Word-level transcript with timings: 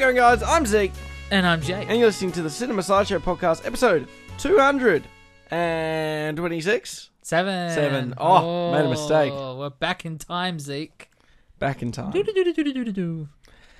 going, 0.00 0.16
guys? 0.16 0.42
I'm 0.42 0.64
Zeke, 0.64 0.92
And 1.30 1.46
I'm 1.46 1.60
Jake. 1.60 1.86
and 1.90 1.98
you're 1.98 2.06
listening 2.06 2.32
to 2.32 2.40
the 2.40 2.48
Cinema 2.48 2.82
Sideshow 2.82 3.18
Podcast, 3.18 3.66
episode 3.66 4.08
226. 4.38 7.10
Seven. 7.20 7.74
Seven. 7.74 8.14
Oh, 8.16 8.72
made 8.72 8.80
a 8.80 8.84
oh, 8.84 8.88
mistake. 8.88 9.30
We're 9.30 9.68
back 9.68 10.06
in 10.06 10.16
time, 10.16 10.58
Zeke. 10.58 11.10
Back 11.58 11.82
in 11.82 11.92
time. 11.92 12.12
We're 12.14 12.24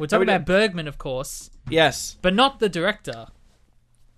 talking 0.06 0.28
about 0.28 0.44
Bergman, 0.44 0.88
of 0.88 0.98
course, 0.98 1.50
Yes. 1.70 2.18
but 2.20 2.34
not 2.34 2.60
the 2.60 2.68
director. 2.68 3.28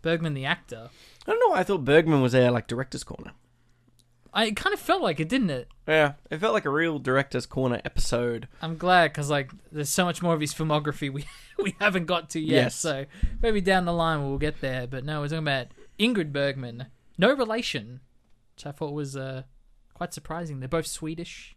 Bergman, 0.03 0.35
the 0.35 0.45
actor. 0.45 0.91
I 1.25 1.31
don't 1.31 1.39
know 1.39 1.51
why 1.51 1.61
I 1.61 1.63
thought 1.63 1.85
Bergman 1.85 2.21
was 2.21 2.33
there, 2.33 2.51
like, 2.51 2.67
director's 2.67 3.05
corner. 3.05 3.31
I 4.35 4.47
it 4.47 4.57
kind 4.57 4.73
of 4.73 4.81
felt 4.81 5.03
like 5.03 5.21
it, 5.21 5.29
didn't 5.29 5.51
it? 5.51 5.69
Yeah, 5.87 6.15
it 6.31 6.39
felt 6.39 6.55
like 6.55 6.65
a 6.65 6.71
real 6.71 6.99
director's 6.99 7.45
corner 7.47 7.81
episode. 7.85 8.49
I'm 8.63 8.77
glad 8.79 9.13
because 9.13 9.29
like 9.31 9.51
there's 9.71 9.91
so 9.91 10.05
much 10.05 10.23
more 10.23 10.33
of 10.35 10.41
his 10.41 10.55
filmography 10.55 11.13
we 11.13 11.27
we 11.63 11.77
haven't 11.81 12.07
got 12.07 12.31
to 12.31 12.41
yet. 12.41 12.55
Yes. 12.65 12.75
So 12.77 13.05
maybe 13.43 13.61
down 13.61 13.85
the 13.85 13.93
line 13.93 14.23
we'll 14.27 14.39
get 14.39 14.61
there. 14.61 14.87
But 14.87 15.05
no, 15.05 15.21
we're 15.21 15.29
talking 15.29 15.39
about 15.47 15.67
Ingrid 15.99 16.33
Bergman, 16.33 16.87
no 17.19 17.33
relation, 17.35 18.01
which 18.57 18.65
I 18.67 18.73
thought 18.73 18.93
was 18.95 19.17
uh, 19.17 19.43
quite 19.95 20.15
surprising. 20.15 20.61
They're 20.61 20.69
both 20.69 20.87
Swedish. 20.87 21.55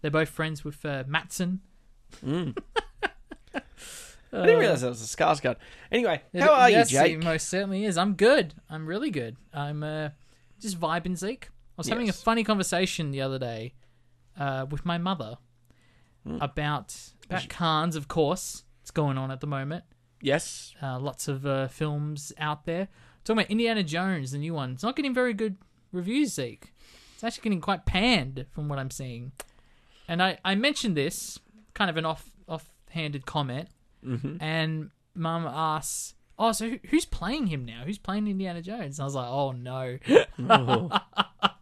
They're 0.00 0.10
both 0.10 0.28
friends 0.30 0.64
with 0.64 0.84
uh, 0.84 1.04
Matson. 1.06 1.60
Mm. 2.24 2.56
I 4.30 4.44
didn't 4.44 4.58
realize 4.60 4.82
that 4.82 4.88
was 4.88 5.02
a 5.02 5.16
Skarsgård. 5.16 5.56
Anyway, 5.90 6.20
how 6.38 6.52
Uh, 6.52 6.56
are 6.56 6.70
yes, 6.70 6.92
you, 6.92 6.98
Jake? 6.98 7.24
most 7.24 7.48
certainly 7.48 7.84
is. 7.84 7.96
I'm 7.96 8.14
good. 8.14 8.54
I'm 8.68 8.86
really 8.86 9.10
good. 9.10 9.36
I'm 9.54 9.82
uh, 9.82 10.10
just 10.60 10.78
vibing, 10.78 11.16
Zeke. 11.16 11.48
I 11.78 11.80
was 11.80 11.88
having 11.88 12.08
a 12.08 12.12
funny 12.12 12.42
conversation 12.44 13.10
the 13.12 13.20
other 13.20 13.38
day 13.38 13.74
uh, 14.38 14.66
with 14.70 14.84
my 14.84 14.98
mother 14.98 15.38
Hmm. 16.26 16.38
about 16.40 16.96
about 17.26 17.48
Cannes, 17.48 17.94
of 17.94 18.08
course. 18.08 18.64
It's 18.82 18.90
going 18.90 19.16
on 19.16 19.30
at 19.30 19.40
the 19.40 19.46
moment. 19.46 19.84
Yes. 20.20 20.74
Uh, 20.82 20.98
lots 20.98 21.28
of 21.28 21.46
uh, 21.46 21.68
films 21.68 22.32
out 22.38 22.64
there. 22.64 22.88
Talking 23.24 23.40
about 23.42 23.50
Indiana 23.50 23.84
Jones, 23.84 24.32
the 24.32 24.38
new 24.38 24.52
one. 24.54 24.72
It's 24.72 24.82
not 24.82 24.96
getting 24.96 25.14
very 25.14 25.32
good 25.32 25.56
reviews, 25.92 26.34
Zeke. 26.34 26.72
It's 27.14 27.22
actually 27.22 27.42
getting 27.44 27.60
quite 27.60 27.86
panned 27.86 28.46
from 28.50 28.68
what 28.68 28.78
I'm 28.80 28.90
seeing. 28.90 29.30
And 30.08 30.20
I, 30.22 30.38
I 30.44 30.54
mentioned 30.56 30.96
this, 30.96 31.38
kind 31.74 31.88
of 31.90 31.96
an 31.96 32.04
off 32.04 32.28
off-handed 32.48 33.24
comment, 33.26 33.68
Mm-hmm. 34.04 34.36
and 34.40 34.90
Mum 35.14 35.46
asks, 35.46 36.14
"Oh, 36.38 36.52
so 36.52 36.68
who, 36.70 36.78
who's 36.88 37.04
playing 37.04 37.46
him 37.48 37.64
now? 37.64 37.82
Who's 37.84 37.98
playing 37.98 38.26
Indiana 38.26 38.62
Jones?" 38.62 38.98
And 38.98 39.02
I 39.02 39.06
was 39.06 39.14
like, 39.14 39.28
"Oh 39.28 39.52
no." 39.52 39.98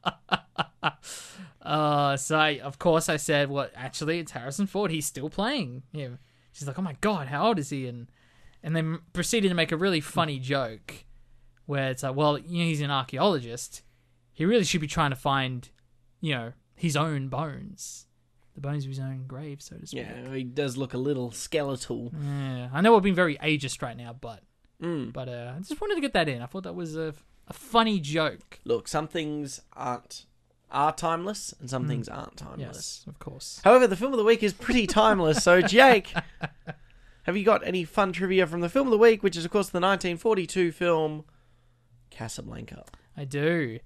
Uh, 1.62 2.16
so 2.16 2.38
I, 2.38 2.60
of 2.60 2.78
course 2.78 3.08
I 3.08 3.16
said, 3.16 3.50
"Well, 3.50 3.68
actually, 3.74 4.20
it's 4.20 4.30
Harrison 4.32 4.66
Ford. 4.68 4.90
He's 4.92 5.06
still 5.06 5.28
playing 5.28 5.82
him." 5.92 6.18
She's 6.52 6.66
like, 6.68 6.78
"Oh 6.78 6.82
my 6.82 6.96
god, 7.00 7.26
how 7.26 7.48
old 7.48 7.58
is 7.58 7.70
he?" 7.70 7.88
And 7.88 8.06
and 8.62 8.76
then 8.76 9.00
proceeded 9.12 9.48
to 9.48 9.54
make 9.54 9.72
a 9.72 9.76
really 9.76 10.00
funny 10.00 10.38
joke, 10.38 11.04
where 11.66 11.90
it's 11.90 12.04
like, 12.04 12.14
"Well, 12.14 12.38
you 12.38 12.58
know, 12.60 12.64
he's 12.66 12.80
an 12.80 12.90
archaeologist. 12.92 13.82
He 14.32 14.44
really 14.44 14.62
should 14.64 14.80
be 14.80 14.86
trying 14.86 15.10
to 15.10 15.16
find, 15.16 15.68
you 16.20 16.34
know, 16.34 16.52
his 16.76 16.94
own 16.96 17.28
bones, 17.28 18.06
the 18.54 18.60
bones 18.60 18.84
of 18.84 18.90
his 18.90 19.00
own 19.00 19.24
grave, 19.26 19.60
so 19.60 19.76
to 19.76 19.86
speak." 19.88 20.06
Yeah, 20.06 20.32
he 20.34 20.44
does 20.44 20.76
look 20.76 20.94
a 20.94 20.98
little 20.98 21.32
skeletal. 21.32 22.12
Yeah, 22.22 22.68
I 22.72 22.80
know 22.80 22.92
we're 22.92 23.00
being 23.00 23.14
very 23.16 23.38
ageist 23.38 23.82
right 23.82 23.96
now, 23.96 24.12
but 24.12 24.42
Mm. 24.80 25.12
but 25.12 25.28
uh, 25.28 25.54
I 25.56 25.58
just 25.60 25.80
wanted 25.80 25.94
to 25.96 26.00
get 26.02 26.12
that 26.12 26.28
in. 26.28 26.42
I 26.42 26.46
thought 26.46 26.62
that 26.64 26.74
was 26.74 26.96
a 26.96 27.12
a 27.48 27.52
funny 27.52 28.00
joke. 28.00 28.60
Look, 28.64 28.88
some 28.88 29.08
things 29.08 29.60
aren't 29.72 30.26
are 30.70 30.92
timeless, 30.92 31.54
and 31.60 31.70
some 31.70 31.86
things 31.86 32.08
aren't 32.08 32.36
timeless. 32.36 32.58
Hmm. 32.58 32.72
Yes, 32.74 33.04
of 33.06 33.18
course. 33.18 33.60
However, 33.62 33.86
the 33.86 33.96
film 33.96 34.12
of 34.12 34.18
the 34.18 34.24
week 34.24 34.42
is 34.42 34.52
pretty 34.52 34.86
timeless. 34.86 35.42
So, 35.42 35.62
Jake, 35.62 36.12
have 37.22 37.36
you 37.36 37.44
got 37.44 37.66
any 37.66 37.84
fun 37.84 38.12
trivia 38.12 38.46
from 38.46 38.60
the 38.60 38.68
film 38.68 38.88
of 38.88 38.90
the 38.90 38.98
week, 38.98 39.22
which 39.22 39.36
is, 39.36 39.44
of 39.44 39.50
course, 39.50 39.68
the 39.68 39.78
1942 39.78 40.72
film 40.72 41.24
Casablanca? 42.10 42.84
I 43.16 43.24
do, 43.24 43.78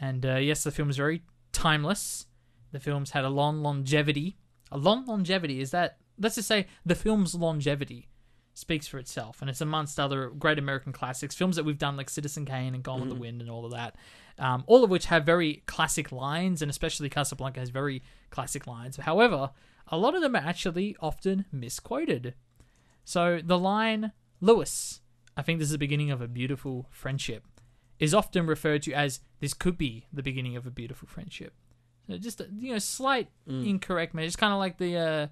and 0.00 0.26
uh, 0.26 0.36
yes, 0.36 0.64
the 0.64 0.72
film 0.72 0.90
is 0.90 0.96
very 0.96 1.22
timeless. 1.52 2.26
The 2.72 2.80
film's 2.80 3.12
had 3.12 3.24
a 3.24 3.30
long 3.30 3.62
longevity. 3.62 4.36
A 4.72 4.78
long 4.78 5.06
longevity 5.06 5.60
is 5.60 5.70
that. 5.70 5.98
Let's 6.18 6.34
just 6.36 6.48
say 6.48 6.66
the 6.84 6.94
film's 6.94 7.34
longevity 7.34 8.08
speaks 8.54 8.86
for 8.86 8.98
itself, 8.98 9.40
and 9.40 9.50
it's 9.50 9.60
amongst 9.60 10.00
other 10.00 10.30
great 10.30 10.58
American 10.58 10.92
classics, 10.92 11.34
films 11.34 11.56
that 11.56 11.64
we've 11.64 11.76
done 11.76 11.96
like 11.96 12.08
Citizen 12.08 12.46
Kane 12.46 12.74
and 12.74 12.82
Gone 12.82 13.00
with 13.00 13.08
the 13.10 13.16
Wind 13.16 13.40
and 13.40 13.50
all 13.50 13.64
of 13.64 13.72
that. 13.72 13.96
Um, 14.38 14.64
all 14.66 14.82
of 14.82 14.90
which 14.90 15.06
have 15.06 15.26
very 15.26 15.62
classic 15.66 16.10
lines, 16.10 16.62
and 16.62 16.70
especially 16.70 17.08
Casablanca 17.08 17.60
has 17.60 17.70
very 17.70 18.02
classic 18.30 18.66
lines. 18.66 18.96
However, 18.96 19.50
a 19.88 19.98
lot 19.98 20.14
of 20.14 20.22
them 20.22 20.34
are 20.34 20.38
actually 20.38 20.96
often 21.00 21.44
misquoted. 21.52 22.34
So 23.04 23.40
the 23.44 23.58
line 23.58 24.12
Lewis, 24.40 25.00
I 25.36 25.42
think 25.42 25.58
this 25.58 25.66
is 25.66 25.72
the 25.72 25.78
beginning 25.78 26.10
of 26.10 26.20
a 26.20 26.28
beautiful 26.28 26.86
friendship, 26.90 27.44
is 27.98 28.14
often 28.14 28.46
referred 28.46 28.82
to 28.82 28.92
as 28.92 29.20
this 29.40 29.54
could 29.54 29.76
be 29.76 30.06
the 30.12 30.22
beginning 30.22 30.56
of 30.56 30.66
a 30.66 30.70
beautiful 30.70 31.06
friendship. 31.08 31.54
So 32.08 32.18
just 32.18 32.40
a, 32.40 32.48
you 32.58 32.72
know, 32.72 32.78
slight 32.78 33.28
incorrect 33.68 34.14
man. 34.14 34.24
It's 34.24 34.36
kind 34.36 34.52
of 34.52 34.58
like 34.58 34.78
the 34.78 34.96
uh, 34.96 35.26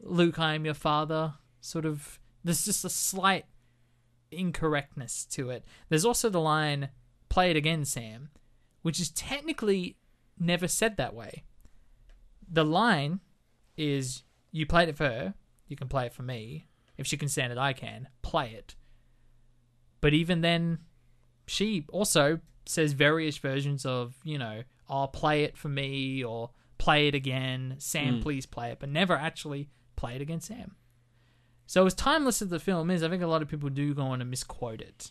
Luke, 0.00 0.38
I 0.38 0.54
am 0.54 0.64
your 0.64 0.74
father 0.74 1.34
sort 1.60 1.84
of. 1.84 2.18
There's 2.44 2.64
just 2.64 2.84
a 2.84 2.90
slight 2.90 3.46
incorrectness 4.30 5.24
to 5.26 5.50
it. 5.50 5.64
There's 5.88 6.04
also 6.04 6.28
the 6.28 6.40
line 6.40 6.90
"Play 7.28 7.50
it 7.50 7.56
again, 7.56 7.84
Sam," 7.84 8.28
which 8.82 9.00
is 9.00 9.10
technically 9.10 9.96
never 10.38 10.68
said 10.68 10.96
that 10.96 11.14
way. 11.14 11.44
The 12.48 12.64
line 12.64 13.20
is 13.76 14.22
"You 14.52 14.66
played 14.66 14.90
it 14.90 14.96
for 14.96 15.04
her, 15.04 15.34
you 15.66 15.76
can 15.76 15.88
play 15.88 16.06
it 16.06 16.12
for 16.12 16.22
me. 16.22 16.68
If 16.96 17.06
she 17.06 17.16
can 17.16 17.28
stand 17.28 17.52
it, 17.52 17.58
I 17.58 17.72
can. 17.72 18.08
Play 18.22 18.52
it." 18.52 18.76
But 20.00 20.12
even 20.12 20.42
then, 20.42 20.80
she 21.46 21.86
also 21.88 22.40
says 22.66 22.92
various 22.92 23.38
versions 23.38 23.84
of, 23.84 24.16
you 24.22 24.38
know, 24.38 24.62
I'll 24.88 25.08
play 25.08 25.44
it 25.44 25.56
for 25.56 25.68
me 25.68 26.22
or 26.22 26.50
play 26.78 27.08
it 27.08 27.14
again. 27.14 27.76
Sam, 27.78 28.16
hmm. 28.16 28.20
please 28.20 28.46
play 28.46 28.70
it, 28.70 28.80
but 28.80 28.88
never 28.88 29.14
actually 29.14 29.70
play 29.96 30.16
it 30.16 30.22
again, 30.22 30.40
Sam. 30.40 30.76
So 31.66 31.86
as 31.86 31.94
timeless 31.94 32.42
as 32.42 32.48
the 32.48 32.58
film 32.60 32.90
is, 32.90 33.02
I 33.02 33.08
think 33.08 33.22
a 33.22 33.26
lot 33.26 33.42
of 33.42 33.48
people 33.48 33.68
do 33.70 33.94
go 33.94 34.02
on 34.02 34.20
and 34.20 34.30
misquote 34.30 34.80
it. 34.80 35.10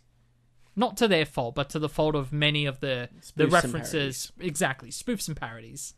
Not 0.76 0.98
to 0.98 1.08
their 1.08 1.26
fault, 1.26 1.56
but 1.56 1.70
to 1.72 1.80
the 1.80 1.90
fault 1.90 2.16
of 2.16 2.34
many 2.34 2.66
of 2.66 2.80
the 2.80 3.10
the 3.36 3.44
Spoofs 3.44 3.44
and 3.44 3.54
references. 3.54 4.32
Exactly, 4.40 4.90
spoofs 4.90 5.28
and 5.28 5.38
parodies. 5.38 5.94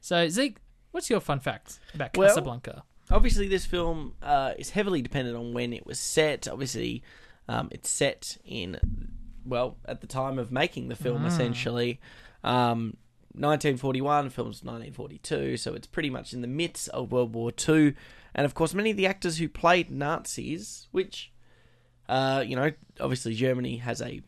So 0.00 0.28
Zeke, 0.28 0.58
what's 0.90 1.08
your 1.08 1.20
fun 1.20 1.40
fact 1.40 1.78
about 1.94 2.16
Well- 2.16 2.28
Casablanca? 2.28 2.84
Obviously, 3.10 3.48
this 3.48 3.64
film 3.64 4.12
uh, 4.22 4.52
is 4.58 4.68
heavily 4.70 5.00
dependent 5.00 5.34
on 5.34 5.54
when 5.54 5.72
it 5.72 5.86
was 5.86 5.98
set. 5.98 6.46
Obviously, 6.46 7.02
um, 7.48 7.68
it's 7.70 7.88
set 7.88 8.36
in, 8.44 8.78
well, 9.46 9.78
at 9.86 10.02
the 10.02 10.06
time 10.06 10.38
of 10.38 10.52
making 10.52 10.88
the 10.88 10.94
film, 10.94 11.24
essentially. 11.24 12.00
Um, 12.44 12.98
1941, 13.32 14.28
film's 14.30 14.62
1942, 14.62 15.56
so 15.56 15.72
it's 15.72 15.86
pretty 15.86 16.10
much 16.10 16.34
in 16.34 16.42
the 16.42 16.46
midst 16.46 16.90
of 16.90 17.10
World 17.10 17.34
War 17.34 17.50
II. 17.66 17.94
And 18.34 18.44
of 18.44 18.54
course, 18.54 18.74
many 18.74 18.90
of 18.90 18.96
the 18.96 19.06
actors 19.06 19.38
who 19.38 19.48
played 19.48 19.90
Nazis, 19.90 20.88
which, 20.92 21.32
uh, 22.08 22.44
you 22.46 22.56
know, 22.56 22.72
obviously 23.00 23.34
Germany 23.34 23.78
has 23.78 24.00
a 24.02 24.20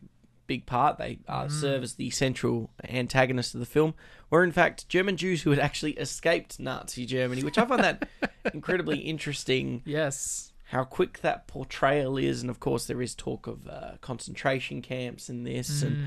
big 0.47 0.65
part, 0.65 0.97
they 0.97 1.19
uh, 1.29 1.47
serve 1.47 1.81
as 1.83 1.93
the 1.93 2.09
central 2.09 2.71
antagonist 2.89 3.53
of 3.53 3.59
the 3.61 3.65
film, 3.65 3.93
were 4.29 4.43
in 4.43 4.51
fact 4.51 4.89
German 4.89 5.15
Jews 5.15 5.43
who 5.43 5.49
had 5.51 5.59
actually 5.59 5.93
escaped 5.93 6.59
Nazi 6.59 7.05
Germany, 7.05 7.43
which 7.43 7.57
I 7.57 7.65
find 7.65 7.83
that 7.83 8.09
incredibly 8.53 8.99
interesting 8.99 9.81
Yes. 9.85 10.51
how 10.65 10.83
quick 10.83 11.21
that 11.21 11.47
portrayal 11.47 12.17
is. 12.17 12.41
And 12.41 12.49
of 12.49 12.59
course, 12.59 12.85
there 12.85 13.01
is 13.01 13.15
talk 13.15 13.47
of 13.47 13.65
uh, 13.67 13.91
concentration 14.01 14.81
camps 14.81 15.29
in 15.29 15.43
this. 15.45 15.81
And 15.83 16.05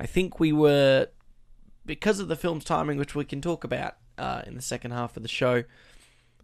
I 0.00 0.06
think 0.06 0.40
we 0.40 0.52
were, 0.52 1.08
because 1.84 2.20
of 2.20 2.28
the 2.28 2.36
film's 2.36 2.64
timing, 2.64 2.96
which 2.96 3.14
we 3.14 3.24
can 3.26 3.42
talk 3.42 3.64
about 3.64 3.96
uh, 4.16 4.42
in 4.46 4.54
the 4.54 4.62
second 4.62 4.92
half 4.92 5.16
of 5.16 5.22
the 5.22 5.28
show, 5.28 5.64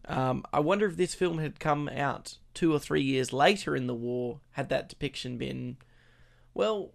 um, 0.06 0.44
I 0.52 0.60
wonder 0.60 0.86
if 0.86 0.96
this 0.96 1.14
film 1.14 1.38
had 1.38 1.60
come 1.60 1.88
out 1.88 2.36
two 2.54 2.72
or 2.72 2.78
three 2.78 3.02
years 3.02 3.32
later 3.32 3.76
in 3.76 3.86
the 3.86 3.94
war, 3.94 4.40
had 4.52 4.68
that 4.70 4.88
depiction 4.88 5.36
been, 5.38 5.76
well, 6.54 6.92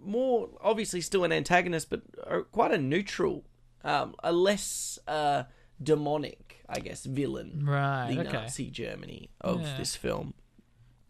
more 0.00 0.48
obviously 0.60 1.00
still 1.00 1.24
an 1.24 1.32
antagonist, 1.32 1.90
but 1.90 2.02
uh, 2.26 2.40
quite 2.52 2.72
a 2.72 2.78
neutral, 2.78 3.44
um, 3.84 4.14
a 4.22 4.32
less 4.32 4.98
uh, 5.08 5.44
demonic, 5.82 6.62
I 6.68 6.80
guess, 6.80 7.04
villain 7.04 7.64
Right. 7.66 8.14
the 8.14 8.20
okay. 8.20 8.32
Nazi 8.32 8.70
Germany 8.70 9.30
of 9.40 9.62
Yeah. 9.62 9.76
this 9.76 9.96
film. 9.96 10.34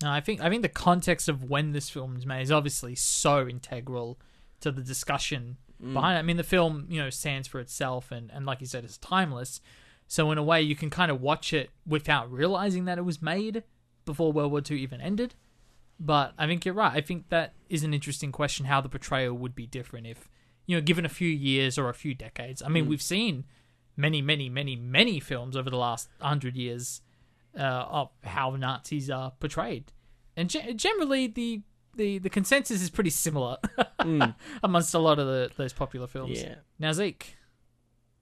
No, 0.03 0.11
I 0.13 0.21
think 0.21 0.41
I 0.41 0.49
think 0.49 0.63
the 0.63 0.69
context 0.69 1.29
of 1.29 1.43
when 1.45 1.73
this 1.73 1.91
film 1.91 2.17
is 2.17 2.25
made 2.25 2.43
is 2.43 2.53
obviously 2.53 2.95
so 2.95 3.49
integral 3.49 4.19
to 4.61 4.71
the 4.71 4.83
discussion 4.83 5.57
behind 5.81 6.17
it. 6.17 6.21
I 6.21 6.23
mean, 6.23 6.37
the 6.37 6.45
film 6.45 6.87
you 6.89 7.01
know 7.03 7.11
stands 7.11 7.49
for 7.49 7.59
itself, 7.59 8.13
and 8.13 8.31
and 8.33 8.47
like 8.47 8.61
you 8.61 8.67
said, 8.69 8.85
it's 8.85 8.97
timeless. 8.99 9.61
So 10.11 10.31
in 10.33 10.39
a 10.39 10.43
way, 10.43 10.63
you 10.63 10.75
can 10.75 10.89
kind 10.91 11.11
of 11.11 11.21
watch 11.21 11.53
it 11.53 11.71
without 11.87 12.33
realizing 12.33 12.87
that 12.87 12.97
it 12.99 13.05
was 13.05 13.21
made 13.23 13.63
before 14.07 14.33
World 14.33 14.51
War 14.51 14.63
II 14.69 14.81
even 14.81 15.01
ended. 15.01 15.35
But 16.01 16.33
I 16.39 16.47
think 16.47 16.65
you're 16.65 16.75
right. 16.75 16.93
I 16.97 17.01
think 17.03 17.29
that 17.29 17.53
is 17.69 17.85
an 17.85 17.93
interesting 17.93 18.33
question 18.33 18.67
how 18.67 18.81
the 18.81 18.89
portrayal 18.89 19.35
would 19.35 19.55
be 19.55 19.67
different 19.67 20.07
if, 20.07 20.29
you 20.67 20.77
know, 20.77 20.81
given 20.81 21.05
a 21.05 21.09
few 21.11 21.29
years 21.29 21.77
or 21.77 21.89
a 21.89 21.95
few 21.95 22.15
decades. 22.15 22.63
I 22.63 22.69
mean, 22.69 22.87
we've 22.89 23.03
seen 23.03 23.45
many, 23.97 24.23
many, 24.23 24.49
many, 24.49 24.77
many 24.77 25.21
films 25.21 25.57
over 25.57 25.69
the 25.69 25.77
last 25.77 26.09
hundred 26.21 26.57
years 26.57 27.03
uh, 27.59 27.63
of 27.63 28.11
how 28.25 28.57
Nazis 28.57 29.11
are 29.11 29.33
portrayed, 29.41 29.93
and 30.37 30.49
ge- 30.49 30.77
generally 30.77 31.27
the, 31.27 31.63
the 31.97 32.19
the 32.19 32.31
consensus 32.31 32.81
is 32.81 32.91
pretty 32.91 33.11
similar 33.11 33.57
Mm, 34.01 34.37
amongst 34.63 34.95
a 34.95 34.99
lot 35.01 35.19
of 35.19 35.27
the, 35.27 35.51
those 35.57 35.73
popular 35.73 36.07
films. 36.07 36.41
yeah. 36.41 36.55
Now 36.79 36.93
Zeke, 36.93 37.37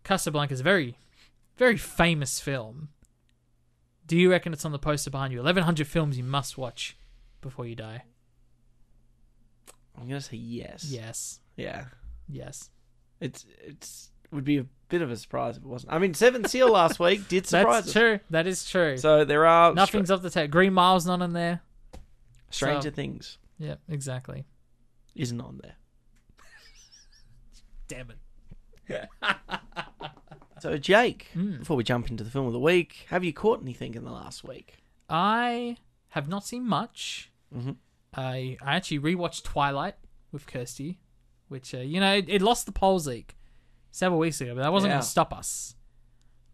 Casablanca 0.05 0.55
is 0.55 0.63
very 0.63 0.97
very 1.57 1.77
famous 1.77 2.41
film. 2.41 2.89
Do 4.07 4.17
you 4.17 4.31
reckon 4.31 4.53
it's 4.53 4.65
on 4.65 4.73
the 4.73 4.79
poster 4.79 5.11
behind 5.11 5.33
you? 5.33 5.41
Eleven 5.41 5.63
hundred 5.65 5.87
films 5.89 6.17
you 6.17 6.25
must 6.25 6.57
watch 6.57 6.97
before 7.41 7.67
you 7.67 7.75
die. 7.75 8.05
I'm 9.99 10.07
gonna 10.07 10.21
say 10.21 10.37
yes. 10.37 10.85
Yes, 10.89 11.41
Yeah. 11.57 11.87
yes. 12.29 12.71
It's 13.21 13.47
it's 13.65 14.11
would 14.31 14.45
be 14.45 14.59
a 14.59 14.67
bit 14.89 15.03
of 15.03 15.11
a 15.11 15.17
surprise 15.17 15.57
if 15.57 15.63
it 15.63 15.69
wasn't. 15.69 15.93
I 15.93 15.99
mean, 15.99 16.13
Seventh 16.15 16.51
Seal 16.51 16.71
last 16.71 17.01
week 17.01 17.27
did 17.29 17.47
surprise 17.49 17.85
That's 17.85 17.89
us. 17.89 17.93
true. 17.95 18.21
That 18.31 18.47
is 18.47 18.69
true. 18.69 18.97
So 18.99 19.25
there 19.25 19.47
are 19.47 19.73
Nothing's 19.73 20.11
off 20.11 20.23
the 20.23 20.31
table. 20.31 20.51
Green 20.53 20.73
Mile's 20.75 21.07
not 21.07 21.23
in 21.23 21.33
there. 21.33 21.63
Stranger 22.51 22.91
so- 22.91 22.95
Things 22.95 23.39
Yeah, 23.59 23.77
exactly. 23.89 24.45
isn't 25.15 25.41
on 25.41 25.61
there. 25.63 25.75
Damn 27.89 28.11
it. 28.11 29.09
So 30.61 30.77
Jake, 30.79 31.29
Mm. 31.35 31.59
before 31.61 31.77
we 31.77 31.85
jump 31.85 32.11
into 32.11 32.25
the 32.25 32.31
film 32.31 32.47
of 32.47 32.53
the 32.53 32.59
week, 32.61 33.07
have 33.11 33.23
you 33.25 33.33
caught 33.33 33.61
anything 33.63 33.95
in 33.95 34.05
the 34.05 34.11
last 34.13 34.43
week? 34.45 34.79
I 35.09 35.77
have 36.11 36.29
not 36.29 36.45
seen 36.47 36.67
much. 36.67 37.31
Mhm. 37.55 37.77
I 38.15 38.57
I 38.63 38.77
actually 38.77 39.01
rewatched 39.01 39.43
Twilight 39.45 39.97
with 40.33 40.47
Kirsty, 40.47 40.99
which 41.49 41.75
uh, 41.75 41.79
you 41.79 42.01
know 42.01 42.15
it, 42.15 42.29
it 42.29 42.43
lost 42.43 42.65
the 42.67 42.73
polls 42.73 43.07
leak 43.07 43.37
several 43.91 44.19
weeks 44.19 44.41
ago, 44.41 44.55
but 44.55 44.63
that 44.63 44.73
wasn't 44.73 44.91
Yeah. 44.91 44.95
going 44.97 45.03
to 45.03 45.09
stop 45.09 45.33
us. 45.33 45.75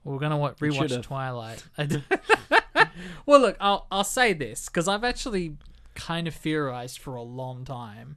We 0.04 0.14
are 0.14 0.19
going 0.19 0.31
to 0.32 0.37
wa- 0.37 0.54
rewatch. 0.54 1.02
Twilight. 1.02 1.64
Well, 3.25 3.40
look, 3.40 3.56
I'll 3.60 3.87
I'll 3.90 4.04
say 4.04 4.32
this 4.32 4.66
because 4.66 4.87
I've 4.88 5.04
actually 5.04 5.56
kind 5.94 6.26
of 6.28 6.34
theorized 6.34 6.99
for 6.99 7.14
a 7.14 7.22
long 7.22 7.64
time. 7.64 8.16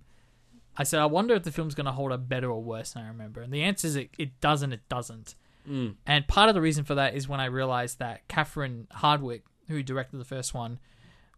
I 0.77 0.83
said 0.83 0.99
I 0.99 1.05
wonder 1.05 1.33
if 1.35 1.43
the 1.43 1.51
film's 1.51 1.75
going 1.75 1.85
to 1.85 1.91
hold 1.93 2.11
up 2.11 2.27
better 2.27 2.49
or 2.49 2.61
worse 2.61 2.93
than 2.93 3.03
I 3.03 3.07
remember, 3.07 3.41
and 3.41 3.53
the 3.53 3.63
answer 3.63 3.87
is 3.87 3.95
it, 3.95 4.09
it 4.17 4.39
doesn't. 4.41 4.73
It 4.73 4.87
doesn't. 4.89 5.35
Mm. 5.69 5.95
And 6.05 6.27
part 6.27 6.49
of 6.49 6.55
the 6.55 6.61
reason 6.61 6.83
for 6.83 6.95
that 6.95 7.15
is 7.15 7.27
when 7.27 7.39
I 7.39 7.45
realized 7.45 7.99
that 7.99 8.27
Catherine 8.27 8.87
Hardwicke, 8.97 9.43
who 9.67 9.83
directed 9.83 10.17
the 10.17 10.25
first 10.25 10.53
one, 10.53 10.79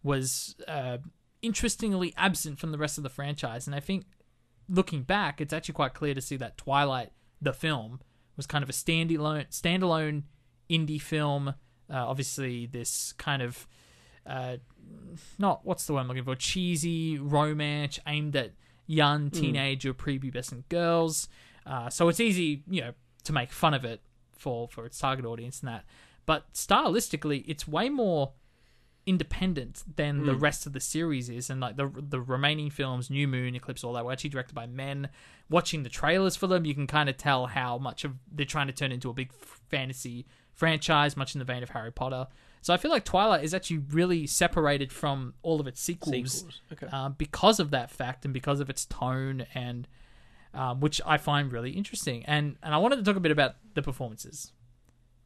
was 0.02 0.54
uh, 0.66 0.98
interestingly 1.42 2.14
absent 2.16 2.58
from 2.58 2.72
the 2.72 2.78
rest 2.78 2.98
of 2.98 3.04
the 3.04 3.10
franchise. 3.10 3.66
And 3.66 3.74
I 3.74 3.80
think 3.80 4.06
looking 4.68 5.02
back, 5.02 5.40
it's 5.40 5.52
actually 5.52 5.74
quite 5.74 5.94
clear 5.94 6.14
to 6.14 6.20
see 6.20 6.36
that 6.36 6.58
Twilight, 6.58 7.12
the 7.40 7.52
film, 7.52 8.00
was 8.36 8.46
kind 8.46 8.62
of 8.62 8.68
a 8.70 8.72
standalone, 8.72 9.48
standalone 9.50 10.24
indie 10.70 11.00
film. 11.00 11.48
Uh, 11.48 12.06
obviously, 12.06 12.66
this 12.66 13.12
kind 13.12 13.42
of 13.42 13.66
uh, 14.26 14.58
not 15.38 15.64
what's 15.64 15.86
the 15.86 15.94
word 15.94 16.00
I'm 16.00 16.08
looking 16.08 16.24
for 16.24 16.34
cheesy 16.34 17.18
romance 17.18 17.98
aimed 18.06 18.36
at 18.36 18.52
young 18.86 19.30
teenage 19.30 19.86
or 19.86 19.94
prepubescent 19.94 20.68
girls. 20.68 21.28
Uh, 21.66 21.90
so 21.90 22.08
it's 22.08 22.20
easy, 22.20 22.62
you 22.68 22.80
know, 22.80 22.92
to 23.24 23.32
make 23.32 23.52
fun 23.52 23.74
of 23.74 23.84
it 23.84 24.00
for 24.38 24.68
for 24.68 24.86
its 24.86 24.98
target 24.98 25.26
audience 25.26 25.60
and 25.60 25.68
that. 25.68 25.84
But 26.24 26.52
stylistically, 26.54 27.44
it's 27.46 27.68
way 27.68 27.88
more 27.88 28.32
independent 29.06 29.82
than 29.96 30.26
the 30.26 30.34
rest 30.34 30.66
of 30.66 30.74
the 30.74 30.80
series 30.80 31.30
is, 31.30 31.48
and 31.48 31.60
like 31.60 31.76
the 31.76 31.90
the 31.96 32.20
remaining 32.20 32.68
films, 32.70 33.08
New 33.10 33.26
Moon, 33.26 33.54
Eclipse, 33.54 33.82
all 33.82 33.94
that 33.94 34.04
were 34.04 34.12
actually 34.12 34.30
directed 34.30 34.54
by 34.54 34.66
men. 34.66 35.08
Watching 35.48 35.82
the 35.82 35.88
trailers 35.88 36.36
for 36.36 36.46
them, 36.46 36.66
you 36.66 36.74
can 36.74 36.86
kind 36.86 37.08
of 37.08 37.16
tell 37.16 37.46
how 37.46 37.78
much 37.78 38.04
of 38.04 38.12
they're 38.30 38.44
trying 38.44 38.66
to 38.66 38.72
turn 38.74 38.92
into 38.92 39.08
a 39.08 39.14
big 39.14 39.32
fantasy 39.70 40.26
franchise, 40.52 41.16
much 41.16 41.34
in 41.34 41.38
the 41.38 41.44
vein 41.46 41.62
of 41.62 41.70
Harry 41.70 41.90
Potter. 41.92 42.26
So 42.60 42.74
I 42.74 42.76
feel 42.76 42.90
like 42.90 43.04
Twilight 43.04 43.44
is 43.44 43.54
actually 43.54 43.78
really 43.78 44.26
separated 44.26 44.92
from 44.92 45.32
all 45.42 45.60
of 45.60 45.66
its 45.66 45.80
sequels, 45.80 46.32
Sequels. 46.32 46.60
Okay. 46.72 46.86
um, 46.88 47.14
because 47.16 47.60
of 47.60 47.70
that 47.70 47.90
fact 47.90 48.24
and 48.26 48.34
because 48.34 48.60
of 48.60 48.68
its 48.68 48.84
tone 48.84 49.46
and 49.54 49.88
um, 50.58 50.80
which 50.80 51.00
I 51.06 51.18
find 51.18 51.52
really 51.52 51.70
interesting. 51.70 52.24
And 52.26 52.56
and 52.62 52.74
I 52.74 52.78
wanted 52.78 52.96
to 52.96 53.02
talk 53.04 53.16
a 53.16 53.20
bit 53.20 53.30
about 53.30 53.54
the 53.74 53.80
performances 53.80 54.52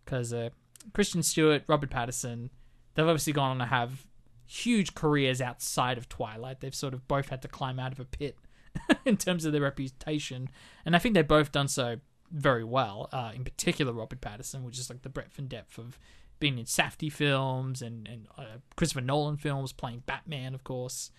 because 0.05 0.33
uh, 0.33 0.51
Kristen 0.93 1.23
Stewart, 1.23 1.63
Robert 1.67 1.91
Pattinson, 1.91 2.51
they've 2.95 3.07
obviously 3.07 3.33
gone 3.33 3.53
on 3.53 3.59
to 3.59 3.65
have 3.65 4.07
huge 4.47 4.95
careers 4.95 5.41
outside 5.41 5.97
of 5.97 6.09
Twilight. 6.11 6.61
They've 6.61 6.75
sort 6.75 6.93
of 6.93 7.09
both 7.09 7.31
had 7.31 7.41
to 7.43 7.49
climb 7.49 7.81
out 7.81 7.93
of 7.93 7.99
a 8.01 8.05
pit 8.05 8.37
in 9.07 9.17
terms 9.17 9.47
of 9.47 9.53
their 9.53 9.63
reputation, 9.63 10.51
and 10.85 10.95
I 10.95 10.99
think 10.99 11.15
they've 11.15 11.27
both 11.27 11.51
done 11.51 11.69
so 11.69 11.97
very 12.31 12.65
well. 12.65 13.09
Uh, 13.11 13.33
in 13.35 13.43
particular, 13.43 13.93
Robert 13.93 14.21
Pattinson, 14.21 14.63
which 14.65 14.79
is 14.79 14.91
like 14.91 15.01
the 15.01 15.09
breadth 15.09 15.39
and 15.39 15.49
depth 15.49 15.79
of 15.79 15.99
being 16.41 16.59
in 16.59 16.67
Safdie 16.67 17.13
films 17.13 17.81
and 17.81 18.07
and 18.07 18.27
uh, 18.37 18.59
Christopher 18.77 19.01
Nolan 19.01 19.39
films, 19.39 19.73
playing 19.73 20.03
Batman, 20.05 20.53
of 20.55 20.63
course. 20.63 21.11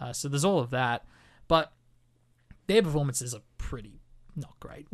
Uh, 0.00 0.14
so 0.14 0.26
there's 0.26 0.44
all 0.44 0.60
of 0.60 0.70
that, 0.70 1.04
but 1.48 1.72
their 2.68 2.82
performances 2.82 3.34
are 3.34 3.42
pretty 3.56 4.00
not 4.36 4.58
great. 4.60 4.86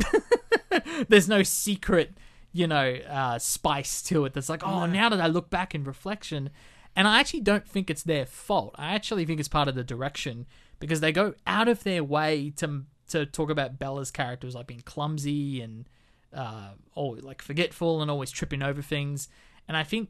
there's 1.08 1.28
no 1.28 1.42
secret, 1.42 2.16
you 2.52 2.66
know, 2.66 2.94
uh, 3.08 3.38
spice 3.38 4.02
to 4.04 4.24
it. 4.24 4.32
That's 4.32 4.48
like, 4.48 4.66
oh, 4.66 4.86
now 4.86 5.08
that 5.10 5.20
I 5.20 5.26
look 5.26 5.50
back 5.50 5.74
in 5.74 5.84
reflection, 5.84 6.50
and 6.96 7.06
I 7.06 7.20
actually 7.20 7.40
don't 7.40 7.68
think 7.68 7.90
it's 7.90 8.02
their 8.02 8.26
fault. 8.26 8.74
I 8.78 8.94
actually 8.94 9.26
think 9.26 9.40
it's 9.40 9.48
part 9.48 9.68
of 9.68 9.74
the 9.74 9.84
direction 9.84 10.46
because 10.80 11.00
they 11.00 11.12
go 11.12 11.34
out 11.46 11.68
of 11.68 11.84
their 11.84 12.02
way 12.02 12.50
to 12.56 12.84
to 13.08 13.26
talk 13.26 13.50
about 13.50 13.78
Bella's 13.78 14.10
characters 14.10 14.54
like 14.54 14.66
being 14.66 14.80
clumsy 14.80 15.60
and 15.60 15.86
uh, 16.32 16.70
always 16.94 17.22
like 17.22 17.42
forgetful 17.42 18.00
and 18.00 18.10
always 18.10 18.30
tripping 18.30 18.62
over 18.62 18.80
things. 18.80 19.28
And 19.68 19.76
I 19.76 19.82
think 19.82 20.08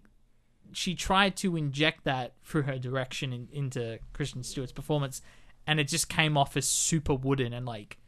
she 0.72 0.94
tried 0.94 1.36
to 1.38 1.56
inject 1.56 2.04
that 2.04 2.34
through 2.44 2.62
her 2.62 2.78
direction 2.78 3.32
in, 3.32 3.48
into 3.52 3.98
Kristen 4.12 4.42
Stewart's 4.44 4.72
performance, 4.72 5.22
and 5.66 5.80
it 5.80 5.88
just 5.88 6.08
came 6.08 6.36
off 6.36 6.56
as 6.56 6.68
super 6.68 7.14
wooden 7.14 7.52
and 7.52 7.66
like 7.66 7.98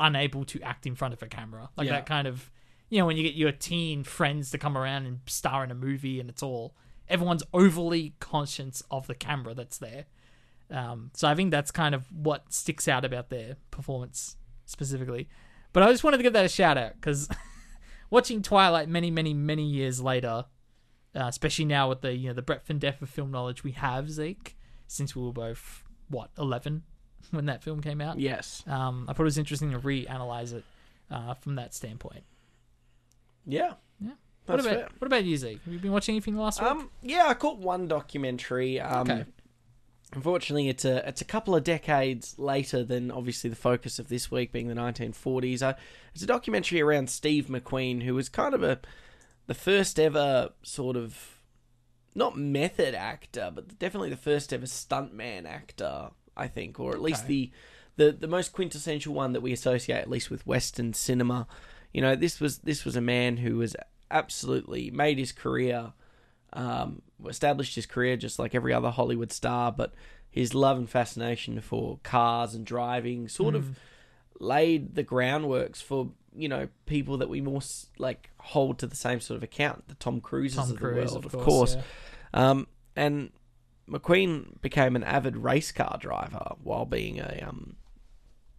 unable 0.00 0.44
to 0.44 0.60
act 0.62 0.86
in 0.86 0.94
front 0.94 1.14
of 1.14 1.22
a 1.22 1.26
camera. 1.26 1.68
Like 1.76 1.86
Yeah. 1.86 1.94
that 1.94 2.06
kind 2.06 2.26
of, 2.26 2.50
you 2.90 2.98
know, 2.98 3.06
when 3.06 3.16
you 3.16 3.22
get 3.22 3.34
your 3.34 3.52
teen 3.52 4.02
friends 4.04 4.50
to 4.50 4.58
come 4.58 4.76
around 4.76 5.06
and 5.06 5.20
star 5.26 5.62
in 5.64 5.70
a 5.70 5.74
movie, 5.74 6.20
and 6.20 6.28
it's 6.28 6.42
all 6.42 6.74
everyone's 7.08 7.42
overly 7.52 8.14
conscious 8.20 8.82
of 8.90 9.06
the 9.06 9.14
camera 9.14 9.54
that's 9.54 9.78
there. 9.78 10.06
Um, 10.70 11.10
so 11.14 11.28
I 11.28 11.34
think 11.34 11.50
that's 11.50 11.70
kind 11.70 11.94
of 11.94 12.10
what 12.10 12.52
sticks 12.52 12.88
out 12.88 13.04
about 13.04 13.28
their 13.28 13.56
performance 13.70 14.36
specifically. 14.64 15.28
But 15.74 15.82
I 15.82 15.90
just 15.92 16.02
wanted 16.04 16.16
to 16.18 16.22
give 16.22 16.32
that 16.32 16.44
a 16.44 16.48
shout 16.48 16.78
out 16.78 16.94
because 16.94 17.28
watching 18.10 18.42
Twilight 18.42 18.88
many, 18.88 19.10
many, 19.10 19.34
many 19.34 19.64
years 19.64 20.00
later, 20.00 20.46
uh, 21.14 21.26
especially 21.28 21.66
now 21.66 21.88
with 21.88 22.00
the 22.00 22.14
you 22.16 22.28
know 22.28 22.34
the 22.34 22.42
breadth 22.42 22.70
and 22.70 22.80
depth 22.80 23.02
of 23.02 23.10
film 23.10 23.30
knowledge 23.30 23.62
we 23.62 23.72
have, 23.72 24.10
Zeke, 24.10 24.56
since 24.86 25.14
we 25.14 25.22
were 25.22 25.32
both 25.32 25.84
what 26.08 26.30
eleven 26.38 26.82
when 27.30 27.46
that 27.46 27.62
film 27.62 27.80
came 27.80 28.00
out. 28.00 28.18
yes. 28.18 28.62
Um, 28.66 29.06
I 29.08 29.12
thought 29.12 29.22
it 29.22 29.24
was 29.24 29.38
interesting 29.38 29.72
to 29.72 29.78
reanalyze 29.78 30.52
it 30.52 30.64
uh, 31.10 31.34
from 31.34 31.56
that 31.56 31.74
standpoint. 31.74 32.24
Yeah. 33.46 33.74
Yeah. 34.00 34.10
What 34.46 34.60
about 34.60 34.72
fair. 34.74 34.88
what 34.98 35.06
about 35.06 35.24
you, 35.24 35.36
Zeke? 35.36 35.62
Have 35.64 35.72
you 35.72 35.78
been 35.78 35.92
watching 35.92 36.14
anything 36.14 36.36
last 36.36 36.60
week? 36.60 36.70
Um, 36.70 36.90
yeah, 37.02 37.24
I 37.26 37.34
caught 37.34 37.58
one 37.58 37.88
documentary. 37.88 38.80
Um, 38.80 39.10
Okay. 39.10 39.24
Unfortunately, 40.14 40.68
it's 40.68 40.84
a 40.84 41.06
it's 41.08 41.20
a 41.20 41.24
couple 41.24 41.56
of 41.56 41.64
decades 41.64 42.38
later 42.38 42.84
than 42.84 43.10
obviously 43.10 43.50
the 43.50 43.56
focus 43.56 43.98
of 43.98 44.08
this 44.08 44.30
week 44.30 44.52
being 44.52 44.68
the 44.68 44.74
1940s. 44.74 45.60
Uh, 45.60 45.74
it's 46.14 46.22
a 46.22 46.26
documentary 46.26 46.80
around 46.80 47.10
Steve 47.10 47.46
McQueen, 47.46 48.02
who 48.02 48.14
was 48.14 48.28
kind 48.28 48.54
of 48.54 48.62
a 48.62 48.78
the 49.48 49.54
first 49.54 49.98
ever 49.98 50.50
sort 50.62 50.96
of 50.96 51.40
not 52.14 52.38
method 52.38 52.94
actor, 52.94 53.50
but 53.52 53.76
definitely 53.78 54.10
the 54.10 54.16
first 54.16 54.52
ever 54.52 54.66
stuntman 54.66 55.46
actor, 55.46 56.10
I 56.36 56.48
think, 56.48 56.78
or 56.80 56.92
at 56.92 57.02
least 57.02 57.26
the 57.26 57.50
the 57.96 58.12
the 58.12 58.26
most 58.26 58.52
quintessential 58.52 59.14
one 59.14 59.32
that 59.32 59.40
we 59.40 59.52
associate 59.52 59.98
at 59.98 60.10
least 60.10 60.30
with 60.30 60.46
Western 60.46 60.92
cinema. 60.92 61.46
You 61.92 62.00
know, 62.00 62.16
this 62.16 62.40
was 62.40 62.58
this 62.58 62.84
was 62.84 62.96
a 62.96 63.00
man 63.00 63.36
who 63.38 63.56
was 63.56 63.76
absolutely 64.10 64.90
made 64.90 65.18
his 65.18 65.32
career, 65.32 65.92
um, 66.52 67.02
established 67.28 67.74
his 67.74 67.86
career 67.86 68.16
just 68.16 68.38
like 68.38 68.54
every 68.54 68.72
other 68.72 68.90
Hollywood 68.90 69.32
star, 69.32 69.70
but 69.70 69.94
his 70.30 70.54
love 70.54 70.76
and 70.76 70.90
fascination 70.90 71.60
for 71.60 72.00
cars 72.02 72.54
and 72.54 72.66
driving 72.66 73.28
sort 73.28 73.54
of 73.54 73.78
laid 74.40 74.96
the 74.96 75.04
groundworks 75.04 75.80
for 75.80 76.10
you 76.36 76.48
know 76.48 76.68
people 76.86 77.18
that 77.18 77.28
we 77.28 77.40
more 77.40 77.60
like 77.98 78.30
hold 78.38 78.78
to 78.80 78.86
the 78.86 78.96
same 78.96 79.20
sort 79.20 79.36
of 79.36 79.42
account, 79.44 79.86
the 79.86 79.94
Tom 79.94 80.20
Cruises 80.20 80.58
Tom 80.58 80.70
of 80.72 80.76
Cruise, 80.76 81.10
the 81.12 81.14
world, 81.14 81.26
of 81.26 81.34
of 81.34 81.44
course. 81.44 81.74
course. 81.74 81.76
yeah. 82.34 82.50
Um, 82.50 82.66
and 82.96 83.30
McQueen 83.88 84.60
became 84.62 84.96
an 84.96 85.04
avid 85.04 85.36
race 85.36 85.72
car 85.72 85.96
driver 86.00 86.54
while 86.62 86.86
being 86.86 87.18
a 87.20 87.44
um, 87.46 87.76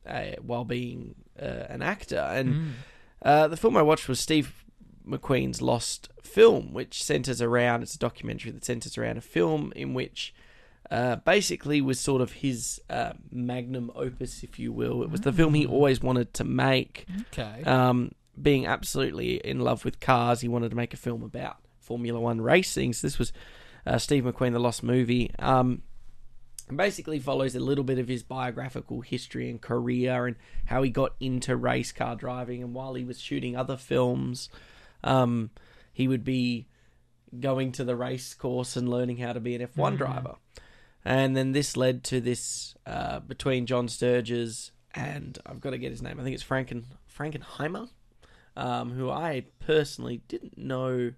a, 0.08 0.38
while 0.42 0.66
being 0.66 1.16
uh, 1.42 1.66
an 1.70 1.82
actor. 1.82 2.18
And 2.20 2.54
Mm. 2.56 2.72
uh, 3.24 3.48
the 3.48 3.58
film 3.58 3.76
I 3.76 3.82
watched 3.82 4.08
was 4.08 4.20
Steve 4.20 4.64
McQueen's 5.08 5.62
Lost 5.62 6.10
Film, 6.22 6.74
which 6.74 7.04
centers 7.04 7.42
around 7.42 7.82
it's 7.84 7.96
a 7.96 8.00
documentary 8.00 8.52
that 8.52 8.66
centers 8.66 8.98
around 8.98 9.18
a 9.18 9.22
film 9.22 9.72
in 9.76 9.94
which. 9.94 10.34
Uh, 10.92 11.16
basically, 11.16 11.82
was 11.82 12.00
sort 12.00 12.22
of 12.22 12.32
his 12.32 12.80
uh, 12.92 13.14
magnum 13.32 13.90
opus, 13.96 14.44
if 14.44 14.60
you 14.60 14.72
will. 14.72 15.02
It 15.02 15.10
was 15.10 15.22
the 15.22 15.34
film 15.34 15.56
he 15.56 15.66
always 15.66 16.00
wanted 16.00 16.32
to 16.36 16.44
make. 16.44 17.08
Okay. 17.34 17.64
Um, 17.64 18.12
being 18.40 18.68
absolutely 18.68 19.38
in 19.38 19.62
love 19.62 19.84
with 19.84 20.00
cars, 20.00 20.42
he 20.42 20.48
wanted 20.48 20.70
to 20.70 20.76
make 20.76 20.94
a 20.94 20.98
film 20.98 21.24
about 21.24 21.58
Formula 21.80 22.20
One 22.20 22.40
racing. 22.40 22.94
So 22.94 23.08
this 23.08 23.18
was 23.18 23.34
uh, 23.86 23.98
Steve 23.98 24.24
McQueen, 24.24 24.54
The 24.54 24.60
Lost 24.60 24.84
Movie. 24.84 25.32
Um, 25.40 25.82
basically 26.74 27.20
follows 27.20 27.56
a 27.56 27.60
little 27.60 27.84
bit 27.84 28.00
of 28.00 28.08
his 28.08 28.24
biographical 28.24 29.02
history 29.02 29.50
and 29.50 29.62
career 29.62 30.26
and 30.26 30.36
how 30.66 30.82
he 30.82 30.90
got 30.90 31.14
into 31.20 31.56
race 31.56 31.92
car 31.92 32.16
driving. 32.16 32.64
And 32.64 32.74
while 32.74 32.96
he 32.96 33.04
was 33.06 33.20
shooting 33.22 33.56
other 33.56 33.78
films, 33.78 34.50
um, 35.04 35.52
he 35.94 36.08
would 36.08 36.24
be 36.24 36.68
going 37.40 37.72
to 37.74 37.84
the 37.84 37.96
race 37.96 38.34
course 38.34 38.76
and 38.76 38.90
learning 38.90 39.18
how 39.18 39.34
to 39.34 39.40
be 39.40 39.54
an 39.56 39.62
F1 39.62 39.94
Mhm. 39.94 39.98
driver. 39.98 40.36
And 41.04 41.36
then 41.38 41.52
this 41.52 41.78
led 41.78 42.04
to 42.06 42.20
this 42.20 42.76
uh, 42.88 43.20
between 43.20 43.68
John 43.68 43.88
Sturges 43.88 44.72
and 44.96 45.38
I've 45.46 45.60
got 45.60 45.72
to 45.72 45.78
get 45.78 45.92
his 45.92 46.02
name. 46.02 46.20
I 46.20 46.24
think 46.24 46.34
it's 46.34 46.44
Franken 46.44 46.86
Frankenheimer, 47.16 47.90
um, 48.56 48.92
who 48.92 49.10
I 49.12 49.46
personally 49.60 50.22
didn't 50.28 50.58
know. 50.58 51.12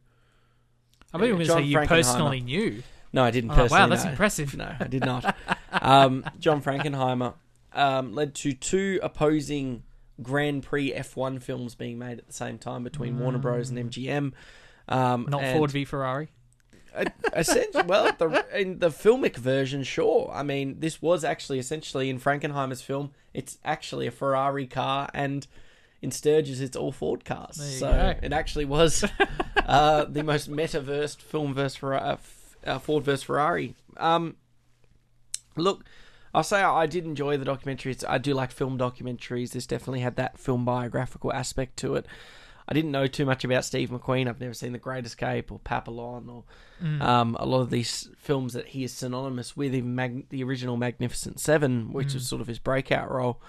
I 1.17 1.19
bet 1.21 1.27
you 1.29 1.33
were 1.35 1.45
going 1.45 1.47
to 1.47 1.53
say 1.53 1.81
you 1.81 1.87
personally 1.87 2.41
knew. 2.41 2.83
No, 3.13 3.23
I 3.23 3.31
didn't 3.31 3.51
Oh, 3.51 3.55
personally. 3.55 3.81
wow, 3.81 3.87
that's 3.87 4.05
impressive. 4.05 4.55
No, 4.55 4.75
I 4.79 4.87
did 4.87 5.05
not. 5.05 5.35
um, 5.71 6.25
John 6.39 6.61
Frankenheimer 6.61 7.33
um, 7.73 8.13
led 8.13 8.35
to 8.35 8.53
two 8.53 8.99
opposing 9.01 9.83
Grand 10.21 10.63
Prix 10.63 10.91
F1 10.93 11.41
films 11.41 11.75
being 11.75 11.97
made 11.99 12.17
at 12.19 12.27
the 12.27 12.33
same 12.33 12.57
time 12.57 12.83
between 12.83 13.19
Warner 13.19 13.37
Bros. 13.37 13.69
and 13.69 13.77
MGM. 13.91 14.33
Um, 14.89 15.27
Not 15.29 15.43
and- 15.43 15.57
Ford 15.57 15.71
v 15.71 15.85
Ferrari. 15.85 16.29
uh, 16.95 17.05
essentially, 17.35 17.83
well, 17.85 18.11
the, 18.17 18.45
in 18.59 18.79
the 18.79 18.89
filmic 18.89 19.35
version, 19.35 19.83
sure. 19.83 20.31
I 20.33 20.43
mean, 20.43 20.79
this 20.79 21.01
was 21.01 21.23
actually 21.23 21.59
essentially 21.59 22.09
in 22.09 22.19
Frankenheimer's 22.19 22.81
film. 22.81 23.11
It's 23.33 23.57
actually 23.63 24.07
a 24.07 24.11
Ferrari 24.11 24.65
car, 24.65 25.09
and 25.13 25.45
in 26.01 26.11
Sturges, 26.11 26.61
it's 26.61 26.75
all 26.77 26.91
Ford 26.91 27.25
cars. 27.25 27.55
So 27.79 27.87
go. 27.91 28.13
it 28.21 28.31
actually 28.33 28.65
was 28.65 29.03
uh, 29.65 30.05
the 30.05 30.23
most 30.23 30.49
metaverse 30.51 31.17
film 31.17 31.53
versus 31.53 31.75
Ferrari, 31.77 32.01
uh, 32.03 32.17
uh, 32.65 32.79
Ford 32.79 33.03
versus 33.03 33.23
Ferrari. 33.23 33.73
Um, 33.97 34.35
look, 35.55 35.85
I'll 36.33 36.43
say 36.43 36.61
I 36.61 36.85
did 36.85 37.05
enjoy 37.05 37.37
the 37.37 37.45
documentary. 37.45 37.91
It's, 37.91 38.03
I 38.07 38.17
do 38.19 38.33
like 38.33 38.51
film 38.51 38.77
documentaries. 38.77 39.51
This 39.51 39.65
definitely 39.65 40.01
had 40.01 40.15
that 40.17 40.37
film 40.37 40.65
biographical 40.65 41.33
aspect 41.33 41.77
to 41.77 41.95
it. 41.95 42.05
I 42.69 42.73
didn't 42.73 42.91
know 42.91 43.07
too 43.07 43.25
much 43.25 43.45
about 43.45 43.63
Steve 43.63 43.89
McQueen. 43.89 44.27
I've 44.27 44.41
never 44.41 44.53
seen 44.53 44.73
The 44.73 44.77
Great 44.77 45.05
Escape 45.05 45.51
or 45.51 45.59
Papillon 45.59 46.29
or 46.29 46.43
Mm. 46.83 47.01
um, 47.01 47.35
a 47.39 47.45
lot 47.47 47.61
of 47.61 47.71
these 47.71 48.07
films 48.17 48.53
that 48.53 48.67
he 48.67 48.83
is 48.83 48.93
synonymous 48.93 49.57
with, 49.57 49.73
even 49.73 49.95
Mag- 49.95 50.29
the 50.29 50.43
original 50.43 50.77
Magnificent 50.77 51.39
Seven, 51.39 51.91
which 51.91 52.09
Mm. 52.09 52.15
is 52.17 52.27
sort 52.27 52.39
of 52.39 52.45
his 52.45 52.59
breakout 52.59 53.09
role. 53.09 53.41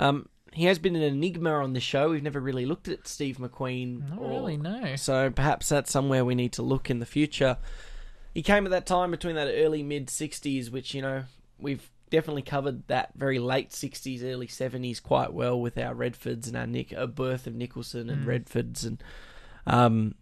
Um, 0.00 0.28
he 0.52 0.64
has 0.66 0.78
been 0.78 0.96
an 0.96 1.02
enigma 1.02 1.50
on 1.52 1.72
the 1.72 1.80
show. 1.80 2.10
We've 2.10 2.22
never 2.22 2.40
really 2.40 2.66
looked 2.66 2.88
at 2.88 3.06
Steve 3.08 3.38
McQueen. 3.38 4.08
Not 4.10 4.18
or- 4.18 4.28
really, 4.30 4.56
no. 4.56 4.96
So 4.96 5.30
perhaps 5.30 5.68
that's 5.68 5.90
somewhere 5.90 6.24
we 6.24 6.34
need 6.34 6.52
to 6.54 6.62
look 6.62 6.90
in 6.90 6.98
the 7.00 7.06
future. 7.06 7.58
He 8.34 8.42
came 8.42 8.64
at 8.66 8.70
that 8.70 8.86
time 8.86 9.10
between 9.10 9.34
that 9.36 9.48
early 9.48 9.82
mid 9.82 10.06
60s, 10.08 10.70
which, 10.70 10.94
you 10.94 11.02
know, 11.02 11.24
we've 11.58 11.90
definitely 12.10 12.42
covered 12.42 12.86
that 12.88 13.10
very 13.16 13.38
late 13.38 13.70
60s, 13.70 14.22
early 14.22 14.46
70s 14.46 15.02
quite 15.02 15.32
well 15.32 15.60
with 15.60 15.76
our 15.76 15.94
Redfords 15.94 16.46
and 16.46 16.56
our 16.56 16.66
Nick, 16.66 16.92
a 16.92 17.06
birth 17.06 17.46
of 17.46 17.54
Nicholson 17.54 18.08
and 18.08 18.24
Mm. 18.26 18.44
Redfords 18.44 18.86
and 18.86 19.02
um, 19.66 20.14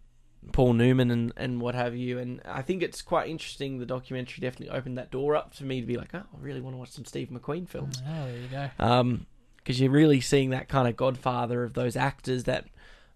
Paul 0.52 0.73
Newman 0.73 1.11
and, 1.11 1.33
and 1.37 1.61
what 1.61 1.75
have 1.75 1.95
you. 1.95 2.18
And 2.18 2.40
I 2.45 2.62
think 2.62 2.83
it's 2.83 3.02
quite 3.02 3.28
interesting. 3.28 3.78
The 3.78 3.87
documentary 3.87 4.40
definitely 4.40 4.76
opened 4.76 4.99
that 4.99 5.11
door 5.11 5.37
up 5.37 5.54
for 5.54 5.64
me 5.64 5.80
to 5.80 5.87
be 5.87 5.97
like, 5.97 6.14
oh, 6.14 6.18
I 6.35 6.40
really 6.40 6.61
want 6.61 6.75
to 6.75 6.78
watch 6.78 6.90
some 6.90 7.04
Steve 7.04 7.28
McQueen 7.28 7.68
films 7.68 8.02
Oh, 8.09 8.26
there 8.26 8.37
you 8.38 8.49
go. 8.49 8.71
um 8.78 9.26
because 9.66 9.80
you're 9.80 9.90
really 9.90 10.20
seeing 10.20 10.50
that 10.50 10.68
kind 10.68 10.87
of 10.87 10.96
godfather 10.96 11.64
of 11.64 11.75
those 11.75 11.96
actors 11.96 12.44
that 12.44 12.66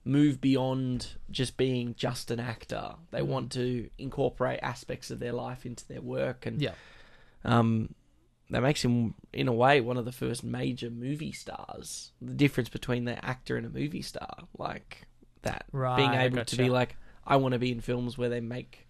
move 0.05 0.41
beyond 0.41 1.15
just 1.31 1.57
being 1.57 1.95
just 1.95 2.29
an 2.33 2.41
actor 2.41 2.95
they 3.13 3.21
Mm. 3.21 3.27
want 3.27 3.53
to 3.53 3.89
incorporate 3.99 4.59
aspects 4.61 5.13
of 5.13 5.21
their 5.21 5.33
life 5.33 5.65
into 5.65 5.87
their 5.87 6.01
work 6.01 6.45
and 6.47 6.61
Yeah. 6.61 6.73
um 7.45 7.95
that 8.51 8.63
makes 8.63 8.85
him 8.85 9.15
in 9.33 9.47
a 9.47 9.53
way 9.53 9.81
one 9.81 9.97
of 9.97 10.05
the 10.05 10.11
first 10.13 10.43
major 10.43 10.91
movie 10.91 11.31
stars 11.33 12.11
the 12.21 12.35
difference 12.35 12.69
between 12.69 13.05
the 13.05 13.25
actor 13.25 13.57
and 13.57 13.65
a 13.65 13.71
movie 13.71 14.03
star 14.03 14.49
like 14.59 15.07
that 15.43 15.67
Right, 15.71 15.97
being 15.97 16.15
able 16.15 16.45
to 16.45 16.57
be 16.57 16.69
like 16.69 16.97
i 17.25 17.37
want 17.37 17.53
to 17.53 17.59
be 17.61 17.71
in 17.71 17.81
films 17.81 18.19
where 18.19 18.29
they 18.29 18.41
make 18.41 18.89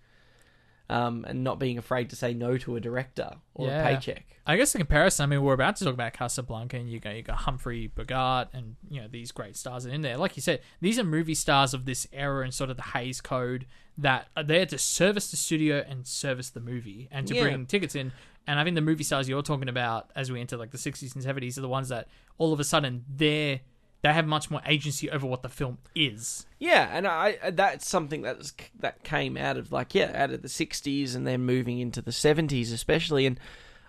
um, 0.90 1.24
and 1.28 1.42
not 1.44 1.58
being 1.58 1.78
afraid 1.78 2.10
to 2.10 2.16
say 2.16 2.34
no 2.34 2.58
to 2.58 2.76
a 2.76 2.80
director 2.80 3.30
or 3.54 3.68
Yeah. 3.68 3.88
a 3.88 3.94
paycheck. 3.94 4.26
I 4.46 4.56
guess 4.56 4.72
the 4.72 4.78
comparison. 4.78 5.22
I 5.22 5.26
mean, 5.26 5.42
we're 5.42 5.54
about 5.54 5.76
to 5.76 5.84
talk 5.84 5.94
about 5.94 6.12
Casablanca, 6.12 6.76
and 6.76 6.90
you 6.90 6.98
got 6.98 7.14
you 7.14 7.22
got 7.22 7.36
Humphrey 7.38 7.86
Bogart, 7.86 8.48
and 8.52 8.76
you 8.90 9.00
know 9.00 9.06
these 9.08 9.30
great 9.32 9.56
stars 9.56 9.86
are 9.86 9.90
in 9.90 10.02
there. 10.02 10.16
Like 10.16 10.36
you 10.36 10.42
said, 10.42 10.60
these 10.80 10.98
are 10.98 11.04
movie 11.04 11.34
stars 11.34 11.72
of 11.74 11.84
this 11.84 12.06
era 12.12 12.42
and 12.44 12.52
sort 12.52 12.70
of 12.70 12.76
the 12.76 12.82
Hays 12.82 13.20
Code 13.20 13.66
that 13.98 14.28
are 14.36 14.42
there 14.42 14.66
to 14.66 14.78
service 14.78 15.30
the 15.30 15.36
studio 15.36 15.84
and 15.86 16.06
service 16.06 16.50
the 16.50 16.60
movie 16.60 17.08
and 17.12 17.26
to 17.28 17.34
Yeah. 17.34 17.42
bring 17.42 17.66
tickets 17.66 17.94
in. 17.94 18.12
And 18.46 18.58
I 18.58 18.64
think 18.64 18.74
the 18.74 18.80
movie 18.80 19.04
stars 19.04 19.28
you're 19.28 19.42
talking 19.42 19.68
about 19.68 20.10
as 20.16 20.32
we 20.32 20.40
enter 20.40 20.56
like 20.56 20.70
the 20.70 20.78
60s 20.78 21.14
and 21.14 21.22
70s 21.22 21.58
are 21.58 21.60
the 21.60 21.68
ones 21.68 21.90
that 21.90 22.08
all 22.38 22.52
of 22.54 22.58
a 22.58 22.64
sudden 22.64 23.04
they're 23.08 23.60
they 24.02 24.12
have 24.12 24.26
much 24.26 24.50
more 24.50 24.62
agency 24.66 25.10
over 25.10 25.26
what 25.26 25.42
the 25.42 25.48
film 25.48 25.78
is. 25.94 26.46
Yeah, 26.58 26.88
and 26.92 27.06
I 27.06 27.50
that's 27.50 27.88
something 27.88 28.22
that's 28.22 28.52
that 28.78 29.02
came 29.02 29.36
out 29.36 29.56
of 29.56 29.72
like 29.72 29.94
yeah, 29.94 30.12
out 30.14 30.30
of 30.30 30.42
the 30.42 30.48
'60s 30.48 31.14
and 31.14 31.26
then 31.26 31.42
moving 31.42 31.78
into 31.78 32.00
the 32.00 32.10
'70s, 32.10 32.72
especially. 32.72 33.26
And 33.26 33.38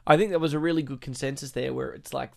I 0.05 0.17
think 0.17 0.29
there 0.29 0.39
was 0.39 0.53
a 0.53 0.59
really 0.59 0.83
good 0.83 1.01
consensus 1.01 1.51
there, 1.51 1.73
where 1.73 1.91
it's 1.91 2.13
like 2.13 2.31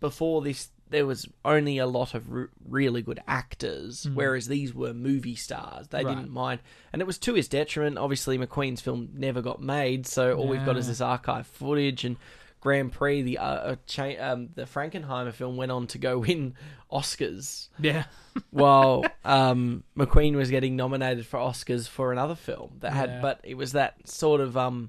before 0.00 0.42
this, 0.42 0.68
there 0.90 1.06
was 1.06 1.26
only 1.44 1.78
a 1.78 1.86
lot 1.86 2.14
of 2.14 2.30
r- 2.30 2.50
really 2.68 3.00
good 3.00 3.20
actors, 3.26 4.04
hmm. 4.04 4.14
whereas 4.14 4.48
these 4.48 4.74
were 4.74 4.92
movie 4.92 5.36
stars. 5.36 5.88
They 5.88 6.04
Right. 6.04 6.14
didn't 6.16 6.30
mind, 6.32 6.60
and 6.92 7.00
it 7.00 7.06
was 7.06 7.18
to 7.20 7.34
his 7.34 7.48
detriment. 7.48 7.96
Obviously, 7.98 8.36
McQueen's 8.38 8.80
film 8.82 9.10
never 9.14 9.40
got 9.40 9.62
made, 9.62 10.06
so 10.06 10.34
all 10.36 10.48
we've 10.48 10.64
got 10.66 10.76
is 10.76 10.88
this 10.88 11.00
archive 11.00 11.46
footage 11.46 12.04
and. 12.04 12.16
Grand 12.64 12.90
Prix, 12.92 13.20
the 13.20 13.36
uh, 13.38 13.44
uh, 13.44 13.76
cha- 13.86 14.16
um, 14.18 14.48
the 14.54 14.62
Frankenheimer 14.62 15.34
film 15.34 15.58
went 15.58 15.70
on 15.70 15.86
to 15.88 15.98
go 15.98 16.18
win 16.20 16.54
Oscars 16.90 17.68
Yeah. 17.78 18.04
while 18.50 19.04
um, 19.22 19.84
McQueen 19.96 20.34
was 20.34 20.50
getting 20.50 20.74
nominated 20.74 21.26
for 21.26 21.38
Oscars 21.38 21.86
for 21.86 22.10
another 22.10 22.34
film 22.34 22.76
that 22.80 22.94
had, 22.94 23.10
Yeah. 23.10 23.20
but 23.20 23.40
it 23.44 23.54
was 23.58 23.72
that 23.72 24.08
sort 24.08 24.40
of, 24.40 24.56
um, 24.56 24.88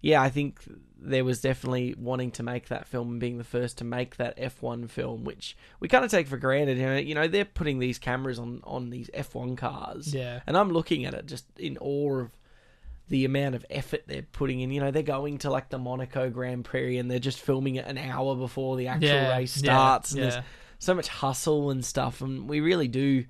yeah, 0.00 0.20
I 0.20 0.28
think 0.28 0.58
there 1.00 1.24
was 1.24 1.40
definitely 1.40 1.94
wanting 1.96 2.32
to 2.32 2.42
make 2.42 2.66
that 2.66 2.88
film 2.88 3.10
and 3.12 3.20
being 3.20 3.38
the 3.38 3.44
first 3.44 3.78
to 3.78 3.84
make 3.84 4.16
that 4.16 4.36
F1 4.36 4.90
film, 4.90 5.22
which 5.22 5.56
we 5.78 5.86
kind 5.86 6.04
of 6.04 6.10
take 6.10 6.26
for 6.26 6.36
granted. 6.36 6.78
You 6.78 6.86
know, 6.86 6.96
you 6.96 7.14
know, 7.14 7.28
they're 7.28 7.44
putting 7.44 7.78
these 7.78 8.00
cameras 8.00 8.40
on 8.40 8.60
on 8.64 8.90
these 8.90 9.08
F1 9.14 9.56
cars, 9.56 10.12
Yeah. 10.12 10.40
and 10.48 10.56
I'm 10.56 10.70
looking 10.72 11.04
at 11.04 11.14
it 11.14 11.26
just 11.26 11.44
in 11.56 11.78
awe 11.78 12.18
of 12.22 12.32
the 13.08 13.24
amount 13.24 13.54
of 13.54 13.64
effort 13.70 14.02
they're 14.06 14.22
putting 14.32 14.60
in. 14.60 14.70
You 14.70 14.80
know, 14.80 14.90
they're 14.90 15.02
going 15.02 15.38
to 15.38 15.50
like 15.50 15.70
the 15.70 15.78
Monaco 15.78 16.30
Grand 16.30 16.64
Prix 16.64 16.98
and 16.98 17.10
they're 17.10 17.18
just 17.18 17.40
filming 17.40 17.76
it 17.76 17.86
an 17.86 17.98
hour 17.98 18.34
before 18.34 18.76
the 18.76 18.88
actual 18.88 19.08
Yeah, 19.08 19.36
race 19.36 19.56
yeah, 19.62 19.72
starts, 19.72 20.12
and 20.12 20.20
yeah. 20.22 20.30
there's 20.30 20.44
so 20.78 20.94
much 20.94 21.08
hustle 21.08 21.70
and 21.70 21.84
stuff, 21.84 22.20
and 22.20 22.48
we 22.48 22.60
really 22.60 22.88
do 22.88 23.24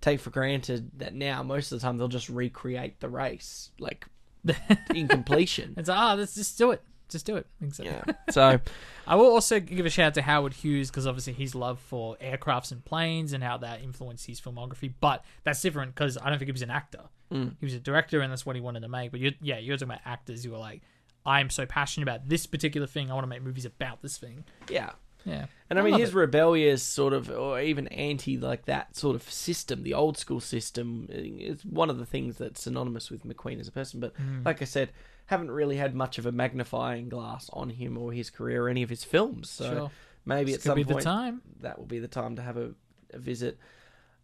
take 0.00 0.20
for 0.20 0.30
granted 0.30 0.90
that 0.98 1.14
now 1.14 1.42
most 1.42 1.72
of 1.72 1.80
the 1.80 1.84
time 1.84 1.98
they'll 1.98 2.08
just 2.08 2.28
recreate 2.28 3.00
the 3.00 3.08
race 3.08 3.70
like 3.78 4.06
in 4.94 5.08
completion. 5.08 5.74
It's 5.76 5.88
ah, 5.88 6.14
let's 6.14 6.34
just 6.34 6.56
do 6.56 6.70
it. 6.70 6.82
Just 7.08 7.24
do 7.26 7.36
it. 7.36 7.46
Exactly. 7.62 7.94
Yeah. 8.06 8.14
So 8.30 8.60
I 9.06 9.14
will 9.16 9.26
also 9.30 9.58
give 9.60 9.86
a 9.86 9.90
shout 9.90 10.08
out 10.08 10.14
to 10.14 10.22
Howard 10.22 10.52
Hughes 10.52 10.90
because 10.90 11.06
obviously 11.06 11.32
his 11.32 11.54
love 11.54 11.80
for 11.80 12.16
aircrafts 12.18 12.70
and 12.70 12.84
planes 12.84 13.32
and 13.32 13.42
how 13.42 13.56
that 13.58 13.82
influenced 13.82 14.26
his 14.26 14.40
filmography. 14.40 14.92
But 15.00 15.24
that's 15.42 15.62
different 15.62 15.94
because 15.94 16.18
I 16.18 16.28
don't 16.28 16.38
think 16.38 16.48
he 16.48 16.52
was 16.52 16.62
an 16.62 16.70
actor. 16.70 17.04
Mm. 17.32 17.56
He 17.60 17.66
was 17.66 17.74
a 17.74 17.80
director, 17.80 18.20
and 18.20 18.30
that's 18.32 18.46
what 18.46 18.56
he 18.56 18.62
wanted 18.62 18.80
to 18.80 18.88
make. 18.88 19.10
But 19.10 19.20
you 19.20 19.32
yeah, 19.40 19.58
you're 19.58 19.76
talking 19.76 19.90
about 19.92 20.00
actors. 20.04 20.44
You 20.44 20.52
were 20.52 20.58
like, 20.58 20.82
I'm 21.26 21.50
so 21.50 21.66
passionate 21.66 22.04
about 22.04 22.28
this 22.28 22.46
particular 22.46 22.86
thing. 22.86 23.10
I 23.10 23.14
want 23.14 23.24
to 23.24 23.28
make 23.28 23.42
movies 23.42 23.64
about 23.64 24.02
this 24.02 24.16
thing. 24.18 24.44
yeah. 24.70 24.90
Yeah, 25.26 25.46
And 25.68 25.78
I, 25.78 25.82
mean, 25.82 25.92
love 25.92 26.00
his 26.00 26.10
it. 26.10 26.14
rebellious 26.14 26.82
sort 26.82 27.12
of, 27.12 27.28
or 27.28 27.60
even 27.60 27.88
anti 27.88 28.38
like 28.38 28.64
that 28.66 28.96
sort 28.96 29.16
of 29.16 29.28
system, 29.28 29.82
the 29.82 29.92
old 29.92 30.16
school 30.16 30.40
system, 30.40 31.06
is 31.10 31.64
one 31.66 31.90
of 31.90 31.98
the 31.98 32.06
things 32.06 32.38
that's 32.38 32.62
synonymous 32.62 33.10
with 33.10 33.24
McQueen 33.26 33.58
as 33.60 33.66
a 33.68 33.72
person. 33.72 33.98
But 34.00 34.14
Mm. 34.16 34.46
like 34.46 34.62
I 34.62 34.64
said, 34.64 34.90
haven't 35.26 35.50
really 35.50 35.76
had 35.76 35.94
much 35.94 36.18
of 36.18 36.24
a 36.24 36.32
magnifying 36.32 37.08
glass 37.10 37.50
on 37.52 37.68
him 37.70 37.98
or 37.98 38.12
his 38.12 38.30
career 38.30 38.64
or 38.64 38.68
any 38.70 38.82
of 38.84 38.88
his 38.88 39.04
films. 39.04 39.50
So 39.50 39.64
sure. 39.70 39.90
maybe 40.24 40.52
This 40.52 40.60
at 40.60 40.62
some 40.62 40.76
be 40.76 40.84
the 40.84 40.94
point 40.94 41.04
time. 41.04 41.42
that 41.60 41.78
will 41.78 41.86
be 41.86 41.98
the 41.98 42.08
time 42.08 42.36
to 42.36 42.42
have 42.42 42.56
a, 42.56 42.70
a 43.12 43.18
visit. 43.18 43.58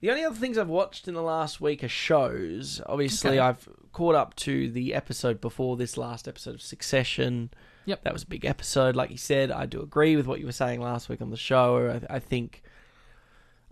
The 0.04 0.10
only 0.10 0.22
other 0.22 0.36
things 0.36 0.58
I've 0.58 0.68
watched 0.68 1.08
in 1.08 1.14
the 1.14 1.22
last 1.22 1.62
week 1.62 1.82
are 1.82 1.88
shows. 1.88 2.78
Obviously, 2.84 3.38
Okay. 3.38 3.38
I've 3.38 3.66
caught 3.92 4.14
up 4.14 4.36
to 4.36 4.70
the 4.70 4.92
episode 4.92 5.40
before 5.40 5.78
this 5.78 5.96
last 5.96 6.28
episode 6.28 6.54
of 6.56 6.60
Succession. 6.60 7.48
Yep. 7.86 8.04
That 8.04 8.12
was 8.12 8.24
a 8.24 8.26
big 8.26 8.44
episode. 8.44 8.96
Like 8.96 9.10
you 9.10 9.16
said, 9.16 9.50
I 9.50 9.64
do 9.64 9.80
agree 9.80 10.14
with 10.14 10.26
what 10.26 10.40
you 10.40 10.44
were 10.44 10.52
saying 10.52 10.82
last 10.82 11.08
week 11.08 11.22
on 11.22 11.30
the 11.30 11.38
show. 11.38 12.02
I, 12.10 12.16
I 12.16 12.18
think, 12.18 12.60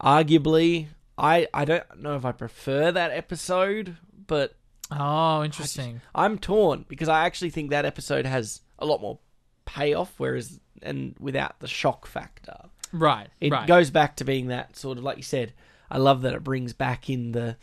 arguably, 0.01 0.87
I, 1.19 1.49
I 1.53 1.67
don't 1.67 2.01
know 2.01 2.17
if 2.17 2.25
I 2.25 2.33
prefer 2.33 2.91
that 2.91 3.11
episode, 3.11 3.99
but 4.27 4.55
Oh, 4.91 5.45
interesting. 5.45 6.01
I'm 6.15 6.39
torn 6.39 6.87
because 6.89 7.11
I 7.11 7.27
actually 7.27 7.51
think 7.51 7.69
that 7.73 7.85
episode 7.85 8.25
has 8.25 8.63
a 8.79 8.87
lot 8.87 9.03
more 9.03 9.19
payoff, 9.67 10.15
whereas, 10.17 10.61
and 10.81 11.15
without 11.21 11.61
the 11.61 11.69
shock 11.69 12.07
factor. 12.07 12.57
right. 12.91 13.29
It 13.39 13.53
right. 13.53 13.69
goes 13.69 13.91
back 13.91 14.17
to 14.17 14.25
being 14.25 14.47
that 14.47 14.79
sort 14.79 14.97
of 14.97 15.05
like 15.05 15.19
you 15.19 15.23
said. 15.23 15.53
I 15.93 15.99
love 15.99 16.23
that 16.23 16.33
it 16.35 16.43
brings 16.43 16.73
back 16.73 17.09
in 17.11 17.33
the 17.33 17.57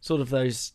sort 0.00 0.20
of 0.20 0.28
those 0.30 0.72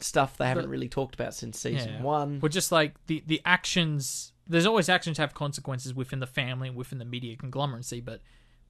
stuff 0.00 0.36
they 0.36 0.46
haven't 0.46 0.68
really 0.68 0.88
talked 0.88 1.14
about 1.14 1.32
since 1.34 1.58
season 1.58 1.94
Yeah. 1.94 2.02
one. 2.02 2.40
Well, 2.40 2.48
just 2.50 2.70
like 2.72 2.94
the 3.06 3.22
the 3.26 3.40
actions, 3.44 4.32
there's 4.46 4.66
always 4.66 4.88
actions 4.88 5.18
have 5.18 5.32
consequences 5.34 5.94
within 5.94 6.20
the 6.20 6.26
family, 6.26 6.68
and 6.68 6.76
within 6.76 6.98
the 6.98 7.04
media 7.04 7.36
conglomeracy. 7.36 8.04
But, 8.04 8.20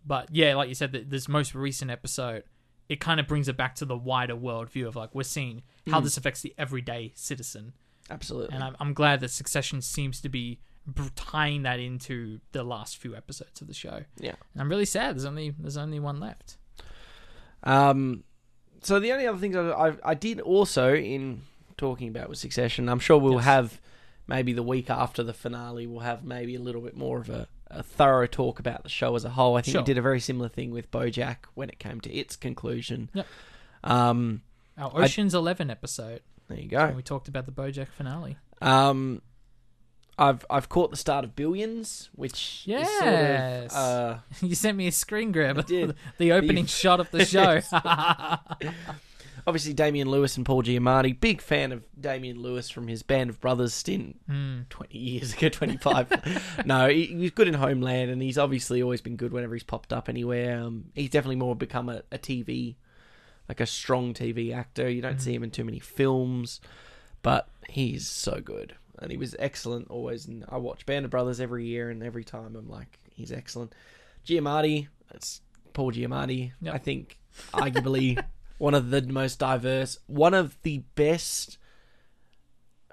but 0.06 0.28
yeah, 0.30 0.54
like 0.54 0.68
you 0.68 0.74
said, 0.74 0.92
this 1.08 1.28
most 1.28 1.54
recent 1.54 1.90
episode, 1.90 2.44
it 2.88 3.00
kind 3.00 3.18
of 3.18 3.26
brings 3.26 3.48
it 3.48 3.56
back 3.56 3.74
to 3.76 3.84
the 3.84 3.96
wider 3.96 4.36
world 4.36 4.68
view 4.70 4.86
of 4.86 4.94
like 4.96 5.14
we're 5.14 5.22
seeing 5.24 5.62
how 5.90 6.00
Mm. 6.00 6.04
this 6.04 6.16
affects 6.16 6.40
the 6.42 6.54
everyday 6.58 7.12
citizen, 7.16 7.72
Absolutely. 8.10 8.54
and 8.54 8.62
I'm, 8.62 8.76
I'm 8.78 8.92
glad 8.94 9.20
that 9.20 9.30
Succession 9.30 9.80
seems 9.82 10.20
to 10.20 10.28
be 10.28 10.60
tying 11.16 11.62
that 11.62 11.78
into 11.80 12.40
the 12.52 12.62
last 12.64 12.98
few 12.98 13.14
episodes 13.16 13.60
of 13.60 13.68
the 13.68 13.74
show. 13.74 14.02
Yeah. 14.18 14.34
And 14.52 14.60
I'm 14.62 14.68
really 14.68 14.84
sad. 14.84 15.14
There's 15.16 15.24
only 15.24 15.50
there's 15.58 15.76
only 15.78 15.98
one 16.00 16.20
left. 16.20 16.58
Um, 17.62 18.24
so 18.82 18.98
the 18.98 19.12
only 19.12 19.26
other 19.26 19.38
things 19.38 19.54
I, 19.56 19.70
I, 19.70 19.92
I 20.04 20.14
did 20.14 20.40
also 20.40 20.94
in 20.94 21.42
talking 21.76 22.08
about 22.08 22.28
with 22.28 22.38
Succession, 22.38 22.88
I'm 22.88 22.98
sure 22.98 23.18
we'll 23.18 23.34
Yes. 23.34 23.44
have 23.44 23.80
maybe 24.26 24.52
the 24.52 24.62
week 24.62 24.90
after 24.90 25.22
the 25.22 25.32
finale, 25.34 25.86
we'll 25.86 26.00
have 26.00 26.24
maybe 26.24 26.54
a 26.54 26.60
little 26.60 26.80
bit 26.80 26.96
more 26.96 27.18
of 27.20 27.28
a, 27.28 27.48
a 27.70 27.82
thorough 27.82 28.26
talk 28.26 28.58
about 28.58 28.82
the 28.82 28.88
show 28.88 29.14
as 29.16 29.24
a 29.24 29.30
whole. 29.30 29.56
I 29.56 29.62
think 29.62 29.72
Sure. 29.72 29.82
we 29.82 29.86
did 29.86 29.98
a 29.98 30.02
very 30.02 30.20
similar 30.20 30.48
thing 30.48 30.70
with 30.70 30.90
BoJack 30.90 31.36
when 31.54 31.68
it 31.68 31.78
came 31.78 32.00
to 32.02 32.12
its 32.12 32.36
conclusion. 32.36 33.08
Yep. 33.14 33.26
Um, 33.84 34.42
Our 34.78 34.90
I- 35.00 35.04
Ocean's 35.04 35.34
Eleven 35.34 35.70
episode 35.70 36.20
there 36.48 36.58
you 36.58 36.68
go. 36.68 36.92
we 36.94 37.02
talked 37.02 37.28
about 37.28 37.46
the 37.46 37.52
BoJack 37.52 37.88
finale. 37.88 38.36
Um, 38.60 39.22
I've 40.18 40.44
I've 40.50 40.68
caught 40.68 40.90
the 40.90 40.96
start 40.96 41.24
of 41.24 41.34
Billions, 41.34 42.10
which 42.14 42.64
is 42.66 42.86
sort 42.88 43.10
Yes. 43.10 43.72
of 43.72 43.78
uh, 43.78 44.18
you 44.46 44.54
sent 44.54 44.76
me 44.76 44.86
a 44.86 44.92
screen 44.92 45.32
grab 45.32 45.58
of 45.58 45.66
did. 45.66 45.94
the 46.18 46.32
opening 46.32 46.66
shot 46.66 47.00
of 47.00 47.10
the 47.10 47.24
show. 47.24 47.60
obviously 49.46 49.72
Damian 49.72 50.08
Lewis 50.08 50.36
and 50.36 50.46
Paul 50.46 50.62
Giamatti. 50.62 51.18
Big 51.18 51.40
fan 51.40 51.72
of 51.72 51.82
Damian 52.00 52.40
Lewis 52.40 52.70
from 52.70 52.88
his 52.88 53.02
Band 53.02 53.30
of 53.30 53.40
Brothers 53.40 53.74
stint 53.74 54.16
Hmm. 54.28 54.60
20 54.70 54.98
years 54.98 55.32
ago, 55.34 55.48
25. 55.48 56.62
no, 56.66 56.88
he, 56.88 57.06
he 57.06 57.14
was 57.16 57.30
good 57.32 57.48
in 57.48 57.54
Homeland, 57.54 58.10
and 58.10 58.22
he's 58.22 58.38
obviously 58.38 58.82
always 58.82 59.00
been 59.00 59.16
good 59.16 59.32
whenever 59.32 59.54
he's 59.54 59.62
popped 59.64 59.92
up 59.92 60.08
anywhere. 60.08 60.58
Um, 60.60 60.86
he's 60.94 61.10
definitely 61.10 61.36
more 61.36 61.56
become 61.56 61.88
a, 61.88 62.02
a 62.12 62.18
TV, 62.18 62.76
like 63.48 63.60
a 63.60 63.66
strong 63.66 64.14
TV 64.14 64.54
actor. 64.54 64.88
You 64.88 65.02
don't 65.02 65.20
see 65.20 65.34
him 65.34 65.42
in 65.42 65.50
too 65.50 65.64
many 65.64 65.80
films, 65.80 66.60
but 67.22 67.48
he's 67.68 68.06
so 68.06 68.40
good. 68.40 68.74
And 69.02 69.10
he 69.10 69.18
was 69.18 69.34
excellent 69.38 69.90
always. 69.90 70.26
And 70.26 70.44
I 70.48 70.56
watch 70.58 70.86
Band 70.86 71.04
of 71.04 71.10
Brothers 71.10 71.40
every 71.40 71.66
year, 71.66 71.90
and 71.90 72.02
every 72.02 72.24
time 72.24 72.56
I'm 72.56 72.68
like, 72.68 72.98
he's 73.10 73.32
excellent. 73.32 73.74
Giamatti, 74.26 74.88
it's 75.12 75.40
Paul 75.72 75.92
Giamatti. 75.92 76.52
Yep. 76.60 76.74
I 76.74 76.78
think 76.78 77.18
arguably 77.52 78.22
one 78.58 78.74
of 78.74 78.90
the 78.90 79.02
most 79.02 79.38
diverse, 79.38 79.98
one 80.06 80.34
of 80.34 80.56
the 80.62 80.78
best 80.94 81.58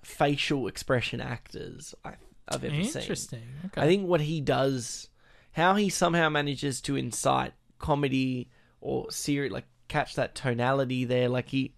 facial 0.04 0.68
expression 0.68 1.22
actors 1.22 1.94
I, 2.04 2.14
I've 2.48 2.64
ever 2.64 2.84
seen. 2.84 3.02
Interesting. 3.02 3.44
Okay. 3.66 3.82
I 3.82 3.86
think 3.86 4.08
what 4.08 4.22
he 4.22 4.42
does, 4.42 5.10
how 5.52 5.76
he 5.76 5.90
somehow 5.90 6.30
manages 6.30 6.82
to 6.82 6.96
incite 6.96 7.54
comedy 7.78 8.50
or 8.82 9.12
serious, 9.12 9.54
like 9.54 9.68
catch 9.88 10.16
that 10.16 10.36
tonality 10.36 11.06
there. 11.06 11.30
Like 11.30 11.50
he, 11.50 11.76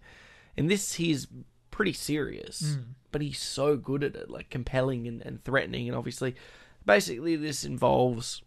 in 0.56 0.68
this, 0.68 0.94
he's 0.94 1.26
pretty 1.70 1.92
serious, 1.92 2.62
Mm. 2.62 2.84
But 3.12 3.20
he's 3.22 3.38
so 3.38 3.76
good 3.76 4.02
at 4.02 4.16
it, 4.16 4.28
like 4.30 4.50
compelling 4.50 5.06
and, 5.06 5.22
and 5.22 5.44
threatening. 5.44 5.86
And 5.88 5.96
obviously, 5.96 6.34
basically, 6.84 7.36
this 7.36 7.62
involves 7.64 8.42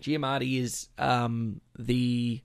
Giamatti 0.00 0.60
is 0.60 0.88
um, 0.98 1.60
the 1.78 2.40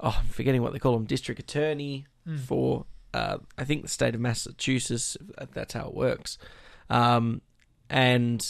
oh, 0.00 0.16
I'm 0.18 0.26
forgetting 0.26 0.60
what 0.62 0.72
they 0.72 0.78
call 0.78 0.96
him, 0.96 1.04
district 1.04 1.40
attorney 1.40 2.06
Mm. 2.28 2.38
for 2.38 2.86
uh, 3.14 3.38
I 3.58 3.64
think 3.64 3.82
the 3.82 3.88
state 3.88 4.14
of 4.14 4.20
Massachusetts. 4.20 5.16
That's 5.54 5.74
how 5.74 5.88
it 5.88 5.94
works. 5.94 6.38
Um, 6.88 7.40
and 7.90 8.46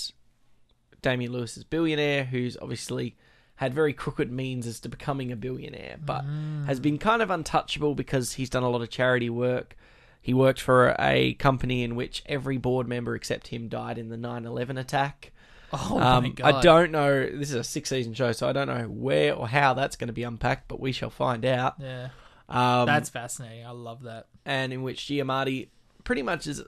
Damian 1.00 1.32
Lewis 1.32 1.56
is 1.56 1.64
billionaire, 1.64 2.24
who's 2.24 2.56
obviously 2.60 3.16
had 3.56 3.72
very 3.74 3.92
crooked 3.92 4.30
means 4.30 4.66
as 4.66 4.78
to 4.80 4.88
becoming 4.88 5.32
a 5.32 5.36
billionaire, 5.36 5.96
but 6.04 6.24
Mm. 6.26 6.66
has 6.66 6.80
been 6.80 6.98
kind 6.98 7.22
of 7.22 7.30
untouchable 7.30 7.94
because 7.94 8.34
he's 8.34 8.50
done 8.50 8.62
a 8.62 8.68
lot 8.68 8.82
of 8.82 8.90
charity 8.90 9.30
work. 9.30 9.74
He 10.22 10.32
worked 10.32 10.60
for 10.60 10.94
a 10.98 11.34
company 11.34 11.82
in 11.82 11.96
which 11.96 12.22
every 12.26 12.56
board 12.56 12.86
member 12.88 13.14
except 13.16 13.48
him 13.48 13.68
died 13.68 13.98
in 13.98 14.08
the 14.08 14.16
9/11 14.16 14.78
attack. 14.78 15.32
Oh 15.72 15.98
my 15.98 16.16
Um, 16.16 16.32
god. 16.32 16.54
I 16.54 16.60
don't 16.62 16.92
know. 16.92 17.26
This 17.26 17.48
is 17.50 17.56
a 17.56 17.64
six-season 17.64 18.14
show, 18.14 18.30
so 18.32 18.48
I 18.48 18.52
don't 18.52 18.68
know 18.68 18.84
where 18.88 19.34
or 19.34 19.48
how 19.48 19.74
that's 19.74 19.96
going 19.96 20.08
to 20.08 20.12
be 20.12 20.22
unpacked, 20.22 20.68
but 20.68 20.78
we 20.80 20.92
shall 20.92 21.10
find 21.10 21.44
out. 21.44 21.74
Yeah. 21.80 22.08
Um, 22.48 22.86
That's 22.86 23.08
fascinating. 23.08 23.66
I 23.66 23.70
love 23.70 24.02
that. 24.02 24.26
and 24.44 24.72
in 24.72 24.82
which 24.82 25.00
Giamatti 25.06 25.68
pretty 26.04 26.22
much 26.22 26.46
is 26.46 26.62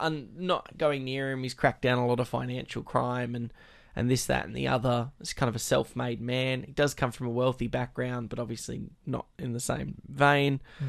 un- 0.00 0.30
not 0.36 0.78
going 0.78 1.04
near 1.04 1.32
him. 1.32 1.42
He's 1.42 1.52
cracked 1.54 1.82
down 1.82 1.98
a 1.98 2.06
lot 2.06 2.20
of 2.20 2.28
financial 2.28 2.82
crime 2.82 3.34
and 3.34 3.52
and 3.94 4.08
this, 4.10 4.26
that, 4.26 4.46
and 4.46 4.54
the 4.56 4.68
other. 4.68 5.10
It's 5.20 5.32
kind 5.32 5.48
of 5.48 5.56
a 5.56 5.58
self-made 5.58 6.20
man. 6.20 6.62
He 6.62 6.72
does 6.72 6.94
come 6.94 7.10
from 7.10 7.26
a 7.26 7.30
wealthy 7.30 7.66
background, 7.66 8.28
but 8.28 8.38
obviously 8.38 8.82
not 9.04 9.26
in 9.38 9.52
the 9.52 9.60
same 9.60 9.96
vein. 10.08 10.60
Mm. 10.82 10.86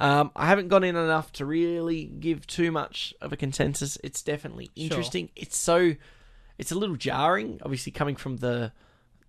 Um, 0.00 0.30
I 0.36 0.46
haven't 0.46 0.68
gone 0.68 0.84
in 0.84 0.94
enough 0.96 1.32
to 1.32 1.44
really 1.44 2.04
give 2.04 2.46
too 2.46 2.70
much 2.70 3.12
of 3.20 3.32
a 3.32 3.36
consensus. 3.36 3.98
It's 4.04 4.22
definitely 4.22 4.66
Sure. 4.76 4.84
interesting. 4.84 5.30
It's 5.34 5.56
so, 5.58 5.94
it's 6.56 6.70
a 6.70 6.76
little 6.78 6.96
jarring. 6.96 7.58
Obviously, 7.62 7.92
coming 7.92 8.16
from 8.16 8.36
the 8.38 8.72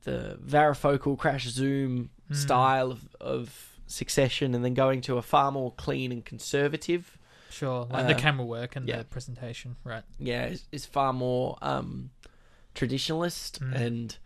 the 0.06 0.40
varifocal 0.46 1.18
crash 1.18 1.46
zoom 1.50 2.10
Mm. 2.32 2.36
style 2.36 2.92
of, 2.92 3.10
of 3.20 3.66
Succession, 3.88 4.54
and 4.54 4.64
then 4.64 4.76
going 4.76 5.02
to 5.02 5.18
a 5.18 5.22
far 5.24 5.52
more 5.52 5.74
clean 5.74 6.12
and 6.12 6.24
conservative. 6.24 7.18
Sure. 7.50 7.88
Like 7.90 8.06
the 8.08 8.16
Uh, 8.16 8.20
camera 8.20 8.46
work 8.46 8.76
and 8.76 8.88
yeah. 8.88 9.00
the 9.00 9.04
presentation. 9.06 9.76
Right. 9.84 10.04
Yeah, 10.20 10.46
is, 10.46 10.68
is 10.72 10.86
far 10.86 11.12
more 11.12 11.58
um, 11.64 12.12
traditionalist, 12.76 13.60
Mm. 13.60 13.76
and 13.76 14.18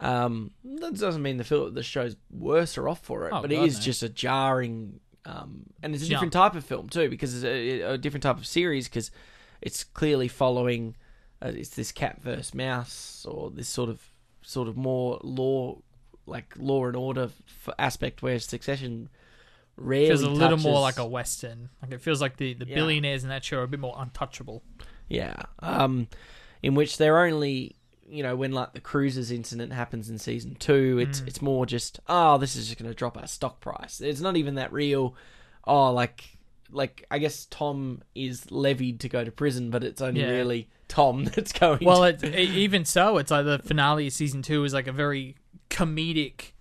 um, 0.00 0.50
that 0.64 0.94
doesn't 0.98 1.22
mean 1.22 1.36
the 1.36 1.44
film, 1.44 1.74
the 1.74 1.82
show's 1.82 2.16
worse 2.30 2.76
or 2.78 2.88
off 2.88 3.00
for 3.04 3.28
it, 3.28 3.32
Oh, 3.32 3.42
but 3.42 3.52
it 3.52 3.56
God, 3.56 3.66
is 3.68 3.76
no. 3.78 3.82
just 3.84 4.02
a 4.02 4.08
jarring, 4.08 5.00
um, 5.24 5.64
and 5.82 5.94
it's 5.94 6.04
a 6.04 6.08
different 6.08 6.32
type 6.32 6.54
of 6.54 6.64
film 6.64 6.88
too, 6.88 7.08
because 7.08 7.34
it's 7.34 7.44
a, 7.44 7.92
a 7.94 7.98
different 7.98 8.22
type 8.22 8.38
of 8.38 8.46
series 8.46 8.88
because 8.88 9.10
it's 9.60 9.84
clearly 9.84 10.28
following. 10.28 10.96
Uh, 11.40 11.52
it's 11.54 11.70
this 11.70 11.90
cat 11.92 12.20
versus 12.22 12.54
mouse, 12.54 13.26
or 13.28 13.50
this 13.50 13.68
sort 13.68 13.90
of 13.90 14.00
sort 14.42 14.68
of 14.68 14.76
more 14.76 15.18
law, 15.22 15.76
like 16.26 16.54
law 16.56 16.86
and 16.86 16.96
order 16.96 17.30
f- 17.66 17.74
aspect, 17.78 18.22
where 18.22 18.38
Succession 18.38 19.08
rarely 19.76 20.08
feels 20.08 20.22
a 20.22 20.28
little 20.30 20.58
more 20.58 20.80
like 20.80 20.98
a 20.98 21.06
western. 21.06 21.68
Like 21.80 21.92
it 21.92 22.00
feels 22.00 22.20
like 22.20 22.36
the, 22.36 22.54
the 22.54 22.66
Yeah. 22.66 22.74
billionaires 22.76 23.22
in 23.24 23.28
that 23.30 23.44
show 23.44 23.58
are 23.58 23.62
a 23.64 23.68
bit 23.68 23.80
more 23.80 23.94
untouchable. 23.98 24.62
Yeah. 25.08 25.34
Um, 25.60 26.08
in 26.62 26.74
which 26.74 26.96
they're 26.98 27.18
only, 27.24 27.74
you 28.08 28.22
know, 28.22 28.36
when 28.36 28.52
like 28.52 28.72
the 28.74 28.80
cruisers 28.80 29.30
incident 29.30 29.72
happens 29.72 30.10
in 30.10 30.18
season 30.18 30.54
two, 30.56 30.98
it's 30.98 31.20
Mm. 31.20 31.28
it's 31.28 31.42
more 31.42 31.64
just, 31.66 32.00
oh, 32.08 32.36
this 32.38 32.56
is 32.56 32.66
just 32.68 32.78
going 32.78 32.90
to 32.90 32.94
drop 32.96 33.16
our 33.16 33.26
stock 33.26 33.60
price. 33.60 34.00
It's 34.00 34.20
not 34.20 34.36
even 34.36 34.56
that 34.56 34.72
real. 34.72 35.14
Oh, 35.66 35.92
like, 35.92 36.24
like 36.70 37.06
I 37.10 37.18
guess 37.18 37.46
Tom 37.50 38.02
is 38.14 38.50
levied 38.50 39.00
to 39.00 39.08
go 39.08 39.24
to 39.24 39.30
prison, 39.30 39.70
but 39.70 39.84
it's 39.84 40.02
only 40.02 40.20
Yeah. 40.22 40.30
really 40.30 40.68
Tom 40.88 41.24
that's 41.34 41.52
going. 41.52 41.84
Well, 41.84 42.00
to... 42.12 42.26
it, 42.26 42.48
even 42.50 42.84
so, 42.84 43.18
it's 43.18 43.30
like 43.30 43.44
the 43.44 43.60
finale 43.60 44.06
of 44.08 44.12
season 44.12 44.42
two 44.42 44.64
is 44.64 44.74
like 44.74 44.86
a 44.88 44.92
very 44.92 45.36
comedic, 45.70 46.52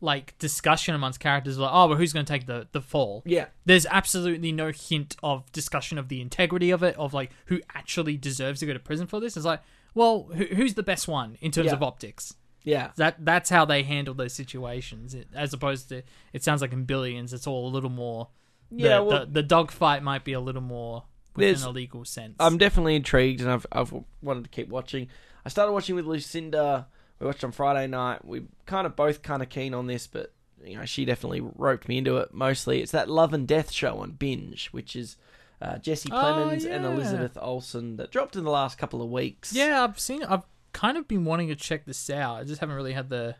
like 0.00 0.38
discussion 0.38 0.94
amongst 0.94 1.20
characters. 1.20 1.58
Like, 1.58 1.70
oh, 1.72 1.88
but 1.88 1.96
who's 1.96 2.12
going 2.12 2.24
to 2.26 2.32
take 2.32 2.46
the 2.46 2.68
the 2.72 2.80
fall? 2.80 3.22
yeah, 3.26 3.46
There's 3.64 3.86
absolutely 3.86 4.52
no 4.52 4.70
hint 4.70 5.16
of 5.22 5.50
discussion 5.52 5.98
of 5.98 6.08
the 6.08 6.20
integrity 6.20 6.70
of 6.70 6.82
it, 6.82 6.94
of 6.96 7.12
like 7.14 7.30
who 7.46 7.60
actually 7.74 8.16
deserves 8.16 8.60
to 8.60 8.66
go 8.66 8.72
to 8.72 8.78
prison 8.78 9.06
for 9.06 9.18
this. 9.20 9.36
It's 9.36 9.46
like, 9.46 9.60
well, 9.94 10.28
who, 10.34 10.44
who's 10.44 10.74
the 10.74 10.82
best 10.82 11.08
one 11.08 11.36
in 11.40 11.50
terms 11.50 11.66
Yeah. 11.66 11.74
of 11.74 11.82
optics? 11.82 12.34
yeah, 12.62 12.90
That 12.96 13.24
that's 13.24 13.48
how 13.48 13.64
they 13.64 13.82
handle 13.82 14.12
those 14.14 14.32
situations, 14.34 15.14
it, 15.14 15.28
as 15.34 15.52
opposed 15.54 15.88
to 15.88 16.02
it 16.32 16.44
sounds 16.44 16.60
like 16.60 16.72
in 16.72 16.84
Billions, 16.84 17.32
it's 17.32 17.46
all 17.46 17.66
a 17.68 17.72
little 17.72 17.90
more. 17.90 18.28
The, 18.70 18.82
yeah. 18.82 19.00
Well, 19.00 19.20
the, 19.20 19.32
the 19.32 19.42
dogfight 19.42 20.02
might 20.02 20.24
be 20.24 20.32
a 20.34 20.40
little 20.40 20.60
more 20.62 21.04
within 21.34 21.48
There's- 21.54 21.64
a 21.64 21.70
legal 21.70 22.04
sense. 22.04 22.36
I'm 22.38 22.58
definitely 22.58 22.96
intrigued, 22.96 23.40
and 23.40 23.50
I've 23.50 23.66
I've 23.72 23.92
wanted 24.22 24.44
to 24.44 24.50
keep 24.50 24.68
watching. 24.68 25.08
I 25.44 25.48
started 25.48 25.72
watching 25.72 25.94
with 25.96 26.04
Lucinda. 26.06 26.86
We 27.18 27.26
watched 27.26 27.44
on 27.44 27.52
Friday 27.52 27.86
night. 27.86 28.24
We 28.24 28.42
kind 28.66 28.86
of 28.86 28.94
both 28.96 29.22
kind 29.22 29.42
of 29.42 29.48
keen 29.48 29.72
on 29.74 29.86
this, 29.86 30.06
but 30.06 30.32
you 30.62 30.76
know 30.76 30.84
she 30.84 31.04
definitely 31.06 31.40
roped 31.40 31.88
me 31.88 31.96
into 31.98 32.18
it. 32.18 32.32
Mostly, 32.34 32.82
it's 32.82 32.92
that 32.92 33.08
Love 33.08 33.32
and 33.32 33.48
Death 33.48 33.70
show 33.72 33.98
on 33.98 34.12
Binge, 34.12 34.68
which 34.68 34.94
is 34.94 35.16
uh, 35.60 35.78
Jesse 35.78 36.08
Oh, 36.12 36.16
Plemons 36.16 36.64
and. 36.64 36.84
Elizabeth 36.84 37.36
Olsen 37.40 37.96
that 37.96 38.10
dropped 38.10 38.36
in 38.36 38.44
the 38.44 38.50
last 38.50 38.78
couple 38.78 39.02
of 39.02 39.10
weeks. 39.10 39.52
Yeah, 39.52 39.84
I've 39.84 39.98
seen. 40.00 40.22
I've 40.24 40.44
kind 40.72 40.96
of 40.96 41.06
been 41.08 41.24
wanting 41.24 41.48
to 41.48 41.56
check 41.56 41.84
this 41.84 42.08
out. 42.10 42.36
I 42.36 42.44
just 42.44 42.60
haven't 42.60 42.76
really 42.76 42.92
had 42.92 43.08
the 43.08 43.34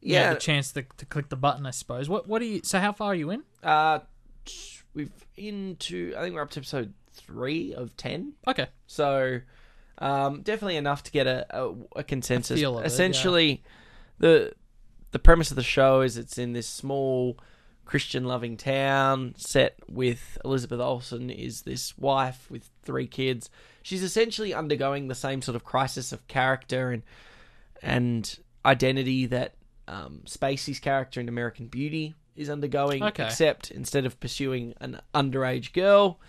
yeah. 0.00 0.20
yeah, 0.28 0.34
the 0.34 0.40
chance 0.40 0.72
to, 0.72 0.84
to 0.96 1.06
click 1.06 1.28
the 1.28 1.36
button. 1.36 1.66
I 1.66 1.70
suppose. 1.70 2.08
What 2.08 2.26
what 2.28 2.40
are 2.42 2.46
you? 2.46 2.60
So 2.64 2.78
how 2.78 2.92
far 2.92 3.08
are 3.08 3.14
you 3.14 3.30
in? 3.30 3.42
uh, 3.62 4.00
we've 4.94 5.10
into. 5.36 6.14
I 6.16 6.22
think 6.22 6.34
we're 6.34 6.42
up 6.42 6.50
to 6.50 6.60
episode 6.60 6.94
three 7.12 7.74
of 7.74 7.96
ten. 7.96 8.32
Okay. 8.46 8.68
So, 8.86 9.40
um, 9.98 10.42
definitely 10.42 10.76
enough 10.76 11.02
to 11.04 11.10
get 11.10 11.26
a, 11.26 11.46
a, 11.50 11.74
a 11.96 12.04
consensus. 12.04 12.62
of 12.62 12.78
it, 12.80 12.86
Essentially, 12.86 13.62
the 14.18 14.52
the 15.12 15.18
premise 15.18 15.50
of 15.50 15.56
the 15.56 15.62
show 15.62 16.00
is 16.00 16.16
it's 16.16 16.38
in 16.38 16.52
this 16.52 16.66
small 16.68 17.36
Christian 17.90 18.22
loving 18.24 18.56
town 18.56 19.34
set 19.36 19.74
with 19.88 20.38
Elizabeth 20.44 20.78
Olsen 20.78 21.28
is 21.28 21.62
this 21.62 21.98
wife 21.98 22.48
with 22.48 22.70
three 22.84 23.08
kids. 23.08 23.50
She's 23.82 24.04
essentially 24.04 24.54
undergoing 24.54 25.08
the 25.08 25.14
same 25.16 25.42
sort 25.42 25.56
of 25.56 25.64
crisis 25.64 26.12
of 26.12 26.24
character 26.28 26.92
and 26.92 27.02
and 27.82 28.38
identity 28.64 29.26
that 29.26 29.54
um, 29.88 30.20
Spacey's 30.26 30.78
character 30.78 31.18
in 31.20 31.28
American 31.28 31.66
Beauty 31.66 32.14
is 32.36 32.48
undergoing, 32.48 33.02
Okay. 33.02 33.24
except 33.26 33.72
instead 33.72 34.06
of 34.06 34.20
pursuing 34.20 34.72
an 34.80 35.00
underage 35.12 35.72
girl, 35.72 36.20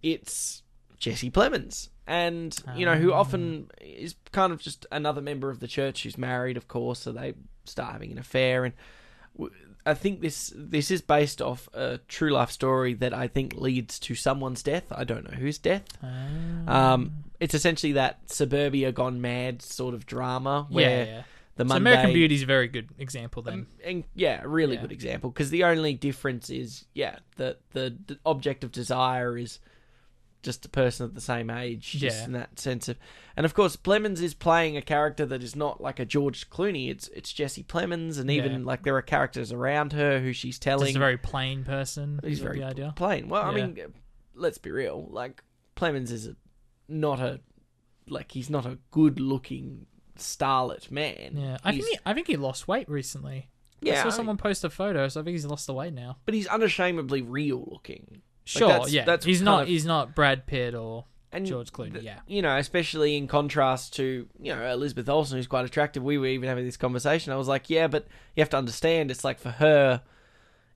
it's 0.00 0.62
Jesse 0.98 1.30
Plemons. 1.30 1.88
And, 2.06 2.56
you 2.76 2.84
know, 2.86 2.94
who 2.96 3.12
Ah. 3.14 3.20
often 3.20 3.68
is 3.80 4.14
kind 4.30 4.52
of 4.52 4.60
just 4.60 4.86
another 4.92 5.22
member 5.22 5.50
of 5.50 5.58
the 5.58 5.66
church 5.66 6.04
who's 6.04 6.16
married, 6.18 6.56
of 6.56 6.68
course, 6.68 7.00
so 7.00 7.10
they 7.10 7.32
start 7.64 7.92
having 7.92 8.12
an 8.12 8.18
affair. 8.18 8.64
And 8.66 8.74
w- 9.36 9.52
I 9.86 9.94
think 9.94 10.20
this 10.22 10.52
this 10.56 10.90
is 10.90 11.02
based 11.02 11.42
off 11.42 11.68
a 11.74 11.98
true 12.08 12.30
life 12.30 12.50
story 12.50 12.94
that 12.94 13.12
I 13.12 13.28
think 13.28 13.54
leads 13.54 13.98
to 14.00 14.14
someone's 14.14 14.62
death. 14.62 14.84
I 14.90 15.04
don't 15.04 15.24
know 15.30 15.36
whose 15.36 15.58
death. 15.58 15.84
Ah. 16.02 16.92
Um, 16.94 17.24
it's 17.40 17.54
essentially 17.54 17.92
that 17.92 18.20
suburbia 18.30 18.92
gone 18.92 19.20
mad 19.20 19.60
sort 19.62 19.94
of 19.94 20.06
drama 20.06 20.66
yeah, 20.70 20.74
where 20.74 21.04
yeah. 21.06 21.22
the 21.56 21.64
So 21.64 21.68
Monday 21.68 21.90
American 21.90 22.12
Beauty 22.14 22.34
is 22.36 22.42
a 22.42 22.46
very 22.46 22.68
good 22.68 22.88
example 22.98 23.42
then. 23.42 23.54
um, 23.54 23.66
and 23.84 24.04
yeah, 24.14 24.40
a 24.42 24.48
really 24.48 24.76
Yeah. 24.76 24.82
good 24.82 24.92
example 24.92 25.30
because 25.30 25.50
the 25.50 25.64
only 25.64 25.94
difference 25.94 26.48
is 26.48 26.86
yeah 26.94 27.18
the 27.36 27.56
the 27.72 27.94
object 28.24 28.64
of 28.64 28.72
desire 28.72 29.36
is 29.36 29.58
just 30.44 30.64
a 30.64 30.68
person 30.68 31.04
of 31.04 31.14
the 31.14 31.20
same 31.20 31.50
age, 31.50 31.90
just 31.92 32.18
Yeah. 32.20 32.24
in 32.26 32.32
that 32.32 32.60
sense 32.60 32.88
of, 32.88 32.96
and 33.36 33.44
of 33.44 33.54
course 33.54 33.74
Plemons 33.74 34.20
is 34.22 34.34
playing 34.34 34.76
a 34.76 34.82
character 34.82 35.26
that 35.26 35.42
is 35.42 35.56
not 35.56 35.80
like 35.80 35.98
a 35.98 36.04
George 36.04 36.48
Clooney. 36.50 36.88
It's 36.90 37.08
it's 37.08 37.32
Jesse 37.32 37.64
Plemons, 37.64 38.18
and 38.20 38.30
even 38.30 38.52
Yeah. 38.52 38.58
like 38.64 38.84
there 38.84 38.94
are 38.96 39.02
characters 39.02 39.50
around 39.50 39.92
her 39.94 40.20
who 40.20 40.32
she's 40.32 40.58
telling. 40.60 40.86
Just 40.86 40.96
a 40.96 41.00
very 41.00 41.18
plain 41.18 41.64
person. 41.64 42.20
He's 42.22 42.38
very 42.40 42.62
idea. 42.62 42.92
plain. 42.94 43.28
Well, 43.28 43.42
I 43.42 43.52
mean, 43.52 43.76
let's 44.34 44.58
be 44.58 44.70
real. 44.70 45.08
Like 45.10 45.42
Plemons 45.76 46.10
is 46.12 46.28
a, 46.28 46.36
not 46.86 47.18
a 47.18 47.40
like 48.06 48.30
he's 48.32 48.50
not 48.50 48.66
a 48.66 48.78
good 48.90 49.18
looking 49.18 49.86
starlet 50.18 50.90
man. 50.90 51.32
Yeah, 51.34 51.56
I 51.64 51.72
He's- 51.72 51.84
think 51.84 51.98
he, 51.98 52.02
I 52.06 52.14
think 52.14 52.26
he 52.28 52.36
lost 52.36 52.68
weight 52.68 52.88
recently. 52.88 53.48
I 53.82 53.86
yeah, 53.88 54.02
saw 54.02 54.08
I- 54.08 54.12
someone 54.12 54.36
post 54.36 54.62
a 54.64 54.70
photo, 54.70 55.08
so 55.08 55.20
I 55.20 55.24
think 55.24 55.34
he's 55.34 55.44
lost 55.46 55.66
the 55.66 55.74
weight 55.74 55.92
now. 55.92 56.18
but 56.24 56.34
he's 56.34 56.46
unashamedly 56.46 57.22
real 57.22 57.66
looking. 57.70 58.22
Sure, 58.44 58.68
that's- 58.68 58.92
yeah, 58.92 59.04
that's 59.04 59.24
he's 59.24 59.38
kind 59.38 59.44
not 59.46 59.62
of- 59.62 59.68
he's 59.68 59.84
not 59.86 60.14
Brad 60.14 60.46
Pitt 60.46 60.74
or 60.74 61.04
And 61.32 61.46
George 61.46 61.72
Clooney. 61.72 61.92
th- 61.92 62.04
yeah, 62.04 62.20
you 62.26 62.42
know, 62.42 62.56
especially 62.58 63.16
in 63.16 63.26
contrast 63.26 63.94
to 63.96 64.28
you 64.40 64.54
know 64.54 64.70
Elizabeth 64.72 65.08
Olsen, 65.08 65.36
who's 65.38 65.46
quite 65.46 65.64
attractive. 65.64 66.02
We 66.02 66.18
were 66.18 66.26
even 66.26 66.48
having 66.48 66.64
this 66.64 66.76
conversation. 66.76 67.32
I 67.32 67.36
was 67.36 67.48
like, 67.48 67.70
yeah, 67.70 67.86
but 67.88 68.06
you 68.36 68.40
have 68.42 68.50
to 68.50 68.56
understand, 68.58 69.10
it's 69.10 69.24
like 69.24 69.38
for 69.38 69.50
her, 69.50 70.02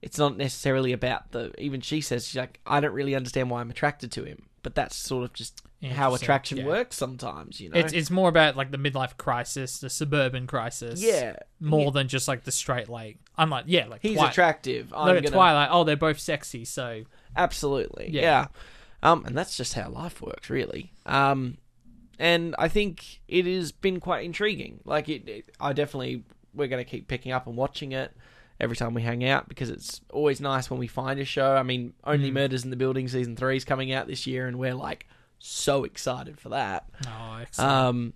it's 0.02 0.18
not 0.18 0.36
necessarily 0.36 0.92
about 0.92 1.32
the. 1.32 1.52
Even 1.58 1.80
she 1.80 2.00
says 2.00 2.26
she's 2.26 2.36
like, 2.36 2.60
I 2.66 2.80
don't 2.80 2.92
really 2.94 3.14
understand 3.14 3.50
why 3.50 3.60
I'm 3.60 3.70
attracted 3.70 4.10
to 4.12 4.24
him, 4.24 4.44
but 4.62 4.74
that's 4.74 4.96
sort 4.96 5.24
of 5.24 5.32
just 5.32 5.60
how 5.82 5.88
Interesting, 5.88 6.14
attraction 6.24 6.58
yeah. 6.58 6.66
works 6.66 6.96
sometimes. 6.96 7.60
You 7.60 7.68
know, 7.70 7.78
it's 7.78 7.92
it's 7.92 8.10
more 8.10 8.28
about 8.28 8.56
like 8.56 8.70
the 8.72 8.78
midlife 8.78 9.16
crisis, 9.16 9.78
the 9.78 9.90
suburban 9.90 10.46
crisis. 10.48 11.00
yeah, 11.02 11.36
more 11.60 11.92
than 11.92 12.08
just 12.08 12.26
like 12.28 12.44
the 12.44 12.52
straight 12.52 12.88
like. 12.88 13.18
I'm 13.36 13.50
like 13.50 13.64
yeah, 13.68 13.86
like 13.86 14.00
He's 14.02 14.16
Twi- 14.16 14.28
attractive. 14.30 14.92
I'm 14.96 15.06
Look 15.08 15.16
at 15.18 15.22
gonna, 15.24 15.34
Twilight. 15.36 15.68
Oh, 15.70 15.84
they're 15.84 15.96
both 15.96 16.18
sexy. 16.18 16.64
So 16.64 17.02
Absolutely. 17.38 18.10
Yeah. 18.10 18.20
Yeah. 18.22 18.46
Um, 19.02 19.24
and 19.24 19.38
that's 19.38 19.56
just 19.56 19.74
how 19.74 19.88
life 19.88 20.20
works, 20.20 20.50
really. 20.50 20.92
Um, 21.06 21.56
and 22.18 22.54
I 22.58 22.68
think 22.68 23.20
it 23.28 23.46
has 23.46 23.70
been 23.72 24.00
quite 24.00 24.24
intriguing. 24.24 24.80
Like 24.84 25.08
it, 25.08 25.28
it 25.28 25.50
I 25.60 25.72
definitely 25.72 26.24
we're 26.52 26.66
going 26.68 26.84
to 26.84 26.90
keep 26.90 27.06
picking 27.08 27.30
up 27.32 27.46
and 27.46 27.56
watching 27.56 27.92
it 27.92 28.12
every 28.60 28.74
time 28.76 28.92
we 28.92 29.02
hang 29.02 29.24
out 29.24 29.48
because 29.48 29.70
it's 29.70 30.00
always 30.12 30.40
nice 30.40 30.68
when 30.68 30.80
we 30.80 30.88
find 30.88 31.20
a 31.20 31.24
show. 31.24 31.54
I 31.54 31.62
mean, 31.62 31.94
Only 32.02 32.30
Mm. 32.30 32.34
Murders 32.34 32.64
in 32.64 32.70
the 32.70 32.76
Building 32.76 33.06
season 33.06 33.36
three 33.36 33.56
is 33.56 33.64
coming 33.64 33.92
out 33.92 34.08
this 34.08 34.26
year, 34.26 34.48
and 34.48 34.58
we're 34.58 34.74
like 34.74 35.06
so 35.38 35.84
excited 35.84 36.40
for 36.40 36.48
that. 36.48 36.88
oh, 37.06 37.38
excellent. 37.40 37.70
Um, 37.70 38.12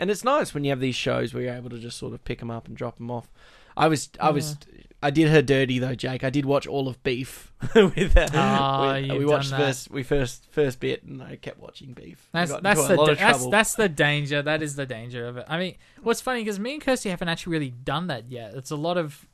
and 0.00 0.10
it's 0.10 0.24
nice 0.24 0.52
when 0.52 0.64
you 0.64 0.70
have 0.70 0.80
these 0.80 0.96
shows 0.96 1.32
where 1.32 1.44
you're 1.44 1.54
able 1.54 1.70
to 1.70 1.78
just 1.78 1.96
sort 1.96 2.12
of 2.12 2.24
pick 2.24 2.40
them 2.40 2.50
up 2.50 2.66
and 2.66 2.76
drop 2.76 2.96
them 2.96 3.12
off. 3.12 3.30
I 3.76 3.86
was, 3.86 4.10
I 4.20 4.30
was, 4.30 4.56
I 5.04 5.10
did 5.10 5.28
her 5.28 5.42
dirty 5.42 5.78
though, 5.78 5.94
Jake. 5.94 6.24
I 6.24 6.30
did 6.30 6.44
watch 6.46 6.66
all 6.66 6.88
of 6.88 7.02
Beef 7.02 7.52
with. 7.74 8.16
Uh, 8.16 8.26
Ah, 8.32 8.94
with- 8.94 9.18
we 9.18 9.24
watched 9.26 9.50
done 9.50 9.60
the 9.60 9.64
that. 9.66 9.70
first, 9.70 9.90
we 9.90 10.02
first, 10.02 10.46
first 10.50 10.80
bit, 10.80 11.02
and 11.04 11.22
I 11.22 11.36
kept 11.36 11.60
watching 11.60 11.92
Beef. 11.92 12.28
I 12.32 12.46
that's 12.46 12.86
the 12.88 12.94
a 12.94 12.96
lot 12.96 13.10
of 13.10 13.18
that's 13.18 13.46
that's 13.48 13.74
the 13.74 13.88
danger. 13.88 14.42
That 14.42 14.62
is 14.62 14.76
the 14.76 14.86
danger 14.86 15.26
of 15.26 15.36
it. 15.36 15.44
I 15.48 15.58
mean, 15.58 15.74
what's 16.02 16.20
funny 16.20 16.40
because 16.40 16.58
me 16.58 16.74
and 16.74 16.82
Kirsty 16.82 17.10
haven't 17.10 17.28
actually 17.28 17.52
really 17.52 17.70
done 17.70 18.06
that 18.08 18.30
yet. 18.30 18.54
It's 18.54 18.70
a 18.70 18.76
lot 18.76 18.96
of 18.96 19.28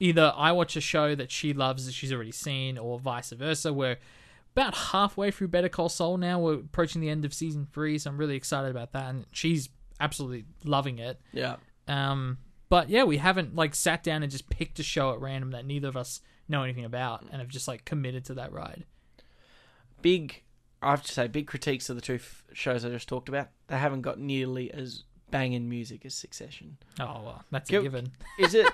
either 0.00 0.32
I 0.36 0.52
watch 0.52 0.76
a 0.76 0.80
show 0.80 1.14
that 1.14 1.30
she 1.30 1.52
loves 1.52 1.86
that 1.86 1.92
she's 1.92 2.12
already 2.12 2.32
seen, 2.32 2.76
or 2.76 2.98
vice 2.98 3.30
versa. 3.30 3.72
We're 3.72 3.98
about 4.56 4.74
halfway 4.74 5.30
through 5.30 5.48
Better 5.48 5.68
Call 5.68 5.88
Saul 5.88 6.16
now. 6.16 6.38
We're 6.40 6.54
approaching 6.54 7.00
the 7.00 7.08
end 7.08 7.24
of 7.24 7.32
season 7.32 7.66
three, 7.72 7.98
so 7.98 8.10
I'm 8.10 8.18
really 8.18 8.36
excited 8.36 8.70
about 8.70 8.92
that, 8.92 9.10
and 9.10 9.26
she's 9.32 9.68
absolutely 10.00 10.44
loving 10.64 10.98
it. 10.98 11.20
yeah. 11.32 11.56
Um, 11.86 12.38
but 12.68 12.88
yeah, 12.88 13.04
we 13.04 13.18
haven't 13.18 13.54
like 13.54 13.74
sat 13.74 14.02
down 14.02 14.22
and 14.22 14.30
just 14.32 14.50
picked 14.50 14.78
a 14.78 14.82
show 14.82 15.12
at 15.12 15.20
random 15.20 15.50
that 15.52 15.66
neither 15.66 15.88
of 15.88 15.96
us 15.96 16.20
know 16.48 16.62
anything 16.62 16.84
about, 16.84 17.22
and 17.30 17.40
have 17.40 17.48
just 17.48 17.68
like 17.68 17.84
committed 17.84 18.24
to 18.26 18.34
that 18.34 18.52
ride. 18.52 18.84
Big, 20.02 20.42
I 20.82 20.90
have 20.90 21.02
to 21.02 21.12
say, 21.12 21.26
big 21.28 21.46
critiques 21.46 21.88
of 21.88 21.96
the 21.96 22.02
two 22.02 22.16
f- 22.16 22.44
shows 22.52 22.84
I 22.84 22.90
just 22.90 23.08
talked 23.08 23.28
about. 23.28 23.48
They 23.68 23.78
haven't 23.78 24.02
got 24.02 24.18
nearly 24.18 24.70
as 24.70 25.04
banging 25.30 25.68
music 25.68 26.04
as 26.04 26.14
Succession. 26.14 26.76
Oh 27.00 27.22
well, 27.24 27.44
that's 27.50 27.70
a 27.70 27.80
given. 27.80 28.12
Is 28.38 28.54
it? 28.54 28.70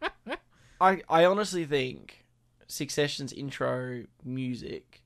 I 0.80 1.02
I 1.08 1.24
honestly 1.24 1.64
think 1.64 2.24
Succession's 2.66 3.32
intro 3.32 4.04
music 4.24 5.03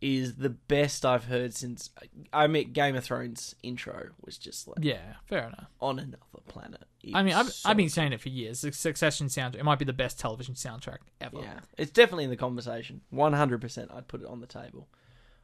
is 0.00 0.36
the 0.36 0.50
best 0.50 1.04
I've 1.04 1.24
heard 1.24 1.54
since 1.54 1.90
I 2.32 2.46
mean 2.46 2.72
Game 2.72 2.94
of 2.94 3.02
Thrones 3.04 3.54
intro 3.62 4.10
was 4.24 4.38
just 4.38 4.68
like 4.68 4.78
Yeah, 4.80 5.14
fair 5.28 5.46
enough. 5.48 5.66
on 5.80 5.98
another 5.98 6.18
planet. 6.46 6.84
It 7.02 7.14
I 7.16 7.22
mean, 7.22 7.34
I've, 7.34 7.48
so 7.52 7.68
I've 7.68 7.76
been 7.76 7.88
saying 7.88 8.12
it 8.12 8.20
for 8.20 8.28
years. 8.28 8.60
The 8.60 8.72
Succession 8.72 9.26
soundtrack, 9.26 9.56
it 9.56 9.64
might 9.64 9.78
be 9.78 9.84
the 9.84 9.92
best 9.92 10.18
television 10.20 10.54
soundtrack 10.54 10.98
ever. 11.20 11.38
yeah, 11.40 11.60
it's 11.76 11.90
definitely 11.90 12.24
in 12.24 12.30
the 12.30 12.36
conversation. 12.36 13.00
One 13.10 13.32
hundred 13.32 13.60
percent, 13.60 13.90
I'd 13.92 14.08
put 14.08 14.20
it 14.22 14.26
on 14.28 14.40
the 14.40 14.46
table. 14.46 14.88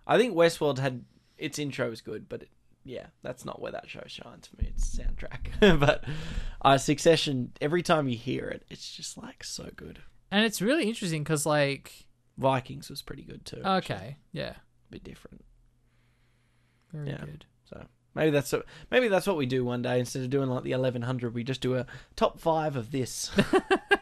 I 0.07 0.19
think 0.19 0.35
Westworld 0.35 0.79
had 0.79 1.05
its 1.39 1.59
intro 1.59 1.91
was 1.91 2.01
good, 2.01 2.29
but 2.29 2.43
it, 2.43 2.49
yeah, 2.85 3.07
that's 3.23 3.45
not 3.45 3.61
where 3.61 3.73
that 3.73 3.89
show 3.89 4.03
shines 4.07 4.47
for 4.47 4.57
me. 4.63 4.69
It's 4.69 4.97
soundtrack, 4.97 5.81
but 5.81 6.05
uh, 6.63 6.79
Succession. 6.79 7.53
Every 7.61 7.83
time 7.83 8.07
you 8.09 8.17
hear 8.17 8.47
it, 8.49 8.65
it's 8.71 8.95
just 8.95 9.17
like 9.19 9.43
so 9.43 9.71
good. 9.75 10.01
And 10.31 10.45
it's 10.45 10.61
really 10.61 10.85
interesting 10.89 11.23
because, 11.25 11.47
like, 11.47 12.07
Vikings 12.39 12.91
was 12.91 13.03
pretty 13.03 13.23
good 13.23 13.45
too. 13.45 13.61
actually. 13.65 13.97
okay, 13.97 14.17
yeah, 14.33 14.51
a 14.51 14.91
bit 14.91 15.05
different. 15.05 15.45
very 16.93 17.11
Yeah. 17.11 17.25
good. 17.25 17.45
So 17.65 17.85
maybe 18.15 18.31
that's 18.31 18.53
what, 18.53 18.67
maybe 18.91 19.09
that's 19.09 19.27
what 19.27 19.37
we 19.37 19.47
do 19.47 19.65
one 19.65 19.83
day 19.83 19.99
instead 20.01 20.23
of 20.23 20.31
doing 20.31 20.49
like 20.49 20.65
the 20.65 20.73
eleven 20.73 21.03
hundred. 21.03 21.35
We 21.35 21.45
just 21.45 21.61
do 21.61 21.77
a 21.77 21.87
top 22.17 22.41
five 22.41 22.77
of 22.77 22.91
this. 22.91 23.31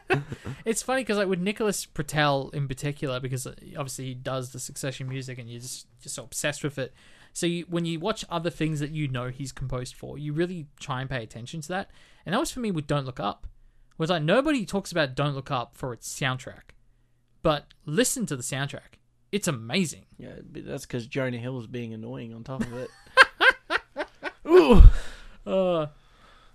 It's 0.65 0.81
funny 0.81 1.01
because, 1.01 1.17
like, 1.17 1.27
with 1.27 1.41
Nicholas 1.41 1.85
Britell 1.85 2.53
in 2.53 2.69
particular, 2.69 3.19
because 3.19 3.45
uh, 3.45 3.53
obviously 3.77 4.05
he 4.05 4.13
does 4.13 4.51
the 4.51 4.59
Succession 4.59 5.09
music 5.09 5.37
and 5.37 5.49
you're 5.49 5.59
just, 5.59 5.87
just 5.99 6.15
so 6.15 6.23
obsessed 6.23 6.63
with 6.63 6.77
it. 6.77 6.93
So 7.33 7.45
you, 7.47 7.65
when 7.67 7.83
you 7.85 7.99
watch 7.99 8.23
other 8.29 8.49
things 8.49 8.79
that 8.79 8.91
you 8.91 9.09
know 9.09 9.27
he's 9.27 9.51
composed 9.51 9.93
for, 9.95 10.17
you 10.17 10.31
really 10.31 10.67
try 10.79 11.01
and 11.01 11.09
pay 11.09 11.21
attention 11.21 11.59
to 11.61 11.67
that. 11.69 11.89
And 12.25 12.33
that 12.33 12.39
was 12.39 12.49
for 12.51 12.61
me 12.61 12.71
with 12.71 12.87
Don't 12.87 13.05
Look 13.05 13.19
Up. 13.19 13.45
Was 13.97 14.09
like 14.09 14.23
nobody 14.23 14.65
talks 14.65 14.91
about 14.91 15.15
Don't 15.15 15.35
Look 15.35 15.51
Up 15.51 15.75
for 15.75 15.91
its 15.91 16.07
soundtrack, 16.17 16.71
but 17.43 17.67
listen 17.85 18.25
to 18.27 18.35
the 18.35 18.43
soundtrack. 18.43 18.97
It's 19.31 19.47
amazing. 19.47 20.05
yeah, 20.17 20.33
but 20.43 20.65
that's 20.65 20.85
because 20.85 21.07
Jonah 21.07 21.37
Hill's 21.37 21.67
being 21.67 21.93
annoying 21.93 22.33
on 22.33 22.43
top 22.43 22.61
of 22.61 22.73
it. 22.73 22.89
Ooh, 24.47 24.83
Uh, 25.45 25.87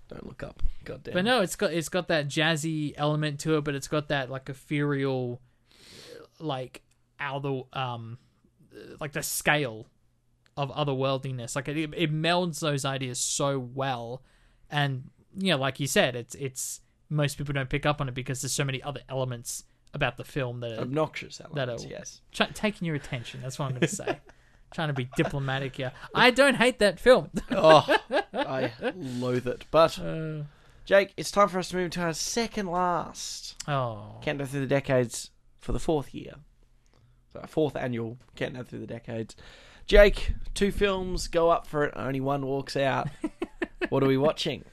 don't 0.09 0.27
look 0.27 0.43
up. 0.43 0.63
God 0.85 1.03
damn. 1.03 1.13
But 1.13 1.25
no, 1.27 1.43
it's 1.43 1.57
got 1.57 1.73
it's 1.75 1.91
got 1.91 2.09
that 2.09 2.29
jazzy 2.29 2.95
element 2.97 3.39
to 3.41 3.59
it, 3.59 3.65
but 3.65 3.75
it's 3.75 3.87
got 3.89 4.09
that 4.09 4.31
like 4.31 4.49
ethereal, 4.49 5.43
like 6.39 6.81
other 7.21 7.63
um, 7.75 8.17
like 8.99 9.13
the 9.13 9.23
scale 9.23 9.89
of 10.57 10.71
otherworldliness. 10.71 11.55
Like 11.55 11.69
it, 11.69 11.77
it 11.95 12.11
melds 12.11 12.61
those 12.61 12.87
ideas 12.87 13.21
so 13.21 13.59
well, 13.59 14.23
and 14.71 15.11
you 15.37 15.51
know, 15.53 15.59
like 15.59 15.81
you 15.81 15.87
said, 15.87 16.17
it's 16.17 16.35
it's 16.37 16.81
most 17.11 17.37
people 17.37 17.53
don't 17.53 17.69
pick 17.69 17.85
up 17.85 18.01
on 18.01 18.09
it 18.09 18.15
because 18.15 18.41
there's 18.41 18.53
so 18.53 18.65
many 18.65 18.83
other 18.83 19.01
elements 19.11 19.65
about 19.95 20.17
the 20.17 20.25
film 20.25 20.61
that 20.61 20.73
are 20.73 20.83
obnoxious 20.83 21.41
elements. 21.41 21.83
That'll- 21.83 21.91
yes. 21.91 22.21
try, 22.33 22.47
taking 22.47 22.87
your 22.87 22.97
attention. 22.97 23.41
That's 23.43 23.59
what 23.59 23.67
I'm 23.67 23.73
going 23.73 23.81
to 23.83 23.89
say. 23.89 24.19
Trying 24.75 24.89
to 24.89 24.95
be 24.95 25.09
diplomatic 25.17 25.77
here. 25.77 25.93
I 26.15 26.31
don't 26.31 26.57
hate 26.57 26.79
that 26.81 27.01
film. 27.01 27.31
Oh, 27.51 27.87
I 28.35 28.71
loathe 28.95 29.47
it. 29.47 29.65
But 29.71 29.99
Uh, 29.99 30.43
Jake, 30.85 31.15
it's 31.17 31.31
time 31.31 31.49
for 31.49 31.59
us 31.59 31.71
to 31.71 31.77
move 31.77 31.91
to 31.93 32.03
our 32.03 32.13
second 32.13 32.67
last 32.67 33.57
oh, 33.67 34.17
countdown 34.23 34.47
through 34.47 34.61
the 34.61 34.67
decades 34.67 35.31
for 35.59 35.73
the 35.73 35.79
fourth 35.79 36.15
year. 36.15 36.35
So 37.33 37.41
our 37.41 37.47
fourth 37.47 37.77
annual 37.77 38.19
countdown 38.37 38.65
through 38.65 38.81
the 38.81 38.87
decades. 38.87 39.37
Jake, 39.87 40.35
two 40.55 40.71
films 40.71 41.29
go 41.29 41.49
up 41.49 41.67
for 41.67 41.85
it, 41.85 41.95
only 41.97 42.21
one 42.21 42.45
walks 42.45 42.77
out. 42.77 43.09
what 43.89 44.03
are 44.03 44.07
we 44.07 44.19
watching? 44.19 44.65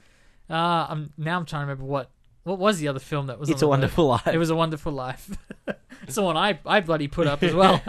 Uh, 0.48 0.86
I'm 0.88 1.12
now 1.16 1.38
I'm 1.38 1.46
trying 1.46 1.62
to 1.62 1.66
remember 1.70 1.84
what 1.84 2.10
what 2.46 2.58
was 2.60 2.78
the 2.78 2.86
other 2.86 3.00
film 3.00 3.26
that 3.26 3.40
was? 3.40 3.50
It's 3.50 3.60
on 3.60 3.66
a 3.66 3.66
the 3.66 3.70
Wonderful 3.70 4.06
Life. 4.06 4.26
It 4.28 4.38
was 4.38 4.50
a 4.50 4.56
Wonderful 4.56 4.92
Life. 4.92 5.36
it's 6.02 6.14
the 6.14 6.22
one 6.22 6.36
I 6.36 6.60
I 6.64 6.80
bloody 6.80 7.08
put 7.08 7.26
up 7.26 7.42
as 7.42 7.52
well. 7.52 7.82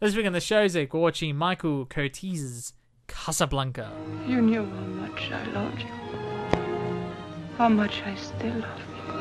This 0.00 0.16
week 0.16 0.26
on 0.26 0.32
the 0.32 0.40
show, 0.40 0.66
Zeke, 0.66 0.92
we're 0.94 0.98
watching 1.00 1.36
Michael 1.36 1.86
Curtiz's 1.86 2.72
Casablanca. 3.06 3.92
You 4.26 4.42
knew 4.42 4.64
how 4.64 4.80
much 4.80 5.30
I 5.30 5.44
loved 5.52 5.82
you. 5.82 5.88
How 7.56 7.68
much 7.68 8.02
I 8.02 8.16
still 8.16 8.54
love 8.54 8.80
you. 8.80 9.12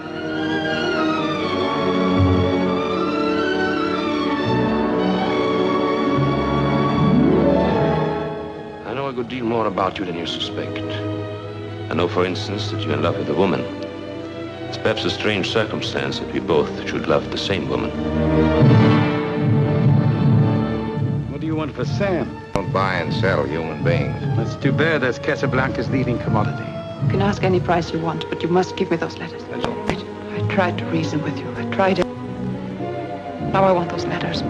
I 8.87 8.93
know 8.95 9.09
a 9.09 9.13
good 9.13 9.27
deal 9.27 9.45
more 9.45 9.67
about 9.67 9.99
you 9.99 10.05
than 10.05 10.17
you 10.17 10.25
suspect. 10.25 10.79
I 11.91 11.93
know, 11.93 12.07
for 12.07 12.23
instance, 12.23 12.71
that 12.71 12.79
you're 12.79 12.93
in 12.93 13.01
love 13.03 13.17
with 13.17 13.27
a 13.27 13.33
woman. 13.33 13.59
It's 14.69 14.77
perhaps 14.77 15.03
a 15.03 15.09
strange 15.09 15.49
circumstance 15.49 16.19
that 16.19 16.31
we 16.31 16.39
both 16.39 16.87
should 16.87 17.05
love 17.05 17.31
the 17.31 17.37
same 17.37 17.67
woman. 17.67 17.91
What 21.29 21.41
do 21.41 21.47
you 21.47 21.53
want 21.53 21.75
for 21.75 21.83
Sam? 21.83 22.33
Don't 22.53 22.71
buy 22.71 22.93
and 22.95 23.13
sell 23.13 23.43
human 23.43 23.83
beings. 23.83 24.17
That's 24.37 24.55
too 24.55 24.71
bad. 24.71 25.01
That's 25.01 25.19
Casablanca's 25.19 25.89
leading 25.89 26.17
commodity. 26.19 26.63
You 27.03 27.09
can 27.09 27.21
ask 27.21 27.43
any 27.43 27.59
price 27.59 27.91
you 27.91 27.99
want, 27.99 28.23
but 28.29 28.41
you 28.41 28.47
must 28.47 28.77
give 28.77 28.89
me 28.89 28.95
those 28.95 29.17
letters. 29.17 29.43
That's 29.51 29.65
all. 29.65 29.77
I, 29.89 29.95
I 30.37 30.47
tried 30.47 30.77
to 30.77 30.85
reason 30.85 31.21
with 31.21 31.37
you. 31.37 31.53
I 31.57 31.65
tried 31.75 31.99
it. 31.99 32.07
Now 33.51 33.65
I 33.65 33.73
want 33.73 33.89
those 33.89 34.05
letters. 34.05 34.43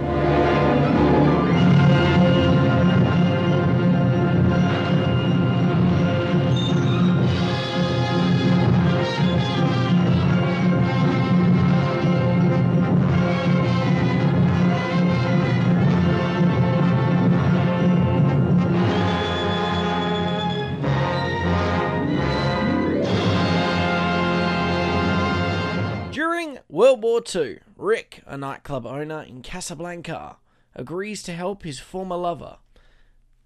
World 26.91 27.04
War 27.04 27.21
II, 27.34 27.60
Rick, 27.77 28.21
a 28.25 28.38
nightclub 28.38 28.86
owner 28.86 29.21
in 29.21 29.41
Casablanca, 29.43 30.36
agrees 30.75 31.23
to 31.23 31.32
help 31.32 31.63
his 31.63 31.80
former 31.80 32.17
lover, 32.17 32.58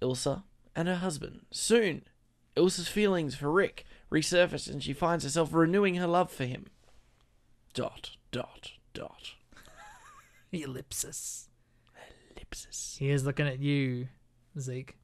Ilsa, 0.01 0.41
and 0.75 0.87
her 0.87 0.95
husband. 0.95 1.41
Soon, 1.51 2.01
Ilsa's 2.57 2.87
feelings 2.87 3.35
for 3.35 3.51
Rick 3.51 3.85
resurface 4.11 4.67
and 4.67 4.81
she 4.81 4.93
finds 4.93 5.23
herself 5.23 5.53
renewing 5.53 5.93
her 5.95 6.07
love 6.07 6.31
for 6.31 6.45
him. 6.45 6.65
Dot, 7.75 8.11
dot, 8.31 8.71
dot. 8.95 9.35
Ellipsis. 10.51 11.49
Ellipsis. 12.35 12.95
He 12.97 13.11
is 13.11 13.25
looking 13.25 13.47
at 13.47 13.59
you, 13.59 14.07
Zeke. 14.59 14.95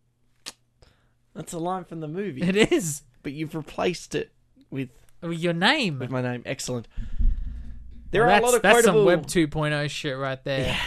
That's 1.36 1.54
a 1.54 1.60
line 1.60 1.84
from 1.84 1.99
the 1.99 2.08
movie, 2.08 2.41
It 2.41 2.71
is. 2.71 3.04
but 3.21 3.34
you've 3.34 3.54
replaced 3.54 4.15
it 4.15 4.32
with, 4.71 4.89
Your 5.21 5.54
name. 5.54 5.99
with 5.99 6.10
my 6.10 6.23
name. 6.23 6.41
Excellent. 6.43 6.88
There 8.12 8.26
Well, 8.26 8.36
are 8.36 8.39
a 8.39 8.45
lot 8.45 8.56
of 8.56 8.62
that's 8.62 8.76
quotable. 8.82 9.00
some 9.00 9.06
Web 9.06 9.26
2.0 9.26 9.89
shit 9.89 10.17
right 10.17 10.43
there. 10.43 10.78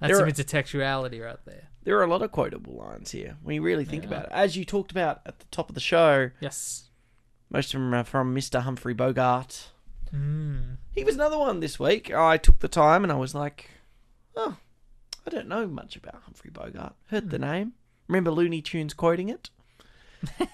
That's 0.00 0.10
There 0.10 0.16
some 0.16 0.24
are- 0.24 0.30
intertextuality 0.30 1.24
right 1.24 1.38
there. 1.44 1.68
There 1.84 1.96
are 1.98 2.02
a 2.02 2.06
lot 2.08 2.22
of 2.22 2.32
quotable 2.32 2.74
lines 2.74 3.12
here 3.12 3.36
when 3.42 3.54
you 3.54 3.62
really 3.62 3.84
think 3.84 4.02
Yeah. 4.04 4.08
about 4.08 4.24
it. 4.26 4.32
As 4.32 4.56
you 4.56 4.64
talked 4.64 4.90
about 4.90 5.20
at 5.24 5.38
the 5.38 5.46
top 5.50 5.68
of 5.68 5.74
the 5.74 5.80
show, 5.80 6.30
Yes. 6.40 6.90
most 7.50 7.72
of 7.74 7.80
them 7.80 7.94
are 7.94 8.04
from 8.04 8.34
Mr. 8.34 8.62
Humphrey 8.62 8.92
Bogart. 8.94 9.70
Mm. 10.12 10.78
He 10.92 11.04
was 11.04 11.14
another 11.14 11.38
one 11.38 11.60
this 11.60 11.78
week. 11.78 12.12
I 12.12 12.36
took 12.38 12.58
the 12.58 12.68
time 12.68 13.04
and 13.04 13.12
I 13.12 13.16
was 13.16 13.34
like, 13.34 13.70
oh, 14.34 14.56
I 15.26 15.30
don't 15.30 15.48
know 15.48 15.66
much 15.66 15.94
about 15.96 16.22
Humphrey 16.24 16.50
Bogart. 16.50 16.94
Heard 17.10 17.30
the 17.30 17.38
name. 17.38 17.74
Remember 18.08 18.30
Looney 18.30 18.62
Tunes 18.62 18.94
quoting 18.94 19.28
it? 19.28 19.50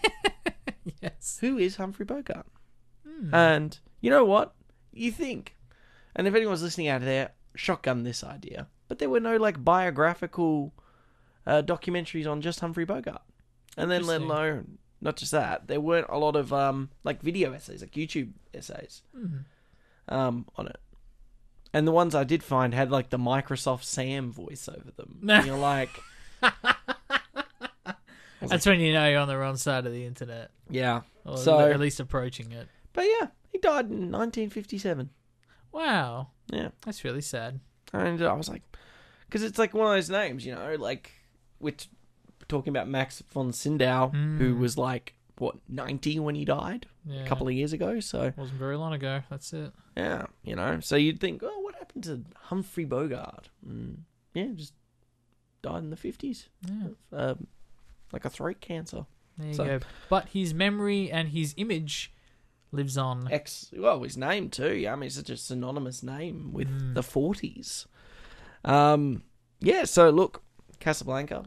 Yes. 1.01 1.38
Who 1.41 1.59
is 1.59 1.77
Humphrey 1.77 2.05
Bogart? 2.05 2.47
And 3.33 3.79
you 4.01 4.11
know 4.11 4.25
what? 4.25 4.55
You 4.93 5.12
think, 5.12 5.55
and 6.16 6.27
if 6.27 6.35
anyone's 6.35 6.62
listening 6.62 6.88
out 6.88 7.01
there, 7.03 7.31
shotgun 7.55 8.03
this 8.03 8.22
idea, 8.25 8.68
but 8.88 8.98
there 8.98 9.09
were 9.11 9.20
no 9.20 9.37
like 9.37 9.62
biographical 9.64 10.72
uh, 11.46 11.62
documentaries 11.62 12.31
on 12.31 12.40
just 12.40 12.61
Humphrey 12.61 12.85
Bogart. 12.85 13.22
And 13.77 13.90
then 13.90 14.05
let 14.07 14.20
alone, 14.20 14.79
not 15.01 15.16
just 15.16 15.33
that, 15.33 15.66
there 15.68 15.81
weren't 15.81 16.07
a 16.11 16.18
lot 16.18 16.37
of 16.37 16.53
um, 16.53 16.90
like 17.05 17.22
video 17.22 17.53
essays, 17.53 17.81
like 17.81 17.92
YouTube 17.92 18.33
essays 18.55 19.03
um, 20.09 20.46
on 20.57 20.66
it. 20.68 20.77
And 21.75 21.87
the 21.88 21.92
ones 21.92 22.14
I 22.14 22.25
did 22.25 22.42
find 22.42 22.75
had 22.75 22.90
like 22.90 23.09
the 23.09 23.18
Microsoft 23.18 23.85
Sam 23.85 24.31
voice 24.31 24.68
over 24.68 24.90
them. 24.96 25.20
and 25.29 25.46
you're 25.46 25.57
like, 25.57 25.88
That's 28.40 28.66
when 28.66 28.81
you 28.81 28.92
know 28.92 29.09
you're 29.09 29.20
on 29.20 29.29
the 29.29 29.38
wrong 29.38 29.57
side 29.57 29.87
of 29.87 29.92
the 29.92 30.05
internet. 30.05 30.51
yeah. 30.68 31.03
Or 31.25 31.37
So- 31.38 31.61
at 31.61 31.79
least 31.81 32.01
approaching 32.01 32.51
it. 32.53 32.66
But 32.92 33.05
yeah, 33.05 33.29
he 33.48 33.59
died 33.59 33.87
in 33.87 34.11
1957. 34.12 35.09
Wow. 35.72 36.28
Yeah. 36.52 36.68
That's 36.85 37.04
really 37.04 37.20
sad. 37.22 37.61
And 37.92 38.22
I 38.22 38.32
was 38.35 38.48
like, 38.48 38.62
because 39.26 39.42
it's 39.42 39.58
like 39.58 39.74
one 39.74 39.87
of 39.87 39.92
those 39.96 40.11
names, 40.11 40.44
you 40.46 40.54
know, 40.54 40.76
like 40.78 41.12
we're 41.61 41.72
t- 41.72 41.88
talking 42.48 42.70
about 42.70 42.88
Max 42.88 43.22
von 43.32 43.52
Sydow, 43.52 44.08
who 44.11 44.56
was 44.56 44.76
like 44.78 45.14
what 45.38 45.56
90 45.68 46.18
when 46.20 46.35
he 46.35 46.44
died 46.44 46.87
Yeah. 47.06 47.22
a 47.22 47.26
couple 47.26 47.46
of 47.48 47.54
years 47.54 47.72
ago. 47.72 48.00
So 48.00 48.32
Wasn't 48.37 48.58
very 48.58 48.76
long 48.76 48.92
ago. 48.92 49.22
That's 49.30 49.52
it. 49.52 49.72
yeah, 49.96 50.26
you 50.42 50.54
know, 50.56 50.80
so 50.80 50.96
you'd 50.96 51.20
think, 51.20 51.42
oh, 51.44 51.61
what 51.61 51.74
happened 51.74 52.04
to 52.04 52.22
Humphrey 52.44 52.85
Bogart? 52.85 53.48
Mm, 53.66 53.96
yeah, 54.35 54.48
just 54.54 54.74
died 55.62 55.82
in 55.82 55.90
the 55.90 55.96
50s, 55.96 56.48
Yeah. 56.68 56.88
um, 57.12 57.46
like 58.12 58.24
a 58.24 58.30
throat 58.30 58.61
cancer. 58.61 59.06
There 59.38 59.48
you 59.48 59.54
So- 59.54 59.64
go. 59.64 59.80
But 60.11 60.28
his 60.28 60.52
memory 60.54 61.11
and 61.11 61.28
his 61.30 61.54
image 61.56 62.12
lives 62.72 62.96
on. 62.98 63.28
Ex, 63.30 63.70
well, 63.76 64.02
his 64.02 64.16
name 64.16 64.48
too. 64.50 64.74
Yeah, 64.74 64.92
I 64.92 64.96
mean, 64.96 65.06
it's 65.06 65.16
such 65.16 65.30
a 65.30 65.37
synonymous 65.37 66.02
name 66.02 66.52
with 66.52 66.68
Mm. 66.68 66.94
the 66.94 67.02
40s. 67.02 67.87
Um, 68.64 69.22
yeah. 69.61 69.85
So 69.85 70.11
look, 70.11 70.42
Casablanca. 70.80 71.44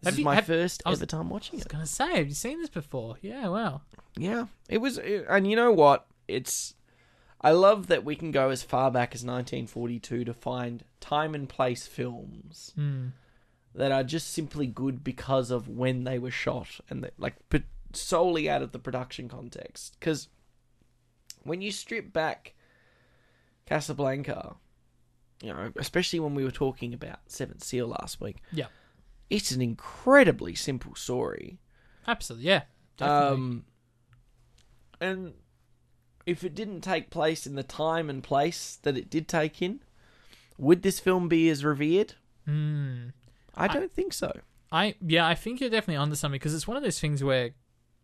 This 0.00 0.06
Have 0.06 0.12
is 0.14 0.18
you- 0.20 0.24
my 0.24 0.34
have- 0.36 0.46
first 0.46 0.82
was- 0.86 0.98
ever 0.98 1.06
time 1.06 1.28
watching 1.28 1.54
it. 1.58 1.62
I 1.62 1.64
was 1.64 1.64
gonna 1.72 1.86
say, 1.86 2.16
have 2.16 2.28
you 2.28 2.34
seen 2.34 2.58
this 2.60 2.70
before? 2.70 3.16
Yeah, 3.20 3.48
wow. 3.48 3.82
Yeah, 4.16 4.46
it 4.68 4.78
was, 4.78 4.98
and 4.98 5.48
you 5.48 5.54
know 5.56 5.70
what? 5.72 6.06
It's. 6.26 6.74
I 7.42 7.52
love 7.52 7.86
that 7.86 8.04
we 8.04 8.16
can 8.16 8.32
go 8.32 8.50
as 8.50 8.62
far 8.62 8.90
back 8.90 9.14
as 9.14 9.24
1942 9.24 10.24
to 10.24 10.34
find 10.34 10.84
time 11.00 11.34
and 11.34 11.48
place 11.48 11.86
films 11.86 12.72
Mm. 12.76 13.12
that 13.74 13.92
are 13.92 14.02
just 14.04 14.28
simply 14.30 14.66
good 14.66 15.02
because 15.04 15.50
of 15.50 15.66
when 15.68 16.04
they 16.04 16.18
were 16.18 16.30
shot 16.30 16.80
and 16.90 17.02
that, 17.04 17.14
like 17.18 17.36
but 17.48 17.62
solely 17.92 18.48
out 18.48 18.62
of 18.62 18.72
the 18.72 18.78
production 18.78 19.28
context. 19.28 19.96
Because 19.98 20.28
when 21.42 21.60
you 21.60 21.70
strip 21.72 22.12
back 22.12 22.54
Casablanca, 23.66 24.56
you 25.42 25.52
know, 25.52 25.72
especially 25.76 26.20
when 26.20 26.34
we 26.34 26.44
were 26.44 26.50
talking 26.50 26.92
about 26.92 27.18
Seventh 27.26 27.64
Seal 27.64 27.88
last 27.88 28.20
week, 28.20 28.38
Yeah. 28.52 28.66
it's 29.30 29.50
an 29.52 29.62
incredibly 29.62 30.54
simple 30.54 30.94
story. 30.94 31.58
Absolutely. 32.06 32.48
Yeah. 32.48 32.62
Definitely. 32.96 33.34
Um, 33.34 33.64
and 35.00 35.32
if 36.26 36.44
it 36.44 36.54
didn't 36.54 36.82
take 36.82 37.10
place 37.10 37.46
in 37.46 37.54
the 37.54 37.62
time 37.62 38.10
and 38.10 38.22
place 38.22 38.78
that 38.82 38.96
it 38.96 39.08
did 39.08 39.26
take 39.28 39.62
in, 39.62 39.80
would 40.58 40.82
this 40.82 41.00
film 41.00 41.28
be 41.28 41.48
as 41.48 41.64
revered? 41.64 42.14
Mm. 42.46 43.12
I 43.54 43.68
don't 43.68 43.92
think 43.92 44.12
so. 44.12 44.40
I 44.72 44.94
yeah, 45.04 45.26
I 45.26 45.34
think 45.34 45.60
you're 45.60 45.70
definitely 45.70 45.96
onto 45.96 46.14
something 46.14 46.38
because 46.38 46.54
it's 46.54 46.68
one 46.68 46.76
of 46.76 46.82
those 46.82 47.00
things 47.00 47.24
where 47.24 47.50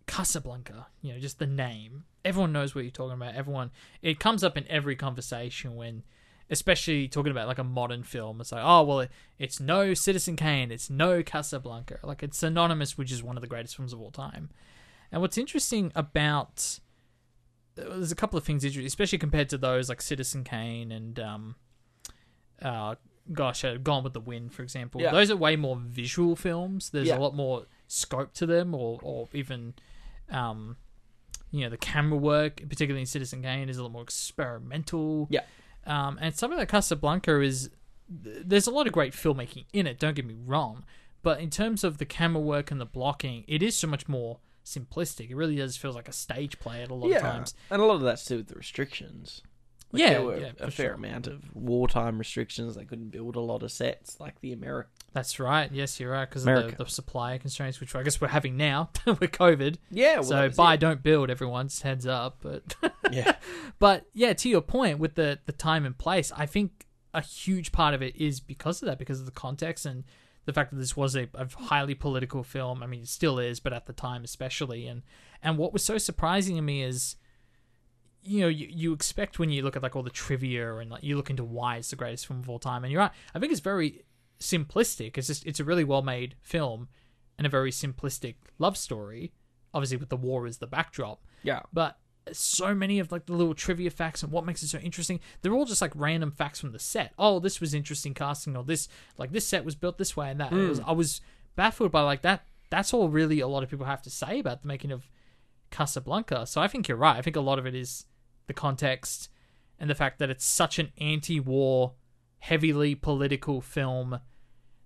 Casablanca, 0.07 0.87
you 1.03 1.13
know, 1.13 1.19
just 1.19 1.39
the 1.39 1.47
name, 1.47 2.05
everyone 2.25 2.53
knows 2.53 2.75
what 2.75 2.85
you're 2.85 2.91
talking 2.91 3.15
about. 3.17 3.35
Everyone, 3.35 3.71
it 4.03 4.19
comes 4.21 4.43
up 4.45 4.57
in 4.57 4.65
every 4.69 4.97
conversation 4.97 5.75
when, 5.77 6.03
especially 6.49 7.09
talking 7.09 7.33
about 7.33 7.49
like 7.49 7.59
a 7.59 7.65
modern 7.65 8.03
film. 8.03 8.41
It's 8.41 8.53
like, 8.53 8.63
oh 8.65 8.83
well, 8.85 9.01
it, 9.01 9.11
it's 9.39 9.59
no 9.61 9.95
Citizen 9.95 10.37
Kane, 10.37 10.71
it's 10.71 10.89
no 10.89 11.23
Casablanca. 11.23 11.99
Like 12.03 12.23
it's 12.23 12.39
synonymous, 12.39 12.97
which 12.97 13.11
is 13.13 13.23
one 13.23 13.37
of 13.37 13.41
the 13.41 13.49
greatest 13.49 13.77
films 13.77 13.93
of 13.93 14.01
all 14.01 14.11
time. 14.11 14.51
And 15.11 15.21
what's 15.21 15.39
interesting 15.39 15.93
about 15.95 16.81
there's 17.75 18.13
a 18.13 18.17
couple 18.17 18.39
of 18.39 18.45
things, 18.45 18.65
especially 18.65 19.19
compared 19.19 19.49
to 19.51 19.59
those 19.59 19.89
like 19.89 20.01
Citizen 20.01 20.45
Kane 20.45 20.91
and 20.93 21.19
um, 21.21 21.57
uh, 22.63 22.95
gosh, 23.33 23.65
uh, 23.65 23.77
Gone 23.77 24.03
with 24.05 24.15
the 24.15 24.21
Wind, 24.21 24.53
for 24.55 24.63
example. 24.63 25.01
Yeah. 25.01 25.13
Those 25.13 25.31
are 25.31 25.37
way 25.37 25.57
more 25.57 25.77
visual 25.77 26.37
films. 26.37 26.91
There's 26.91 27.09
Yeah. 27.09 27.19
a 27.19 27.21
lot 27.21 27.35
more 27.35 27.67
scope 27.87 28.33
to 28.35 28.47
them, 28.47 28.75
or 28.75 28.99
or 29.03 29.29
even, 29.33 29.75
um, 30.31 30.77
you 31.51 31.63
know, 31.63 31.71
the 31.71 31.77
camera 31.77 32.19
work, 32.19 32.57
particularly 32.69 33.01
in 33.01 33.07
Citizen 33.07 33.43
Kane, 33.43 33.69
is 33.69 33.79
a 33.79 33.83
lot 33.83 33.93
more 33.93 34.03
experimental. 34.03 35.29
Yeah. 35.31 35.43
Um, 35.87 36.19
and 36.21 36.35
something 36.35 36.59
like 36.59 36.69
Casablanca 36.69 37.41
is 37.41 37.71
there's 38.09 38.67
a 38.67 38.71
lot 38.71 38.87
of 38.87 38.93
great 38.93 39.13
filmmaking 39.13 39.65
in 39.73 39.87
it. 39.87 39.99
Don't 39.99 40.15
get 40.15 40.27
me 40.27 40.37
wrong, 40.45 40.85
but 41.23 41.41
in 41.41 41.51
terms 41.51 41.85
of 41.85 41.99
the 41.99 42.05
camera 42.05 42.41
work 42.41 42.71
and 42.71 42.81
the 42.81 42.87
blocking, 42.87 43.45
it 43.49 43.63
is 43.63 43.75
so 43.77 43.87
much 43.87 44.09
more 44.09 44.39
simplistic. 44.65 45.31
It 45.31 45.37
really 45.37 45.57
does 45.57 45.77
feel 45.77 45.93
like 45.93 46.09
a 46.09 46.13
stage 46.13 46.59
play 46.59 46.83
at 46.83 46.91
a 46.91 46.95
lot 46.95 47.09
yeah, 47.09 47.17
of 47.17 47.23
times. 47.23 47.55
and 47.71 47.81
a 47.81 47.85
lot 47.85 47.95
of 47.95 48.03
that's 48.03 48.25
to 48.25 48.35
do 48.35 48.37
with 48.39 48.49
the 48.49 48.55
restrictions. 48.57 49.43
Like, 49.93 50.01
Yeah, 50.03 50.11
there 50.11 50.23
were 50.23 50.37
yeah, 50.39 50.51
a 50.59 50.71
fair 50.71 50.87
sure. 50.87 50.95
amount 50.95 51.27
of 51.27 51.55
wartime 51.55 52.19
restrictions. 52.19 52.75
They 52.75 52.85
couldn't 52.85 53.11
build 53.11 53.37
a 53.37 53.41
lot 53.41 53.63
of 53.63 53.71
sets 53.71 54.19
like 54.21 54.41
the 54.41 54.53
America. 54.53 54.89
That's 55.13 55.39
right. 55.41 55.71
Yes, 55.73 55.99
you're 56.01 56.11
right 56.11 56.29
because 56.29 56.47
of 56.47 56.71
the, 56.77 56.85
the 56.85 56.91
supply 56.91 57.39
constraints, 57.39 57.81
which 57.81 57.95
I 57.95 58.03
guess 58.03 58.21
we're 58.21 58.29
having 58.29 58.57
now 58.57 58.91
with 59.07 59.21
COVID. 59.21 59.77
Yeah, 59.91 60.17
well, 60.17 60.25
so 60.25 60.51
buy, 60.51 60.75
it. 60.75 60.81
don't 60.81 61.03
build. 61.03 61.31
Everyone's 61.31 61.81
heads 61.83 62.07
up, 62.07 62.39
but 62.43 62.75
Yeah, 63.13 63.37
But 63.79 64.07
yeah, 64.13 64.33
to 64.35 64.49
your 64.49 64.61
point 64.61 64.99
with 64.99 65.15
the 65.15 65.39
the 65.47 65.53
time 65.53 65.87
and 65.87 65.97
place, 65.97 66.33
I 66.37 66.47
think 66.47 66.87
a 67.15 67.23
huge 67.23 67.73
part 67.73 67.95
of 67.95 68.03
it 68.03 68.15
is 68.17 68.41
because 68.41 68.83
of 68.83 68.87
that, 68.87 68.99
because 68.99 69.21
of 69.21 69.27
the 69.27 69.33
context 69.33 69.87
and 69.87 70.05
the 70.45 70.53
fact 70.53 70.71
that 70.71 70.77
this 70.77 70.97
was 70.97 71.17
a, 71.17 71.29
a 71.35 71.49
highly 71.49 71.95
political 71.95 72.43
film. 72.43 72.83
I 72.83 72.87
mean, 72.87 73.03
it 73.03 73.09
still 73.09 73.39
is, 73.39 73.59
but 73.61 73.73
at 73.73 73.87
the 73.87 73.93
time 73.95 74.23
especially. 74.25 74.87
And 74.87 75.03
and 75.43 75.57
what 75.57 75.73
was 75.73 75.83
so 75.85 75.97
surprising 75.97 76.57
to 76.57 76.63
me 76.63 76.83
is, 76.83 77.17
you 78.27 78.41
know, 78.41 78.49
you, 78.49 78.69
you 78.71 78.93
expect 78.93 79.39
when 79.39 79.51
you 79.51 79.63
look 79.63 79.77
at 79.77 79.83
like 79.83 79.97
all 79.97 80.03
the 80.03 80.11
trivia 80.11 80.77
and 80.77 80.91
like 80.91 81.03
you 81.03 81.17
look 81.17 81.31
into 81.31 81.45
why 81.45 81.77
it's 81.77 81.91
the 81.91 81.97
greatest 81.97 82.27
film 82.27 82.41
of 82.41 82.49
all 82.49 82.59
time, 82.59 82.85
and 82.85 82.93
you're 82.93 83.01
right. 83.01 83.13
I 83.35 83.39
think 83.39 83.53
it's 83.53 83.61
very 83.61 84.05
simplistic. 84.41 85.17
It's 85.17 85.27
just 85.27 85.47
it's 85.47 85.61
a 85.61 85.65
really 85.65 85.85
well 85.85 86.03
made 86.03 86.35
film 86.43 86.89
and 87.39 87.47
a 87.47 87.51
very 87.51 87.71
simplistic 87.71 88.37
love 88.59 88.77
story. 88.77 89.33
Obviously, 89.73 89.99
with 89.99 90.09
the 90.09 90.17
war 90.17 90.47
as 90.47 90.59
the 90.59 90.67
backdrop 90.67 91.21
yeah. 91.47 91.61
but 91.73 91.99
so 92.33 92.75
many 92.75 92.99
of 92.99 93.13
like 93.13 93.27
the 93.27 93.33
little 93.33 93.55
trivia 93.55 93.89
facts 93.89 94.23
and 94.23 94.33
what 94.33 94.45
makes 94.45 94.63
it 94.63 94.69
so 94.69 94.79
interesting 94.79 95.21
they're 95.41 95.55
all 95.55 95.65
just 95.65 95.81
like 95.81 95.93
random 95.95 96.33
facts 96.33 96.61
from 96.61 96.73
the 96.73 96.79
set 96.79 97.13
oh 97.19 97.39
this 97.39 97.61
was 97.61 97.73
interesting 97.73 98.13
casting 98.13 98.57
or 98.57 98.65
this 98.65 98.89
like 99.17 99.31
this 99.31 99.47
set 99.47 99.65
was 99.65 99.77
built 99.77 99.97
this 99.97 100.17
way 100.17 100.31
and 100.31 100.41
that 100.41 100.53
It 100.53 100.69
was, 100.69 100.79
hmm. 100.81 100.89
i 100.89 100.93
was 100.93 101.21
baffled 101.55 101.93
by 101.93 102.03
like 102.03 102.23
that 102.23 102.45
that's 102.69 102.93
all 102.93 103.09
really 103.09 103.39
a 103.39 103.47
lot 103.47 103.63
of 103.63 103.71
people 103.71 103.87
have 103.87 104.03
to 104.03 104.11
say 104.11 104.41
about 104.41 104.63
the 104.63 104.69
making 104.69 104.91
of 104.91 105.09
casablanca 105.71 106.47
so 106.47 106.61
i 106.61 106.67
think 106.67 106.89
you're 106.89 106.97
right 106.97 107.17
i 107.17 107.23
think 107.23 107.37
a 107.37 107.41
lot 107.41 107.61
of 107.61 107.67
it 107.67 107.77
is 107.77 108.07
the 108.47 108.55
context 108.55 109.29
and 109.79 109.91
the 109.91 109.95
fact 109.95 110.19
that 110.19 110.31
it's 110.31 110.45
such 110.45 110.79
an 110.79 110.93
anti-war 110.99 111.95
heavily 112.39 112.95
political 112.95 113.61
film 113.61 114.21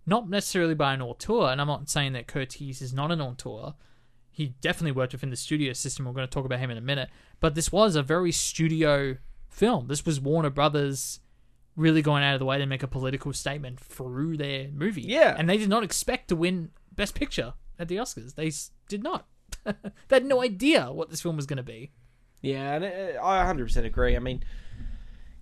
not 0.07 0.29
necessarily 0.29 0.75
by 0.75 0.95
an 0.95 1.03
auteur 1.03 1.51
and 1.51 1.61
i'm 1.61 1.67
not 1.67 1.89
saying 1.89 2.13
that 2.13 2.27
curtiz 2.27 2.81
is 2.81 2.93
not 2.93 3.11
an 3.11 3.21
auteur 3.21 3.75
he 4.41 4.55
definitely 4.61 4.93
worked 4.93 5.13
within 5.13 5.31
the 5.31 5.37
studio 5.37 5.73
system. 5.73 6.07
We're 6.07 6.13
going 6.13 6.27
to 6.27 6.31
talk 6.31 6.47
about 6.47 6.61
him 6.61 6.71
in 6.71 6.79
a 6.79 6.81
minute. 6.83 7.11
But 7.41 7.55
this 7.55 7.71
was 7.73 7.97
a 7.97 8.03
very 8.03 8.33
studio 8.33 9.17
film. 9.49 9.89
This 9.89 10.07
was 10.07 10.21
Warner 10.21 10.51
Brothers 10.51 11.21
really 11.77 12.03
going 12.03 12.23
out 12.23 12.35
of 12.35 12.41
the 12.41 12.47
way 12.47 12.59
to 12.59 12.67
make 12.67 12.83
a 12.83 12.89
political 12.89 13.33
statement 13.33 13.81
through 13.81 14.37
their 14.37 14.69
movie. 14.73 15.03
Yeah. 15.03 15.35
And 15.37 15.49
they 15.49 15.59
did 15.59 15.69
not 15.69 15.83
expect 15.83 16.29
to 16.29 16.37
win 16.37 16.71
Best 16.93 17.15
Picture 17.15 17.55
at 17.79 17.89
the 17.89 17.97
Oscars. 17.97 18.35
They 18.35 18.51
did 18.89 19.03
not. 19.03 19.27
they 19.65 19.75
had 20.09 20.25
no 20.25 20.43
idea 20.43 20.93
what 20.93 21.11
this 21.11 21.21
film 21.21 21.37
was 21.37 21.47
going 21.47 21.57
to 21.59 21.63
be. 21.63 21.91
Yeah, 22.43 22.75
and 22.75 22.85
I 22.85 23.45
100% 23.45 23.85
agree. 23.85 24.17
I 24.17 24.19
mean, 24.19 24.43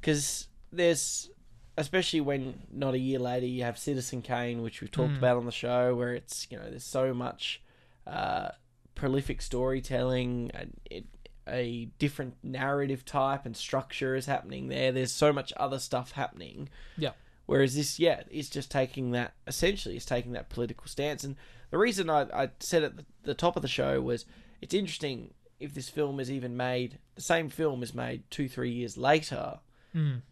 because 0.00 0.48
there's, 0.72 1.30
especially 1.76 2.20
when 2.20 2.62
not 2.72 2.94
a 2.94 2.98
year 2.98 3.18
later 3.18 3.46
you 3.46 3.62
have 3.62 3.78
Citizen 3.78 4.22
Kane, 4.22 4.62
which 4.62 4.80
we've 4.80 4.90
talked 4.90 5.16
about 5.16 5.36
on 5.36 5.46
the 5.46 5.52
show, 5.52 5.94
where 5.94 6.12
it's, 6.14 6.46
you 6.50 6.58
know, 6.58 6.68
there's 6.68 6.84
so 6.84 7.14
much 7.14 7.62
uh, 8.06 8.48
prolific 8.94 9.40
storytelling, 9.40 10.50
and 10.54 10.80
it, 10.90 11.06
a 11.46 11.88
different 11.98 12.34
narrative 12.42 13.04
type 13.04 13.46
and 13.46 13.56
structure 13.56 14.14
is 14.14 14.26
happening 14.26 14.68
there. 14.68 14.92
There's 14.92 15.12
so 15.12 15.32
much 15.32 15.52
other 15.56 15.78
stuff 15.78 16.12
happening. 16.12 16.68
Yeah. 16.96 17.12
Whereas 17.46 17.74
this, 17.74 17.98
yeah, 17.98 18.22
is 18.30 18.50
just 18.50 18.70
taking 18.70 19.12
that, 19.12 19.34
essentially, 19.46 19.96
is 19.96 20.04
taking 20.04 20.32
that 20.32 20.50
political 20.50 20.86
stance. 20.86 21.24
And 21.24 21.36
the 21.70 21.78
reason 21.78 22.10
I, 22.10 22.26
I 22.34 22.50
said 22.60 22.82
at 22.82 22.96
the, 22.96 23.06
the 23.22 23.34
top 23.34 23.56
of 23.56 23.62
the 23.62 23.68
show 23.68 24.00
was 24.00 24.26
it's 24.60 24.74
interesting 24.74 25.32
if 25.60 25.74
this 25.74 25.88
film 25.88 26.20
is 26.20 26.30
even 26.30 26.56
made, 26.56 26.98
the 27.14 27.20
same 27.22 27.48
film 27.48 27.82
is 27.82 27.94
made 27.94 28.22
two, 28.30 28.48
three 28.48 28.70
years 28.70 28.96
later, 28.96 29.58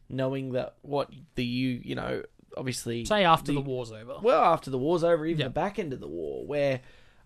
knowing 0.09 0.53
that 0.53 0.77
what 0.83 1.11
the, 1.35 1.45
you, 1.45 1.81
you 1.83 1.95
know, 1.97 2.23
obviously. 2.57 3.05
Say 3.05 3.25
after 3.25 3.51
the- 3.53 3.55
the 3.61 3.69
war's 3.69 3.91
over. 3.91 4.19
Well, 4.23 4.43
after 4.45 4.71
the 4.71 4.79
war's 4.79 5.03
over, 5.03 5.27
even 5.27 5.41
Yeah. 5.41 5.47
the 5.47 5.51
back 5.55 5.79
end 5.81 5.93
of 5.93 5.99
the 6.01 6.07
war, 6.09 6.47
where 6.47 6.81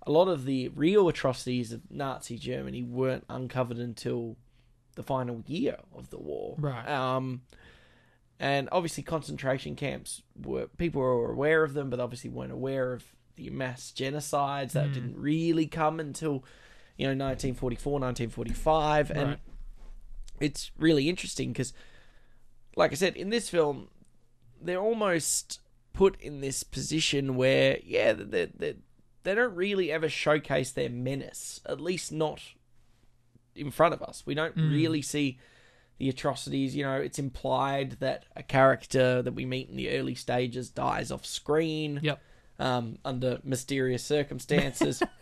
a 0.06 0.10
lot 0.10 0.28
of 0.28 0.46
the 0.46 0.68
real 0.68 1.08
atrocities 1.08 1.72
of 1.72 1.82
Nazi 1.90 2.38
Germany 2.38 2.82
weren't 2.82 3.24
uncovered 3.28 3.76
until 3.78 4.36
the 4.94 5.02
final 5.02 5.42
year 5.46 5.76
of 5.94 6.08
the 6.08 6.18
war. 6.18 6.56
Right. 6.58 6.88
Um, 6.88 7.42
and 8.38 8.70
obviously, 8.72 9.02
concentration 9.02 9.76
camps 9.76 10.22
were 10.34 10.68
people 10.68 11.02
were 11.02 11.30
aware 11.30 11.62
of 11.62 11.74
them, 11.74 11.90
but 11.90 12.00
obviously 12.00 12.30
weren't 12.30 12.52
aware 12.52 12.94
of 12.94 13.04
the 13.36 13.50
mass 13.50 13.92
genocides 13.94 14.72
that 14.72 14.92
didn't 14.94 15.16
really 15.18 15.66
come 15.66 16.00
until 16.00 16.42
you 17.00 17.06
know 17.06 17.24
1944, 17.24 17.92
1945, 18.00 19.10
and 19.10 19.28
Right. 19.30 19.38
it's 20.40 20.70
really 20.78 21.08
interesting 21.08 21.52
because, 21.52 21.72
like 22.76 22.92
I 22.92 22.94
said, 22.94 23.16
in 23.16 23.30
this 23.30 23.48
film, 23.48 23.88
they're 24.60 24.78
almost 24.80 25.60
put 25.92 26.20
in 26.20 26.40
this 26.40 26.62
position 26.62 27.36
where, 27.36 27.78
yeah, 27.84 28.12
they 28.12 28.46
they 28.54 28.76
they 29.22 29.34
don't 29.34 29.54
really 29.56 29.90
ever 29.90 30.08
showcase 30.08 30.70
their 30.72 30.90
menace, 30.90 31.60
at 31.66 31.80
least 31.80 32.12
not 32.12 32.40
in 33.54 33.70
front 33.70 33.94
of 33.94 34.02
us. 34.02 34.22
We 34.26 34.34
don't 34.34 34.56
really 34.56 35.02
see 35.02 35.38
the 35.98 36.08
atrocities. 36.08 36.74
You 36.76 36.84
know, 36.84 36.96
it's 36.96 37.18
implied 37.18 37.92
that 38.00 38.24
a 38.36 38.42
character 38.42 39.20
that 39.22 39.32
we 39.34 39.44
meet 39.44 39.68
in 39.68 39.76
the 39.76 39.90
early 39.90 40.14
stages 40.14 40.70
dies 40.70 41.10
off 41.10 41.26
screen 41.26 42.00
Yep. 42.02 42.20
um, 42.58 42.98
under 43.04 43.40
mysterious 43.44 44.04
circumstances. 44.04 45.02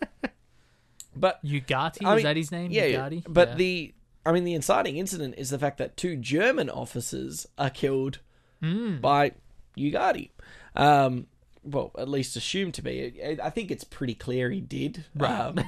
but 1.15 1.43
Ugarte, 1.43 2.05
I 2.05 2.17
is 2.17 2.23
that 2.23 2.35
his 2.37 2.51
name? 2.51 2.71
Yeah. 2.71 2.85
Ugarte? 2.87 3.23
but 3.27 3.49
Yeah. 3.49 3.55
the 3.55 3.93
I 4.25 4.31
mean 4.31 4.43
the 4.43 4.53
inciting 4.53 4.97
incident 4.97 5.35
is 5.37 5.49
the 5.49 5.57
fact 5.59 5.77
that 5.77 5.95
two 5.97 6.15
German 6.15 6.69
officers 6.69 7.47
are 7.57 7.69
killed 7.69 8.19
Hmm. 8.61 8.97
by 8.97 9.31
Ugarte. 9.77 10.29
Um, 10.75 11.27
well, 11.63 11.91
at 11.97 12.07
least 12.09 12.35
assumed 12.35 12.73
to 12.75 12.81
be. 12.81 13.13
I- 13.41 13.49
think 13.49 13.71
it's 13.71 13.83
pretty 13.83 14.13
clear 14.15 14.49
he 14.49 14.59
did. 14.61 15.05
Right. 15.15 15.31
Um, 15.39 15.59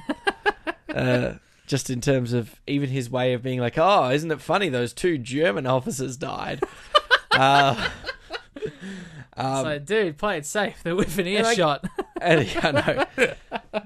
uh, 0.94 1.32
just 1.66 1.88
in 1.90 2.00
terms 2.00 2.32
of 2.32 2.60
even 2.66 2.90
his 2.90 3.08
way 3.10 3.32
of 3.32 3.42
being 3.42 3.60
like, 3.60 3.78
"Oh, 3.78 4.10
isn't 4.10 4.30
it 4.30 4.40
funny? 4.40 4.68
Those 4.68 4.92
two 4.92 5.16
German 5.18 5.66
officers 5.66 6.16
died." 6.18 6.62
uh, 7.32 7.88
um, 9.36 9.64
so, 9.64 9.78
dude, 9.78 10.18
play 10.18 10.38
it 10.38 10.46
safe. 10.46 10.82
They're 10.82 10.96
within 10.96 11.26
And 11.26 11.46
I- 11.46 11.50
earshot. 11.52 11.84
and, 12.20 12.54
yeah, 12.54 12.60
I 12.62 12.72
know. 13.26 13.34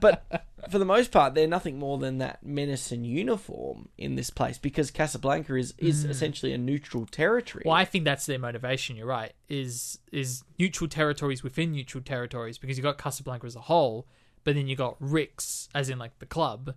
But 0.00 0.45
for 0.70 0.78
the 0.78 0.84
most 0.84 1.10
part, 1.10 1.34
they're 1.34 1.46
nothing 1.46 1.78
more 1.78 1.98
than 1.98 2.18
that 2.18 2.44
menace 2.44 2.92
and 2.92 3.06
uniform 3.06 3.88
in 3.96 4.14
this 4.14 4.30
place 4.30 4.58
because 4.58 4.90
Casablanca 4.90 5.54
is, 5.54 5.74
is 5.78 6.04
essentially 6.04 6.52
a 6.52 6.58
neutral 6.58 7.06
territory. 7.06 7.62
Well, 7.64 7.74
I 7.74 7.84
think 7.84 8.04
that's 8.04 8.26
their 8.26 8.38
motivation. 8.38 8.96
You're 8.96 9.06
right. 9.06 9.32
Is 9.48 9.98
is 10.12 10.42
neutral 10.58 10.88
territories 10.88 11.42
within 11.42 11.72
neutral 11.72 12.02
territories 12.02 12.58
because 12.58 12.76
you've 12.76 12.84
got 12.84 12.98
Casablanca 12.98 13.46
as 13.46 13.56
a 13.56 13.60
whole, 13.60 14.06
but 14.44 14.54
then 14.54 14.66
you've 14.66 14.78
got 14.78 14.96
Rick's, 15.00 15.68
as 15.74 15.88
in 15.88 15.98
like 15.98 16.18
the 16.18 16.26
club, 16.26 16.74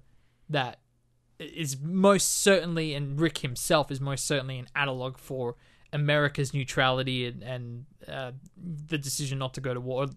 that 0.49 0.79
is 1.39 1.79
most 1.81 2.41
certainly, 2.41 2.93
and 2.93 3.19
Rick 3.19 3.39
himself 3.39 3.91
is 3.91 4.01
most 4.01 4.25
certainly 4.25 4.59
an 4.59 4.67
analog 4.75 5.17
for 5.17 5.55
America's 5.91 6.53
neutrality 6.53 7.25
and, 7.25 7.43
and 7.43 7.85
uh, 8.07 8.31
the 8.57 8.97
decision 8.97 9.39
not 9.39 9.53
to 9.55 9.61
go 9.61 9.73
to 9.73 9.79
war. 9.79 10.07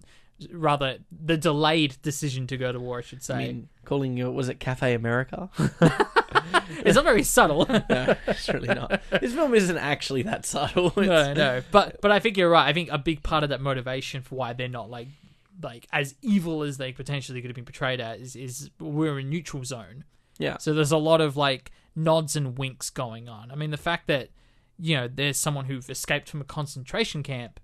Rather, 0.51 0.99
the 1.11 1.37
delayed 1.37 1.97
decision 2.03 2.47
to 2.49 2.57
go 2.57 2.73
to 2.73 2.81
war, 2.81 2.99
I 2.99 3.03
should 3.03 3.23
say. 3.23 3.35
I 3.35 3.39
mean, 3.39 3.69
calling 3.85 4.17
you 4.17 4.31
was 4.31 4.49
it 4.49 4.59
Cafe 4.61 4.95
America? 4.95 5.51
it's 6.85 6.97
not 6.97 7.05
very 7.05 7.23
subtle. 7.23 7.67
no, 7.91 8.17
it's 8.27 8.49
really 8.49 8.69
not. 8.69 9.01
This 9.21 9.35
film 9.35 9.55
isn't 9.55 9.77
actually 9.79 10.23
that 10.23 10.47
subtle. 10.47 10.93
no, 10.97 11.03
It's- 11.03 11.37
no. 11.37 11.63
But 11.71 12.01
but 12.01 12.11
I 12.11 12.19
think 12.19 12.37
you're 12.37 12.51
right. 12.51 12.67
I 12.69 12.73
think 12.73 12.89
a 12.91 12.99
big 12.99 13.23
part 13.23 13.43
of 13.45 13.51
that 13.51 13.61
motivation 13.61 14.23
for 14.23 14.35
why 14.37 14.53
they're 14.53 14.69
not 14.69 14.91
like 14.91 15.09
like 15.63 15.87
as 15.93 16.15
evil 16.23 16.63
as 16.63 16.79
they 16.79 16.93
potentially 16.93 17.41
could 17.41 17.49
have 17.51 17.55
been 17.55 17.65
portrayed 17.65 18.01
as 18.01 18.21
is, 18.21 18.37
is 18.37 18.71
we're 18.81 19.19
in 19.19 19.31
neutral 19.31 19.65
zone. 19.65 20.05
Yeah. 20.39 20.59
So 20.59 20.73
there's 20.73 20.93
a 20.93 20.97
lot 20.99 21.21
of 21.21 21.37
like 21.37 21.71
nods 21.95 22.37
and 22.37 22.59
winks 22.59 22.91
going 22.91 23.29
on. 23.29 23.51
I 23.51 23.55
mean, 23.55 23.71
the 23.71 23.77
fact 23.77 24.07
that 24.09 24.31
you 24.79 24.97
know 24.97 25.09
there's 25.09 25.37
someone 25.37 25.67
who've 25.67 25.89
escaped 25.89 26.29
from 26.29 26.41
a 26.41 26.45
concentration 26.45 27.23
camp 27.23 27.61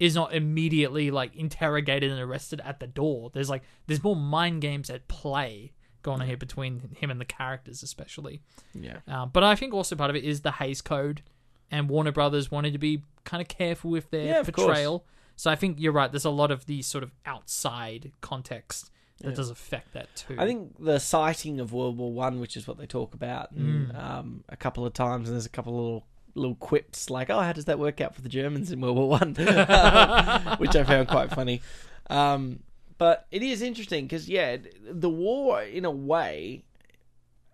is 0.00 0.14
not 0.16 0.34
immediately 0.34 1.10
like 1.12 1.36
interrogated 1.36 2.10
and 2.10 2.20
arrested 2.20 2.60
at 2.64 2.80
the 2.80 2.86
door. 2.88 3.30
There's 3.32 3.48
like 3.50 3.62
there's 3.86 4.02
more 4.02 4.16
mind 4.16 4.62
games 4.62 4.90
at 4.90 5.06
play 5.06 5.72
going 6.02 6.22
on 6.22 6.26
here 6.26 6.36
between 6.38 6.96
him 6.98 7.10
and 7.10 7.20
the 7.20 7.24
characters, 7.26 7.82
especially. 7.82 8.40
Yeah. 8.74 9.00
Um, 9.06 9.30
but 9.32 9.44
I 9.44 9.54
think 9.54 9.74
also 9.74 9.94
part 9.94 10.08
of 10.10 10.16
it 10.16 10.24
is 10.24 10.40
the 10.40 10.52
Hays 10.52 10.80
Code, 10.80 11.22
and 11.70 11.88
Warner 11.90 12.10
Brothers 12.12 12.50
wanted 12.50 12.72
to 12.72 12.78
be 12.78 13.02
kind 13.24 13.40
of 13.42 13.48
careful 13.48 13.90
with 13.90 14.10
their 14.10 14.24
Yeah, 14.24 14.42
portrayal. 14.42 15.04
So 15.36 15.50
I 15.50 15.56
think 15.56 15.78
you're 15.78 15.92
right. 15.92 16.10
There's 16.10 16.24
a 16.24 16.30
lot 16.30 16.50
of 16.50 16.64
the 16.66 16.80
sort 16.82 17.04
of 17.04 17.12
outside 17.26 18.12
context 18.22 18.90
that 19.22 19.34
does 19.34 19.50
affect 19.50 19.92
that 19.92 20.08
too. 20.16 20.36
I 20.38 20.46
think 20.46 20.82
the 20.82 20.98
citing 20.98 21.60
of 21.60 21.74
World 21.74 21.98
War 21.98 22.10
One, 22.10 22.40
which 22.40 22.56
is 22.56 22.66
what 22.66 22.78
they 22.78 22.86
talk 22.86 23.12
about, 23.12 23.50
and, 23.52 23.88
Mm. 23.92 24.02
um, 24.02 24.44
a 24.48 24.56
couple 24.56 24.86
of 24.86 24.94
times, 24.94 25.28
and 25.28 25.34
there's 25.36 25.44
a 25.44 25.50
couple 25.50 25.74
of 25.78 25.84
little 25.84 26.06
little 26.34 26.54
quips 26.56 27.10
like, 27.10 27.30
"Oh, 27.30 27.40
how 27.40 27.52
does 27.52 27.64
that 27.66 27.78
work 27.78 28.00
out 28.00 28.14
for 28.14 28.22
the 28.22 28.28
Germans 28.28 28.70
in 28.70 28.80
World 28.80 28.96
War 28.96 29.08
One?" 29.08 29.34
which 30.58 30.76
I 30.76 30.84
found 30.84 31.08
quite 31.08 31.30
funny. 31.30 31.62
Um, 32.08 32.60
but 32.98 33.26
it 33.30 33.42
is 33.42 33.62
interesting 33.62 34.04
because 34.06 34.28
yeah, 34.28 34.56
the 34.88 35.10
war 35.10 35.62
in 35.62 35.84
a 35.84 35.90
way 35.90 36.64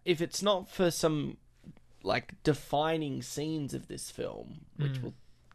if 0.05 0.21
it's 0.21 0.43
not 0.43 0.69
for 0.69 0.91
some 0.91 1.37
like 2.03 2.35
defining 2.45 3.21
scenes 3.23 3.75
of 3.75 3.89
this 3.89 4.11
film, 4.11 4.61
which 4.77 4.93
Mm. 4.93 5.03
we'll 5.03 5.15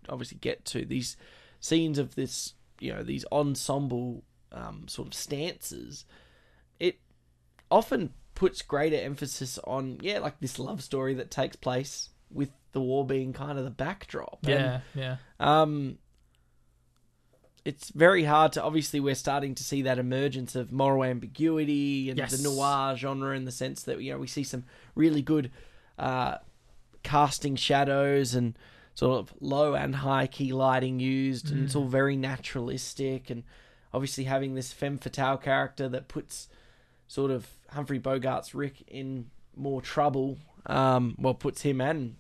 obviously 0.10 0.38
get 0.42 0.66
to, 0.66 0.84
these 0.86 1.16
scenes 1.62 1.98
of 1.98 2.16
this, 2.16 2.54
you 2.80 2.94
know, 2.94 3.02
these 3.04 3.24
ensemble 3.32 4.24
um, 4.52 4.88
sort 4.90 5.08
of 5.08 5.14
stances, 5.14 6.04
it 6.80 7.00
often 7.70 8.12
puts 8.36 8.62
greater 8.62 8.98
emphasis 8.98 9.58
on, 9.64 9.98
yeah, 10.02 10.20
like 10.20 10.40
this 10.42 10.60
love 10.60 10.84
story 10.84 11.14
that 11.14 11.32
takes 11.32 11.56
place 11.56 12.10
with 12.30 12.52
the 12.74 12.82
war 12.82 13.06
being 13.06 13.34
kind 13.34 13.58
of 13.58 13.64
the 13.66 13.70
backdrop. 13.72 14.40
And, 14.44 14.50
Yeah, 14.52 14.80
yeah. 14.96 15.16
um, 15.40 15.98
it's 17.64 17.90
very 17.90 18.24
hard 18.24 18.54
to 18.54 18.64
obviously 18.64 19.00
we're 19.00 19.14
starting 19.16 19.54
to 19.56 19.64
see 19.64 19.84
that 19.84 20.00
emergence 20.00 20.56
of 20.56 20.72
moral 20.72 21.04
ambiguity 21.04 22.10
and 22.10 22.18
Yes. 22.18 22.36
the 22.36 22.44
noir 22.50 22.96
genre 22.96 23.36
in 23.36 23.46
the 23.46 23.52
sense 23.52 23.84
that 23.84 24.02
you 24.02 24.12
know 24.12 24.18
we 24.18 24.28
see 24.28 24.44
some 24.44 24.64
really 24.96 25.22
good 25.22 25.52
uh, 26.00 26.38
casting 27.04 27.56
shadows 27.56 28.34
and 28.34 28.58
sort 28.96 29.20
of 29.20 29.34
low 29.40 29.76
and 29.76 29.96
high 29.98 30.26
key 30.28 30.52
lighting 30.54 31.00
used 31.00 31.52
and 31.52 31.64
it's 31.66 31.76
all 31.76 31.88
very 31.88 32.16
naturalistic 32.18 33.30
and 33.30 33.44
obviously 33.94 34.24
having 34.24 34.56
this 34.56 34.74
femme 34.74 34.98
fatale 34.98 35.38
character 35.38 35.88
that 35.88 36.08
puts 36.08 36.48
sort 37.08 37.30
of 37.30 37.48
Humphrey 37.70 38.00
Bogart's 38.00 38.56
Rick 38.56 38.84
in 38.88 39.30
more 39.56 39.82
trouble 39.82 40.38
um, 40.66 41.16
well 41.20 41.34
puts 41.36 41.62
him 41.62 41.80
and 41.80 42.16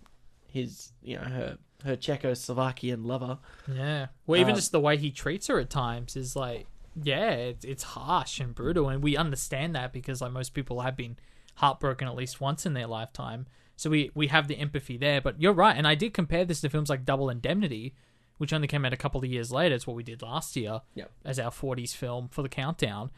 his 0.52 0.91
you 1.02 1.16
know 1.16 1.24
her 1.24 1.58
her 1.84 1.95
Czechoslovakian 1.97 3.06
lover 3.06 3.39
Yeah. 3.68 4.08
Well, 4.28 4.39
even 4.39 4.54
Uh, 4.54 4.56
just 4.56 4.72
the 4.72 4.80
way 4.80 4.97
he 4.97 5.12
treats 5.12 5.47
her 5.47 5.60
at 5.60 5.70
times 5.70 6.16
is 6.16 6.36
like, 6.36 6.68
yeah, 7.02 7.32
it's, 7.32 7.66
it's 7.66 7.84
harsh 7.84 8.39
and 8.39 8.54
brutal, 8.54 8.89
and 8.89 9.02
we 9.02 9.18
understand 9.18 9.74
that 9.76 9.91
because 9.93 10.22
like 10.22 10.32
most 10.32 10.54
people 10.54 10.82
have 10.82 10.95
been 10.95 11.18
heartbroken 11.56 12.08
at 12.08 12.16
least 12.16 12.39
once 12.41 12.66
in 12.66 12.74
their 12.74 12.88
lifetime. 12.88 13.47
So 13.78 13.89
we 13.89 14.12
we 14.14 14.28
have 14.28 14.47
the 14.47 14.58
empathy 14.60 14.97
there. 14.97 15.22
But 15.22 15.41
you're 15.41 15.54
right, 15.54 15.76
and 15.76 15.88
I 15.88 15.95
did 15.95 16.14
compare 16.14 16.45
this 16.45 16.62
to 16.62 16.70
films 16.70 16.89
like 16.89 17.04
Double 17.06 17.30
Indemnity, 17.30 17.95
which 18.38 18.54
only 18.54 18.68
came 18.68 18.86
out 18.86 18.93
a 18.93 18.97
couple 18.97 19.20
of 19.24 19.26
years 19.30 19.52
later. 19.52 19.74
It's 19.76 19.88
what 19.88 19.95
we 19.95 20.04
did 20.04 20.22
last 20.22 20.56
year 20.56 20.82
Yep. 20.95 21.12
as 21.26 21.39
our 21.39 21.52
40s 21.52 21.95
film 21.95 22.28
for 22.30 22.41
the 22.43 22.49
countdown. 22.49 23.10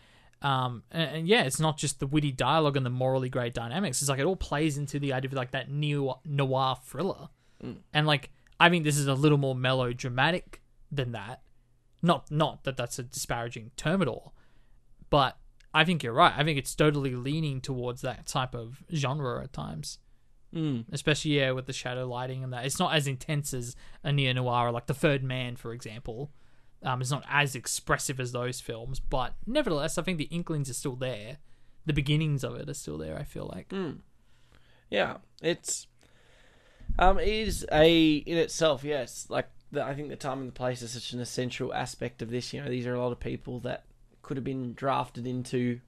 Um, 0.43 0.83
and, 0.91 1.17
and 1.17 1.27
yeah, 1.27 1.43
it's 1.43 1.59
not 1.59 1.77
just 1.77 1.99
the 1.99 2.07
witty 2.07 2.31
dialogue 2.31 2.77
and 2.77 2.85
the 2.85 2.89
morally 2.89 3.29
great 3.29 3.53
dynamics. 3.53 4.01
It's 4.01 4.09
like 4.09 4.19
it 4.19 4.25
all 4.25 4.35
plays 4.35 4.77
into 4.77 4.99
the 4.99 5.13
idea 5.13 5.29
of 5.29 5.33
like 5.33 5.51
that 5.51 5.71
neo 5.71 6.19
noir 6.25 6.77
thriller. 6.83 7.29
And 7.93 8.05
like, 8.05 8.29
I 8.59 8.69
think 8.69 8.83
this 8.83 8.97
is 8.97 9.07
a 9.07 9.13
little 9.13 9.37
more 9.37 9.55
melodramatic 9.55 10.61
than 10.91 11.13
that. 11.13 11.41
Not 12.01 12.29
not 12.29 12.65
that 12.65 12.75
that's 12.75 12.99
a 12.99 13.03
disparaging 13.03 13.71
term 13.77 14.01
at 14.01 14.09
all, 14.09 14.33
but 15.09 15.37
I 15.73 15.85
think 15.85 16.03
you're 16.03 16.13
right. 16.13 16.33
I 16.35 16.43
think 16.43 16.59
it's 16.59 16.75
totally 16.75 17.15
leaning 17.15 17.61
towards 17.61 18.01
that 18.01 18.27
type 18.27 18.53
of 18.53 18.83
genre 18.93 19.41
at 19.41 19.53
times. 19.53 19.99
Mm. 20.53 20.85
Especially 20.91 21.39
yeah, 21.39 21.51
with 21.51 21.65
the 21.65 21.73
shadow 21.73 22.05
lighting 22.05 22.43
and 22.43 22.51
that. 22.51 22.65
It's 22.65 22.79
not 22.79 22.93
as 22.93 23.07
intense 23.07 23.53
as 23.53 23.75
a 24.03 24.11
neo 24.11 24.33
noir, 24.33 24.71
like 24.71 24.85
The 24.87 24.93
Third 24.93 25.23
Man, 25.23 25.55
for 25.55 25.71
example. 25.71 26.31
Um, 26.84 27.01
it's 27.01 27.11
not 27.11 27.23
as 27.29 27.55
expressive 27.55 28.19
as 28.19 28.31
those 28.34 28.59
films, 28.59 28.99
but 28.99 29.36
nevertheless, 29.47 29.97
I 29.97 30.01
think 30.03 30.17
the 30.17 30.25
inklings 30.25 30.69
are 30.69 30.73
still 30.73 30.95
there. 30.95 31.38
The 31.86 31.93
beginnings 31.93 32.43
of 32.43 32.55
it 32.55 32.69
are 32.69 32.73
still 32.73 32.97
there. 32.97 33.17
I 33.17 33.23
feel 33.23 33.49
like. 33.53 33.71
Yeah, 34.89 35.17
it's 35.41 35.88
um, 36.99 37.19
it 37.19 37.27
is 37.27 37.65
a 37.71 38.15
in 38.15 38.38
itself. 38.38 38.84
Yes, 38.84 39.25
like 39.29 39.49
the, 39.71 39.84
I 39.84 39.93
think 39.95 40.09
the 40.09 40.15
time 40.15 40.39
and 40.39 40.47
the 40.49 40.53
place 40.53 40.81
is 40.81 40.91
such 40.91 41.13
an 41.13 41.19
essential 41.19 41.73
aspect 41.73 42.21
of 42.21 42.29
this. 42.29 42.53
You 42.53 42.61
know, 42.61 42.69
these 42.69 42.86
are 42.86 42.93
a 42.93 42.99
lot 43.01 43.11
of 43.11 43.19
people 43.19 43.59
that 43.61 43.86
could 44.21 44.38
have 44.38 44.43
been 44.43 44.73
drafted 44.73 45.25
into 45.25 45.79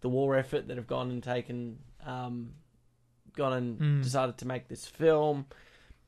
the 0.00 0.08
war 0.08 0.36
effort 0.36 0.68
that 0.68 0.76
have 0.76 0.86
gone 0.86 1.10
and 1.10 1.22
taken, 1.22 1.78
um, 2.04 2.50
gone 3.36 3.52
and 3.52 3.78
Mm. 3.80 4.02
decided 4.02 4.38
to 4.38 4.46
make 4.46 4.68
this 4.68 4.86
film. 4.86 5.46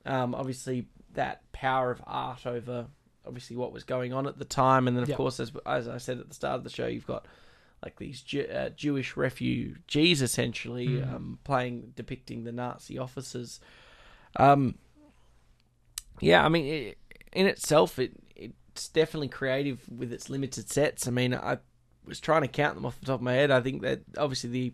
Um, 0.04 0.34
obviously, 0.34 0.88
that 1.14 1.50
power 1.52 1.90
of 1.90 2.02
art 2.06 2.46
over 2.46 2.86
obviously 3.26 3.56
what 3.56 3.72
was 3.72 3.84
going 3.84 4.12
on 4.12 4.26
at 4.26 4.38
the 4.38 4.44
time, 4.44 4.86
and 4.88 4.96
then 4.96 5.02
of 5.02 5.08
Yep. 5.08 5.16
course, 5.18 5.40
as 5.40 5.52
as 5.66 5.88
I 5.88 5.98
said 5.98 6.18
at 6.18 6.28
the 6.28 6.34
start 6.34 6.56
of 6.58 6.64
the 6.64 6.70
show, 6.70 6.86
you've 6.86 7.06
got 7.06 7.26
like 7.82 7.96
these 7.96 8.22
Ju- 8.22 8.48
uh, 8.52 8.70
Jewish 8.70 9.16
refugees 9.16 10.22
essentially 10.22 10.88
Mm. 10.88 11.14
um, 11.14 11.38
playing 11.44 11.92
depicting 11.94 12.44
the 12.44 12.52
Nazi 12.52 12.98
officers. 12.98 13.60
Um, 14.36 14.76
yeah, 16.20 16.44
I 16.44 16.48
mean, 16.48 16.66
it, 16.66 16.98
in 17.32 17.46
itself, 17.46 17.98
it 17.98 18.12
it's 18.34 18.88
definitely 18.88 19.28
creative 19.28 19.80
with 19.88 20.12
its 20.12 20.28
limited 20.28 20.70
sets. 20.70 21.06
I 21.08 21.10
mean, 21.10 21.34
I 21.34 21.58
was 22.04 22.20
trying 22.20 22.42
to 22.42 22.48
count 22.48 22.74
them 22.74 22.84
off 22.86 23.00
the 23.00 23.06
top 23.06 23.16
of 23.20 23.22
my 23.22 23.32
head. 23.32 23.50
I 23.50 23.60
think 23.60 23.82
that 23.82 24.00
obviously 24.18 24.50
the 24.50 24.72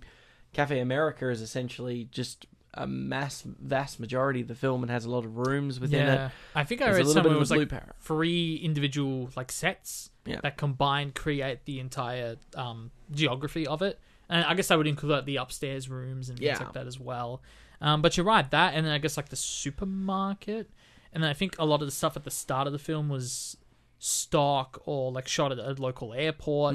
Cafe 0.52 0.78
America 0.80 1.28
is 1.30 1.40
essentially 1.40 2.08
just 2.10 2.46
a 2.74 2.86
mass, 2.86 3.42
vast 3.46 4.00
majority 4.00 4.40
of 4.40 4.48
the 4.48 4.54
film 4.54 4.82
and 4.82 4.90
has 4.90 5.04
a 5.04 5.10
lot 5.10 5.24
of 5.24 5.36
rooms 5.36 5.78
within 5.78 6.06
yeah, 6.06 6.26
it. 6.26 6.32
I 6.54 6.64
think 6.64 6.80
I 6.80 6.86
There's 6.92 7.06
read 7.06 7.12
somewhere 7.12 7.34
it 7.34 7.38
was 7.38 7.50
like 7.50 7.68
power. 7.68 7.94
three 8.00 8.56
individual 8.56 9.28
like 9.36 9.52
sets 9.52 10.10
Yeah. 10.24 10.40
that 10.42 10.56
combined 10.56 11.14
create 11.14 11.64
the 11.66 11.80
entire 11.80 12.36
um, 12.56 12.90
geography 13.10 13.66
of 13.66 13.82
it. 13.82 13.98
And 14.30 14.44
I 14.46 14.54
guess 14.54 14.70
I 14.70 14.76
would 14.76 14.86
include 14.86 15.12
like 15.12 15.24
the 15.26 15.36
upstairs 15.36 15.88
rooms 15.90 16.30
and 16.30 16.38
things 16.38 16.46
Yeah. 16.46 16.64
like 16.64 16.72
that 16.72 16.86
as 16.86 16.98
well. 16.98 17.42
Um, 17.82 18.00
but 18.00 18.16
you're 18.16 18.24
right, 18.24 18.48
that 18.52 18.74
and 18.74 18.86
then 18.86 18.92
I 18.92 18.98
guess 18.98 19.16
like 19.16 19.28
the 19.28 19.36
supermarket, 19.36 20.70
and 21.12 21.22
then 21.22 21.30
I 21.30 21.34
think 21.34 21.56
a 21.58 21.64
lot 21.64 21.82
of 21.82 21.86
the 21.88 21.92
stuff 21.92 22.16
at 22.16 22.24
the 22.24 22.30
start 22.30 22.66
of 22.66 22.72
the 22.72 22.78
film 22.78 23.08
was 23.08 23.56
stock 24.04 24.82
or 24.84 25.12
like 25.12 25.28
shot 25.28 25.52
at 25.52 25.58
a 25.58 25.80
local 25.80 26.12
airport. 26.12 26.74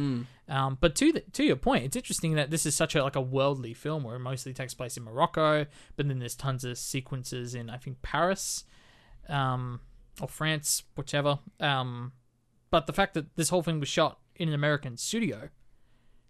Um, 0.50 0.78
but 0.80 0.96
to 0.96 1.12
the, 1.12 1.20
to 1.34 1.44
your 1.44 1.58
point, 1.58 1.84
it's 1.84 1.96
interesting 1.98 2.36
that 2.36 2.52
this 2.52 2.66
is 2.66 2.74
such 2.74 2.96
a 2.96 3.04
like 3.04 3.18
a 3.18 3.22
worldly 3.22 3.74
film 3.74 4.04
where 4.04 4.16
it 4.16 4.20
mostly 4.20 4.54
takes 4.54 4.74
place 4.74 4.96
in 4.96 5.04
Morocco, 5.04 5.66
but 5.98 6.08
then 6.08 6.20
there's 6.20 6.36
tons 6.36 6.64
of 6.64 6.78
sequences 6.78 7.54
in 7.54 7.70
I 7.70 7.78
think 7.78 8.02
Paris, 8.02 8.64
um, 9.28 9.82
or 10.22 10.28
France, 10.30 10.84
whichever. 10.96 11.40
Um, 11.60 12.14
but 12.72 12.88
the 12.88 12.94
fact 12.94 13.14
that 13.16 13.36
this 13.36 13.50
whole 13.50 13.62
thing 13.62 13.80
was 13.82 13.90
shot 13.90 14.20
in 14.38 14.48
an 14.48 14.54
American 14.56 14.96
studio, 14.96 15.50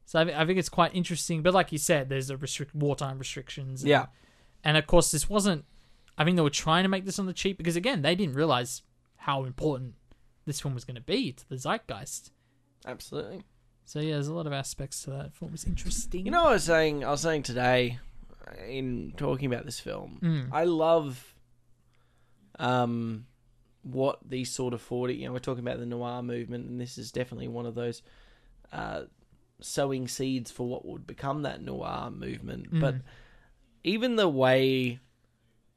so 0.06 0.20
I, 0.20 0.42
I 0.42 0.46
think 0.48 0.58
it's 0.58 0.70
quite 0.70 0.96
interesting. 0.96 1.44
But 1.44 1.54
like 1.54 1.72
you 1.72 1.78
said, 1.78 2.10
there's 2.10 2.32
a 2.32 2.38
restrict 2.38 2.74
wartime 2.74 3.20
restrictions. 3.20 3.84
and- 3.84 3.90
Yeah. 3.90 4.06
and 4.64 4.78
of 4.78 4.88
course 4.88 5.12
this 5.12 5.30
wasn't. 5.30 5.64
I 6.18 6.24
think 6.24 6.38
they 6.38 6.42
were 6.42 6.50
trying 6.50 6.82
to 6.84 6.90
make 6.90 7.06
this 7.06 7.20
on 7.20 7.28
the 7.28 7.34
cheap 7.34 7.60
because 7.60 7.76
again 7.76 8.02
they 8.02 8.16
didn't 8.16 8.34
realize 8.34 8.82
how 9.18 9.44
important 9.44 9.94
this 10.48 10.60
film 10.60 10.74
was 10.74 10.84
going 10.86 10.96
to 10.96 11.02
be 11.02 11.32
to 11.34 11.48
the 11.50 11.56
zeitgeist. 11.58 12.32
Absolutely. 12.86 13.44
So 13.86 14.00
yeah, 14.00 14.14
there's 14.14 14.28
a 14.28 14.34
lot 14.34 14.48
of 14.48 14.54
aspects 14.54 15.04
to 15.04 15.12
that. 15.12 15.32
What 15.40 15.52
was 15.52 15.64
interesting. 15.66 16.26
You 16.26 16.32
know, 16.32 16.44
what 16.44 16.50
I 16.50 16.54
was 16.54 16.64
saying. 16.64 17.04
I 17.06 17.12
was 17.12 17.22
saying 17.22 17.44
today 17.44 18.00
in 18.68 19.14
talking 19.18 19.46
about 19.54 19.66
this 19.66 19.80
film. 19.80 20.20
Mm. 20.24 20.50
I 20.52 20.64
love 20.64 21.36
um 22.60 23.26
what 23.84 24.20
these 24.28 24.52
sort 24.52 24.74
of 24.74 24.82
forty. 24.82 25.16
You 25.16 25.28
know, 25.28 25.34
we're 25.34 25.40
talking 25.40 25.64
about 25.66 25.80
the 25.80 25.86
noir 25.86 26.22
movement, 26.24 26.68
and 26.70 26.82
this 26.82 26.98
is 26.98 27.12
definitely 27.12 27.48
one 27.48 27.66
of 27.66 27.76
those 27.76 28.02
uh, 28.74 29.04
sowing 29.62 30.08
seeds 30.08 30.52
for 30.52 30.68
what 30.68 30.86
would 30.86 31.08
become 31.08 31.44
that 31.44 31.62
noir 31.62 32.10
movement. 32.12 32.68
But 32.72 32.96
Mm. 32.96 33.02
even 33.84 34.16
the 34.18 34.28
way 34.28 35.00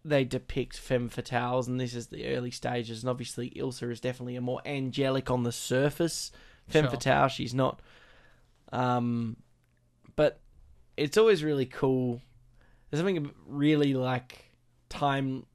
they 0.04 0.24
depict 0.24 0.76
femme 0.78 1.10
fatales, 1.10 1.66
and 1.68 1.78
this 1.78 1.94
is 1.94 2.06
the 2.08 2.26
early 2.34 2.50
stages, 2.50 3.02
and 3.02 3.10
obviously 3.10 3.50
Ilsa 3.50 3.90
is 3.90 4.00
definitely 4.00 4.36
a 4.36 4.40
more 4.40 4.60
angelic 4.64 5.30
on 5.30 5.42
the 5.42 5.52
surface 5.52 6.32
femme 6.68 6.84
Sure. 6.84 6.90
fatale. 6.92 7.28
She's 7.28 7.52
not, 7.54 7.80
um, 8.72 9.36
but 10.16 10.40
it's 10.96 11.18
always 11.18 11.42
really 11.44 11.66
cool. 11.66 12.20
There's 12.90 13.00
something 13.00 13.30
really 13.46 13.94
like 13.94 14.50
time 14.88 15.46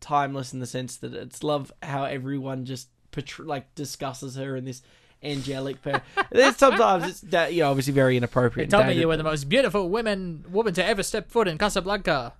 timeless 0.00 0.52
in 0.54 0.60
the 0.60 0.66
sense 0.66 0.96
that 0.96 1.12
it's 1.14 1.42
love 1.44 1.70
how 1.82 2.04
everyone 2.04 2.64
just 2.64 2.88
portray, 3.10 3.44
like 3.46 3.74
discusses 3.74 4.36
her 4.36 4.56
in 4.56 4.64
this 4.64 4.82
angelic. 5.22 5.82
Per- 5.82 6.00
There's 6.30 6.56
sometimes 6.56 7.06
it's 7.06 7.20
that 7.22 7.52
you 7.52 7.60
know 7.62 7.70
obviously 7.70 7.92
very 7.92 8.16
inappropriate. 8.16 8.70
They 8.70 8.76
told 8.76 8.86
me 8.88 8.94
you 8.94 9.08
were 9.08 9.16
the 9.18 9.24
most 9.24 9.48
beautiful 9.48 9.88
women 9.90 10.44
woman 10.50 10.72
to 10.74 10.84
ever 10.84 11.02
step 11.02 11.30
foot 11.30 11.48
in 11.48 11.58
Casablanca. 11.58 12.32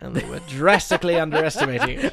And 0.00 0.14
they 0.14 0.28
were 0.28 0.40
drastically 0.48 1.16
underestimating 1.20 1.98
it. 2.00 2.12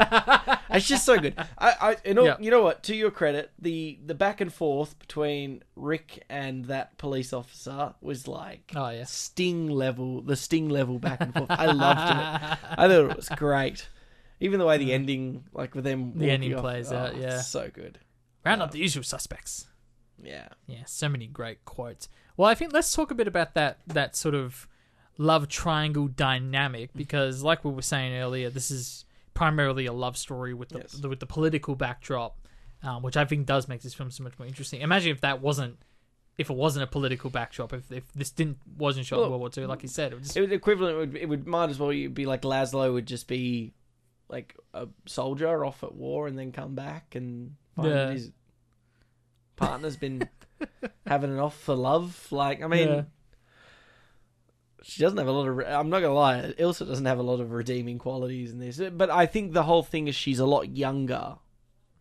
It's 0.69 0.88
just 0.88 1.05
so 1.05 1.19
good. 1.19 1.36
I, 1.57 1.75
I 1.82 1.97
you 2.05 2.13
know, 2.13 2.25
Yeah. 2.25 2.38
you 2.39 2.51
know 2.51 2.61
what? 2.61 2.84
To 2.84 2.95
your 2.95 3.11
credit, 3.11 3.51
the 3.59 3.99
the 4.05 4.15
back 4.15 4.39
and 4.41 4.53
forth 4.53 4.97
between 4.99 5.63
Rick 5.75 6.23
and 6.29 6.65
that 6.65 6.97
police 6.97 7.34
officer 7.34 7.93
was 8.01 8.27
like 8.27 8.71
Oh, 8.75 8.89
yeah. 8.89 9.03
sting 9.03 9.69
level, 9.69 10.21
the 10.21 10.36
sting 10.36 10.69
level 10.69 10.99
back 10.99 11.21
and 11.21 11.34
forth. 11.34 11.49
I 11.49 11.65
loved 11.65 11.99
it. 11.99 12.59
I 12.77 12.88
thought 12.88 13.11
it 13.11 13.15
was 13.17 13.29
great. 13.29 13.89
Even 14.39 14.59
the 14.59 14.65
way 14.65 14.77
the 14.77 14.89
mm. 14.89 14.93
ending, 14.93 15.43
like 15.53 15.75
with 15.75 15.84
them, 15.84 16.13
The 16.17 16.32
ending 16.32 16.55
off, 16.55 16.61
plays 16.61 16.91
oh, 16.91 16.97
out, 16.97 17.17
yeah. 17.17 17.41
so 17.41 17.69
good. 17.71 17.99
Round 18.43 18.61
up 18.61 18.71
the 18.71 18.79
usual 18.79 19.03
suspects. 19.03 19.67
Yeah, 20.23 20.47
Yeah, 20.67 20.86
so 20.86 21.09
many 21.09 21.27
great 21.27 21.65
quotes. 21.65 22.07
Well, 22.38 22.49
I 22.49 22.55
think 22.55 22.73
let's 22.73 22.93
talk 22.93 23.11
a 23.11 23.15
bit 23.15 23.27
about 23.27 23.53
that 23.55 23.79
that 23.88 24.15
sort 24.15 24.36
of 24.36 24.67
love 25.18 25.47
triangle 25.47 26.07
dynamic 26.07 26.91
because, 26.95 27.43
like 27.43 27.64
we 27.66 27.72
were 27.72 27.82
saying 27.82 28.14
earlier, 28.16 28.49
this 28.49 28.72
is 28.72 29.05
primarily 29.34 29.86
a 29.86 29.93
love 29.93 30.18
story 30.18 30.53
with 30.53 30.70
the, 30.70 30.80
Yes. 30.80 30.91
the 30.93 31.09
with 31.09 31.20
the 31.20 31.26
political 31.26 31.76
backdrop, 31.76 32.38
um, 32.84 33.01
which 33.03 33.16
I 33.18 33.26
think 33.26 33.45
does 33.45 33.68
make 33.68 33.82
this 33.82 33.93
film 33.93 34.12
so 34.12 34.24
much 34.24 34.38
more 34.39 34.47
interesting. 34.47 34.82
Imagine 34.82 35.12
if 35.12 35.22
that 35.22 35.41
wasn't 35.41 35.78
if 36.38 36.49
it 36.49 36.55
wasn't 36.55 36.82
a 36.84 36.88
political 36.88 37.30
backdrop, 37.30 37.72
if, 37.74 37.91
if 37.91 38.12
this 38.14 38.32
didn't 38.32 38.57
wasn't 38.78 39.05
shot 39.05 39.22
in 39.22 39.30
World 39.30 39.39
War 39.41 39.49
Two, 39.49 39.68
like 39.68 39.84
you 39.84 39.89
said, 39.89 40.12
it 40.14 40.16
was 40.18 40.28
just, 40.28 40.38
It 40.38 40.41
would 40.41 40.51
equivalent. 40.53 40.95
It 40.95 40.99
would, 40.99 41.16
it 41.18 41.30
would 41.30 41.47
might 41.47 41.70
as 41.70 41.78
well 41.80 41.89
be 41.89 42.26
like 42.26 42.41
Laszlo 42.41 42.91
would 42.93 43.05
just 43.05 43.28
be 43.28 43.74
like 44.30 44.55
a 44.74 44.88
soldier 45.05 45.64
off 45.66 45.84
at 45.84 45.93
war 45.93 46.28
and 46.28 46.39
then 46.39 46.51
come 46.51 46.74
back 46.74 47.16
and 47.16 47.55
find 47.76 47.89
Yeah. 47.89 48.12
his 48.12 48.32
partner's 49.55 49.97
been 49.97 50.28
having 51.05 51.36
it 51.36 51.39
off 51.39 51.57
for 51.57 51.76
love. 51.76 52.28
Like 52.32 52.64
I 52.64 52.68
mean, 52.68 52.88
Yeah. 52.88 53.03
She 54.84 55.01
doesn't 55.01 55.17
have 55.17 55.27
a 55.27 55.32
lot 55.32 55.47
of. 55.47 55.59
I'm 55.59 55.89
not 55.89 56.01
gonna 56.01 56.13
lie, 56.13 56.53
Ilsa 56.57 56.88
doesn't 56.88 57.05
have 57.05 57.19
a 57.19 57.23
lot 57.23 57.39
of 57.39 57.51
redeeming 57.51 57.97
qualities 57.97 58.51
in 58.51 58.59
this. 58.59 58.82
But 58.91 59.09
I 59.09 59.25
think 59.25 59.53
the 59.53 59.63
whole 59.63 59.84
thing 59.84 60.07
is 60.07 60.15
she's 60.15 60.39
a 60.39 60.45
lot 60.45 60.69
younger 60.69 61.36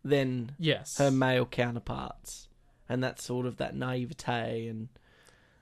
than 0.03 0.53
yes, 0.57 0.97
her 0.97 1.11
male 1.11 1.45
counterparts, 1.45 2.47
and 2.89 3.03
that's 3.03 3.23
sort 3.23 3.45
of 3.45 3.57
that 3.57 3.75
naivete 3.75 4.67
and 4.67 4.89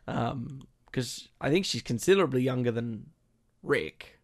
um 0.07 0.63
because 0.85 1.27
I 1.39 1.49
think 1.49 1.65
she's 1.65 1.83
considerably 1.83 2.41
younger 2.41 2.71
than 2.71 3.07
Rick. 3.61 4.19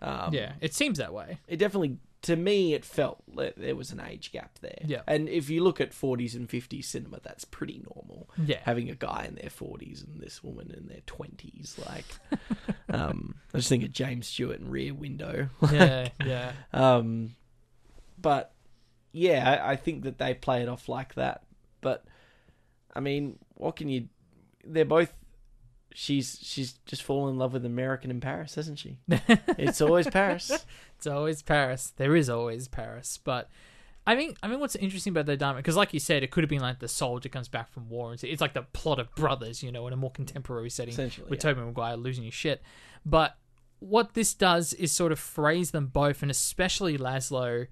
Um, 0.00 0.32
yeah, 0.32 0.52
it 0.60 0.74
seems 0.74 0.98
that 0.98 1.12
way. 1.12 1.40
it 1.48 1.56
definitely 1.56 1.98
to 2.22 2.34
me 2.36 2.74
it 2.74 2.84
felt 2.84 3.22
that 3.36 3.56
there 3.56 3.76
was 3.76 3.92
an 3.92 4.00
age 4.00 4.32
gap 4.32 4.58
there. 4.60 4.80
Yeah. 4.84 5.02
and 5.06 5.28
if 5.28 5.48
you 5.48 5.62
look 5.62 5.80
at 5.80 5.92
40s 5.92 6.34
and 6.34 6.48
50s 6.48 6.84
cinema, 6.84 7.20
that's 7.22 7.44
pretty 7.44 7.82
normal. 7.94 8.28
Yeah, 8.44 8.58
Having 8.62 8.90
a 8.90 8.94
guy 8.94 9.26
in 9.28 9.36
their 9.36 9.50
40s 9.50 10.04
and 10.06 10.20
this 10.20 10.42
woman 10.42 10.72
in 10.76 10.88
their 10.88 11.02
20s, 11.06 11.78
like, 11.86 12.04
um, 12.90 13.36
I 13.54 13.58
just 13.58 13.68
think 13.68 13.84
of 13.84 13.92
James 13.92 14.26
Stewart 14.26 14.58
and 14.60 14.70
Rear 14.70 14.94
Window. 14.94 15.48
yeah, 15.72 16.08
yeah, 16.24 16.52
Um, 16.72 17.36
but 18.20 18.52
yeah, 19.12 19.62
I, 19.64 19.72
I 19.72 19.76
think 19.76 20.02
that 20.02 20.18
they 20.18 20.34
play 20.34 20.62
it 20.62 20.68
off 20.68 20.88
like 20.88 21.14
that. 21.14 21.44
But 21.80 22.04
I 22.94 23.00
mean, 23.00 23.38
what 23.54 23.76
can 23.76 23.88
you? 23.88 24.08
They're 24.64 24.84
both. 24.84 25.12
She's 26.00 26.38
she's 26.40 26.74
just 26.86 27.02
fallen 27.02 27.32
in 27.32 27.40
love 27.40 27.52
with 27.52 27.66
American 27.66 28.12
in 28.12 28.20
Paris, 28.20 28.54
hasn't 28.54 28.78
she? 28.78 28.98
it's 29.58 29.80
always 29.80 30.06
Paris. 30.06 30.64
It's 30.96 31.08
always 31.08 31.42
Paris. 31.42 31.92
There 31.96 32.14
is 32.14 32.30
always 32.30 32.68
Paris, 32.68 33.18
but. 33.22 33.50
I 34.06 34.16
think 34.16 34.38
I 34.42 34.48
mean 34.48 34.58
what's 34.58 34.74
interesting 34.76 35.10
about 35.10 35.26
the 35.26 35.36
dynamic 35.36 35.64
because, 35.64 35.76
like 35.76 35.92
you 35.92 36.00
said, 36.00 36.22
it 36.22 36.30
could 36.30 36.42
have 36.42 36.48
been 36.48 36.62
like 36.62 36.78
the 36.78 36.88
soldier 36.88 37.28
comes 37.28 37.46
back 37.48 37.70
from 37.70 37.90
war, 37.90 38.10
and 38.10 38.24
it's 38.24 38.40
like 38.40 38.54
the 38.54 38.62
plot 38.62 38.98
of 38.98 39.14
Brothers, 39.14 39.62
you 39.62 39.70
know, 39.70 39.86
in 39.86 39.92
a 39.92 39.96
more 39.96 40.10
contemporary 40.10 40.70
setting 40.70 40.96
with 40.96 41.20
yeah. 41.30 41.36
Tobey 41.36 41.60
Maguire 41.60 41.96
losing 41.96 42.24
his 42.24 42.32
shit. 42.32 42.62
But 43.04 43.36
what 43.80 44.14
this 44.14 44.32
does 44.32 44.72
is 44.72 44.92
sort 44.92 45.12
of 45.12 45.18
phrase 45.18 45.72
them 45.72 45.88
both, 45.88 46.22
and 46.22 46.30
especially 46.30 46.96
Laszlo, 46.96 47.66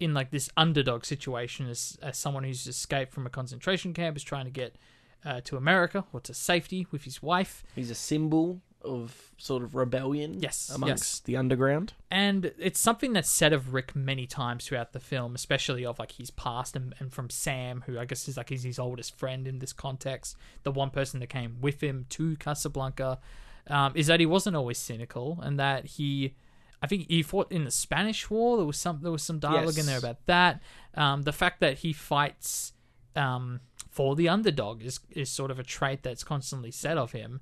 in 0.00 0.14
like 0.14 0.30
this 0.30 0.48
underdog 0.56 1.04
situation 1.04 1.68
as 1.68 1.98
as 2.00 2.16
someone 2.16 2.44
who's 2.44 2.66
escaped 2.66 3.12
from 3.12 3.26
a 3.26 3.30
concentration 3.30 3.92
camp, 3.92 4.16
is 4.16 4.22
trying 4.22 4.46
to 4.46 4.50
get 4.50 4.76
uh, 5.24 5.40
to 5.44 5.56
America 5.56 6.04
or 6.12 6.20
to 6.20 6.34
safety 6.34 6.86
with 6.90 7.04
his 7.04 7.22
wife. 7.22 7.64
He's 7.74 7.90
a 7.90 7.94
symbol 7.94 8.60
of 8.84 9.30
sort 9.36 9.62
of 9.62 9.74
rebellion. 9.74 10.40
Yes, 10.40 10.70
amongst 10.74 11.14
yes. 11.14 11.20
the 11.20 11.36
underground. 11.36 11.92
And 12.10 12.52
it's 12.58 12.80
something 12.80 13.12
that's 13.12 13.30
said 13.30 13.52
of 13.52 13.72
Rick 13.72 13.94
many 13.94 14.26
times 14.26 14.66
throughout 14.66 14.92
the 14.92 15.00
film, 15.00 15.34
especially 15.34 15.86
of 15.86 15.98
like 15.98 16.12
his 16.12 16.30
past 16.30 16.76
and, 16.76 16.94
and 16.98 17.12
from 17.12 17.30
Sam, 17.30 17.84
who 17.86 17.98
I 17.98 18.04
guess 18.04 18.28
is 18.28 18.36
like 18.36 18.48
he's 18.48 18.64
his 18.64 18.78
oldest 18.78 19.16
friend 19.16 19.46
in 19.46 19.60
this 19.60 19.72
context, 19.72 20.36
the 20.62 20.72
one 20.72 20.90
person 20.90 21.20
that 21.20 21.28
came 21.28 21.58
with 21.60 21.80
him 21.82 22.06
to 22.10 22.36
Casablanca, 22.36 23.20
um, 23.68 23.92
is 23.94 24.08
that 24.08 24.20
he 24.20 24.26
wasn't 24.26 24.56
always 24.56 24.78
cynical 24.78 25.38
and 25.42 25.58
that 25.58 25.84
he 25.84 26.34
I 26.82 26.88
think 26.88 27.08
he 27.08 27.22
fought 27.22 27.52
in 27.52 27.64
the 27.64 27.70
Spanish 27.70 28.28
War. 28.28 28.56
There 28.56 28.66
was 28.66 28.76
some 28.76 29.00
there 29.02 29.12
was 29.12 29.22
some 29.22 29.38
dialogue 29.38 29.78
in 29.78 29.86
there 29.86 29.98
about 29.98 30.26
that. 30.26 30.60
Um, 30.94 31.22
the 31.22 31.32
fact 31.32 31.60
that 31.60 31.78
he 31.78 31.92
fights 31.92 32.72
um, 33.14 33.60
for 33.92 34.16
the 34.16 34.28
underdog 34.28 34.82
is 34.82 34.98
is 35.10 35.30
sort 35.30 35.52
of 35.52 35.60
a 35.60 35.62
trait 35.62 36.02
that's 36.02 36.24
constantly 36.24 36.72
said 36.72 36.98
of 36.98 37.12
him 37.12 37.40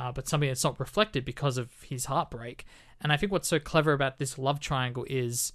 uh, 0.00 0.10
but 0.10 0.26
something 0.26 0.48
that's 0.48 0.64
not 0.64 0.80
reflected 0.80 1.24
because 1.26 1.58
of 1.58 1.70
his 1.82 2.06
heartbreak. 2.06 2.64
And 3.02 3.12
I 3.12 3.18
think 3.18 3.30
what's 3.32 3.48
so 3.48 3.58
clever 3.58 3.92
about 3.92 4.18
this 4.18 4.38
love 4.38 4.58
triangle 4.58 5.04
is 5.10 5.52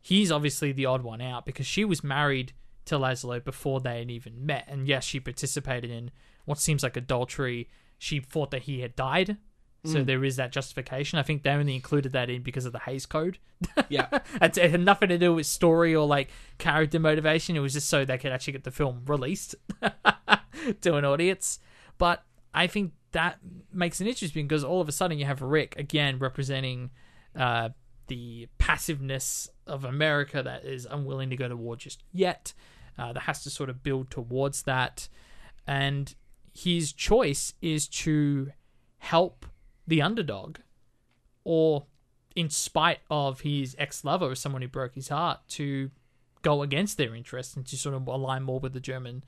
he's 0.00 0.30
obviously 0.30 0.70
the 0.70 0.86
odd 0.86 1.02
one 1.02 1.20
out 1.20 1.44
because 1.44 1.66
she 1.66 1.84
was 1.84 2.04
married 2.04 2.52
to 2.84 2.96
Laszlo 2.96 3.42
before 3.42 3.80
they 3.80 3.98
had 3.98 4.10
even 4.10 4.46
met. 4.46 4.66
And 4.68 4.86
yes, 4.86 5.04
she 5.04 5.18
participated 5.18 5.90
in 5.90 6.12
what 6.44 6.58
seems 6.58 6.84
like 6.84 6.96
adultery. 6.96 7.68
She 7.98 8.20
thought 8.20 8.52
that 8.52 8.62
he 8.62 8.80
had 8.80 8.94
died. 8.94 9.36
So 9.84 10.02
there 10.02 10.24
is 10.24 10.36
that 10.36 10.52
justification. 10.52 11.18
I 11.18 11.22
think 11.22 11.44
they 11.44 11.50
only 11.50 11.74
included 11.74 12.12
that 12.12 12.28
in 12.28 12.42
because 12.42 12.66
of 12.66 12.72
the 12.72 12.80
Hays 12.80 13.06
Code. 13.06 13.38
Yeah. 13.88 14.08
It 14.40 14.58
it 14.58 14.70
had 14.70 14.80
nothing 14.80 15.08
to 15.08 15.18
do 15.18 15.34
with 15.34 15.46
story 15.46 15.94
or 15.94 16.06
like 16.06 16.28
character 16.58 16.98
motivation. 16.98 17.56
It 17.56 17.60
was 17.60 17.72
just 17.72 17.88
so 17.88 18.04
they 18.04 18.18
could 18.18 18.32
actually 18.32 18.52
get 18.54 18.64
the 18.64 18.70
film 18.70 19.02
released 19.06 19.54
to 20.80 20.94
an 20.94 21.04
audience. 21.04 21.58
But 21.96 22.24
I 22.52 22.66
think 22.66 22.92
that 23.12 23.38
makes 23.72 24.00
it 24.00 24.06
interesting 24.06 24.46
because 24.46 24.64
all 24.64 24.80
of 24.80 24.88
a 24.88 24.92
sudden 24.92 25.18
you 25.18 25.24
have 25.24 25.40
Rick 25.42 25.74
again 25.78 26.18
representing 26.18 26.90
uh, 27.34 27.70
the 28.08 28.48
passiveness 28.58 29.48
of 29.66 29.84
America 29.84 30.42
that 30.42 30.64
is 30.64 30.86
unwilling 30.90 31.30
to 31.30 31.36
go 31.36 31.48
to 31.48 31.56
war 31.56 31.76
just 31.76 32.02
yet. 32.12 32.52
Uh, 32.98 33.12
that 33.12 33.20
has 33.20 33.42
to 33.44 33.50
sort 33.50 33.70
of 33.70 33.82
build 33.82 34.10
towards 34.10 34.62
that, 34.62 35.08
and 35.68 36.16
his 36.52 36.92
choice 36.92 37.54
is 37.62 37.86
to 37.86 38.50
help 38.98 39.46
the 39.88 40.02
underdog, 40.02 40.58
or 41.44 41.86
in 42.36 42.50
spite 42.50 43.00
of 43.10 43.40
his 43.40 43.74
ex-lover 43.78 44.26
or 44.26 44.34
someone 44.34 44.62
who 44.62 44.68
broke 44.68 44.94
his 44.94 45.08
heart, 45.08 45.40
to 45.48 45.90
go 46.42 46.62
against 46.62 46.96
their 46.98 47.14
interests 47.14 47.56
and 47.56 47.66
to 47.66 47.76
sort 47.76 47.94
of 47.96 48.06
align 48.06 48.42
more 48.44 48.60
with 48.60 48.72
the 48.74 48.80
German 48.80 49.24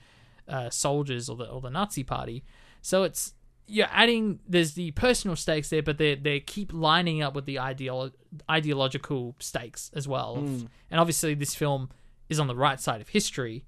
uh, 0.47 0.71
soldiers 0.71 1.29
or 1.29 1.37
the 1.37 1.45
or 1.47 1.61
the 1.61 1.71
Nazi 1.71 2.05
party. 2.05 2.45
So 2.83 3.03
it's 3.03 3.35
you're 3.67 3.89
adding 3.91 4.41
there's 4.49 4.75
the 4.75 4.91
personal 4.93 5.35
stakes 5.37 5.71
there, 5.71 5.83
but 5.83 5.99
they 5.99 6.15
they 6.15 6.41
keep 6.41 6.73
lining 6.73 7.23
up 7.23 7.35
with 7.35 7.47
the 7.47 7.57
ideolo- 7.57 8.13
ideological 8.51 9.35
stakes 9.39 9.91
as 9.95 10.07
well. 10.07 10.37
Hmm. 10.37 10.67
And 10.91 11.01
obviously, 11.01 11.35
this 11.35 11.55
film 11.55 11.89
is 12.29 12.39
on 12.39 12.47
the 12.49 12.55
right 12.57 12.81
side 12.81 13.01
of 13.01 13.09
history. 13.09 13.65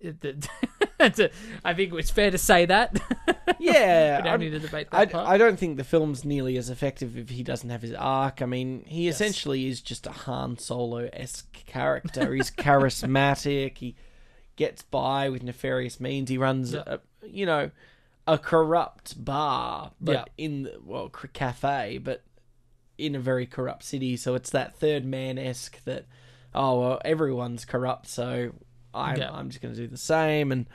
It- 0.00 0.24
it- 0.24 0.48
I 1.64 1.72
think 1.74 1.94
it's 1.94 2.10
fair 2.10 2.30
to 2.30 2.38
say 2.38 2.66
that. 2.66 3.00
Yeah, 3.60 4.16
we 4.18 4.22
don't 4.22 4.30
I'm- 4.32 4.40
need 4.40 4.50
to 4.50 4.58
debate 4.58 4.90
that 4.90 4.96
I, 4.98 5.06
part. 5.06 5.28
I 5.28 5.38
don't 5.38 5.58
think 5.58 5.76
the 5.76 5.84
film's 5.84 6.24
nearly 6.24 6.56
as 6.56 6.70
effective 6.70 7.16
if 7.16 7.28
he 7.28 7.42
doesn't 7.42 7.70
have 7.70 7.82
his 7.82 7.94
arc. 7.94 8.42
I 8.42 8.46
mean, 8.46 8.84
he 8.86 9.04
Yes. 9.06 9.16
essentially 9.16 9.66
is 9.68 9.80
just 9.80 10.06
a 10.06 10.12
Han 10.12 10.58
Solo 10.58 11.08
esque 11.12 11.64
character. 11.66 12.34
He's 12.34 12.50
charismatic. 13.04 13.78
He 13.78 13.96
gets 14.56 14.82
by 14.82 15.28
with 15.28 15.42
nefarious 15.42 16.00
means. 16.00 16.28
He 16.30 16.38
runs, 16.38 16.72
Yeah. 16.72 16.82
a, 16.86 16.98
you 17.26 17.46
know, 17.46 17.70
a 18.26 18.38
corrupt 18.38 19.22
bar, 19.24 19.92
but 20.00 20.12
Yeah. 20.12 20.24
in 20.38 20.62
the, 20.64 20.78
well, 20.84 21.08
cafe, 21.08 21.98
but 21.98 22.22
in 22.98 23.14
a 23.14 23.18
very 23.20 23.46
corrupt 23.46 23.82
city. 23.82 24.16
So 24.16 24.34
it's 24.34 24.50
that 24.50 24.76
third 24.76 25.04
man 25.04 25.38
esque 25.38 25.82
that, 25.84 26.06
oh 26.54 26.80
well, 26.80 27.00
everyone's 27.04 27.64
corrupt, 27.64 28.06
so 28.08 28.52
I'm 28.92 29.16
Yeah. 29.16 29.30
I'm 29.32 29.48
just 29.48 29.62
going 29.62 29.74
to 29.74 29.80
do 29.80 29.86
the 29.86 29.96
same 29.96 30.52
and. 30.52 30.66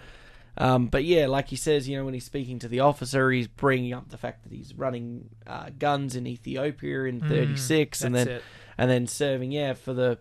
Um, 0.57 0.87
but 0.87 1.03
yeah, 1.03 1.27
like 1.27 1.49
he 1.49 1.55
says, 1.55 1.87
you 1.89 1.97
know, 1.97 2.05
when 2.05 2.13
he's 2.13 2.25
speaking 2.25 2.59
to 2.59 2.67
the 2.67 2.79
officer, 2.79 3.29
he's 3.31 3.47
bringing 3.47 3.93
up 3.93 4.09
the 4.09 4.17
fact 4.17 4.43
that 4.43 4.53
he's 4.53 4.73
running 4.73 5.29
uh, 5.45 5.69
guns 5.77 6.15
in 6.15 6.25
Ethiopia 6.25 7.03
in 7.03 7.21
'36, 7.21 8.01
and 8.01 8.13
Mm, 8.15 8.17
that's 8.17 8.25
then 8.25 8.35
it. 8.37 8.43
and 8.77 8.89
then 8.91 9.07
serving, 9.07 9.51
yeah, 9.51 9.73
for 9.73 9.93
the 9.93 10.19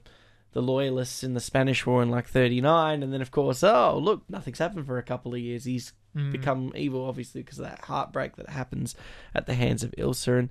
the 0.53 0.63
loyalists 0.63 1.25
in 1.25 1.35
the 1.35 1.41
Spanish 1.41 1.87
War 1.87 2.03
in 2.03 2.11
like 2.11 2.27
'39, 2.29 3.03
and 3.03 3.13
then 3.13 3.23
of 3.23 3.31
course, 3.31 3.63
oh 3.63 3.97
look, 4.03 4.23
nothing's 4.29 4.59
happened 4.59 4.87
for 4.87 4.99
a 4.99 5.03
couple 5.03 5.35
of 5.35 5.41
years. 5.41 5.65
He's 5.65 5.93
Mm. 6.17 6.31
become 6.31 6.73
evil, 6.77 7.05
obviously, 7.07 7.41
because 7.43 7.59
of 7.59 7.65
that 7.65 7.81
heartbreak 7.87 8.37
that 8.37 8.49
happens 8.49 8.95
at 9.35 9.47
the 9.47 9.55
hands 9.55 9.83
of 9.83 9.91
Ilsa. 9.99 10.39
And 10.39 10.49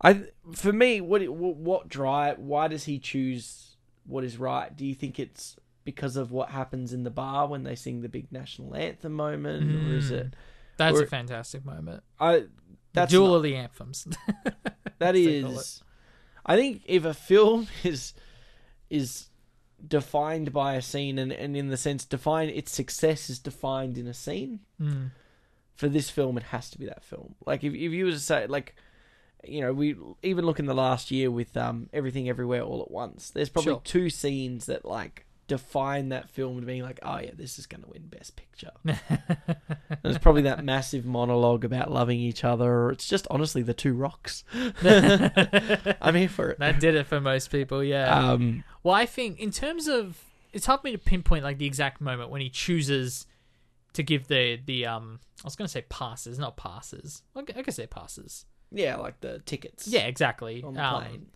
I, 0.00 0.22
for 0.54 0.72
me, 0.72 1.02
what 1.02 1.28
what, 1.28 1.56
what 1.56 1.88
drive? 1.90 2.38
Why 2.38 2.68
does 2.68 2.84
he 2.84 2.98
choose 2.98 3.76
what 4.06 4.24
is 4.24 4.38
right? 4.38 4.74
Do 4.74 4.86
you 4.86 4.94
think 4.94 5.18
it's 5.18 5.56
because 5.90 6.16
of 6.16 6.30
what 6.30 6.50
happens 6.50 6.92
in 6.92 7.02
the 7.02 7.10
bar 7.10 7.46
when 7.48 7.62
they 7.62 7.74
sing 7.74 8.02
the 8.02 8.10
big 8.10 8.30
national 8.30 8.74
anthem 8.76 9.12
moment, 9.14 9.64
or 9.88 9.94
is 9.96 10.10
Mm. 10.10 10.18
it? 10.20 10.36
That's 10.76 10.98
or- 10.98 11.04
a 11.04 11.06
fantastic 11.06 11.64
moment. 11.64 12.02
I 12.20 12.40
The 12.40 12.48
that's 12.92 13.10
duel 13.10 13.28
not- 13.28 13.36
of 13.36 13.42
the 13.44 13.56
anthems. 13.56 14.06
that 14.98 15.16
is. 15.32 15.82
I 16.44 16.56
think 16.56 16.82
if 16.84 17.04
a 17.06 17.14
film 17.14 17.68
is 17.84 18.12
is 18.90 19.28
defined 19.86 20.52
by 20.52 20.74
a 20.74 20.82
scene, 20.82 21.18
and, 21.18 21.32
and 21.32 21.56
in 21.56 21.68
the 21.68 21.76
sense 21.76 22.04
define 22.04 22.48
its 22.50 22.70
success 22.72 23.30
is 23.30 23.38
defined 23.38 23.96
in 23.96 24.06
a 24.06 24.14
scene. 24.14 24.60
Mm. 24.80 25.12
For 25.74 25.88
this 25.88 26.10
film, 26.10 26.36
it 26.36 26.42
has 26.44 26.68
to 26.70 26.78
be 26.78 26.86
that 26.86 27.04
film. 27.04 27.34
Like 27.46 27.64
if 27.64 27.72
if 27.72 27.92
you 27.92 28.04
were 28.04 28.10
to 28.12 28.20
say 28.20 28.46
like. 28.46 28.74
You 29.46 29.60
know, 29.60 29.72
we 29.72 29.94
even 30.24 30.44
look 30.44 30.58
in 30.58 30.66
the 30.66 30.74
last 30.74 31.12
year 31.12 31.30
with 31.30 31.56
um, 31.56 31.88
everything 31.92 32.28
everywhere 32.28 32.62
all 32.62 32.82
at 32.82 32.90
once. 32.90 33.30
There's 33.30 33.48
probably 33.48 33.74
Sure. 33.74 33.80
two 33.84 34.10
scenes 34.10 34.66
that 34.66 34.84
like 34.84 35.26
define 35.48 36.10
that 36.10 36.28
film 36.30 36.60
to 36.60 36.66
being 36.66 36.82
like, 36.82 37.00
oh 37.02 37.18
yeah, 37.18 37.30
this 37.34 37.58
is 37.58 37.66
going 37.66 37.82
to 37.82 37.88
win 37.90 38.06
Best 38.06 38.36
Picture. 38.36 38.70
There's 40.02 40.18
probably 40.18 40.42
that 40.42 40.64
massive 40.64 41.04
monologue 41.04 41.64
about 41.64 41.90
loving 41.90 42.20
each 42.20 42.44
other, 42.44 42.70
or 42.72 42.92
it's 42.92 43.08
just 43.08 43.26
honestly 43.30 43.62
the 43.62 43.74
two 43.74 43.94
rocks. 43.94 44.44
I'm 44.52 46.14
here 46.14 46.28
for 46.28 46.50
it. 46.50 46.58
that 46.60 46.78
did 46.80 46.94
it 46.94 47.06
for 47.06 47.20
most 47.20 47.50
people, 47.50 47.82
yeah. 47.82 48.30
Um, 48.32 48.64
Well, 48.82 48.94
I 48.94 49.06
think 49.06 49.40
in 49.40 49.50
terms 49.50 49.88
of 49.88 50.22
it's 50.52 50.66
hard 50.66 50.80
for 50.80 50.86
me 50.86 50.92
to 50.92 50.98
pinpoint 50.98 51.44
like 51.44 51.58
the 51.58 51.66
exact 51.66 52.00
moment 52.00 52.30
when 52.30 52.40
he 52.40 52.48
chooses 52.50 53.26
to 53.94 54.02
give 54.02 54.28
the 54.28 54.58
the 54.64 54.86
um 54.86 55.20
I 55.42 55.46
was 55.46 55.56
gonna 55.56 55.68
say 55.68 55.82
passes, 55.88 56.38
not 56.38 56.56
passes. 56.56 57.22
I 57.36 57.42
guess 57.62 57.76
they're 57.76 57.86
passes. 57.86 58.46
Yeah, 58.70 58.96
like 58.96 59.20
the 59.20 59.40
tickets. 59.40 59.88
Yeah, 59.88 60.02
exactly. 60.06 60.62
on 60.62 60.74
the 60.74 60.84
Um, 60.84 61.02
plane. 61.04 61.26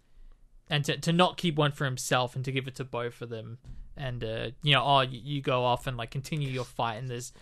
and 0.68 0.84
to 0.84 0.96
to 0.98 1.12
not 1.12 1.36
keep 1.36 1.56
one 1.56 1.72
for 1.72 1.84
himself 1.84 2.36
and 2.36 2.44
to 2.44 2.52
give 2.52 2.68
it 2.68 2.74
to 2.76 2.84
both 2.84 3.20
of 3.22 3.28
them 3.30 3.58
and 3.96 4.24
uh 4.24 4.50
you 4.62 4.72
know 4.72 4.82
oh 4.84 5.00
you, 5.00 5.20
you 5.22 5.40
go 5.42 5.64
off 5.64 5.86
and 5.86 5.96
like 5.96 6.10
continue 6.10 6.48
your 6.48 6.64
fight 6.64 6.94
and 6.94 7.08
there's 7.08 7.32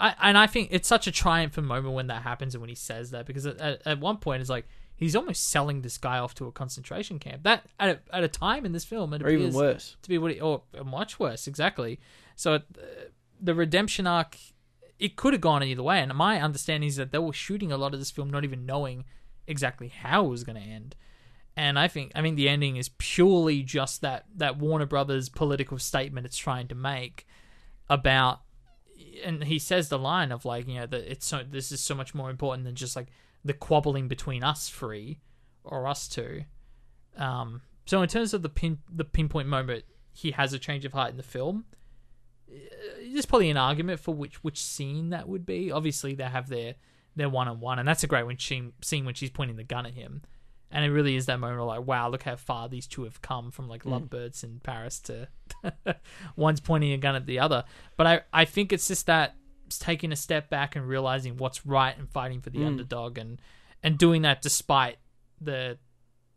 I, 0.00 0.14
and 0.22 0.38
I 0.38 0.46
think 0.46 0.68
it's 0.70 0.86
such 0.86 1.06
a 1.06 1.12
triumphant 1.12 1.66
moment 1.66 1.94
when 1.94 2.06
that 2.06 2.22
happens 2.22 2.54
and 2.54 2.62
when 2.62 2.68
he 2.68 2.76
says 2.76 3.10
that 3.10 3.26
because 3.26 3.46
at, 3.46 3.60
at, 3.60 3.82
at 3.84 4.00
one 4.00 4.18
point 4.18 4.40
it's 4.40 4.50
like 4.50 4.66
he's 4.98 5.16
almost 5.16 5.48
selling 5.48 5.82
this 5.82 5.96
guy 5.96 6.18
off 6.18 6.34
to 6.34 6.46
a 6.46 6.52
concentration 6.52 7.18
camp. 7.18 7.44
That 7.44 7.64
at 7.78 7.88
a, 7.88 8.16
at 8.16 8.24
a 8.24 8.28
time 8.28 8.66
in 8.66 8.72
this 8.72 8.84
film 8.84 9.14
it 9.14 9.22
or 9.22 9.28
even 9.28 9.52
worse. 9.52 9.96
to 10.02 10.08
be 10.08 10.18
what 10.18 10.32
he, 10.32 10.40
or 10.40 10.62
much 10.84 11.18
worse 11.18 11.46
exactly. 11.46 11.98
So 12.36 12.54
uh, 12.54 12.58
the 13.40 13.54
redemption 13.54 14.06
arc 14.06 14.36
it 14.98 15.14
could 15.16 15.32
have 15.32 15.40
gone 15.40 15.62
either 15.62 15.82
way. 15.82 16.00
And 16.00 16.12
my 16.14 16.40
understanding 16.40 16.88
is 16.88 16.96
that 16.96 17.12
they 17.12 17.18
were 17.18 17.32
shooting 17.32 17.70
a 17.70 17.76
lot 17.76 17.94
of 17.94 18.00
this 18.00 18.10
film 18.10 18.30
not 18.30 18.44
even 18.44 18.66
knowing 18.66 19.04
exactly 19.46 19.88
how 19.88 20.26
it 20.26 20.28
was 20.28 20.44
going 20.44 20.60
to 20.60 20.68
end 20.68 20.96
and 21.58 21.76
I 21.76 21.88
think 21.88 22.12
I 22.14 22.22
mean 22.22 22.36
the 22.36 22.48
ending 22.48 22.76
is 22.76 22.88
purely 22.98 23.64
just 23.64 24.00
that 24.02 24.26
that 24.36 24.58
Warner 24.58 24.86
Brothers 24.86 25.28
political 25.28 25.76
statement 25.78 26.24
it's 26.24 26.36
trying 26.36 26.68
to 26.68 26.76
make 26.76 27.26
about 27.90 28.42
and 29.24 29.42
he 29.42 29.58
says 29.58 29.88
the 29.88 29.98
line 29.98 30.30
of 30.30 30.44
like 30.44 30.68
you 30.68 30.76
know 30.76 30.86
that 30.86 31.10
it's 31.10 31.26
so 31.26 31.42
this 31.42 31.72
is 31.72 31.80
so 31.80 31.96
much 31.96 32.14
more 32.14 32.30
important 32.30 32.64
than 32.64 32.76
just 32.76 32.94
like 32.94 33.08
the 33.44 33.52
quabbling 33.52 34.06
between 34.06 34.44
us 34.44 34.68
three 34.68 35.18
or 35.64 35.88
us 35.88 36.06
two. 36.08 36.44
Um 37.16 37.62
so 37.86 38.02
in 38.02 38.08
terms 38.08 38.32
of 38.32 38.42
the 38.42 38.48
pin 38.48 38.78
the 38.88 39.04
pinpoint 39.04 39.48
moment 39.48 39.84
he 40.12 40.30
has 40.30 40.52
a 40.52 40.60
change 40.60 40.84
of 40.84 40.92
heart 40.92 41.10
in 41.10 41.16
the 41.16 41.24
film. 41.24 41.64
Uh, 42.48 42.54
there's 43.12 43.26
probably 43.26 43.50
an 43.50 43.56
argument 43.56 43.98
for 43.98 44.14
which 44.14 44.44
which 44.44 44.62
scene 44.62 45.10
that 45.10 45.28
would 45.28 45.44
be. 45.44 45.72
Obviously 45.72 46.14
they 46.14 46.22
have 46.22 46.48
their 46.48 46.76
their 47.16 47.28
one 47.28 47.48
on 47.48 47.58
one 47.58 47.80
and 47.80 47.88
that's 47.88 48.04
a 48.04 48.06
great 48.06 48.26
when 48.26 48.36
she, 48.36 48.70
scene 48.80 49.04
when 49.04 49.14
she's 49.14 49.30
pointing 49.30 49.56
the 49.56 49.64
gun 49.64 49.84
at 49.84 49.94
him 49.94 50.22
and 50.70 50.84
it 50.84 50.90
really 50.90 51.16
is 51.16 51.26
that 51.26 51.40
moment 51.40 51.60
of 51.60 51.66
like, 51.66 51.86
wow, 51.86 52.08
look 52.08 52.22
how 52.22 52.36
far 52.36 52.68
these 52.68 52.86
two 52.86 53.04
have 53.04 53.22
come 53.22 53.50
from 53.50 53.68
like 53.68 53.84
hmm. 53.84 53.90
lovebirds 53.90 54.44
in 54.44 54.60
Paris 54.60 55.00
to 55.00 55.28
one's 56.36 56.60
pointing 56.60 56.92
a 56.92 56.98
gun 56.98 57.14
at 57.14 57.26
the 57.26 57.38
other. 57.38 57.64
But 57.96 58.06
I, 58.06 58.20
I 58.32 58.44
think 58.44 58.72
it's 58.72 58.88
just 58.88 59.06
that 59.06 59.34
it's 59.66 59.78
taking 59.78 60.12
a 60.12 60.16
step 60.16 60.50
back 60.50 60.76
and 60.76 60.86
realizing 60.86 61.36
what's 61.36 61.64
right 61.66 61.96
and 61.96 62.08
fighting 62.08 62.40
for 62.40 62.50
the 62.50 62.60
hmm. 62.60 62.66
underdog 62.66 63.18
and 63.18 63.40
and 63.82 63.96
doing 63.96 64.22
that 64.22 64.42
despite 64.42 64.98
the 65.40 65.78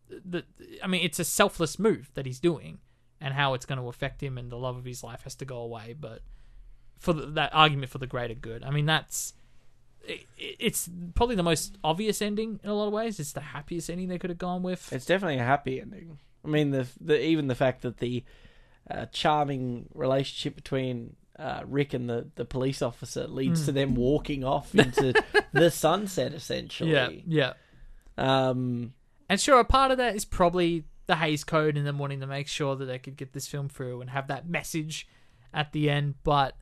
the 0.10 0.44
I 0.84 0.88
mean, 0.88 1.04
it's 1.04 1.20
a 1.20 1.24
selfless 1.24 1.80
move 1.80 2.12
that 2.14 2.26
he's 2.26 2.40
doing 2.40 2.80
and 3.20 3.34
how 3.34 3.54
it's 3.54 3.66
going 3.66 3.80
to 3.80 3.88
affect 3.88 4.22
him 4.22 4.38
and 4.38 4.52
the 4.52 4.58
love 4.58 4.78
of 4.78 4.86
his 4.86 5.04
life 5.04 5.24
has 5.24 5.36
to 5.36 5.46
go 5.46 5.58
away. 5.58 5.96
But 5.98 6.22
for 7.00 7.14
the, 7.14 7.28
that 7.28 7.54
argument 7.54 7.92
for 7.92 7.98
the 7.98 8.08
greater 8.08 8.34
good, 8.34 8.64
I 8.64 8.72
mean, 8.72 8.86
that's 8.86 9.34
it, 10.04 10.26
it's 10.38 10.90
probably 11.16 11.36
the 11.36 11.44
most 11.44 11.78
obvious 11.84 12.22
ending 12.22 12.60
in 12.64 12.70
a 12.70 12.74
lot 12.74 12.88
of 12.88 12.94
ways. 12.94 13.20
It's 13.20 13.34
the 13.34 13.42
happiest 13.42 13.90
ending 13.90 14.08
they 14.08 14.18
could 14.20 14.30
have 14.30 14.40
gone 14.40 14.64
with. 14.64 14.92
It's 14.92 15.06
definitely 15.06 15.38
a 15.38 15.44
happy 15.44 15.80
ending. 15.82 16.18
I 16.44 16.48
mean, 16.48 16.72
the 16.72 16.88
the 17.00 17.24
even 17.24 17.48
the 17.48 17.56
fact 17.56 17.82
that 17.84 17.98
the 17.98 18.24
uh, 18.90 19.06
charming 19.12 19.88
relationship 19.94 20.56
between 20.56 21.16
uh, 21.38 21.62
Rick 21.66 21.94
and 21.94 22.10
the, 22.10 22.30
the 22.36 22.46
police 22.46 22.82
officer 22.82 23.28
leads 23.28 23.66
to 23.66 23.72
them 23.72 23.96
walking 23.96 24.44
off 24.44 24.74
into 24.76 25.14
the 25.54 25.72
sunset, 25.72 26.34
essentially. 26.34 26.92
yeah, 26.92 27.54
yeah. 28.18 28.50
Um, 28.50 28.94
And 29.30 29.40
sure, 29.40 29.60
a 29.60 29.66
part 29.66 29.92
of 29.92 29.98
that 29.98 30.16
is 30.16 30.26
probably 30.26 30.84
the 31.08 31.16
Hays 31.16 31.44
Code 31.44 31.78
and 31.78 31.86
them 31.86 31.98
wanting 31.98 32.20
to 32.22 32.28
make 32.28 32.48
sure 32.48 32.76
that 32.76 32.86
they 32.86 33.00
could 33.00 33.18
get 33.18 33.34
this 33.34 33.48
film 33.48 33.70
through 33.70 34.02
and 34.02 34.10
have 34.10 34.28
that 34.28 34.48
message 34.48 35.08
at 35.54 35.72
the 35.72 35.90
end. 35.90 36.16
But 36.24 36.56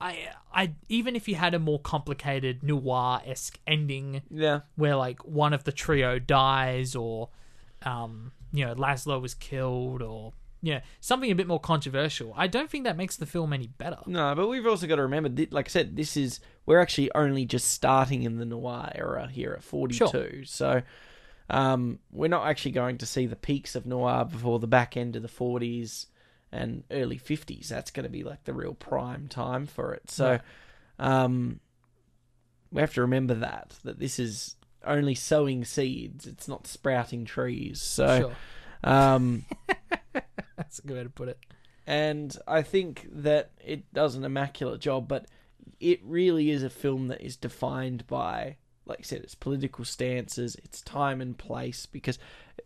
I, 0.00 0.28
I 0.52 0.74
even 0.88 1.16
if 1.16 1.28
you 1.28 1.34
had 1.34 1.54
a 1.54 1.58
more 1.58 1.80
complicated 1.80 2.62
noir 2.62 3.20
esque 3.26 3.58
ending, 3.66 4.22
yeah. 4.30 4.60
where 4.76 4.96
like 4.96 5.24
one 5.24 5.52
of 5.52 5.64
the 5.64 5.72
trio 5.72 6.18
dies 6.18 6.94
or 6.94 7.30
um 7.82 8.32
you 8.52 8.64
know 8.64 8.74
Laszlo 8.74 9.20
was 9.20 9.34
killed 9.34 10.02
or 10.02 10.32
you 10.62 10.74
know 10.74 10.80
something 11.00 11.30
a 11.30 11.34
bit 11.34 11.46
more 11.46 11.60
controversial 11.60 12.34
I 12.36 12.48
don't 12.48 12.68
think 12.68 12.84
that 12.84 12.96
makes 12.96 13.16
the 13.16 13.26
film 13.26 13.52
any 13.52 13.68
better 13.68 13.98
No, 14.06 14.34
but 14.34 14.48
we've 14.48 14.66
also 14.66 14.86
got 14.86 14.96
to 14.96 15.02
remember, 15.02 15.28
thi- 15.28 15.48
like 15.50 15.68
I 15.68 15.70
said, 15.70 15.96
this 15.96 16.16
is 16.16 16.40
we're 16.66 16.80
actually 16.80 17.12
only 17.14 17.44
just 17.44 17.70
starting 17.70 18.24
in 18.24 18.38
the 18.38 18.44
noir 18.44 18.90
era 18.94 19.28
here 19.28 19.52
at 19.52 19.62
forty 19.62 19.96
two. 19.96 20.08
Sure. 20.08 20.44
So 20.44 20.82
um, 21.50 21.98
we're 22.12 22.28
not 22.28 22.46
actually 22.46 22.72
going 22.72 22.98
to 22.98 23.06
see 23.06 23.26
the 23.26 23.36
peaks 23.36 23.74
of 23.74 23.86
noir 23.86 24.24
before 24.24 24.58
the 24.58 24.66
back 24.66 24.96
end 24.96 25.16
of 25.16 25.22
the 25.22 25.28
forties 25.28 26.06
and 26.52 26.84
early 26.90 27.18
fifties. 27.18 27.68
That's 27.68 27.90
going 27.90 28.04
to 28.04 28.10
be 28.10 28.24
like 28.24 28.44
the 28.44 28.54
real 28.54 28.74
prime 28.74 29.28
time 29.28 29.66
for 29.66 29.94
it. 29.94 30.10
So 30.10 30.40
um, 30.98 31.60
we 32.70 32.80
have 32.80 32.94
to 32.94 33.02
remember 33.02 33.34
that 33.34 33.74
that 33.84 33.98
this 33.98 34.18
is 34.18 34.56
only 34.84 35.14
sowing 35.14 35.64
seeds. 35.64 36.26
It's 36.26 36.48
not 36.48 36.66
sprouting 36.66 37.24
trees. 37.24 37.80
So 37.80 38.18
sure 38.18 38.32
um, 38.84 39.44
that's 40.56 40.78
a 40.78 40.82
good 40.82 40.96
way 40.96 41.02
to 41.02 41.10
put 41.10 41.28
it 41.28 41.38
and 41.88 42.36
I 42.46 42.60
think 42.62 43.08
that 43.10 43.50
it 43.64 43.92
does 43.94 44.14
an 44.14 44.22
immaculate 44.22 44.82
job, 44.82 45.08
but 45.08 45.26
it 45.80 46.00
really 46.04 46.50
is 46.50 46.62
a 46.62 46.68
film 46.68 47.08
that 47.08 47.22
is 47.22 47.34
defined 47.34 48.06
by, 48.06 48.56
like 48.84 48.98
I 48.98 49.02
said, 49.02 49.22
its 49.22 49.34
political 49.34 49.86
stances, 49.86 50.54
its 50.56 50.82
time 50.82 51.22
and 51.22 51.36
place, 51.36 51.86
because 51.86 52.18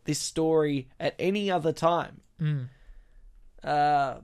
this 0.05 0.18
story 0.18 0.89
at 0.99 1.14
any 1.20 1.53
other 1.53 1.72
time 1.72 2.22
Mm. 2.41 2.68
Uh, 3.64 4.16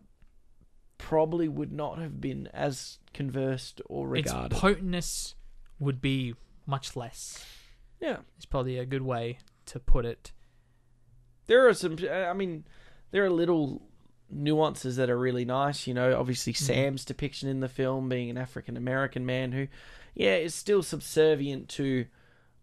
probably 0.99 1.49
would 1.49 1.73
not 1.73 1.99
have 1.99 2.21
been 2.21 2.49
as 2.53 2.99
conversed 3.15 3.81
or 3.87 4.09
regarded. 4.09 4.53
its 4.53 4.61
potentness 4.61 5.35
would 5.79 6.01
be 6.01 6.35
much 6.67 6.97
less 6.97 7.45
yeah. 8.01 8.19
it's 8.37 8.47
probably 8.47 8.79
a 8.79 8.85
good 8.85 9.03
way 9.03 9.39
to 9.67 9.79
put 9.79 10.05
it 10.05 10.33
there 11.47 11.67
are 11.67 11.75
some 11.75 11.97
i 12.11 12.33
mean 12.33 12.65
there 13.11 13.25
are 13.25 13.31
little 13.31 13.83
nuances 14.31 14.97
that 14.97 15.09
are 15.09 15.19
really 15.19 15.45
nice 15.45 15.87
you 15.87 15.95
know 15.95 16.19
obviously 16.19 16.53
sam's 16.53 17.05
depiction 17.05 17.49
in 17.49 17.61
the 17.61 17.69
film 17.69 18.09
being 18.09 18.29
an 18.29 18.37
african 18.37 18.77
american 18.77 19.25
man 19.25 19.53
who 19.53 19.67
yeah 20.15 20.35
is 20.35 20.55
still 20.55 20.83
subservient 20.83 21.69
to 21.69 22.05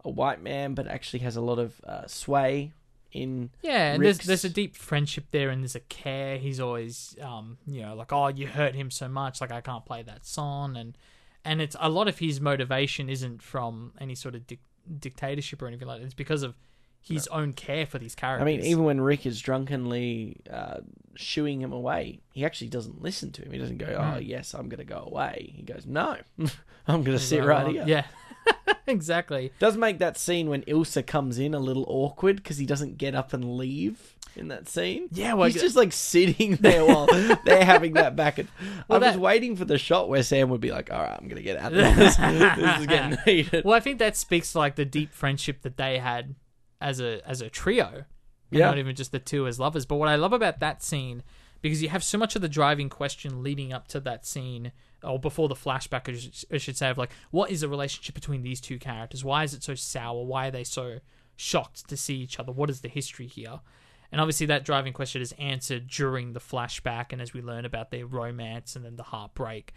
a 0.03 0.09
white 0.09 0.41
man 0.41 0.76
but 0.76 0.88
actually 0.88 1.19
has 1.19 1.36
a 1.36 1.41
lot 1.41 1.57
of 1.57 1.82
uh, 1.86 2.05
sway 2.05 2.71
in 3.16 3.49
Yeah, 3.61 3.93
and 3.93 4.01
Rick's- 4.01 4.18
there's 4.20 4.28
there's 4.28 4.45
a 4.45 4.53
deep 4.53 4.76
friendship 4.76 5.26
there, 5.32 5.49
and 5.49 5.61
there's 5.63 5.76
a 5.76 5.80
care. 5.82 6.38
He's 6.38 6.59
always, 6.59 7.16
um, 7.22 7.57
you 7.66 7.82
know, 7.82 7.95
like, 7.95 8.11
oh, 8.13 8.28
you 8.28 8.47
hurt 8.47 8.76
him 8.76 8.91
so 8.91 9.07
much, 9.07 9.41
like 9.41 9.51
I 9.51 9.61
can't 9.61 9.86
play 9.86 10.03
that 10.03 10.26
song, 10.26 10.76
and 10.78 10.97
and 11.43 11.61
it's 11.61 11.76
a 11.80 11.89
lot 11.89 12.07
of 12.07 12.20
his 12.20 12.41
motivation 12.41 13.09
isn't 13.09 13.41
from 13.41 13.93
any 13.99 14.16
sort 14.16 14.36
of 14.36 14.45
dic- 14.47 14.59
dictatorship 14.99 15.61
or 15.61 15.68
anything 15.68 15.88
like 15.88 15.99
that. 15.99 16.05
It's 16.05 16.13
because 16.13 16.43
of 16.43 16.55
his 17.01 17.28
own 17.28 17.53
care 17.53 17.86
for 17.86 17.99
these 17.99 18.16
characters. 18.16 18.41
i 18.41 18.45
mean 18.47 18.61
even 18.66 18.84
when 18.84 18.99
rick 18.99 19.28
is 19.28 19.39
drunkenly 19.39 20.38
uh, 20.49 20.80
shooing 21.13 21.61
him 21.61 21.72
away 21.72 22.20
he 22.32 22.43
actually 22.43 22.68
doesn't 22.68 22.99
listen 22.99 23.32
to 23.32 23.43
him. 23.43 23.51
He 23.51 23.59
doesn't 23.59 23.78
go 23.78 23.86
oh 24.16 24.18
yes 24.18 24.55
i'm 24.55 24.70
gonna 24.70 24.86
go 24.86 25.03
away. 25.05 25.53
He 25.55 25.61
goes 25.61 25.86
no 25.86 26.18
i'm 26.88 27.03
gonna 27.03 27.20
sit 27.20 27.41
Well, 27.41 27.47
right 27.49 27.68
here. 27.74 27.84
Yeah, 27.86 28.05
exactly. 28.88 29.52
does 29.60 29.78
make 29.78 30.00
that 30.00 30.18
scene 30.18 30.50
when 30.50 30.62
Ilsa 30.64 31.06
comes 31.06 31.39
in 31.39 31.54
a 31.54 31.60
little 31.60 31.86
awkward 31.88 32.38
because 32.38 32.58
he 32.58 32.66
doesn't 32.66 32.98
get 32.98 33.16
up 33.16 33.34
and 33.34 33.58
leave 33.58 34.16
in 34.36 34.50
that 34.50 34.68
scene. 34.68 35.08
Yeah, 35.12 35.34
well, 35.34 35.48
he's 35.48 35.62
just 35.62 35.76
like 35.76 35.93
sitting 35.93 36.56
there 36.58 36.86
while 36.86 37.08
they're 37.46 37.66
having 37.66 37.93
that 37.93 38.16
back 38.16 38.38
and. 38.38 38.48
Well, 38.88 39.04
I 39.04 39.10
was 39.10 39.18
waiting 39.18 39.56
for 39.56 39.66
the 39.66 39.78
shot 39.78 40.10
where 40.10 40.24
Sam 40.24 40.50
would 40.50 40.62
be 40.62 40.72
like, 40.72 40.91
"All 40.91 41.00
right, 41.00 41.18
I'm 41.20 41.28
gonna 41.28 41.41
get 41.41 41.58
out 41.58 41.74
of 41.74 41.96
this. 41.96 42.16
this 42.18 42.80
is 42.80 42.88
getting 42.88 43.18
heated." 43.26 43.66
Well, 43.66 43.74
I 43.74 43.80
think 43.80 44.00
that 44.00 44.16
speaks 44.16 44.52
to 44.52 44.60
like 44.60 44.76
the 44.76 44.86
deep 44.86 45.14
friendship 45.14 45.62
that 45.62 45.78
they 45.78 46.00
had 46.00 46.36
as 46.82 47.00
a 47.00 47.22
as 47.28 47.41
a 47.41 47.50
trio. 47.50 48.06
Yeah. 48.52 48.68
Not 48.68 48.78
even 48.78 48.96
just 48.96 49.12
the 49.12 49.20
two 49.20 49.48
as 49.48 49.60
lovers. 49.60 49.86
But 49.86 49.96
what 49.96 50.08
I 50.08 50.16
love 50.16 50.34
about 50.34 50.60
that 50.60 50.84
scene, 50.84 51.24
because 51.62 51.82
you 51.82 51.89
have 51.89 52.04
so 52.04 52.18
much 52.18 52.36
of 52.36 52.41
the 52.41 52.50
driving 52.50 52.89
question 52.89 53.43
leading 53.43 53.74
up 53.74 53.88
to 53.89 54.00
that 54.02 54.26
scene, 54.26 54.72
or 55.06 55.20
before 55.20 55.47
the 55.47 55.56
flashback, 55.56 56.10
I 56.10 56.18
should, 56.18 56.34
I 56.51 56.58
should 56.58 56.78
say, 56.78 56.89
of 56.89 56.97
like, 56.97 57.12
what 57.32 57.51
is 57.51 57.62
the 57.62 57.70
relationship 57.70 58.16
between 58.16 58.41
these 58.41 58.60
two 58.60 58.80
characters? 58.80 59.24
Why 59.24 59.43
is 59.43 59.53
it 59.53 59.64
so 59.64 59.76
sour? 59.76 60.24
Why 60.24 60.47
are 60.47 60.51
they 60.51 60.64
so 60.64 60.99
shocked 61.36 61.88
to 61.89 61.97
see 61.97 62.16
each 62.16 62.39
other? 62.39 62.51
What 62.51 62.70
is 62.70 62.82
the 62.82 62.89
history 62.89 63.28
here? 63.28 63.60
And 64.12 64.22
obviously, 64.22 64.45
that 64.47 64.64
driving 64.64 64.93
question 64.93 65.22
is 65.22 65.34
answered 65.34 65.88
during 65.88 66.34
the 66.34 66.39
flashback, 66.39 67.12
and 67.12 67.22
as 67.22 67.34
we 67.34 67.41
learn 67.41 67.66
about 67.66 67.91
their 67.91 68.06
romance 68.06 68.76
and 68.76 68.86
then 68.86 68.95
the 68.95 69.03
heartbreak. 69.03 69.74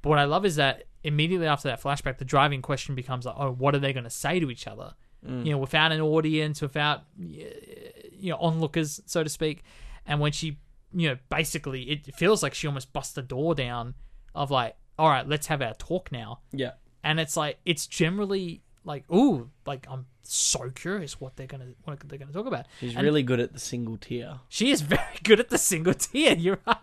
But 0.00 0.10
what 0.10 0.18
I 0.18 0.24
love 0.24 0.44
is 0.44 0.56
that 0.56 0.84
immediately 1.04 1.46
after 1.46 1.68
that 1.68 1.82
flashback, 1.82 2.18
the 2.18 2.24
driving 2.24 2.62
question 2.62 2.94
becomes 2.94 3.24
like, 3.24 3.36
oh, 3.38 3.52
what 3.52 3.74
are 3.74 3.78
they 3.78 3.92
going 3.92 4.04
to 4.04 4.10
say 4.10 4.40
to 4.40 4.50
each 4.50 4.66
other? 4.66 4.94
Mm. 5.26 5.46
You 5.46 5.52
know, 5.52 5.58
without 5.58 5.92
an 5.92 6.00
audience, 6.00 6.60
without 6.60 7.02
you 7.18 8.30
know 8.30 8.36
onlookers, 8.36 9.00
so 9.06 9.22
to 9.22 9.28
speak. 9.28 9.62
And 10.06 10.20
when 10.20 10.32
she, 10.32 10.58
you 10.92 11.08
know, 11.10 11.18
basically, 11.28 11.82
it 11.82 12.14
feels 12.14 12.42
like 12.42 12.54
she 12.54 12.66
almost 12.66 12.92
busts 12.92 13.14
the 13.14 13.22
door 13.22 13.54
down 13.54 13.94
of 14.34 14.50
like, 14.50 14.76
all 14.98 15.08
right, 15.08 15.26
let's 15.28 15.46
have 15.48 15.62
our 15.62 15.74
talk 15.74 16.10
now. 16.12 16.40
yeah, 16.52 16.72
And 17.04 17.18
it's 17.20 17.36
like 17.36 17.58
it's 17.64 17.86
generally 17.86 18.62
like, 18.84 19.04
ooh, 19.12 19.50
like 19.66 19.86
I'm 19.90 20.06
so 20.24 20.70
curious 20.70 21.20
what 21.20 21.36
they're 21.36 21.46
gonna 21.46 21.68
what 21.84 21.98
they're 22.08 22.18
gonna 22.18 22.32
talk 22.32 22.46
about. 22.46 22.66
she's 22.80 22.94
And 22.94 23.02
really 23.04 23.22
good 23.22 23.40
at 23.40 23.52
the 23.52 23.58
single 23.60 23.96
tear. 23.96 24.40
she 24.48 24.70
is 24.70 24.80
very 24.96 25.18
good 25.22 25.40
at 25.40 25.50
the 25.50 25.58
single 25.58 25.94
tear. 25.94 26.34
You're 26.38 26.58
right. 26.66 26.76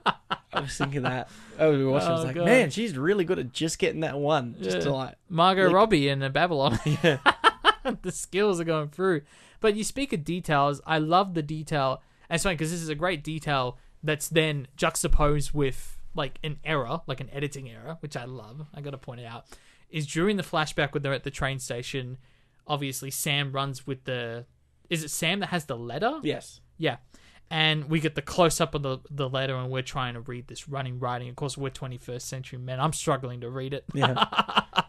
I 0.52 0.62
was 0.62 0.76
thinking 0.78 1.04
that. 1.04 1.30
Oh, 1.60 1.72
we 1.72 1.84
were 1.86 1.92
watching. 1.92 2.10
I 2.10 2.12
was 2.14 2.22
Oh, 2.22 2.26
like, 2.28 2.36
God. 2.36 2.46
man, 2.46 2.70
she's 2.72 2.98
really 2.98 3.24
good 3.24 3.38
at 3.40 3.54
just 3.54 3.78
getting 3.80 4.02
that 4.02 4.18
one. 4.18 4.56
Just 4.62 4.78
Yeah. 4.78 4.84
to 4.84 4.92
like, 4.94 5.16
Margot 5.30 5.66
Like- 5.68 5.74
Robbie 5.76 6.10
in 6.10 6.20
the 6.20 6.30
Babylon. 6.30 6.80
yeah, 7.04 7.18
the 8.02 8.12
skills 8.12 8.60
are 8.60 8.64
going 8.66 8.90
through. 8.90 9.22
But 9.62 9.76
you 9.76 9.84
speak 9.84 10.12
of 10.14 10.24
details. 10.24 10.82
I 10.88 10.98
love 11.00 11.34
the 11.34 11.42
detail. 11.44 12.02
And 12.30 12.36
it's 12.36 12.44
funny 12.44 12.56
because 12.56 12.72
this 12.72 12.82
is 12.82 12.90
a 12.90 12.96
great 12.96 13.24
detail 13.24 13.78
that's 14.04 14.28
then 14.30 14.68
juxtaposed 14.76 15.52
with 15.54 15.98
like 16.16 16.40
an 16.44 16.58
error, 16.64 17.02
like 17.08 17.22
an 17.22 17.30
editing 17.32 17.70
error, 17.70 17.98
which 18.02 18.18
I 18.18 18.26
love. 18.26 18.66
I 18.74 18.82
got 18.82 18.92
to 18.92 18.98
point 18.98 19.22
it 19.22 19.26
out. 19.26 19.46
Is 19.90 20.06
during 20.06 20.38
the 20.38 20.44
flashback 20.44 20.94
when 20.94 21.02
they're 21.02 21.14
at 21.14 21.24
the 21.24 21.32
train 21.32 21.60
station, 21.60 22.18
obviously 22.68 23.12
Sam 23.12 23.52
runs 23.52 23.88
with 23.88 24.04
the. 24.06 24.46
Is 24.90 25.04
it 25.04 25.10
Sam 25.10 25.40
that 25.40 25.48
has 25.48 25.66
the 25.66 25.78
letter? 25.78 26.20
yes, 26.24 26.62
Yeah. 26.78 26.98
And 27.52 27.90
we 27.90 28.00
get 28.00 28.14
the 28.14 28.22
close 28.22 28.62
up 28.62 28.76
of 28.76 28.84
the, 28.84 29.00
the 29.10 29.28
letter, 29.28 29.56
and 29.56 29.72
we're 29.72 29.82
trying 29.82 30.14
to 30.14 30.20
read 30.20 30.48
this 30.48 30.70
running 30.70 31.00
writing. 31.00 31.30
Of 31.30 31.36
course, 31.36 31.58
we're 31.58 31.72
21st 31.72 32.22
century 32.22 32.60
men. 32.60 32.80
I'm 32.80 32.94
struggling 32.94 33.42
to 33.42 33.50
read 33.50 33.74
it 33.74 33.86
yeah, 33.96 34.24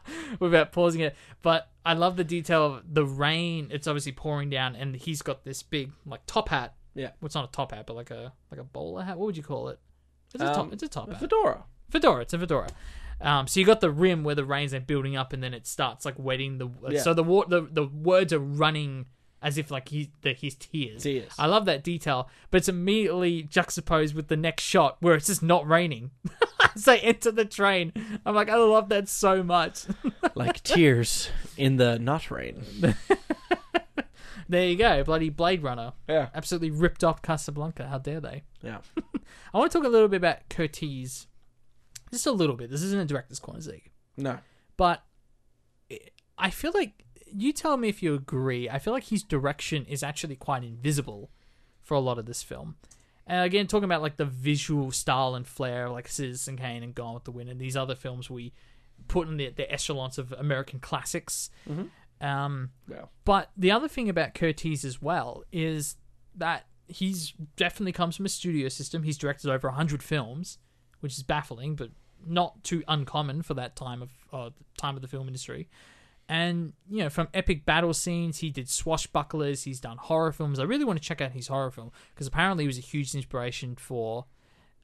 without 0.41 0.71
pausing 0.71 1.01
it. 1.01 1.17
But 1.41 1.71
I 1.87 1.95
love 1.95 2.19
the 2.19 2.25
detail 2.25 2.67
of 2.67 2.83
the 2.93 3.07
rain. 3.07 3.69
It's 3.71 3.87
obviously 3.87 4.13
pouring 4.13 4.51
down, 4.51 4.77
and 4.77 4.95
he's 4.95 5.23
got 5.23 5.43
this 5.43 5.63
big 5.63 5.93
like 6.05 6.21
top 6.27 6.51
hat. 6.51 6.75
Yeah. 6.95 7.13
well, 7.21 7.27
it's 7.27 7.35
not 7.35 7.49
a 7.49 7.53
top 7.53 7.73
hat, 7.73 7.87
but 7.87 7.97
like 7.97 8.11
a 8.11 8.35
like 8.51 8.61
a 8.61 8.65
bowler 8.65 9.05
hat. 9.05 9.17
What 9.17 9.25
would 9.25 9.39
you 9.39 9.43
call 9.43 9.69
it? 9.69 9.79
It's 10.35 10.43
a 10.43 10.49
Um, 10.49 10.55
top. 10.55 10.73
It's 10.73 10.83
a 10.83 10.89
top 10.89 11.09
a 11.09 11.13
hat. 11.13 11.21
fedora. 11.21 11.65
Fedora. 11.91 12.23
It's 12.23 12.33
a 12.33 12.39
fedora. 12.39 12.69
Um, 13.21 13.47
so 13.47 13.61
you 13.61 13.67
got 13.67 13.81
the 13.81 13.91
rim 13.91 14.25
where 14.25 14.35
the 14.35 14.45
rain's 14.45 14.71
then 14.73 14.85
building 14.85 15.17
up, 15.17 15.33
and 15.33 15.43
then 15.43 15.53
it 15.53 15.67
starts 15.67 16.05
like 16.05 16.15
wetting 16.19 16.59
the. 16.59 16.69
Yeah. 16.89 17.01
So 17.03 17.13
the 17.15 17.23
wa- 17.25 17.45
the 17.47 17.63
the 17.71 17.85
words 17.87 18.33
are 18.33 18.39
running 18.39 19.07
as 19.43 19.57
if 19.59 19.71
like 19.71 19.89
he 19.89 20.11
the, 20.23 20.33
his 20.33 20.55
tears. 20.55 21.03
Tears. 21.03 21.33
I 21.39 21.47
love 21.47 21.65
that 21.67 21.83
detail, 21.85 22.29
but 22.51 22.59
it's 22.59 22.69
immediately 22.69 23.43
juxtaposed 23.43 24.15
with 24.15 24.29
the 24.29 24.37
next 24.37 24.63
shot 24.65 24.97
where 25.01 25.15
it's 25.15 25.27
just 25.27 25.43
not 25.43 25.67
raining. 25.69 26.11
As 26.75 26.85
they 26.85 27.01
enter 27.01 27.31
the 27.33 27.47
train, 27.47 27.93
I'm 28.25 28.35
like, 28.35 28.49
I 28.51 28.57
love 28.57 28.91
that 28.91 29.09
so 29.09 29.43
much. 29.43 29.85
like 30.35 30.63
tears 30.63 31.31
in 31.57 31.77
the 31.77 31.99
not 31.99 32.31
rain. 32.31 32.63
there 34.51 34.69
you 34.69 34.77
go, 34.77 35.03
bloody 35.05 35.31
Blade 35.31 35.63
Runner, 35.63 35.93
Yeah, 36.09 36.29
absolutely 36.35 36.71
ripped 36.71 37.05
off 37.05 37.23
Casablanca. 37.23 37.87
How 37.89 37.99
dare 37.99 38.21
they? 38.21 38.43
yeah. 38.63 38.79
I 39.55 39.59
want 39.59 39.71
to 39.71 39.79
talk 39.79 39.87
a 39.87 39.91
little 39.91 40.09
bit 40.09 40.19
about 40.19 40.49
Curtiz, 40.49 41.27
just 42.11 42.27
a 42.27 42.33
little 42.33 42.57
bit. 42.57 42.71
This 42.71 42.83
isn't 42.83 42.99
a 43.01 43.05
director's 43.05 43.39
corner, 43.39 43.61
Zeke. 43.61 43.93
No, 44.17 44.39
but 44.77 45.03
I 46.37 46.51
feel 46.51 46.73
like 46.75 47.05
you 47.33 47.53
tell 47.53 47.77
me 47.77 47.89
if 47.89 48.03
you 48.03 48.15
agree. 48.15 48.69
I 48.69 48.79
feel 48.79 48.93
like 48.93 49.05
his 49.05 49.23
direction 49.23 49.87
is 49.87 50.03
actually 50.03 50.37
quite 50.37 50.65
invisible 50.65 51.31
for 51.83 51.95
a 51.95 52.01
lot 52.01 52.19
of 52.19 52.27
this 52.27 52.43
film. 52.43 52.77
And 53.27 53.45
again, 53.45 53.69
talking 53.69 53.85
about 53.85 54.03
like 54.03 54.17
the 54.17 54.25
visual 54.25 54.91
style 54.91 55.37
and 55.37 55.47
flair, 55.47 55.89
like 55.89 56.09
Citizen 56.09 56.57
Kane 56.57 56.83
and 56.83 56.95
Gone 56.95 57.15
with 57.15 57.25
the 57.25 57.31
Wind, 57.31 57.49
and 57.49 57.61
these 57.61 57.77
other 57.77 57.95
films 57.95 58.29
we 58.29 58.53
put 59.07 59.29
in 59.29 59.37
the, 59.37 59.51
the 59.51 59.71
echelons 59.73 60.19
of 60.19 60.33
American 60.33 60.81
classics. 60.81 61.51
Mm-hmm. 61.69 61.85
Um, 62.21 62.71
well, 62.89 63.11
but 63.25 63.51
the 63.57 63.71
other 63.71 63.89
thing 63.89 64.09
about 64.09 64.35
Curtiz 64.35 64.85
as 64.85 65.01
well 65.01 65.43
is 65.53 65.97
that 66.35 66.67
he's 66.87 67.33
definitely 67.57 67.93
comes 67.93 68.17
from 68.17 68.27
a 68.27 68.29
studio 68.31 68.69
system. 68.69 69.03
He's 69.03 69.17
directed 69.19 69.51
over 69.51 69.69
100 69.69 70.03
films, 70.03 70.59
which 71.01 71.17
is 71.17 71.23
baffling, 71.23 71.77
but 71.77 71.91
not 72.27 72.63
too 72.65 72.83
uncommon 72.89 73.43
for 73.43 73.55
that 73.55 73.77
time 73.77 74.03
of 74.03 74.11
uh, 74.33 74.51
time 74.77 74.97
of 74.97 75.03
the 75.03 75.09
film 75.09 75.27
industry. 75.27 75.69
And 76.29 76.75
you 76.89 77.03
know, 77.03 77.11
from 77.11 77.29
epic 77.35 77.65
battle 77.65 77.93
scenes, 77.95 78.39
he 78.39 78.51
did 78.51 78.67
swashbucklers. 78.67 79.65
He's 79.65 79.81
done 79.81 79.97
horror 79.97 80.33
films. 80.33 80.61
I 80.61 80.65
really 80.65 80.85
want 80.85 81.01
to 81.01 81.05
check 81.05 81.21
out 81.21 81.33
his 81.33 81.49
horror 81.49 81.71
film 81.71 81.91
because 82.15 82.27
apparently 82.27 82.65
he 82.65 82.69
was 82.69 82.79
a 82.79 82.83
huge 82.83 83.15
inspiration 83.15 83.75
for 83.75 84.27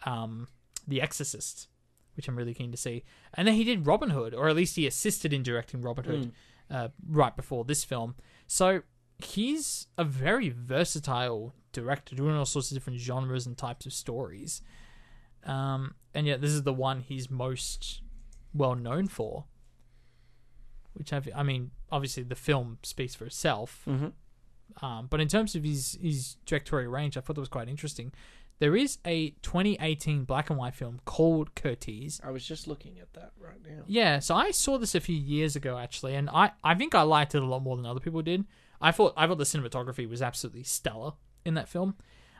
um, 0.04 0.48
The 0.88 1.00
Exorcist, 1.00 1.68
which 2.16 2.26
I'm 2.26 2.36
really 2.36 2.54
keen 2.54 2.72
to 2.72 2.76
see. 2.76 3.04
And 3.34 3.46
then 3.46 3.54
he 3.54 3.62
did 3.62 3.86
Robin 3.86 4.10
Hood, 4.10 4.34
or 4.34 4.48
at 4.48 4.56
least 4.56 4.74
he 4.74 4.86
assisted 4.86 5.32
in 5.32 5.44
directing 5.44 5.82
Robin 5.82 6.04
Hood 6.04 6.32
uh, 6.70 6.88
right 7.08 7.36
before 7.36 7.64
this 7.64 7.84
film. 7.84 8.14
So 8.46 8.82
he's 9.18 9.86
a 9.96 10.04
very 10.04 10.50
versatile 10.50 11.54
director, 11.72 12.14
doing 12.16 12.36
all 12.36 12.44
sorts 12.44 12.70
of 12.70 12.76
different 12.76 13.00
genres 13.00 13.46
and 13.46 13.56
types 13.56 13.86
of 13.86 13.92
stories. 13.92 14.62
Um, 15.44 15.94
and 16.14 16.26
yet, 16.26 16.40
this 16.40 16.50
is 16.50 16.62
the 16.62 16.72
one 16.72 17.00
he's 17.00 17.30
most 17.30 18.00
well 18.54 18.74
known 18.74 19.06
for. 19.08 19.44
Which 20.94 21.12
I've, 21.12 21.28
I 21.36 21.42
mean, 21.42 21.72
obviously 21.92 22.22
the 22.22 22.34
film 22.34 22.78
speaks 22.82 23.14
for 23.14 23.26
itself. 23.26 23.82
Mhm. 23.86 24.12
Um, 24.82 25.06
but 25.08 25.20
in 25.20 25.28
terms 25.28 25.54
of 25.54 25.62
his 25.62 25.98
his 26.00 26.36
directorial 26.46 26.90
range, 26.90 27.16
I 27.16 27.20
thought 27.20 27.34
that 27.34 27.40
was 27.40 27.48
quite 27.48 27.68
interesting. 27.68 28.12
There 28.58 28.74
is 28.74 28.98
a 29.04 29.30
2018 29.42 30.24
black 30.24 30.48
and 30.48 30.58
white 30.58 30.74
film 30.74 31.00
called 31.04 31.54
Curtiz, 31.54 32.20
I 32.24 32.30
was 32.30 32.46
just 32.46 32.66
looking 32.66 32.98
at 32.98 33.12
that 33.14 33.32
right 33.38 33.60
now. 33.62 33.82
yeah, 33.86 34.18
so 34.18 34.34
I 34.34 34.50
saw 34.50 34.78
this 34.78 34.94
a 34.94 35.00
few 35.00 35.16
years 35.16 35.56
ago 35.56 35.78
actually, 35.78 36.14
and 36.14 36.30
I, 36.30 36.52
I 36.64 36.74
think 36.74 36.94
I 36.94 37.02
liked 37.02 37.34
it 37.34 37.42
a 37.42 37.46
lot 37.46 37.62
more 37.62 37.76
than 37.76 37.84
other 37.84 38.00
people 38.00 38.22
did. 38.22 38.44
I 38.80 38.92
thought 38.92 39.14
I 39.16 39.26
thought 39.26 39.38
the 39.38 39.44
cinematography 39.44 40.08
was 40.08 40.22
absolutely 40.22 40.62
stellar 40.62 41.12
in 41.44 41.54
that 41.54 41.68
film. 41.68 41.96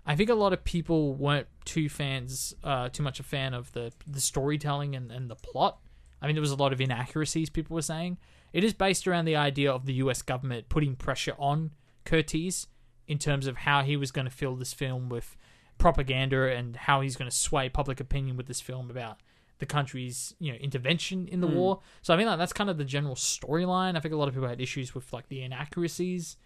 I 0.07 0.15
think 0.15 0.31
a 0.31 0.35
lot 0.35 0.53
of 0.53 0.63
people 0.65 1.15
weren't 1.15 1.49
too 1.65 1.89
fans, 1.89 2.55
uh, 2.63 2.89
too 2.89 3.03
much 3.03 3.21
a 3.21 3.23
fan 3.23 3.55
of 3.55 3.73
the 3.73 3.93
the 4.07 4.21
storytelling 4.21 4.95
and, 4.95 5.11
and 5.11 5.31
the 5.31 5.35
plot. 5.35 5.79
I 6.23 6.27
mean, 6.27 6.35
there 6.35 6.43
was 6.43 6.51
a 6.51 6.57
lot 6.57 6.73
of 6.73 6.81
inaccuracies 6.81 7.51
people 7.51 7.75
were 7.75 7.83
saying. 7.83 8.19
It 8.53 8.65
is 8.65 8.73
based 8.73 9.07
around 9.07 9.27
the 9.27 9.37
idea 9.37 9.71
of 9.71 9.85
the 9.85 9.95
U.S. 9.95 10.23
government 10.23 10.69
putting 10.69 10.97
pressure 10.97 11.35
on 11.39 11.73
Curtiz 12.07 12.69
in 13.07 13.19
terms 13.19 13.47
of 13.47 13.59
how 13.59 13.83
he 13.83 13.97
was 13.97 14.11
going 14.11 14.25
to 14.25 14.31
fill 14.31 14.57
this 14.57 14.73
film 14.73 15.09
with 15.09 15.37
propaganda 15.79 16.51
and 16.55 16.77
how 16.77 17.01
he's 17.01 17.17
going 17.17 17.31
to 17.31 17.37
sway 17.37 17.69
public 17.69 18.01
opinion 18.01 18.37
with 18.37 18.47
this 18.47 18.61
film 18.61 18.91
about 18.91 19.19
the 19.59 19.67
country's 19.67 20.35
you 20.39 20.53
know 20.53 20.59
intervention 20.59 21.29
in 21.29 21.41
the 21.41 21.47
war. 21.47 21.81
So 22.03 22.13
I 22.13 22.17
mean 22.17 22.27
like 22.27 22.39
that's 22.39 22.53
kind 22.53 22.69
of 22.69 22.79
the 22.79 22.85
general 22.85 23.15
storyline. 23.15 23.97
I 23.97 24.01
think 24.01 24.13
a 24.13 24.17
lot 24.17 24.29
of 24.29 24.35
people 24.35 24.49
had 24.49 24.61
issues 24.61 24.95
with 24.95 25.13
like 25.13 25.29
the 25.29 25.43
inaccuracies 25.43 26.37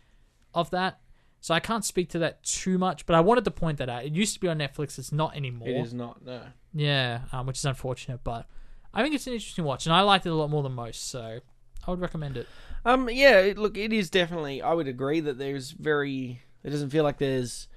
of 0.54 0.70
that. 0.70 1.00
So 1.40 1.54
I 1.54 1.60
can't 1.60 1.84
speak 1.84 2.10
to 2.10 2.18
that 2.18 2.42
too 2.42 2.76
much, 2.76 3.06
but 3.06 3.16
I 3.16 3.20
wanted 3.20 3.44
to 3.44 3.50
point 3.50 3.78
that 3.78 3.88
out. 3.88 4.04
It 4.04 4.12
used 4.12 4.34
to 4.34 4.40
be 4.40 4.48
on 4.48 4.58
Netflix. 4.58 4.98
It's 4.98 5.10
not 5.10 5.34
anymore. 5.34 5.68
It 5.68 5.76
is 5.76 5.94
not. 5.94 6.24
No. 6.24 6.42
Yeah, 6.74 7.20
um, 7.32 7.46
which 7.46 7.56
is 7.56 7.64
unfortunate, 7.64 8.20
but 8.22 8.46
I 8.92 9.02
think 9.02 9.14
it's 9.14 9.26
an 9.26 9.32
interesting 9.32 9.64
watch, 9.64 9.86
and 9.86 9.94
I 9.94 10.02
liked 10.02 10.26
it 10.26 10.30
a 10.30 10.34
lot 10.34 10.50
more 10.50 10.62
than 10.62 10.72
most. 10.72 11.08
So 11.08 11.40
I 11.86 11.90
would 11.90 12.00
recommend 12.00 12.36
it. 12.36 12.46
Um. 12.84 13.08
Yeah. 13.10 13.52
Look, 13.56 13.76
it 13.78 13.92
is 13.92 14.10
definitely. 14.10 14.60
I 14.62 14.74
would 14.74 14.86
agree 14.86 15.20
that 15.20 15.38
there's 15.38 15.70
very. 15.70 16.42
It 16.62 16.70
doesn't 16.70 16.90
feel 16.90 17.04
like 17.04 17.16
there's 17.18 17.68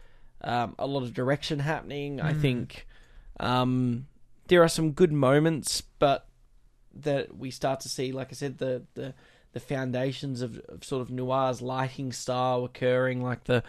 um, 0.44 0.76
a 0.78 0.88
lot 0.88 1.04
of 1.04 1.14
direction 1.14 1.60
happening. 1.60 2.20
I 2.20 2.34
think 2.34 2.88
um, 3.40 4.08
there 4.48 4.62
are 4.64 4.70
some 4.70 4.92
good 4.92 5.12
moments, 5.12 5.82
but 6.00 6.28
that 6.94 7.36
we 7.36 7.50
start 7.52 7.80
to 7.82 7.90
see, 7.90 8.12
like 8.12 8.30
I 8.32 8.34
said, 8.34 8.58
the 8.58 8.84
the 8.94 9.14
the 9.54 9.60
foundations 9.60 10.42
of, 10.42 10.60
of 10.68 10.84
sort 10.84 11.02
of 11.02 11.12
noir's 11.12 11.62
lighting 11.62 12.12
style 12.12 12.66
occurring, 12.66 13.22
like 13.22 13.46
the 13.46 13.64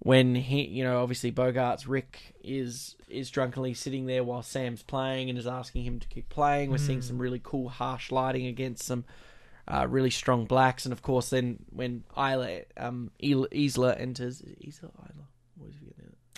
when 0.00 0.34
he, 0.34 0.66
you 0.66 0.84
know, 0.84 1.02
obviously 1.02 1.32
Bogart's 1.32 1.86
Rick 1.86 2.34
is 2.42 2.96
is 3.08 3.30
drunkenly 3.30 3.74
sitting 3.74 4.06
there 4.06 4.22
while 4.22 4.42
Sam's 4.42 4.82
playing 4.82 5.30
and 5.30 5.38
is 5.38 5.46
asking 5.46 5.84
him 5.84 6.00
to 6.00 6.08
keep 6.08 6.28
playing. 6.28 6.70
We're 6.70 6.78
seeing 6.78 7.00
some 7.00 7.18
really 7.18 7.40
cool 7.42 7.68
harsh 7.70 8.12
lighting 8.12 8.46
against 8.46 8.84
some 8.84 9.04
uh, 9.66 9.86
really 9.88 10.10
strong 10.10 10.44
blacks, 10.44 10.84
and 10.84 10.92
of 10.92 11.00
course, 11.00 11.30
then 11.30 11.58
when 11.70 12.04
Isla, 12.16 12.62
um, 12.76 13.10
Isla 13.18 13.94
enters, 13.94 14.42
Isla, 14.42 14.90
Isla, 14.90 14.90
what 14.92 15.10
is 15.10 15.16
it? 15.16 15.33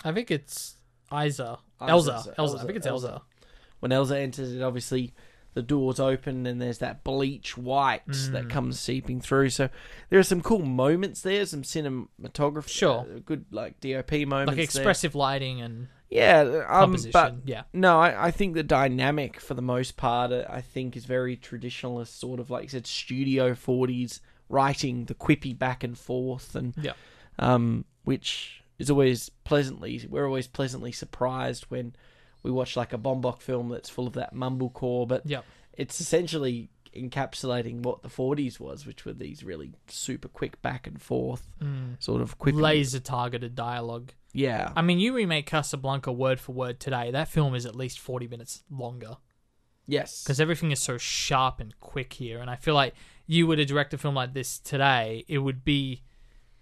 I 0.03 0.11
think 0.11 0.31
it's 0.31 0.75
Isa, 1.11 1.59
Elza, 1.81 1.87
Elza, 1.89 1.89
Elza. 1.89 2.35
Elza, 2.35 2.59
I 2.59 2.63
think 2.65 2.77
it's 2.77 2.87
Elza. 2.87 3.11
Elza. 3.11 3.21
When 3.79 3.91
Elsa 3.91 4.17
enters, 4.17 4.53
it 4.53 4.61
obviously 4.61 5.13
the 5.53 5.61
doors 5.63 5.99
open 5.99 6.45
and 6.45 6.61
there's 6.61 6.77
that 6.79 7.03
bleach 7.03 7.57
white 7.57 8.07
Mm. 8.07 8.31
that 8.33 8.49
comes 8.49 8.79
seeping 8.79 9.19
through. 9.21 9.49
So 9.49 9.69
there 10.09 10.19
are 10.19 10.23
some 10.23 10.41
cool 10.41 10.61
moments 10.63 11.21
there, 11.21 11.45
some 11.47 11.63
cinematography, 11.63 12.69
Sure. 12.69 12.99
uh, 13.15 13.19
good 13.25 13.45
like 13.51 13.79
DOP 13.79 14.25
moments, 14.25 14.49
Like 14.49 14.57
there. 14.57 14.63
expressive 14.63 15.15
lighting 15.15 15.61
and 15.61 15.87
yeah, 16.09 16.63
um, 16.69 16.95
but 17.11 17.35
yeah, 17.45 17.63
No, 17.73 17.99
I, 17.99 18.27
I 18.27 18.31
think 18.31 18.53
the 18.53 18.63
dynamic 18.63 19.41
for 19.41 19.55
the 19.55 19.61
most 19.61 19.97
part, 19.97 20.31
uh, 20.31 20.45
I 20.47 20.61
think, 20.61 20.95
is 20.95 21.03
very 21.05 21.35
traditionalist, 21.35 22.07
sort 22.17 22.39
of 22.39 22.49
like 22.49 22.63
you 22.63 22.69
said, 22.69 22.87
studio 22.87 23.53
forties 23.55 24.21
writing, 24.49 25.05
the 25.05 25.15
quippy 25.15 25.57
back 25.57 25.83
and 25.83 25.97
forth, 25.97 26.55
and 26.55 26.73
yeah. 26.81 26.93
um, 27.39 27.83
which 28.05 28.63
is 28.79 28.89
always 28.89 29.29
pleasantly. 29.43 30.05
We're 30.09 30.25
always 30.25 30.47
pleasantly 30.47 30.91
surprised 30.91 31.65
when 31.69 31.95
we 32.43 32.51
watch 32.51 32.75
like 32.75 32.93
a 32.93 32.97
Baumbach 32.97 33.41
film 33.41 33.69
that's 33.69 33.89
full 33.89 34.07
of 34.07 34.13
that 34.13 34.33
mumblecore, 34.33 35.07
but 35.07 35.25
Yep. 35.25 35.45
it's 35.73 35.99
essentially 35.99 36.69
encapsulating 36.95 37.83
what 37.83 38.01
the 38.01 38.09
forties 38.09 38.59
was, 38.59 38.85
which 38.85 39.05
were 39.05 39.13
these 39.13 39.43
really 39.43 39.71
super 39.87 40.27
quick 40.27 40.61
back 40.61 40.87
and 40.87 41.01
forth, 41.01 41.47
mm. 41.61 42.01
sort 42.01 42.21
of 42.21 42.37
quick 42.37 42.55
laser 42.55 42.99
targeted 42.99 43.55
dialogue. 43.55 44.13
Yeah, 44.33 44.71
I 44.75 44.81
mean, 44.81 44.99
you 44.99 45.15
remake 45.15 45.47
Casablanca 45.47 46.11
word 46.11 46.39
for 46.39 46.51
word 46.51 46.79
today, 46.79 47.11
that 47.11 47.27
film 47.27 47.55
is 47.55 47.65
at 47.65 47.75
least 47.75 47.99
40 47.99 48.27
minutes 48.27 48.63
longer 48.69 49.17
yes, 49.87 50.23
because 50.23 50.39
everything 50.39 50.71
is 50.71 50.81
so 50.81 50.97
sharp 50.97 51.59
and 51.59 51.77
quick 51.79 52.13
here. 52.13 52.39
And 52.39 52.49
I 52.49 52.55
feel 52.55 52.75
like 52.75 52.93
you 53.25 53.47
were 53.47 53.55
to 53.55 53.65
direct 53.65 53.93
a 53.93 53.97
film 53.97 54.15
like 54.15 54.33
this 54.33 54.59
today, 54.59 55.25
it 55.27 55.39
would 55.39 55.63
be. 55.63 56.03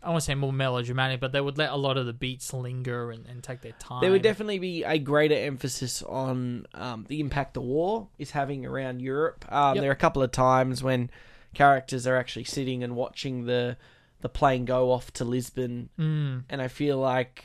I 0.05 0.09
want 0.09 0.21
to 0.21 0.25
say 0.25 0.35
more 0.35 0.53
melodramatic, 0.53 1.19
but 1.19 1.31
they 1.31 1.41
would 1.41 1.57
let 1.57 1.71
a 1.71 1.75
lot 1.75 1.97
of 1.97 2.05
the 2.05 2.13
beats 2.13 2.53
linger 2.53 3.11
and, 3.11 3.25
and 3.25 3.43
take 3.43 3.61
their 3.61 3.71
time. 3.79 4.01
There 4.01 4.11
would 4.11 4.21
definitely 4.21 4.59
be 4.59 4.83
a 4.83 4.97
greater 4.99 5.35
emphasis 5.35 6.03
on 6.03 6.67
um, 6.75 7.05
the 7.09 7.19
impact 7.19 7.55
the 7.55 7.61
war 7.61 8.09
is 8.19 8.31
having 8.31 8.65
around 8.65 9.01
Europe. 9.01 9.43
Um, 9.51 9.75
Yep. 9.75 9.81
There 9.81 9.89
are 9.89 9.93
a 9.93 9.97
couple 9.97 10.21
of 10.21 10.31
times 10.31 10.83
when 10.83 11.09
characters 11.53 12.05
are 12.05 12.15
actually 12.17 12.43
sitting 12.45 12.83
and 12.83 12.95
watching 12.95 13.45
the 13.45 13.77
the 14.21 14.29
plane 14.29 14.65
go 14.65 14.91
off 14.91 15.11
to 15.13 15.23
Lisbon, 15.25 15.89
Mm, 15.99 16.43
and 16.49 16.61
I 16.61 16.67
feel 16.67 16.97
like 16.97 17.43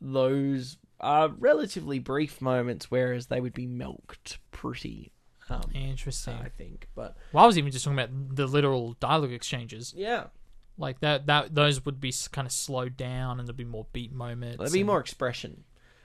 those 0.00 0.78
are 1.00 1.28
relatively 1.28 1.98
brief 1.98 2.40
moments, 2.40 2.90
whereas 2.90 3.26
they 3.26 3.40
would 3.40 3.52
be 3.54 3.66
milked 3.66 4.38
pretty. 4.50 5.12
Um, 5.48 5.70
interesting. 5.74 6.34
I 6.34 6.48
think, 6.48 6.88
but 6.96 7.16
Well, 7.32 7.44
I 7.44 7.46
was 7.46 7.56
even 7.56 7.70
just 7.70 7.84
talking 7.84 7.98
about 7.98 8.34
the 8.34 8.46
literal 8.46 8.94
dialogue 8.98 9.32
exchanges. 9.32 9.94
yeah, 9.96 10.24
Like 10.78 11.00
that, 11.00 11.26
that 11.26 11.54
those 11.54 11.84
would 11.86 12.00
be 12.00 12.12
kind 12.32 12.46
of 12.46 12.52
slowed 12.52 12.96
down, 12.96 13.38
and 13.38 13.48
there'd 13.48 13.56
be 13.56 13.64
more 13.64 13.86
beat 13.92 14.12
moments. 14.12 14.58
there'd 14.58 14.72
be 14.72 14.80
and- 14.80 14.86
more 14.86 15.00
expression. 15.00 15.64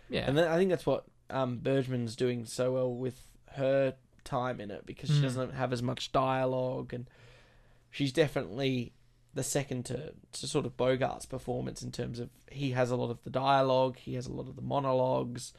Yeah. 0.10 0.26
And 0.28 0.38
then 0.38 0.48
I 0.48 0.58
think 0.58 0.70
that's 0.70 0.86
what 0.86 1.06
um, 1.30 1.58
Bergman's 1.58 2.16
doing 2.16 2.46
so 2.46 2.74
well 2.74 2.94
with 2.94 3.22
her 3.54 3.96
time 4.24 4.60
in 4.62 4.70
it 4.72 4.86
because 4.86 5.10
she 5.10 5.16
Mm. 5.20 5.22
doesn't 5.24 5.54
have 5.54 5.72
as 5.74 5.82
much 5.82 6.12
dialogue 6.12 6.94
and 6.94 7.10
she's 7.90 8.12
definitely 8.14 8.94
the 9.34 9.44
second 9.44 9.86
to, 9.86 10.14
to 10.34 10.48
sort 10.48 10.66
of 10.66 10.76
Bogart's 10.76 11.26
performance 11.26 11.82
in 11.82 11.92
terms 11.92 12.20
of 12.20 12.30
he 12.52 12.72
has 12.72 12.92
a 12.92 12.96
lot 12.98 13.10
of 13.10 13.24
the 13.24 13.30
dialogue, 13.30 13.96
he 13.98 14.16
has 14.16 14.28
a 14.28 14.32
lot 14.34 14.48
of 14.50 14.56
the 14.58 14.62
monologues. 14.62 15.54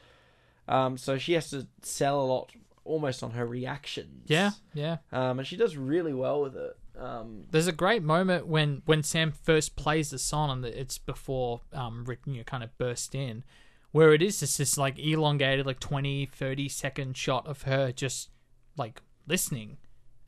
Um, 0.67 0.97
so 0.97 1.17
she 1.17 1.33
has 1.33 1.49
to 1.49 1.67
sell 1.81 2.21
a 2.21 2.25
lot 2.25 2.51
almost 2.85 3.23
on 3.23 3.31
her 3.31 3.45
reactions. 3.45 4.25
yeah, 4.27 4.51
yeah. 4.73 4.97
Um, 5.11 5.39
and 5.39 5.47
she 5.47 5.57
does 5.57 5.75
really 5.75 6.13
well 6.13 6.41
with 6.41 6.55
it. 6.55 6.77
Um, 6.97 7.45
There's 7.49 7.67
a 7.67 7.71
great 7.71 8.03
moment 8.03 8.45
when 8.47 8.81
when 8.85 9.01
Sam 9.03 9.31
first 9.31 9.75
plays 9.75 10.09
the 10.11 10.19
song, 10.19 10.49
and 10.51 10.65
it's 10.65 10.97
before 10.97 11.61
um 11.73 12.05
Rick 12.05 12.19
you 12.25 12.37
know, 12.37 12.43
kind 12.43 12.63
of 12.63 12.77
burst 12.77 13.15
in, 13.15 13.43
where 13.91 14.13
it 14.13 14.21
is 14.21 14.39
just 14.39 14.57
this 14.57 14.77
like 14.77 14.99
elongated 14.99 15.65
like 15.65 15.79
20, 15.79 16.27
30 16.27 16.69
second 16.69 17.17
shot 17.17 17.47
of 17.47 17.63
her 17.63 17.91
just 17.91 18.29
like 18.77 19.01
listening, 19.27 19.77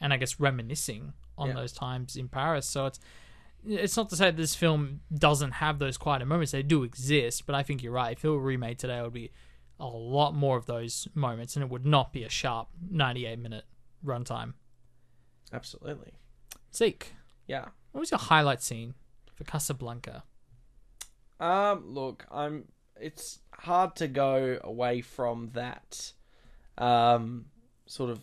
and 0.01 0.11
I 0.13 0.17
guess 0.17 0.39
reminiscing 0.39 1.13
on 1.37 1.49
Yeah. 1.49 1.55
those 1.55 1.71
times 1.73 2.15
in 2.15 2.29
Paris. 2.29 2.65
So 2.67 2.85
it's 2.87 2.99
it's 3.67 3.97
not 3.97 4.09
to 4.09 4.15
say 4.15 4.29
this 4.31 4.53
film 4.55 5.01
doesn't 5.15 5.53
have 5.53 5.79
those 5.79 5.97
quieter 5.97 6.25
moments; 6.25 6.51
they 6.51 6.63
do 6.63 6.83
exist. 6.83 7.45
But 7.45 7.55
I 7.55 7.63
think 7.63 7.83
you're 7.83 7.91
right. 7.93 8.17
If 8.17 8.23
it 8.25 8.29
were 8.29 8.39
remade 8.39 8.79
today, 8.79 8.97
it 8.99 9.03
would 9.03 9.13
be 9.13 9.31
a 9.79 9.85
lot 9.87 10.33
more 10.33 10.57
of 10.57 10.65
those 10.65 11.07
moments, 11.13 11.55
and 11.55 11.63
it 11.63 11.69
would 11.69 11.85
not 11.85 12.11
be 12.13 12.23
a 12.23 12.29
sharp 12.29 12.69
98 12.89 13.37
minute 13.39 13.65
runtime. 14.03 14.53
absolutely. 15.53 16.13
Zeke. 16.75 17.13
Yeah. 17.47 17.65
What 17.91 17.99
was 18.01 18.11
your 18.11 18.19
highlight 18.19 18.61
scene 18.61 18.93
for 19.33 19.43
Casablanca? 19.43 20.23
Um, 21.39 21.93
look, 21.93 22.25
I'm. 22.31 22.65
It's 22.99 23.39
hard 23.51 23.95
to 23.97 24.07
go 24.07 24.57
away 24.63 25.01
from 25.01 25.49
that, 25.53 26.13
um, 26.77 27.45
sort 27.85 28.09
of 28.09 28.21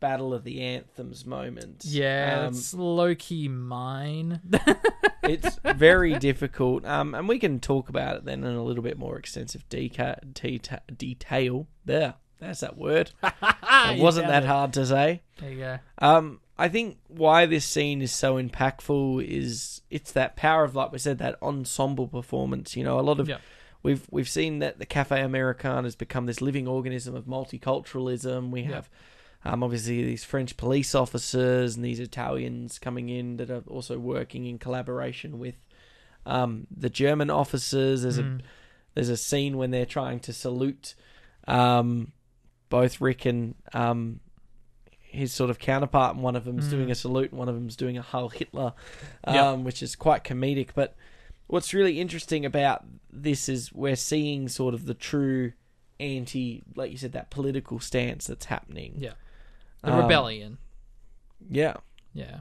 battle 0.00 0.32
of 0.34 0.44
the 0.44 0.60
anthems 0.62 1.24
moment. 1.26 1.84
Yeah, 1.84 2.44
um, 2.46 2.48
it's 2.54 2.72
low 2.74 3.14
key 3.14 3.48
mine. 3.48 4.40
it's 5.22 5.58
very 5.64 6.14
difficult. 6.18 6.84
Um, 6.86 7.14
and 7.14 7.28
we 7.28 7.38
can 7.38 7.60
talk 7.60 7.88
about 7.90 8.16
it 8.16 8.24
then 8.24 8.44
in 8.44 8.54
a 8.54 8.62
little 8.64 8.82
bit 8.82 8.98
more 8.98 9.18
extensive 9.18 9.68
deca- 9.68 10.32
deta- 10.32 10.80
detail. 10.96 11.68
There, 11.84 12.14
that's 12.40 12.60
that 12.60 12.76
word. 12.76 13.10
It 13.86 14.00
wasn't 14.00 14.28
that 14.28 14.44
hard 14.44 14.72
to 14.74 14.86
say. 14.86 15.20
There 15.40 15.50
you 15.50 15.58
go. 15.58 15.78
Um, 15.98 16.40
I 16.56 16.68
think 16.68 16.98
why 17.08 17.46
this 17.46 17.64
scene 17.64 18.00
is 18.00 18.12
so 18.12 18.40
impactful 18.40 19.24
is 19.26 19.80
it's 19.90 20.12
that 20.12 20.36
power 20.36 20.62
of 20.64 20.74
like 20.76 20.92
we 20.92 20.98
said 20.98 21.18
that 21.18 21.36
ensemble 21.42 22.06
performance. 22.08 22.76
You 22.76 22.84
know, 22.84 22.98
a 22.98 23.02
lot 23.02 23.18
of 23.20 23.28
Yeah. 23.28 23.38
we've 23.82 24.06
we've 24.10 24.28
seen 24.28 24.60
that 24.60 24.78
the 24.78 24.86
Cafe 24.86 25.20
American 25.20 25.84
has 25.84 25.96
become 25.96 26.26
this 26.26 26.40
living 26.40 26.68
organism 26.68 27.14
of 27.16 27.24
multiculturalism. 27.24 28.50
We 28.50 28.64
have 28.64 28.88
um, 29.44 29.62
obviously 29.62 30.02
these 30.04 30.24
French 30.24 30.56
police 30.56 30.94
officers 30.94 31.76
and 31.76 31.84
these 31.84 32.00
Italians 32.00 32.78
coming 32.78 33.08
in 33.08 33.36
that 33.38 33.50
are 33.50 33.62
also 33.66 33.98
working 33.98 34.46
in 34.46 34.58
collaboration 34.58 35.38
with 35.38 35.56
um, 36.24 36.66
the 36.74 36.88
German 36.88 37.30
officers. 37.30 38.02
There's 38.02 38.18
Mm. 38.18 38.38
a 38.40 38.42
there's 38.94 39.08
a 39.08 39.16
scene 39.16 39.56
when 39.56 39.72
they're 39.72 39.84
trying 39.84 40.20
to 40.20 40.32
salute 40.32 40.94
um, 41.48 42.12
both 42.70 43.00
Rick 43.00 43.26
and 43.26 43.56
um, 43.72 44.20
his 45.14 45.32
sort 45.32 45.50
of 45.50 45.58
counterpart, 45.58 46.14
and 46.14 46.22
one 46.22 46.36
of 46.36 46.44
them's 46.44 46.66
Mm. 46.66 46.70
doing 46.70 46.90
a 46.90 46.94
salute, 46.94 47.30
and 47.30 47.38
one 47.38 47.48
of 47.48 47.54
them's 47.54 47.76
doing 47.76 47.96
a 47.96 48.02
Heil 48.02 48.28
Hitler, 48.28 48.72
um, 49.24 49.34
Yeah. 49.34 49.52
which 49.52 49.82
is 49.82 49.96
quite 49.96 50.24
comedic. 50.24 50.70
But 50.74 50.96
what's 51.46 51.72
really 51.74 52.00
interesting 52.00 52.44
about 52.44 52.84
this 53.12 53.48
is 53.48 53.72
we're 53.72 53.96
seeing 53.96 54.48
sort 54.48 54.74
of 54.74 54.86
the 54.86 54.94
true 54.94 55.52
anti, 56.00 56.62
like 56.74 56.90
you 56.90 56.98
said, 56.98 57.12
that 57.12 57.30
political 57.30 57.78
stance 57.78 58.26
that's 58.26 58.46
happening. 58.46 58.94
Yeah. 58.98 59.12
The 59.82 59.92
Um, 59.92 60.00
rebellion. 60.02 60.58
Yeah, 61.50 61.76
Yeah. 62.12 62.40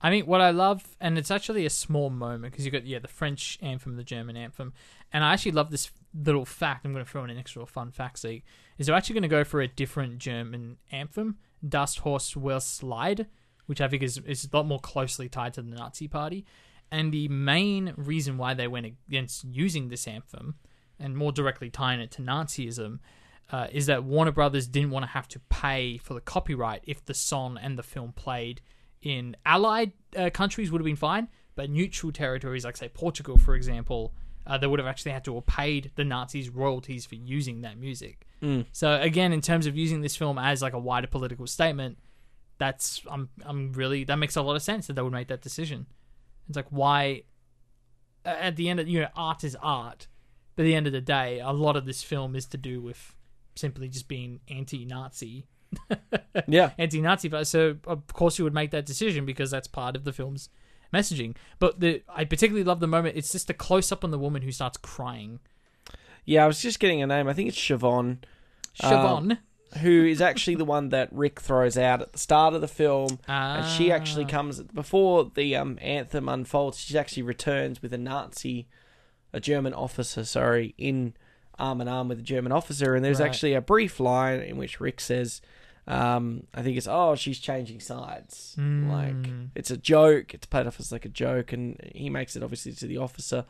I 0.00 0.10
mean, 0.10 0.26
what 0.26 0.40
I 0.40 0.50
love, 0.50 0.96
and 1.00 1.18
it's 1.18 1.30
actually 1.30 1.66
a 1.66 1.70
small 1.70 2.08
moment 2.08 2.52
because 2.52 2.64
you 2.64 2.70
got 2.70 2.86
yeah 2.86 3.00
the 3.00 3.08
French 3.08 3.58
anthem, 3.60 3.96
the 3.96 4.04
German 4.04 4.36
anthem, 4.36 4.72
and 5.12 5.24
I 5.24 5.32
actually 5.32 5.50
love 5.52 5.70
this 5.72 5.90
little 6.14 6.44
fact. 6.44 6.86
I'm 6.86 6.92
going 6.92 7.04
to 7.04 7.10
throw 7.10 7.24
in 7.24 7.30
an 7.30 7.36
extra 7.38 7.66
fun 7.66 7.90
fact. 7.90 8.20
See, 8.20 8.44
is 8.78 8.86
they're 8.86 8.94
actually 8.94 9.14
going 9.14 9.22
to 9.24 9.28
go 9.28 9.42
for 9.42 9.60
a 9.60 9.66
different 9.66 10.18
German 10.18 10.78
anthem, 10.92 11.38
Das 11.66 11.98
Horst-Wessel-Lied, 11.98 13.26
which 13.66 13.80
I 13.80 13.88
think 13.88 14.02
is 14.02 14.18
is 14.18 14.48
a 14.50 14.56
lot 14.56 14.66
more 14.66 14.80
closely 14.80 15.28
tied 15.28 15.54
to 15.54 15.62
the 15.62 15.76
Nazi 15.76 16.08
Party. 16.08 16.44
And 16.90 17.12
the 17.12 17.28
main 17.28 17.92
reason 17.96 18.38
why 18.38 18.54
they 18.54 18.66
went 18.66 18.86
against 18.86 19.44
using 19.44 19.88
this 19.88 20.08
anthem, 20.08 20.54
and 20.98 21.16
more 21.16 21.32
directly 21.32 21.70
tying 21.70 22.00
it 22.00 22.10
to 22.12 22.22
Nazism, 22.22 23.00
uh, 23.50 23.66
is 23.72 23.86
that 23.86 24.04
Warner 24.04 24.32
Brothers 24.32 24.66
didn't 24.66 24.90
want 24.90 25.04
to 25.04 25.10
have 25.10 25.28
to 25.28 25.40
pay 25.48 25.98
for 25.98 26.14
the 26.14 26.20
copyright 26.20 26.82
if 26.86 27.04
the 27.04 27.14
song 27.14 27.58
and 27.60 27.78
the 27.78 27.82
film 27.82 28.12
played 28.12 28.60
in 29.02 29.36
allied 29.46 29.92
uh, 30.16 30.30
countries 30.30 30.70
would 30.70 30.80
have 30.80 30.86
been 30.86 30.96
fine, 30.96 31.28
but 31.54 31.70
neutral 31.70 32.12
territories 32.12 32.64
like 32.64 32.76
say 32.76 32.88
Portugal, 32.88 33.38
for 33.38 33.54
example, 33.54 34.12
uh, 34.48 34.58
they 34.58 34.66
would 34.66 34.78
have 34.78 34.88
actually 34.88 35.12
had 35.12 35.24
to 35.24 35.34
have 35.34 35.46
paid 35.46 35.90
the 35.94 36.04
Nazis 36.04 36.48
royalties 36.48 37.04
for 37.06 37.14
using 37.14 37.60
that 37.60 37.78
music. 37.78 38.26
So 38.72 39.00
again, 39.00 39.32
in 39.32 39.40
terms 39.40 39.66
of 39.66 39.76
using 39.76 40.00
this 40.00 40.16
film 40.16 40.38
as 40.38 40.62
like 40.62 40.72
a 40.72 40.78
wider 40.78 41.06
political 41.06 41.46
statement, 41.46 41.98
that's 42.58 43.02
I'm 43.10 43.28
I'm 43.44 43.72
really 43.72 44.04
that 44.04 44.16
makes 44.16 44.36
a 44.36 44.42
lot 44.42 44.56
of 44.56 44.62
sense 44.62 44.86
that 44.86 44.94
they 44.94 45.02
would 45.02 45.12
make 45.12 45.28
that 45.28 45.42
decision. 45.42 45.86
It's 46.48 46.56
like 46.56 46.66
why 46.70 47.24
at 48.24 48.56
the 48.56 48.68
end 48.68 48.80
of 48.80 48.88
you 48.88 49.00
know 49.00 49.08
art 49.14 49.44
is 49.44 49.56
art, 49.62 50.08
but 50.56 50.62
at 50.62 50.66
the 50.66 50.74
end 50.74 50.86
of 50.86 50.92
the 50.92 51.00
day, 51.00 51.40
a 51.40 51.52
lot 51.52 51.76
of 51.76 51.84
this 51.84 52.02
film 52.02 52.34
is 52.34 52.46
to 52.46 52.56
do 52.56 52.80
with 52.80 53.14
simply 53.54 53.88
just 53.88 54.08
being 54.08 54.40
anti-Nazi 54.48 55.46
yeah. 56.48 56.70
anti-Nazi, 56.78 57.30
so 57.44 57.76
of 57.86 58.06
course 58.08 58.38
you 58.38 58.44
would 58.44 58.54
make 58.54 58.70
that 58.70 58.86
decision 58.86 59.26
because 59.26 59.50
that's 59.50 59.68
part 59.68 59.96
of 59.96 60.04
the 60.04 60.12
film's 60.12 60.48
messaging. 60.92 61.34
But 61.58 61.80
the 61.80 62.02
I 62.08 62.24
particularly 62.24 62.64
love 62.64 62.80
the 62.80 62.86
moment. 62.86 63.16
It's 63.16 63.32
just 63.32 63.50
a 63.50 63.54
close 63.54 63.90
up 63.92 64.04
on 64.04 64.10
the 64.10 64.18
woman 64.18 64.42
who 64.42 64.52
starts 64.52 64.76
crying. 64.78 65.40
Yeah, 66.24 66.44
I 66.44 66.46
was 66.46 66.60
just 66.60 66.78
getting 66.80 67.02
a 67.02 67.06
name. 67.06 67.26
I 67.28 67.32
think 67.32 67.48
it's 67.48 67.58
Siobhan, 67.58 68.18
Siobhan. 68.80 69.38
who 69.82 70.04
is 70.04 70.20
actually 70.20 70.56
the 70.56 70.64
one 70.64 70.90
that 70.90 71.08
Rick 71.12 71.40
throws 71.40 71.78
out 71.78 72.02
at 72.02 72.12
the 72.12 72.18
start 72.18 72.54
of 72.54 72.60
the 72.60 72.68
film. 72.68 73.18
And 73.26 73.66
she 73.66 73.90
actually 73.90 74.24
Ah. 74.24 74.28
comes 74.28 74.60
before 74.62 75.30
the 75.34 75.56
um, 75.56 75.78
anthem 75.80 76.28
unfolds. 76.28 76.78
She 76.80 76.98
actually 76.98 77.22
returns 77.22 77.80
with 77.82 77.92
a 77.94 77.98
Nazi, 77.98 78.66
a 79.32 79.40
German 79.40 79.72
officer, 79.74 80.24
sorry, 80.24 80.74
in 80.78 81.14
arm 81.58 81.80
in 81.80 81.88
arm 81.88 82.08
with 82.08 82.18
a 82.20 82.22
German 82.22 82.52
officer. 82.52 82.94
And 82.94 83.04
there's 83.04 83.20
Right. 83.20 83.26
actually 83.28 83.54
a 83.54 83.60
brief 83.60 83.98
line 83.98 84.40
in 84.40 84.56
which 84.58 84.80
Rick 84.80 85.00
says, 85.00 85.40
um, 85.88 86.44
"I 86.54 86.62
think 86.62 86.76
it's 86.76 86.86
oh 86.88 87.14
she's 87.16 87.38
changing 87.40 87.80
sides. 87.80 88.54
Like 88.58 89.14
Mm. 89.16 89.48
it's 89.56 89.70
a 89.70 89.76
joke. 89.76 90.34
It's 90.34 90.46
played 90.46 90.66
off 90.66 90.78
as 90.78 90.92
like 90.92 91.04
a 91.04 91.08
joke, 91.08 91.52
and 91.52 91.80
he 91.94 92.10
makes 92.10 92.36
it 92.36 92.42
obviously 92.42 92.72
to 92.74 92.86
the 92.86 92.98
officer. 92.98 93.44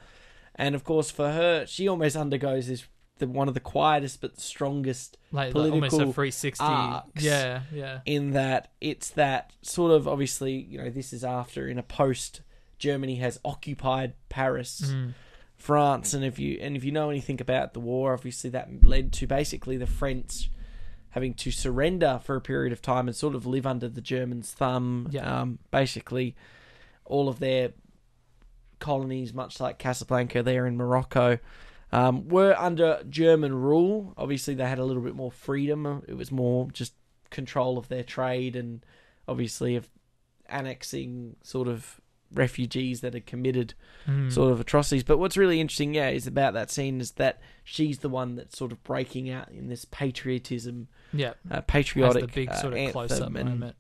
And 0.55 0.75
of 0.75 0.83
course, 0.85 1.11
for 1.11 1.31
her, 1.33 1.67
she 1.67 1.87
almost 1.89 2.17
undergoes 2.17 2.69
this 2.69 2.87
the 3.19 3.27
one 3.27 3.49
of 3.49 3.55
the 3.55 3.61
quietest 3.61 4.21
but 4.21 4.39
strongest 4.41 5.19
like, 5.33 5.53
like 5.53 5.73
almost 5.73 5.93
a 5.95 5.97
political 5.97 6.13
360. 6.13 6.65
arcs. 6.65 7.23
Yeah, 7.23 7.63
yeah. 7.75 7.99
in 8.07 8.31
that 8.31 8.71
it's 8.81 9.11
that 9.11 9.53
sort 9.63 9.91
of 9.91 10.07
obviously 10.07 10.53
you 10.53 10.79
know 10.79 10.89
this 10.91 11.13
is 11.13 11.25
after 11.25 11.67
in 11.69 11.79
a 11.79 11.83
post 11.83 12.43
Germany 12.79 13.17
has 13.17 13.41
occupied 13.45 14.13
Paris, 14.29 14.83
Mm. 14.87 15.15
France, 15.57 16.15
and 16.15 16.25
if 16.25 16.39
you 16.39 16.59
and 16.61 16.77
if 16.77 16.85
you 16.85 16.93
know 16.93 17.11
anything 17.11 17.41
about 17.41 17.75
the 17.75 17.81
war, 17.81 18.13
obviously 18.15 18.51
that 18.51 18.69
led 18.85 19.13
to 19.15 19.27
basically 19.27 19.77
the 19.77 19.89
French 19.89 20.49
having 21.19 21.35
to 21.35 21.51
surrender 21.51 22.21
for 22.23 22.37
a 22.37 22.41
period 22.41 22.73
of 22.73 22.81
time 22.81 23.09
and 23.09 23.17
sort 23.17 23.35
of 23.35 23.45
live 23.45 23.67
under 23.67 23.89
the 23.89 24.01
Germans' 24.01 24.53
thumb. 24.53 25.09
Yeah. 25.11 25.41
Um, 25.41 25.59
basically, 25.73 26.37
all 27.05 27.29
of 27.29 27.41
their 27.41 27.73
colonies, 28.79 29.35
much 29.35 29.59
like 29.59 29.79
Casablanca 29.81 30.45
there 30.45 30.65
in 30.65 30.77
Morocco, 30.77 31.41
um, 31.91 32.29
were 32.29 32.55
under 32.57 33.03
German 33.11 33.53
rule. 33.53 34.15
Obviously, 34.17 34.55
they 34.55 34.69
had 34.69 34.79
a 34.79 34.85
little 34.85 35.03
bit 35.03 35.17
more 35.17 35.33
freedom. 35.33 36.05
It 36.07 36.17
was 36.17 36.31
more 36.31 36.71
just 36.71 36.95
control 37.31 37.79
of 37.79 37.89
their 37.89 38.05
trade 38.05 38.55
and 38.55 38.87
obviously 39.27 39.75
of 39.75 39.89
annexing 40.49 41.35
sort 41.43 41.67
of 41.67 42.01
refugees 42.33 43.01
that 43.01 43.15
had 43.15 43.27
committed 43.27 43.75
Mm. 44.07 44.33
sort 44.33 44.53
of 44.53 44.61
atrocities. 44.61 45.03
But 45.05 45.19
what's 45.19 45.37
really 45.37 45.61
interesting, 45.61 45.95
yeah, 45.95 46.09
is 46.11 46.27
about 46.27 46.55
that 46.55 46.71
scene 46.71 47.01
is 47.01 47.13
that 47.13 47.41
she's 47.65 47.99
the 47.99 48.09
one 48.09 48.37
that's 48.37 48.57
sort 48.57 48.73
of 48.73 48.83
breaking 48.85 49.29
out 49.31 49.51
in 49.51 49.69
this 49.69 49.85
patriotism, 49.85 50.89
yeah, 51.13 51.35
uh, 51.51 51.61
patriotic 51.63 52.23
the 52.23 52.33
big 52.33 52.49
uh, 52.51 52.55
sort 52.55 52.75
of 52.75 52.93
close 52.93 53.13
up 53.21 53.35
and- 53.35 53.51
moment. 53.51 53.77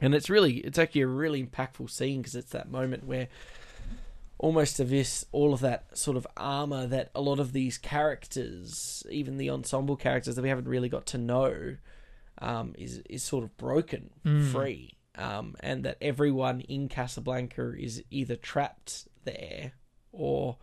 and 0.00 0.14
it's 0.14 0.28
really 0.30 0.58
it's 0.58 0.78
actually 0.78 1.00
a 1.02 1.06
really 1.06 1.42
impactful 1.44 1.88
scene 1.90 2.20
because 2.20 2.34
it's 2.34 2.50
that 2.50 2.70
moment 2.70 3.04
where 3.06 3.28
almost 4.38 4.78
of 4.80 4.90
this 4.90 5.24
all 5.32 5.54
of 5.54 5.60
that 5.60 5.96
sort 5.96 6.16
of 6.16 6.26
armor 6.36 6.86
that 6.86 7.10
a 7.14 7.20
lot 7.22 7.40
of 7.40 7.52
these 7.54 7.78
characters 7.78 9.02
even 9.10 9.38
the 9.38 9.48
ensemble 9.48 9.96
characters 9.96 10.36
that 10.36 10.42
we 10.42 10.48
haven't 10.50 10.68
really 10.68 10.90
got 10.90 11.06
to 11.06 11.16
know 11.18 11.76
um, 12.38 12.74
is 12.76 12.98
is 13.08 13.22
sort 13.22 13.42
of 13.44 13.56
broken 13.56 14.10
Mm. 14.26 14.50
free 14.52 14.92
um, 15.16 15.56
and 15.60 15.84
that 15.84 15.96
everyone 16.00 16.60
in 16.60 16.88
Casablanca 16.88 17.72
is 17.78 18.02
either 18.10 18.36
trapped 18.36 19.08
there 19.24 19.72
or 20.12 20.58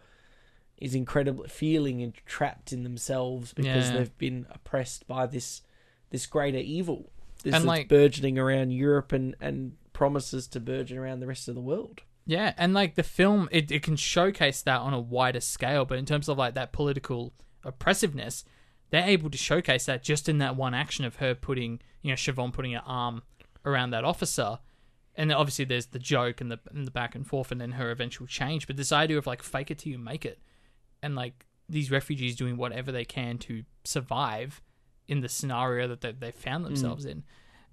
is 0.77 0.95
incredibly 0.95 1.47
feeling 1.47 2.13
trapped 2.25 2.73
in 2.73 2.83
themselves 2.83 3.53
because 3.53 3.89
Yeah. 3.89 3.97
they've 3.97 4.17
been 4.17 4.45
oppressed 4.51 5.07
by 5.07 5.25
this 5.25 5.61
this 6.09 6.25
greater 6.27 6.57
evil 6.59 7.11
this 7.43 7.55
And, 7.55 7.65
like- 7.65 7.89
burgeoning 7.89 8.37
around 8.39 8.71
Europe 8.71 9.11
and, 9.11 9.35
and 9.41 9.73
promises 9.93 10.47
to 10.49 10.59
burgeon 10.59 10.97
around 10.97 11.19
the 11.19 11.27
rest 11.27 11.47
of 11.47 11.55
the 11.55 11.61
world. 11.61 12.01
Yeah, 12.25 12.53
and 12.57 12.73
like 12.73 12.95
the 12.95 13.03
film, 13.03 13.49
it, 13.51 13.69
it 13.71 13.83
can 13.83 13.95
showcase 13.97 14.61
that 14.61 14.79
on 14.79 14.93
a 14.93 14.99
wider 14.99 15.41
scale, 15.41 15.83
but 15.85 15.97
in 15.97 16.05
terms 16.05 16.29
of 16.29 16.37
like 16.37 16.53
that 16.53 16.71
political 16.71 17.33
oppressiveness, 17.65 18.45
they're 18.91 19.05
able 19.07 19.29
to 19.29 19.37
showcase 19.37 19.85
that 19.87 20.03
just 20.03 20.29
in 20.29 20.37
that 20.37 20.55
one 20.55 20.73
action 20.73 21.03
of 21.03 21.17
her 21.17 21.33
putting, 21.35 21.81
you 22.01 22.11
know, 22.11 22.17
Yvonne 22.27 22.51
putting 22.51 22.73
her 22.73 22.83
arm 22.85 23.23
around 23.65 23.91
that 23.91 24.03
officer. 24.03 24.59
And 25.15 25.29
then 25.29 25.37
obviously 25.37 25.65
there's 25.65 25.87
the 25.87 25.99
joke 25.99 26.41
and 26.41 26.51
the 26.51 26.59
and 26.71 26.87
the 26.87 26.91
back 26.91 27.13
and 27.15 27.25
forth 27.25 27.51
and 27.51 27.61
then 27.61 27.73
her 27.73 27.91
eventual 27.91 28.27
change. 28.27 28.67
But 28.67 28.77
this 28.77 28.91
idea 28.91 29.17
of 29.17 29.27
like 29.27 29.43
fake 29.43 29.71
it 29.71 29.79
till 29.79 29.91
you 29.91 29.99
make 29.99 30.25
it. 30.25 30.39
And 31.01 31.15
like 31.15 31.45
these 31.69 31.91
refugees 31.91 32.35
doing 32.35 32.57
whatever 32.57 32.91
they 32.91 33.05
can 33.05 33.37
to 33.39 33.63
survive 33.83 34.61
in 35.07 35.21
the 35.21 35.29
scenario 35.29 35.87
that 35.87 36.01
they, 36.01 36.11
they 36.13 36.31
found 36.31 36.65
themselves 36.65 37.05
in. 37.05 37.23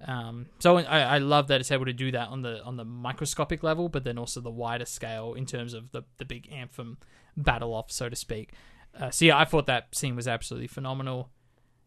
Um, 0.07 0.47
so 0.59 0.79
I, 0.79 1.01
I 1.01 1.19
love 1.19 1.49
that 1.49 1.61
it's 1.61 1.71
able 1.71 1.85
to 1.85 1.93
do 1.93 2.11
that 2.13 2.29
on 2.29 2.43
the 2.43 2.63
on 2.65 2.77
the 2.77 2.85
microscopic 2.85 3.63
level, 3.63 3.89
but 3.89 4.05
then 4.05 4.19
also 4.19 4.41
the 4.41 4.51
wider 4.51 4.87
scale 4.87 5.35
in 5.35 5.47
terms 5.47 5.75
of 5.75 5.93
the 5.93 6.03
the 6.17 6.25
big 6.25 6.51
anthem 6.53 6.99
battle 7.37 7.75
off, 7.75 7.93
so 7.93 8.09
to 8.09 8.17
speak. 8.17 8.53
Uh, 8.99 9.11
so 9.11 9.25
yeah, 9.25 9.39
I 9.39 9.45
thought 9.45 9.67
that 9.67 9.95
scene 9.95 10.17
was 10.17 10.27
absolutely 10.27 10.69
phenomenal. 10.69 11.31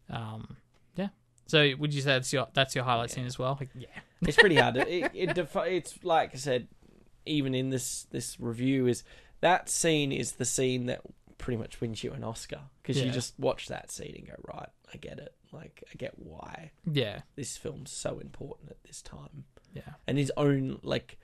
Um. 0.10 0.58
So 1.48 1.72
would 1.78 1.94
you 1.94 2.02
say 2.02 2.12
that's 2.12 2.32
your 2.34 2.48
that's 2.54 2.74
your 2.76 2.84
highlight 2.84 3.12
scene 3.12 3.26
as 3.26 3.38
well? 3.38 3.58
Like, 3.60 3.70
yeah. 3.76 3.88
It's 4.22 4.38
pretty 4.38 4.56
hard. 4.56 4.78
it, 4.78 5.12
it 5.14 5.34
defi- 5.36 5.76
it's 5.78 6.04
like 6.04 6.32
I 6.34 6.38
said, 6.38 6.68
even 7.26 7.54
in 7.54 7.70
this 7.70 8.04
this 8.12 8.40
review, 8.40 8.88
is 8.88 9.04
that 9.42 9.70
scene 9.70 10.12
is 10.12 10.34
the 10.34 10.46
scene 10.46 10.86
that 10.86 11.02
pretty 11.38 11.58
much 11.58 11.82
wins 11.82 12.04
you 12.04 12.14
an 12.14 12.24
Oscar 12.24 12.62
because 12.82 12.98
Yeah. 12.98 13.06
you 13.08 13.12
just 13.12 13.38
watch 13.38 13.68
that 13.68 13.92
scene 13.92 14.16
and 14.18 14.28
go, 14.28 14.36
right, 14.54 14.70
I 14.94 14.98
get 14.98 15.20
it. 15.20 15.34
Like 15.52 15.84
I 15.92 15.96
get 15.98 16.18
why 16.18 16.72
Yeah. 16.90 17.22
this 17.36 17.58
film's 17.58 17.92
so 17.92 18.20
important 18.20 18.70
at 18.72 18.82
this 18.86 19.02
time. 19.02 19.44
Yeah. 19.74 19.94
and 20.08 20.18
his 20.20 20.32
own 20.38 20.78
like 20.84 21.18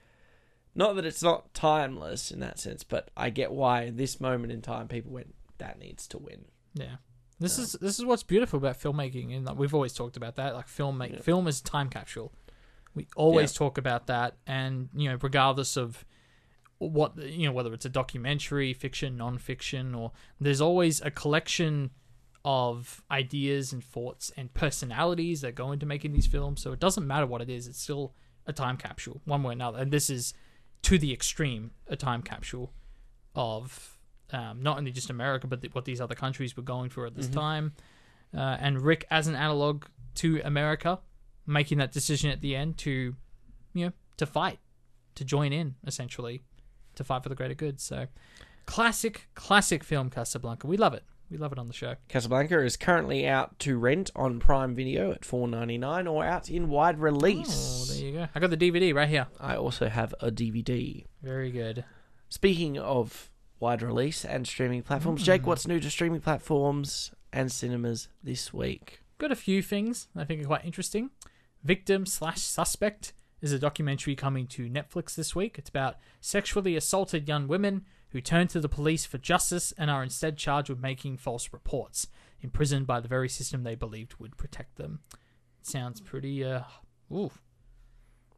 not 0.74 0.96
that 0.96 1.04
it's 1.06 1.22
not 1.22 1.54
timeless 1.54 2.32
in 2.32 2.40
that 2.40 2.58
sense 2.58 2.82
but 2.82 3.08
i 3.16 3.30
get 3.30 3.52
why 3.52 3.82
in 3.82 3.96
this 3.96 4.20
moment 4.20 4.52
in 4.52 4.60
time 4.60 4.88
people 4.88 5.12
went 5.12 5.36
that 5.58 5.78
needs 5.78 6.08
to 6.08 6.18
win 6.18 6.46
Yeah. 6.74 6.96
This 7.40 7.58
is 7.58 7.72
this 7.72 7.98
is 7.98 8.04
what's 8.04 8.22
beautiful 8.22 8.58
about 8.58 8.78
filmmaking, 8.78 9.34
and 9.34 9.46
like, 9.46 9.58
we've 9.58 9.74
always 9.74 9.94
talked 9.94 10.16
about 10.16 10.36
that. 10.36 10.54
Like 10.54 10.68
film 10.68 10.98
make 10.98 11.12
Yeah. 11.12 11.20
film 11.20 11.48
is 11.48 11.60
a 11.60 11.64
time 11.64 11.88
capsule. 11.88 12.32
We 12.94 13.06
always 13.16 13.52
talk 13.52 13.78
about 13.78 14.06
that, 14.08 14.36
and 14.46 14.90
you 14.94 15.08
know, 15.08 15.16
regardless 15.22 15.76
of 15.76 16.04
what 16.78 17.16
you 17.16 17.46
know, 17.46 17.52
whether 17.52 17.72
it's 17.72 17.86
a 17.86 17.90
documentary, 17.90 18.72
fiction, 18.74 19.16
non-fiction, 19.16 19.94
or 19.94 20.12
there's 20.40 20.60
always 20.60 21.00
a 21.00 21.10
collection 21.10 21.90
of 22.44 23.02
ideas 23.10 23.72
and 23.72 23.84
thoughts 23.84 24.32
and 24.36 24.52
personalities 24.54 25.40
that 25.42 25.54
go 25.54 25.72
into 25.72 25.86
making 25.86 26.12
these 26.12 26.26
films. 26.26 26.60
So 26.62 26.72
it 26.72 26.80
doesn't 26.80 27.06
matter 27.06 27.26
what 27.26 27.40
it 27.40 27.48
is; 27.48 27.66
it's 27.66 27.80
still 27.80 28.14
a 28.46 28.52
time 28.52 28.76
capsule, 28.76 29.22
one 29.24 29.42
way 29.42 29.50
or 29.50 29.52
another. 29.52 29.78
And 29.78 29.90
this 29.92 30.10
is 30.10 30.34
to 30.82 30.98
the 30.98 31.12
extreme 31.12 31.70
a 31.86 31.96
time 31.96 32.22
capsule 32.22 32.72
of 33.34 33.98
um, 34.32 34.62
not 34.62 34.78
only 34.78 34.90
just 34.90 35.10
America, 35.10 35.46
but 35.46 35.60
th- 35.62 35.74
what 35.74 35.84
these 35.84 36.00
other 36.00 36.14
countries 36.14 36.56
were 36.56 36.62
going 36.62 36.90
through 36.90 37.06
at 37.06 37.14
this 37.14 37.28
time. 37.28 37.72
Uh, 38.36 38.56
and 38.60 38.80
Rick, 38.80 39.06
as 39.10 39.26
an 39.26 39.34
analog 39.34 39.84
to 40.16 40.40
America, 40.44 40.98
making 41.46 41.78
that 41.78 41.92
decision 41.92 42.30
at 42.30 42.40
the 42.40 42.54
end 42.54 42.78
to, 42.78 43.16
you 43.74 43.86
know, 43.86 43.92
to 44.18 44.26
fight, 44.26 44.58
to 45.16 45.24
join 45.24 45.52
in, 45.52 45.74
essentially, 45.86 46.42
to 46.94 47.04
fight 47.04 47.22
for 47.22 47.28
the 47.28 47.34
greater 47.34 47.54
good. 47.54 47.80
So, 47.80 48.06
classic, 48.66 49.28
classic 49.34 49.82
film 49.82 50.10
Casablanca. 50.10 50.66
We 50.66 50.76
love 50.76 50.94
it. 50.94 51.04
We 51.30 51.36
love 51.38 51.52
it 51.52 51.58
on 51.60 51.68
the 51.68 51.72
show. 51.72 51.94
casablanca 52.08 52.60
is 52.64 52.76
currently 52.76 53.24
out 53.26 53.56
to 53.60 53.78
rent 53.78 54.10
on 54.16 54.40
prime 54.40 54.74
video 54.74 55.12
at 55.12 55.20
4.99 55.20 56.10
or 56.10 56.24
out 56.24 56.50
in 56.50 56.68
wide 56.68 56.98
release. 56.98 57.88
Oh, 57.88 57.94
there 57.94 58.04
you 58.04 58.12
go. 58.18 58.26
I 58.34 58.40
got 58.40 58.50
the 58.50 58.56
DVD 58.56 58.92
right 58.92 59.08
here. 59.08 59.28
i 59.38 59.54
also 59.54 59.88
have 59.88 60.12
a 60.20 60.32
dvd 60.32 61.04
Very 61.22 61.52
good. 61.52 61.84
speaking 62.28 62.78
of 62.78 63.29
wide 63.60 63.82
release 63.82 64.24
and 64.24 64.46
streaming 64.46 64.82
platforms 64.82 65.22
jake 65.22 65.46
what's 65.46 65.68
new 65.68 65.78
to 65.78 65.90
streaming 65.90 66.20
platforms 66.20 67.12
and 67.32 67.52
cinemas 67.52 68.08
this 68.22 68.52
week 68.52 69.00
Got 69.20 69.30
a 69.30 69.36
few 69.36 69.60
things 69.60 70.08
I 70.16 70.24
think 70.24 70.42
are 70.42 70.46
quite 70.46 70.64
interesting. 70.64 71.10
Victim 71.62 72.06
slash 72.06 72.40
Suspect 72.40 73.12
is 73.42 73.52
a 73.52 73.58
documentary 73.58 74.16
coming 74.16 74.46
to 74.46 74.66
Netflix 74.70 75.14
this 75.14 75.36
week. 75.36 75.56
It's 75.58 75.68
about 75.68 75.96
sexually 76.22 76.74
assaulted 76.74 77.28
young 77.28 77.46
women 77.46 77.84
who 78.12 78.22
turn 78.22 78.48
to 78.48 78.60
the 78.60 78.68
police 78.68 79.04
for 79.04 79.18
justice 79.18 79.74
and 79.76 79.90
are 79.90 80.02
instead 80.02 80.38
charged 80.38 80.70
with 80.70 80.80
making 80.80 81.18
false 81.18 81.52
reports, 81.52 82.06
imprisoned 82.40 82.86
by 82.86 82.98
the 82.98 83.08
very 83.08 83.28
system 83.28 83.62
they 83.62 83.74
believed 83.74 84.14
would 84.18 84.38
protect 84.38 84.76
them. 84.76 85.00
Sounds 85.60 86.00
pretty, 86.00 86.42
uh, 86.42 86.62
ooh. 87.12 87.30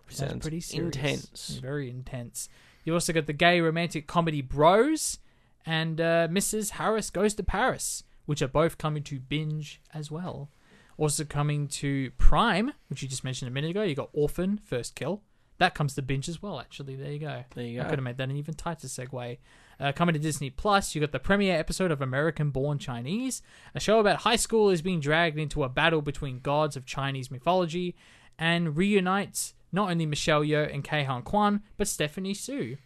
Sounds, 0.09 0.31
Sounds 0.31 0.43
pretty 0.43 0.61
serious. 0.61 0.97
intense. 0.97 1.61
Very 1.63 1.91
intense. 1.91 2.49
You 2.85 2.95
also 2.95 3.13
got 3.13 3.27
the 3.27 3.33
gay 3.33 3.61
romantic 3.61 4.07
comedy 4.07 4.43
Bros 4.43 5.19
and 5.65 6.01
uh, 6.01 6.29
Mrs. 6.29 6.71
Harris 6.71 7.11
Goes 7.11 7.35
to 7.35 7.43
Paris, 7.43 8.05
which 8.27 8.43
are 8.43 8.49
both 8.49 8.79
coming 8.79 9.03
to 9.05 9.21
binge 9.21 9.81
as 9.95 10.11
well. 10.11 10.51
Also 10.99 11.25
coming 11.25 11.69
to 11.69 12.11
Prime, 12.19 12.73
which 12.89 13.03
you 13.03 13.09
just 13.09 13.25
mentioned 13.25 13.49
a 13.49 13.53
minute 13.53 13.71
ago. 13.71 13.83
You 13.83 13.95
got 13.95 14.11
Orphan 14.13 14.59
First 14.59 14.95
Kill. 14.95 15.23
That 15.59 15.75
comes 15.75 15.95
to 15.95 16.03
binge 16.03 16.29
as 16.29 16.43
well. 16.43 16.59
Actually, 16.59 16.97
there 16.97 17.13
you 17.13 17.21
go. 17.21 17.45
There 17.55 17.65
you 17.65 17.79
go. 17.79 17.87
I 17.87 17.89
could 17.89 17.99
have 17.99 18.05
made 18.05 18.17
that 18.17 18.29
an 18.29 18.37
even 18.37 18.55
tighter 18.55 18.89
segue. 18.89 19.39
Uh, 19.79 19.93
coming 19.93 20.13
to 20.13 20.19
Disney 20.19 20.51
Plus, 20.51 20.95
you 20.95 21.01
got 21.01 21.13
the 21.13 21.19
premiere 21.19 21.57
episode 21.57 21.91
of 21.91 22.03
American 22.03 22.51
Born 22.51 22.79
Chinese, 22.79 23.43
a 23.75 23.81
show 23.81 24.01
about 24.01 24.19
high 24.19 24.37
school 24.37 24.71
is 24.71 24.83
being 24.83 25.01
dragged 25.01 25.39
into 25.39 25.65
a 25.65 25.69
battle 25.69 26.03
between 26.03 26.41
gods 26.41 26.77
of 26.77 26.85
Chinese 26.85 27.31
mythology, 27.31 27.95
and 28.39 28.77
reunites 28.77 29.55
not 29.73 29.91
only 29.91 30.07
Michelle 30.07 30.43
Yeoh 30.43 30.73
and 30.73 30.85
Ke 30.85 31.07
Huy 31.07 31.23
Quan, 31.23 31.63
but 31.77 31.89
Stephanie 31.89 32.35
Hsu. 32.35 32.77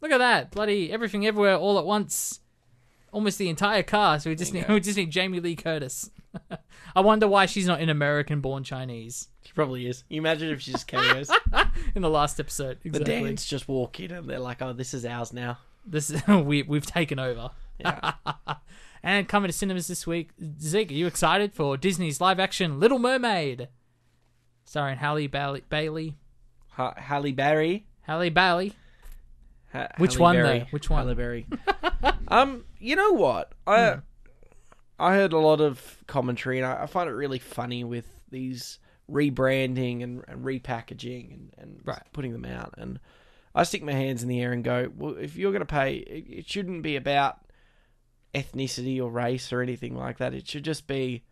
Look 0.00 0.12
at 0.12 0.18
that, 0.18 0.50
bloody 0.50 0.92
everything 0.92 1.26
everywhere 1.26 1.56
all 1.56 1.78
at 1.78 1.84
once. 1.86 2.40
Almost 3.12 3.38
the 3.38 3.48
entire 3.50 3.82
cast. 3.82 4.24
We 4.26 4.34
just 4.34 4.54
need, 4.54 4.66
we 4.68 4.80
just 4.80 4.96
need 4.96 5.10
Jamie 5.10 5.38
Lee 5.40 5.54
Curtis. 5.56 6.10
I 6.96 7.00
wonder 7.00 7.28
why 7.28 7.44
she's 7.46 7.66
not 7.66 7.80
in 7.80 7.88
American 7.90 8.40
Born 8.40 8.64
Chinese 8.64 9.28
she 9.44 9.52
probably 9.52 9.86
is 9.88 10.04
you 10.08 10.18
imagine 10.18 10.48
if 10.50 10.60
she 10.62 10.70
just 10.72 10.86
cameos 10.86 11.28
in 11.96 12.00
the 12.00 12.08
last 12.08 12.38
episode. 12.40 12.78
the 12.82 12.88
Exactly. 12.90 13.20
dance 13.24 13.44
just 13.44 13.66
walk 13.68 13.98
in 14.00 14.12
and 14.12 14.30
they're 14.30 14.38
like 14.38 14.62
oh 14.62 14.72
this 14.72 14.94
is 14.94 15.04
ours 15.04 15.32
now 15.32 15.58
This 15.84 16.10
we 16.28 16.62
we've 16.62 16.86
taken 16.86 17.18
over. 17.18 17.50
yeah 17.78 18.12
And 19.02 19.28
coming 19.28 19.48
to 19.50 19.52
cinemas 19.52 19.88
this 19.88 20.06
week, 20.06 20.30
Zeke, 20.60 20.90
are 20.90 20.94
you 20.94 21.06
excited 21.08 21.52
for 21.52 21.76
Disney's 21.76 22.20
live 22.20 22.38
action 22.40 22.78
Little 22.80 22.98
Mermaid? 23.00 23.68
Starring 24.64 24.96
Halle 24.98 25.26
Bailey. 25.26 25.62
Bailey. 25.68 26.16
Ha- 26.70 26.94
Halle 26.96 27.32
Berry. 27.32 27.86
Halle 28.02 28.30
Bailey. 28.30 28.72
Ha- 29.72 29.88
Which 29.98 30.14
Halle 30.14 30.22
one, 30.22 30.36
Berry. 30.36 30.58
though? 30.60 30.64
Which 30.70 30.88
one? 30.90 31.04
Halle 31.04 31.14
Berry. 31.14 31.46
um, 32.28 32.64
you 32.78 32.96
know 32.96 33.12
what? 33.12 33.52
I 33.66 33.90
Hmm. 33.92 33.98
I 34.98 35.14
heard 35.14 35.32
a 35.32 35.38
lot 35.38 35.60
of 35.60 35.98
commentary, 36.06 36.58
and 36.58 36.66
I, 36.66 36.84
I 36.84 36.86
find 36.86 37.08
it 37.08 37.12
really 37.12 37.40
funny 37.40 37.82
with 37.82 38.06
these 38.30 38.78
rebranding 39.10 40.02
and, 40.02 40.22
and 40.28 40.44
repackaging 40.44 41.34
and, 41.34 41.54
and 41.58 41.80
Right. 41.84 42.02
putting 42.12 42.32
them 42.32 42.44
out. 42.44 42.74
And 42.78 43.00
I 43.54 43.64
stick 43.64 43.82
my 43.82 43.92
hands 43.92 44.22
in 44.22 44.28
the 44.28 44.40
air 44.40 44.52
and 44.52 44.62
go, 44.62 44.90
well, 44.96 45.16
if 45.16 45.36
you're 45.36 45.50
going 45.50 45.60
to 45.60 45.66
pay, 45.66 45.96
it, 45.96 46.26
it 46.28 46.48
shouldn't 46.48 46.82
be 46.82 46.94
about 46.96 47.38
ethnicity 48.34 49.00
or 49.02 49.10
race 49.10 49.52
or 49.52 49.60
anything 49.60 49.96
like 49.96 50.18
that. 50.18 50.34
It 50.34 50.46
should 50.46 50.64
just 50.64 50.86
be. 50.86 51.24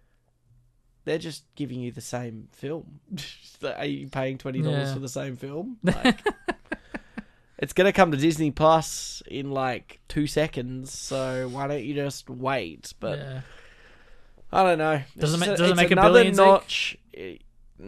They're 1.11 1.19
just 1.19 1.43
giving 1.57 1.81
you 1.81 1.91
the 1.91 2.01
same 2.01 2.47
film. 2.53 3.01
Are 3.65 3.85
you 3.85 4.07
paying 4.07 4.39
twenty 4.39 4.63
dollars 4.63 4.91
Yeah. 4.91 4.95
for 4.95 5.01
the 5.01 5.09
same 5.09 5.37
film? 5.37 5.79
Like, 5.85 6.21
it's 7.59 7.73
gonna 7.73 7.93
come 7.93 8.13
to 8.13 8.17
Disney 8.17 8.53
Plus 8.53 9.21
in 9.27 9.51
like 9.51 9.99
two 10.07 10.29
seconds, 10.29 10.93
so 10.97 11.49
why 11.49 11.67
don't 11.67 11.83
you 11.83 11.95
just 11.95 12.31
wait? 12.31 12.95
But 13.01 13.19
yeah. 13.19 13.41
I 14.53 14.63
don't 14.63 14.79
know. 14.79 15.03
Does 15.19 15.33
it 15.35 15.39
It's 15.39 15.47
ma- 15.49 15.57
does 15.57 15.71
it 15.73 15.77
make 15.77 15.91
a 15.91 15.95
another 15.95 16.21
billion, 16.21 16.37
notch? 16.37 16.97
it- 17.13 17.43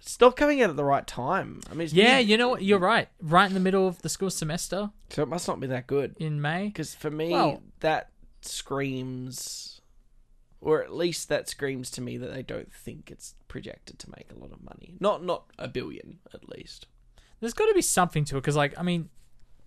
it's 0.00 0.20
not 0.20 0.34
coming 0.36 0.60
out 0.60 0.70
at 0.70 0.76
the 0.76 0.82
right 0.84 1.06
time. 1.06 1.60
I 1.70 1.74
mean, 1.74 1.82
it's 1.82 1.92
Yeah, 1.92 2.16
mid- 2.18 2.28
you 2.28 2.36
know 2.36 2.48
what? 2.48 2.62
You're 2.62 2.80
right. 2.80 3.08
Right 3.22 3.46
in 3.46 3.54
the 3.54 3.60
middle 3.60 3.86
of 3.86 4.02
the 4.02 4.08
school 4.08 4.30
semester 4.30 4.90
so 5.10 5.22
it 5.22 5.28
must 5.28 5.46
not 5.46 5.60
be 5.60 5.68
that 5.68 5.86
good. 5.86 6.16
in 6.18 6.40
May. 6.42 6.66
Because 6.66 6.96
for 6.96 7.10
me, 7.12 7.30
Well- 7.30 7.62
that 7.78 8.10
screams, 8.42 9.77
or 10.60 10.82
at 10.82 10.92
least 10.92 11.28
that 11.28 11.48
screams 11.48 11.90
to 11.92 12.00
me 12.00 12.16
that 12.16 12.32
they 12.32 12.42
don't 12.42 12.72
think 12.72 13.10
it's 13.10 13.34
projected 13.46 13.98
to 14.00 14.10
make 14.16 14.30
a 14.32 14.38
lot 14.38 14.52
of 14.52 14.62
money. 14.62 14.94
Not 15.00 15.24
not 15.24 15.44
a 15.58 15.68
billion, 15.68 16.18
at 16.34 16.48
least. 16.48 16.86
There's 17.40 17.54
got 17.54 17.66
to 17.66 17.74
be 17.74 17.82
something 17.82 18.24
to 18.26 18.36
it 18.36 18.40
because, 18.40 18.56
like, 18.56 18.76
I 18.78 18.82
mean, 18.82 19.08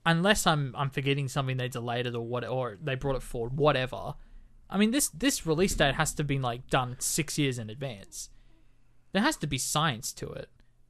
unless 0.06 0.46
I'm 0.46 0.74
I'm 0.78 0.90
forgetting 0.90 1.28
something 1.30 1.58
they 1.58 1.70
delayed 1.70 2.08
it 2.08 2.16
or 2.16 2.22
what 2.26 2.46
or 2.48 2.78
they 2.82 2.96
brought 2.96 3.16
it 3.16 3.24
forward, 3.24 3.58
whatever. 3.58 4.16
I 4.70 4.78
mean, 4.78 4.92
this 4.92 5.10
this 5.10 5.46
release 5.46 5.76
date 5.76 5.96
has 5.96 6.14
to 6.16 6.24
be 6.24 6.40
like 6.40 6.68
done 6.70 6.96
six 7.00 7.38
years 7.38 7.58
in 7.60 7.70
advance. 7.70 8.30
There 9.14 9.22
has 9.22 9.38
to 9.38 9.48
be 9.48 9.58
science 9.58 10.14
to 10.14 10.28
it 10.30 10.50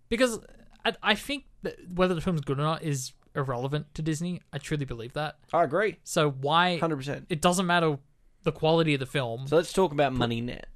because 0.10 0.40
I, 0.86 0.94
I 1.02 1.16
think 1.16 1.46
that 1.64 1.76
whether 1.94 2.14
the 2.14 2.22
film's 2.22 2.42
good 2.42 2.60
or 2.60 2.64
not 2.64 2.84
is 2.84 3.14
irrelevant 3.36 3.94
to 3.96 4.02
Disney. 4.02 4.42
I 4.54 4.58
truly 4.58 4.86
believe 4.86 5.14
that. 5.14 5.38
I 5.54 5.64
agree, 5.64 5.98
So 6.04 6.30
why 6.32 6.78
hundred 6.78 6.98
percent. 6.98 7.26
it 7.30 7.42
doesn't 7.42 7.66
matter 7.66 7.98
the 8.44 8.52
quality 8.52 8.94
of 8.94 9.00
the 9.00 9.06
film. 9.06 9.48
So 9.48 9.56
let's 9.56 9.74
talk 9.74 9.92
about 9.92 10.14
money 10.14 10.42
net. 10.42 10.68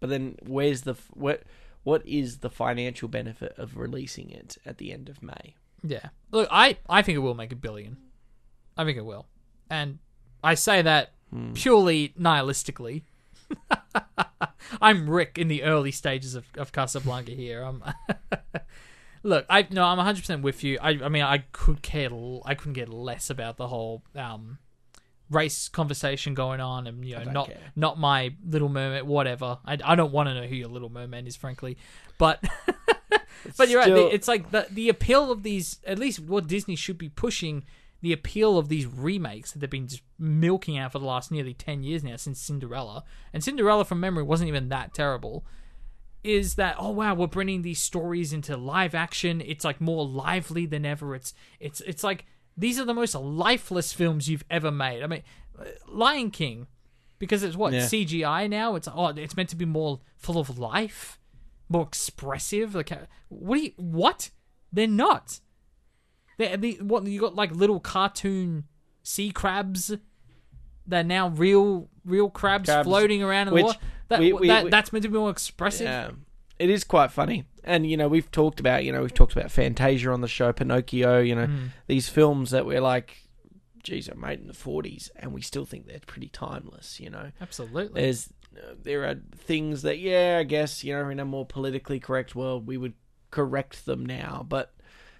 But 0.00 0.10
then, 0.10 0.36
where's 0.46 0.82
the 0.82 0.92
f- 0.92 1.10
what? 1.14 1.42
What 1.82 2.06
is 2.06 2.38
the 2.38 2.48
financial 2.48 3.08
benefit 3.08 3.54
of 3.58 3.76
releasing 3.76 4.30
it 4.30 4.56
at 4.64 4.78
the 4.78 4.90
end 4.92 5.08
of 5.10 5.22
May? 5.22 5.54
Yeah. 5.82 6.08
Look, 6.30 6.48
I, 6.50 6.78
I 6.88 7.02
think 7.02 7.16
it 7.16 7.18
will 7.20 7.34
make 7.34 7.52
a 7.52 7.56
billion. 7.56 7.98
I 8.74 8.84
think 8.84 8.96
it 8.96 9.04
will. 9.04 9.26
And 9.68 9.98
I 10.42 10.54
say 10.54 10.80
that 10.80 11.12
purely 11.54 12.14
nihilistically. 12.18 13.02
I'm 14.80 15.08
Rick 15.10 15.36
in 15.38 15.48
the 15.48 15.62
early 15.62 15.90
stages 15.90 16.34
of, 16.34 16.46
of 16.56 16.72
Casablanca 16.72 17.32
here. 17.32 17.62
I'm 17.62 17.82
Look, 19.22 19.46
I 19.48 19.66
no, 19.70 19.84
I'm 19.84 19.98
100% 19.98 20.42
with 20.42 20.64
you. 20.64 20.78
I 20.80 20.90
I 20.90 21.08
mean, 21.08 21.22
I 21.22 21.38
could 21.52 21.82
care 21.82 22.10
l- 22.10 22.42
I 22.44 22.54
couldn't 22.54 22.74
get 22.74 22.88
less 22.88 23.30
about 23.30 23.56
the 23.56 23.68
whole 23.68 24.02
um 24.14 24.58
race 25.34 25.68
conversation 25.68 26.34
going 26.34 26.60
on 26.60 26.86
and 26.86 27.04
you 27.04 27.16
know 27.16 27.24
not 27.24 27.48
care. 27.48 27.58
not 27.76 27.98
my 27.98 28.34
little 28.46 28.68
mermaid 28.68 29.02
whatever. 29.04 29.58
I 29.64 29.78
I 29.84 29.94
don't 29.94 30.12
want 30.12 30.28
to 30.28 30.34
know 30.34 30.46
who 30.46 30.54
your 30.54 30.68
little 30.68 30.90
mermaid 30.90 31.26
is 31.26 31.36
frankly. 31.36 31.76
But 32.18 32.42
but 33.56 33.68
you're 33.68 33.82
Still- 33.82 34.04
right. 34.04 34.14
It's 34.14 34.28
like 34.28 34.50
the 34.50 34.66
the 34.70 34.88
appeal 34.88 35.30
of 35.30 35.42
these. 35.42 35.78
At 35.86 35.98
least 35.98 36.20
what 36.20 36.46
Disney 36.46 36.76
should 36.76 36.98
be 36.98 37.08
pushing 37.08 37.64
the 38.00 38.12
appeal 38.12 38.58
of 38.58 38.68
these 38.68 38.86
remakes 38.86 39.52
that 39.52 39.60
they've 39.60 39.70
been 39.70 39.88
just 39.88 40.02
milking 40.18 40.76
out 40.76 40.92
for 40.92 40.98
the 40.98 41.06
last 41.06 41.30
nearly 41.30 41.54
ten 41.54 41.82
years 41.82 42.04
now 42.04 42.16
since 42.16 42.38
Cinderella. 42.38 43.02
And 43.32 43.42
Cinderella, 43.42 43.84
from 43.84 44.00
memory, 44.00 44.22
wasn't 44.22 44.48
even 44.48 44.68
that 44.68 44.94
terrible. 44.94 45.44
Is 46.22 46.54
that 46.54 46.76
oh 46.78 46.90
wow 46.90 47.14
we're 47.14 47.26
bringing 47.26 47.62
these 47.62 47.82
stories 47.82 48.32
into 48.32 48.56
live 48.56 48.94
action? 48.94 49.42
It's 49.44 49.64
like 49.64 49.80
more 49.80 50.06
lively 50.06 50.64
than 50.66 50.86
ever. 50.86 51.14
It's 51.14 51.34
it's 51.60 51.80
it's 51.82 52.02
like 52.04 52.24
these 52.56 52.78
are 52.78 52.84
the 52.84 52.94
most 52.94 53.14
lifeless 53.14 53.92
films 53.92 54.28
you've 54.28 54.44
ever 54.50 54.70
made. 54.70 55.02
I 55.02 55.06
mean, 55.06 55.22
uh, 55.58 55.64
Lion 55.88 56.30
King, 56.30 56.66
because 57.18 57.42
it's 57.42 57.56
what 57.56 57.72
Yeah. 57.72 57.80
CGI 57.86 58.48
now. 58.48 58.74
It's 58.76 58.88
oh 58.92 59.08
it's 59.08 59.36
meant 59.36 59.48
to 59.50 59.56
be 59.56 59.64
more 59.64 60.00
full 60.16 60.38
of 60.38 60.58
life 60.58 61.18
more 61.68 61.82
expressive. 61.82 62.74
Like, 62.74 62.92
uh, 62.92 62.98
what? 63.28 63.56
Do 63.58 63.64
you, 63.64 63.72
what? 63.76 64.30
They're 64.72 64.86
not. 64.86 65.40
They 66.36 66.54
the 66.56 66.78
what 66.82 67.04
you 67.06 67.20
got 67.20 67.34
like 67.34 67.52
little 67.52 67.80
cartoon 67.80 68.64
sea 69.02 69.30
crabs. 69.30 69.94
They're 70.86 71.02
now 71.04 71.28
real 71.28 71.88
real 72.04 72.28
crabs, 72.28 72.68
Crabs, 72.68 72.86
floating 72.86 73.22
around 73.22 73.48
in 73.48 73.54
the 73.54 73.62
water. 73.62 73.78
That, 74.08 74.20
we- 74.20 74.32
we- 74.34 74.48
that 74.48 74.64
we- 74.64 74.70
that's 74.70 74.92
meant 74.92 75.04
to 75.04 75.08
be 75.08 75.16
more 75.18 75.30
expressive. 75.30 75.86
Yeah, 75.86 76.10
it 76.58 76.68
is 76.70 76.84
quite 76.84 77.10
funny. 77.10 77.44
And 77.64 77.88
you 77.88 77.96
know, 77.96 78.08
we've 78.08 78.30
talked 78.30 78.60
about 78.60 78.84
you 78.84 78.92
know 78.92 79.02
we've 79.02 79.14
talked 79.14 79.32
about 79.32 79.50
Fantasia 79.50 80.10
on 80.10 80.20
the 80.20 80.28
show, 80.28 80.52
Pinocchio. 80.52 81.20
You 81.20 81.34
know, 81.34 81.48
these 81.86 82.08
films 82.08 82.50
that 82.50 82.66
we're 82.66 82.80
like, 82.80 83.28
geez, 83.82 84.08
are 84.08 84.14
made 84.14 84.40
in 84.40 84.46
the 84.46 84.54
forties, 84.54 85.10
and 85.16 85.32
we 85.32 85.40
still 85.40 85.64
think 85.64 85.86
they're 85.86 86.00
pretty 86.06 86.28
timeless. 86.28 87.00
You 87.00 87.10
know, 87.10 87.32
Absolutely. 87.40 88.02
there's 88.02 88.32
uh, 88.56 88.74
there 88.82 89.04
are 89.04 89.16
things 89.36 89.82
that 89.82 89.98
yeah, 89.98 90.38
I 90.40 90.44
guess 90.44 90.84
you 90.84 90.92
know 90.94 91.08
in 91.08 91.20
a 91.20 91.24
more 91.24 91.46
politically 91.46 92.00
correct 92.00 92.34
world 92.34 92.66
we 92.66 92.76
would 92.76 92.94
correct 93.30 93.86
them 93.86 94.04
now, 94.04 94.44
but 94.48 94.74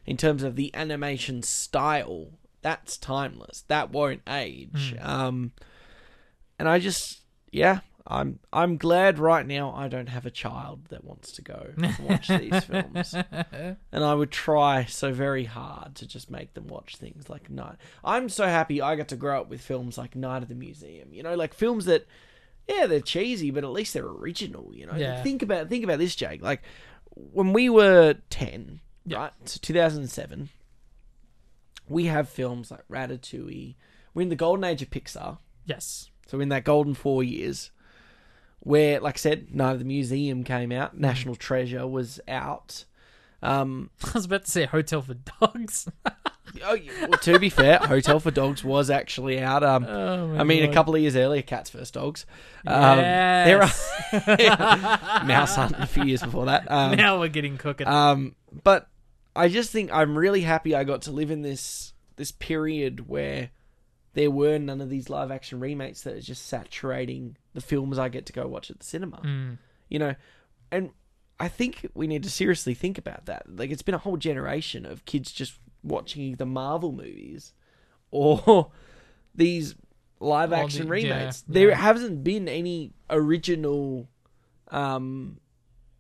in 0.07 0.17
terms 0.17 0.43
of 0.43 0.57
the 0.57 0.75
animation 0.75 1.43
style, 1.43 2.29
that's 2.61 2.99
timeless. 2.99 3.65
That 3.69 3.91
won't 3.91 4.23
age. 4.29 4.95
Um, 5.01 5.53
and 6.59 6.69
I 6.69 6.79
just 6.79 7.23
yeah. 7.51 7.81
I'm 8.07 8.39
I'm 8.53 8.77
glad 8.77 9.19
right 9.19 9.47
now 9.47 9.73
I 9.75 9.89
don't 9.89 10.11
have 10.11 10.27
a 10.27 10.31
child 10.31 10.87
that 10.91 11.05
wants 11.05 11.33
to 11.33 11.43
go 11.43 11.73
watch 12.01 12.29
these 12.29 12.63
films, 12.65 13.15
and 13.15 14.05
I 14.05 14.13
would 14.15 14.31
try 14.31 14.85
so 14.85 15.11
very 15.13 15.45
hard 15.45 15.95
to 15.97 16.07
just 16.07 16.31
make 16.31 16.53
them 16.53 16.67
watch 16.67 16.97
things 16.97 17.31
like 17.31 17.49
Night. 17.49 17.77
I'm 18.05 18.29
so 18.29 18.45
happy 18.45 18.83
I 18.83 18.95
got 18.97 19.09
to 19.09 19.17
grow 19.17 19.41
up 19.41 19.49
with 19.49 19.63
films 19.63 19.97
like 19.97 20.15
Night 20.15 20.43
of 20.43 20.51
the 20.51 20.55
Museum. 20.55 21.15
You 21.15 21.23
know, 21.23 21.35
like 21.35 21.55
films 21.55 21.87
that, 21.87 22.07
yeah, 22.69 22.87
they're 22.87 23.01
cheesy, 23.01 23.51
but 23.51 23.65
at 23.65 23.71
least 23.71 23.95
they're 23.95 24.05
original. 24.07 24.75
You 24.75 24.85
know, 24.87 24.97
Yeah. 24.97 25.23
think 25.23 25.41
about 25.43 25.71
think 25.71 25.83
about 25.83 25.99
this, 25.99 26.15
Jake. 26.15 26.43
Like 26.43 26.61
when 27.15 27.55
we 27.55 27.71
were 27.71 28.17
ten, 28.29 28.81
Yeah. 29.07 29.19
right, 29.19 29.33
so 29.47 29.59
2007, 29.63 30.51
we 31.89 32.05
have 32.07 32.29
films 32.29 32.71
like 32.71 32.87
Ratatouille. 32.91 33.77
We're 34.13 34.23
in 34.23 34.29
the 34.29 34.37
golden 34.37 34.65
age 34.65 34.83
of 34.83 34.91
Pixar. 34.91 35.39
yes. 35.65 36.11
So 36.27 36.41
in 36.41 36.49
that 36.49 36.65
golden 36.65 36.95
four 36.95 37.23
years, 37.23 37.71
where, 38.65 38.99
like 39.01 39.17
I 39.17 39.19
said, 39.19 39.49
of 39.59 39.79
the 39.79 39.85
Museum 39.85 40.43
came 40.43 40.73
out, 40.73 40.99
National 40.99 41.37
Treasure 41.37 41.87
was 41.87 42.19
out. 42.27 42.85
Um, 43.43 43.91
I 44.05 44.11
was 44.15 44.25
about 44.25 44.47
to 44.47 44.51
say 44.51 44.65
Hotel 44.65 45.03
for 45.03 45.15
Dogs. 45.15 45.87
oh, 46.07 46.79
well, 47.03 47.11
to 47.11 47.39
be 47.39 47.51
fair, 47.51 47.79
Hotel 47.79 48.19
for 48.19 48.31
Dogs 48.31 48.65
was 48.65 48.91
actually 48.91 49.41
out. 49.41 49.63
Um, 49.63 49.85
Oh 49.85 50.35
I 50.37 50.45
mean, 50.45 50.69
a 50.69 50.73
couple 50.73 50.95
of 50.95 51.01
years 51.03 51.15
earlier, 51.15 51.43
Cats 51.43 51.71
vs 51.71 51.91
Dogs. 51.91 52.27
Um, 52.67 52.99
There 52.99 53.63
are 53.63 53.71
Mouse 55.25 55.57
Hunt 55.57 55.77
a 55.79 55.87
few 55.87 56.05
years 56.05 56.23
before 56.23 56.47
that. 56.47 56.71
Um, 56.71 56.97
now 56.97 57.21
we're 57.21 57.29
getting 57.29 57.59
cooking. 57.59 57.87
Um, 57.87 58.35
but 58.63 58.89
I 59.37 59.49
just 59.49 59.71
think 59.71 59.93
I'm 59.93 60.17
really 60.17 60.41
happy 60.41 60.75
I 60.75 60.85
got 60.85 61.03
to 61.03 61.11
live 61.11 61.31
in 61.31 61.43
this 61.43 61.93
this 62.17 62.33
period 62.33 63.09
where 63.09 63.51
there 64.15 64.31
were 64.31 64.59
none 64.59 64.81
of 64.81 64.89
these 64.89 65.11
live 65.11 65.31
action 65.31 65.61
remakes 65.61 66.03
that 66.03 66.15
are 66.15 66.21
just 66.21 66.47
saturating 66.47 67.37
the 67.53 67.61
films 67.61 67.99
I 67.99 68.09
get 68.09 68.27
to 68.27 68.33
go 68.33 68.47
watch 68.47 68.71
at 68.71 68.79
the 68.79 68.85
cinema. 68.85 69.19
Mm. 69.19 69.59
You 69.89 69.99
know, 69.99 70.15
and 70.71 70.91
I 71.39 71.49
think 71.49 71.89
we 71.95 72.07
need 72.07 72.23
to 72.23 72.31
seriously 72.31 72.75
think 72.75 72.97
about 72.97 73.27
that. 73.27 73.43
Like 73.49 73.71
it's 73.71 73.83
been 73.83 73.95
a 73.95 73.99
whole 73.99 74.17
generation 74.17 74.87
of 74.87 75.05
kids 75.05 75.33
just 75.33 75.59
watching 75.83 76.37
the 76.37 76.47
Marvel 76.47 76.93
movies 76.93 77.53
or 78.11 78.71
these 79.35 79.75
live 80.21 80.53
action 80.53 80.89
the- 80.89 81.01
yeah, 81.01 81.15
remakes. 81.17 81.45
There 81.47 81.69
yeah. 81.71 81.77
hasn't 81.77 82.25
been 82.25 82.49
any 82.49 82.93
original 83.11 84.09
um 84.69 85.39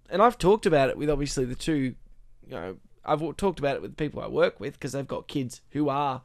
and 0.09 0.23
I've 0.23 0.39
talked 0.39 0.67
about 0.67 0.89
it 0.89 0.97
with 0.97 1.11
obviously 1.11 1.45
the 1.45 1.55
two 1.55 1.95
you 2.47 2.51
know 2.51 2.77
I've 3.05 3.37
talked 3.37 3.59
about 3.59 3.77
it 3.77 3.83
with 3.83 3.97
people 3.97 4.23
I 4.23 4.29
work 4.29 4.59
with 4.61 4.75
because 4.75 4.93
they've 4.93 5.07
got 5.07 5.29
kids 5.29 5.61
who 5.71 5.89
are 5.89 6.23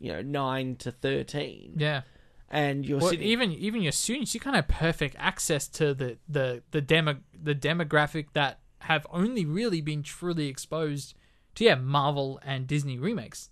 you 0.00 0.12
know 0.12 0.22
9 0.22 0.76
to 0.76 0.90
13 0.90 1.74
yeah. 1.78 2.02
and 2.50 2.84
you're 2.86 2.98
Well, 2.98 3.10
sitting 3.10 3.26
even 3.26 3.52
even 3.52 3.82
your 3.82 3.92
students, 3.92 4.34
you 4.34 4.40
kind 4.40 4.56
of 4.56 4.64
have 4.66 4.76
perfect 4.78 5.16
access 5.18 5.68
to 5.68 5.94
the 5.94 6.18
the 6.28 6.62
the 6.70 6.80
demo 6.80 7.16
the 7.40 7.54
demographic 7.54 8.26
that 8.34 8.58
have 8.80 9.06
only 9.10 9.44
really 9.46 9.80
been 9.80 10.02
truly 10.02 10.46
exposed 10.48 11.14
to 11.54 11.64
yeah 11.64 11.74
Marvel 11.76 12.40
and 12.44 12.66
Disney 12.66 12.98
remakes, 12.98 13.50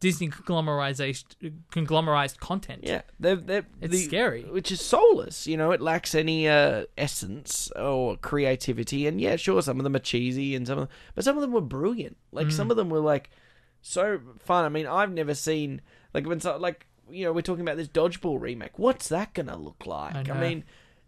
Disney 0.00 0.28
conglomerized 0.28 1.36
conglomerized 1.70 2.38
content. 2.38 2.80
Yeah, 2.82 3.02
they're, 3.20 3.36
they're, 3.36 3.66
It's 3.80 3.92
the- 3.92 4.04
scary. 4.04 4.42
which 4.44 4.70
is 4.72 4.80
soulless. 4.80 5.46
You 5.46 5.56
know, 5.56 5.70
it 5.70 5.80
lacks 5.80 6.14
any 6.14 6.48
uh, 6.48 6.84
essence 6.98 7.70
or 7.76 8.16
creativity. 8.16 9.06
And 9.06 9.20
yeah, 9.20 9.36
sure, 9.36 9.62
some 9.62 9.78
of 9.78 9.84
them 9.84 9.94
are 9.96 10.00
cheesy, 10.00 10.54
and 10.54 10.66
some 10.66 10.78
of 10.78 10.88
them, 10.88 10.96
but 11.14 11.24
some 11.24 11.36
of 11.36 11.42
them 11.42 11.52
were 11.52 11.60
brilliant. 11.60 12.16
Like 12.32 12.48
Mm. 12.48 12.52
some 12.52 12.70
of 12.70 12.76
them 12.76 12.90
were 12.90 13.00
like 13.00 13.30
so 13.88 14.20
fun. 14.38 14.64
I 14.64 14.68
mean, 14.68 14.86
I've 14.86 15.12
never 15.12 15.34
seen 15.34 15.80
like 16.14 16.26
when 16.26 16.40
so, 16.40 16.56
like 16.56 16.86
you 17.10 17.24
know 17.24 17.32
we're 17.32 17.42
talking 17.42 17.62
about 17.62 17.76
this 17.76 17.88
dodgeball 17.88 18.40
remake. 18.40 18.78
What's 18.78 19.08
that 19.08 19.34
gonna 19.34 19.56
look 19.56 19.86
like? 19.86 20.16
I, 20.16 20.22
know. 20.22 20.34
mean, 20.34 20.64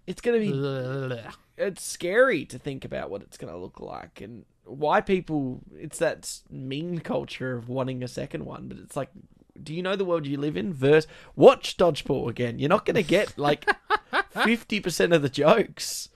it's 0.09 0.23
gonna 0.23 0.39
be 0.39 0.53
Ugh. 0.53 1.35
it's 1.59 1.83
scary 1.83 2.45
to 2.47 2.59
think 2.59 2.85
about 2.85 3.11
what 3.11 3.23
it's 3.23 3.37
going 3.37 3.53
to 3.53 3.59
look 3.59 3.79
like 3.79 4.21
and 4.21 4.45
why 4.65 5.01
people 5.01 5.61
it's 5.77 5.99
that 5.99 6.41
mean 6.51 6.99
culture 7.01 7.57
of 7.57 7.69
wanting 7.69 8.03
a 8.03 8.09
second 8.09 8.45
one 8.45 8.69
but 8.69 8.79
it's 8.79 8.97
like 8.97 9.11
do 9.63 9.75
you 9.75 9.83
know 9.83 9.97
the 9.97 10.05
world 10.05 10.27
you 10.27 10.39
live 10.39 10.57
in 10.57 10.73
verse 10.73 11.07
watch 11.37 11.77
dodgeball 11.77 12.29
again 12.29 12.59
you're 12.59 12.69
not 12.69 12.85
going 12.87 12.95
to 12.95 13.03
get 13.03 13.37
like 13.39 13.67
50% 14.35 15.15
of 15.15 15.23
the 15.23 15.29
jokes 15.29 16.11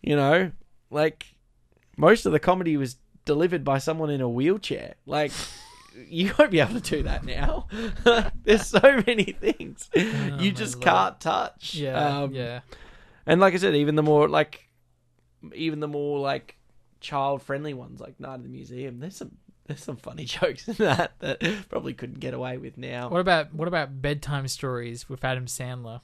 you 0.00 0.16
know 0.16 0.50
like 0.90 1.34
most 1.96 2.24
of 2.24 2.32
the 2.32 2.40
comedy 2.40 2.76
was 2.76 2.96
delivered 3.24 3.62
by 3.64 3.78
someone 3.78 4.10
in 4.10 4.20
a 4.20 4.28
wheelchair 4.28 4.94
like 5.06 5.32
you 6.08 6.32
won't 6.38 6.50
be 6.50 6.60
able 6.60 6.74
to 6.74 6.96
do 6.96 7.02
that 7.02 7.24
now 7.24 7.66
there's 8.44 8.66
so 8.66 9.02
many 9.06 9.24
things 9.24 9.90
you 9.94 10.02
Oh 10.04 10.30
my 10.36 10.50
just 10.50 10.80
can't 10.80 11.20
touch 11.20 11.74
Yeah, 11.74 12.20
Um, 12.22 12.32
yeah. 12.34 12.60
and 13.26 13.40
like 13.40 13.54
I 13.54 13.56
said, 13.58 13.74
even 13.76 13.94
the 13.96 14.02
more 14.02 14.28
like, 14.28 14.68
even 15.54 15.80
the 15.80 15.88
more 15.88 16.18
like 16.20 16.56
child 17.00 17.42
friendly 17.42 17.74
ones 17.74 18.00
like 18.00 18.18
Night 18.20 18.36
of 18.36 18.42
the 18.44 18.48
Museum. 18.48 19.00
There's 19.00 19.16
some 19.16 19.32
there's 19.66 19.82
some 19.82 19.96
funny 19.96 20.24
jokes 20.36 20.66
in 20.68 20.74
that 20.76 21.12
that 21.20 21.40
probably 21.68 21.94
couldn't 21.94 22.20
get 22.20 22.34
away 22.34 22.58
with 22.58 22.76
now. 22.78 23.08
What 23.08 23.20
about 23.20 23.54
what 23.54 23.68
about 23.68 24.00
bedtime 24.02 24.48
stories 24.48 25.08
with 25.08 25.24
Adam 25.24 25.46
Sandler? 25.46 26.00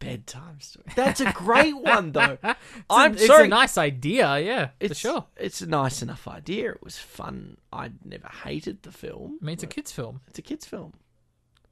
Bedtime 0.00 0.60
story? 0.60 0.86
That's 0.96 1.20
a 1.20 1.32
great 1.32 1.76
one 1.76 2.10
though. 2.12 2.38
It's 2.42 2.56
I'm 2.90 3.12
a, 3.12 3.14
it's 3.14 3.26
sorry. 3.26 3.44
a 3.44 3.48
nice 3.48 3.78
idea, 3.78 4.38
yeah, 4.40 4.66
for 4.66 4.72
it's 4.80 4.98
sure. 4.98 5.26
It's 5.36 5.60
a 5.60 5.66
nice 5.68 6.02
enough 6.02 6.26
idea. 6.26 6.72
It 6.72 6.82
was 6.82 6.98
fun. 6.98 7.56
I 7.72 7.92
never 8.04 8.28
hated 8.44 8.82
the 8.82 8.90
film. 8.90 9.38
I 9.40 9.44
mean, 9.46 9.52
it's 9.54 9.62
a 9.62 9.68
kids' 9.68 9.92
film. 9.92 10.20
It's 10.26 10.38
a 10.38 10.42
kids' 10.42 10.66
film. 10.66 10.94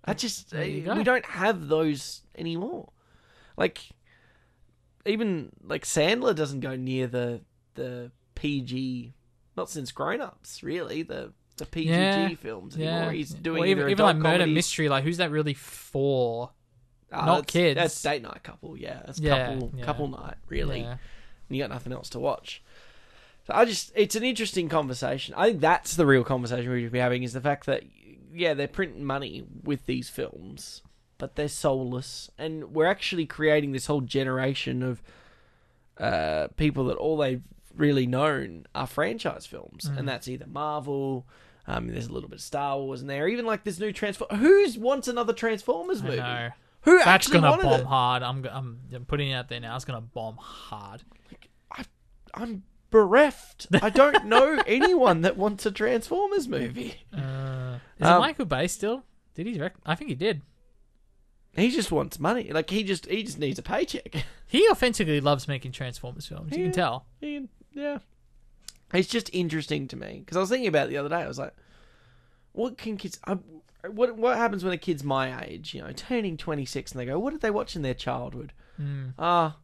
I 0.05 0.15
just 0.15 0.55
uh, 0.55 0.59
we 0.61 1.03
don't 1.03 1.25
have 1.27 1.67
those 1.69 2.23
anymore. 2.37 2.93
Like 3.57 3.81
even 5.05 5.51
like 5.63 5.85
Sandler 5.85 6.35
doesn't 6.35 6.61
go 6.61 6.77
near 6.77 7.07
the 7.07 7.41
the 7.75 8.13
PG. 8.35 9.15
Not 9.57 9.69
since 9.71 9.91
Grown 9.91 10.21
Ups, 10.21 10.63
really. 10.63 11.03
The 11.03 11.33
the 11.57 11.67
PG 11.67 11.89
Yeah, 11.91 12.29
films 12.37 12.77
anymore. 12.77 12.93
Yeah, 12.95 13.11
He's 13.13 13.31
doing 13.31 13.61
Well, 13.61 13.69
even, 13.69 13.89
even 13.91 14.05
like 14.05 14.17
murder 14.17 14.45
comedies- 14.45 14.55
mystery. 14.55 14.89
Like, 14.89 15.03
who's 15.03 15.17
that 15.17 15.31
really 15.33 15.55
for? 15.55 16.53
Ah, 17.13 17.25
not 17.25 17.47
that's- 17.47 17.53
kids. 17.53 17.77
That's 17.77 18.03
date 18.03 18.23
night 18.23 18.43
couple. 18.43 18.77
Yeah, 18.77 19.01
that's 19.07 19.19
Yeah, 19.19 19.47
couple 19.55 19.73
yeah. 19.77 19.85
couple 19.85 20.09
night. 20.09 20.35
Really, 20.49 20.81
Yeah. 20.81 20.97
you 21.49 21.63
got 21.63 21.71
nothing 21.71 21.93
else 21.93 22.09
to 22.11 22.19
watch. 22.19 22.63
So 23.47 23.55
I 23.55 23.65
just, 23.65 23.93
it's 23.95 24.15
an 24.15 24.25
interesting 24.25 24.69
conversation. 24.69 25.35
I 25.37 25.49
think 25.49 25.61
that's 25.61 25.97
the 25.97 26.05
real 26.05 26.23
conversation 26.25 26.71
we 26.71 26.83
should 26.83 26.93
be 26.93 26.99
having 26.99 27.23
is 27.23 27.33
the 27.33 27.41
fact 27.41 27.65
that, 27.67 27.83
yeah, 28.33 28.53
they're 28.53 28.69
printing 28.69 29.05
money 29.05 29.45
with 29.65 29.87
these 29.87 30.11
films, 30.11 30.83
but 31.17 31.35
they're 31.35 31.49
soulless, 31.49 32.31
and 32.37 32.75
we're 32.75 32.85
actually 32.87 33.25
creating 33.25 33.73
this 33.73 33.87
whole 33.87 34.03
generation 34.03 34.83
of 34.83 35.03
uh, 35.99 36.49
people 36.57 36.85
that 36.85 36.97
all 36.97 37.17
they've 37.17 37.43
really 37.75 38.07
known 38.07 38.67
are 38.75 38.87
franchise 38.87 39.47
films, 39.47 39.89
Mm. 39.91 39.99
and 39.99 40.09
that's 40.09 40.29
either 40.29 40.47
Marvel. 40.47 41.27
Um, 41.67 41.89
there's 41.89 42.07
a 42.07 42.13
little 42.13 42.29
bit 42.29 42.37
of 42.37 42.43
Star 42.43 42.79
Wars 42.79 43.01
in 43.03 43.09
there. 43.09 43.29
Even 43.29 43.45
like 43.47 43.65
this 43.65 43.79
new 43.79 43.93
Transform. 43.93 44.39
Who's 44.41 44.79
wants 44.79 45.07
another 45.09 45.33
Transformers 45.33 46.01
I 46.01 46.05
movie? 46.05 46.17
know. 46.17 46.49
Who 46.83 46.97
That's 46.97 47.07
actually 47.09 47.41
gonna 47.41 47.51
wanted 47.51 47.63
bomb 47.65 47.81
it? 47.81 47.87
hard. 47.87 48.23
I'm, 48.23 48.45
I'm 48.51 48.81
I'm 48.95 49.05
putting 49.05 49.31
it 49.31 49.35
out 49.35 49.49
there 49.49 49.61
now. 49.61 49.77
It's 49.77 49.85
gonna 49.85 50.01
bomb 50.01 50.37
hard. 50.37 51.03
I'm 52.35 52.63
bereft. 52.91 53.67
I 53.83 53.91
don't 53.91 54.27
know 54.27 54.61
anyone 54.67 55.23
that 55.23 55.37
wants 55.37 55.67
a 55.67 55.71
Transformers 55.71 56.47
movie. 56.49 56.95
Uh, 57.13 57.79
is 57.99 58.07
it 58.07 58.11
Um, 58.11 58.21
Michael 58.21 58.45
Bay 58.47 58.69
still? 58.69 59.03
Did 59.35 59.47
he? 59.47 59.59
Rec- 59.61 59.77
I 59.85 59.95
think 59.95 60.09
he 60.11 60.15
did. 60.15 60.43
He 61.57 61.71
just 61.71 61.91
wants 61.91 62.21
money. 62.21 62.53
Like 62.53 62.71
he 62.71 62.85
just 62.85 63.07
he 63.07 63.23
just 63.23 63.39
needs 63.39 63.59
a 63.59 63.63
paycheck. 63.63 64.25
He 64.51 64.67
authentically 64.71 65.21
loves 65.21 65.47
making 65.47 65.73
Transformers 65.73 66.27
films. 66.27 66.57
You 66.57 66.65
can 66.65 66.73
tell. 66.73 67.05
He- 67.21 67.49
yeah. 67.75 67.99
It's 68.95 69.07
just 69.09 69.29
interesting 69.35 69.87
to 69.89 69.97
me 69.97 70.21
because 70.25 70.39
I 70.39 70.41
was 70.41 70.49
thinking 70.49 70.69
about 70.69 70.87
it 70.87 70.91
the 70.91 70.97
other 70.97 71.11
day. 71.11 71.17
I 71.17 71.29
was 71.29 71.39
like, 71.39 71.53
what 72.59 72.77
can 72.79 72.97
kids? 72.97 73.19
I, 73.25 73.39
what 73.89 74.17
what 74.17 74.37
happens 74.37 74.65
when 74.65 74.73
a 74.73 74.79
kid's 74.79 75.05
my 75.05 75.45
age, 75.45 75.73
you 75.75 75.81
know, 75.81 75.93
turning 75.93 76.37
twenty 76.37 76.65
six, 76.65 76.93
and 76.93 77.01
they 77.01 77.07
go, 77.07 77.19
what 77.19 77.31
did 77.31 77.41
they 77.41 77.51
watch 77.51 77.77
in 77.77 77.83
their 77.83 77.95
childhood? 77.95 78.53
Mm. 78.81 79.15
Ah, 79.19 79.57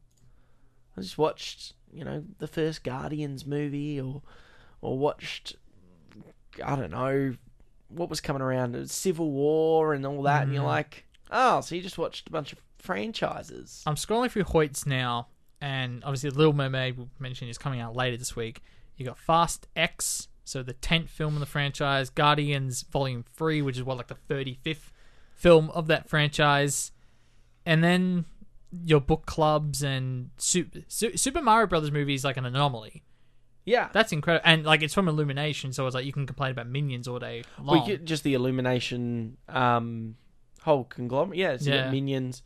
I 0.96 1.00
just 1.00 1.18
watched, 1.18 1.72
you 1.92 2.04
know, 2.04 2.24
the 2.38 2.46
first 2.46 2.84
Guardians 2.84 3.44
movie, 3.46 4.00
or 4.00 4.22
or 4.80 4.98
watched, 4.98 5.56
I 6.64 6.76
don't 6.76 6.90
know, 6.90 7.34
what 7.88 8.08
was 8.10 8.20
coming 8.20 8.42
around, 8.42 8.90
Civil 8.90 9.30
War 9.30 9.94
and 9.94 10.04
all 10.06 10.22
that, 10.22 10.42
and 10.44 10.52
you're 10.52 10.62
Mm. 10.62 10.66
like, 10.66 11.04
oh, 11.30 11.60
so 11.62 11.74
you 11.74 11.82
just 11.82 11.98
watched 11.98 12.28
a 12.28 12.32
bunch 12.32 12.52
of 12.52 12.60
franchises. 12.78 13.82
I'm 13.86 13.94
scrolling 13.96 14.30
through 14.30 14.44
Hoyts 14.44 14.86
now, 14.86 15.28
and 15.60 16.04
obviously, 16.04 16.30
Little 16.30 16.52
Mermaid 16.52 16.98
we 16.98 17.06
mentioned 17.18 17.50
is 17.50 17.58
coming 17.58 17.80
out 17.80 17.96
later 17.96 18.16
this 18.16 18.36
week. 18.36 18.62
You 18.96 19.04
got 19.06 19.18
Fast 19.18 19.66
X, 19.74 20.28
so 20.44 20.62
the 20.62 20.74
tenth 20.74 21.10
film 21.10 21.34
in 21.34 21.40
the 21.40 21.46
franchise. 21.46 22.10
Guardians 22.10 22.82
Volume 22.82 23.24
Three, 23.36 23.62
which 23.62 23.76
is 23.76 23.82
what 23.82 23.96
like 23.96 24.08
the 24.08 24.14
thirty 24.14 24.58
fifth 24.62 24.92
film 25.34 25.70
of 25.70 25.86
that 25.88 26.08
franchise, 26.08 26.92
and 27.66 27.82
then 27.82 28.24
your 28.84 29.00
book 29.00 29.24
clubs 29.26 29.82
and 29.82 30.30
Super, 30.36 30.80
Super 30.88 31.40
Mario 31.42 31.66
Brothers 31.66 31.92
movie 31.92 32.14
is 32.14 32.24
like 32.24 32.36
an 32.36 32.44
anomaly. 32.44 33.02
Yeah, 33.66 33.88
That's 33.92 34.12
incredible, 34.12 34.42
and 34.44 34.64
like 34.64 34.82
it's 34.82 34.92
from 34.92 35.08
Illumination, 35.08 35.72
so 35.72 35.86
it's 35.86 35.94
like 35.94 36.04
you 36.04 36.12
can 36.12 36.26
complain 36.26 36.50
about 36.50 36.68
Minions 36.68 37.08
all 37.08 37.18
day 37.18 37.44
long. 37.58 37.86
get 37.86 38.04
just 38.04 38.22
the 38.22 38.34
Illumination 38.34 39.38
um, 39.48 40.16
whole 40.62 40.84
conglomerate. 40.84 41.38
Yeah, 41.38 41.52
it's 41.52 41.66
Yeah. 41.66 41.90
Minions. 41.90 42.42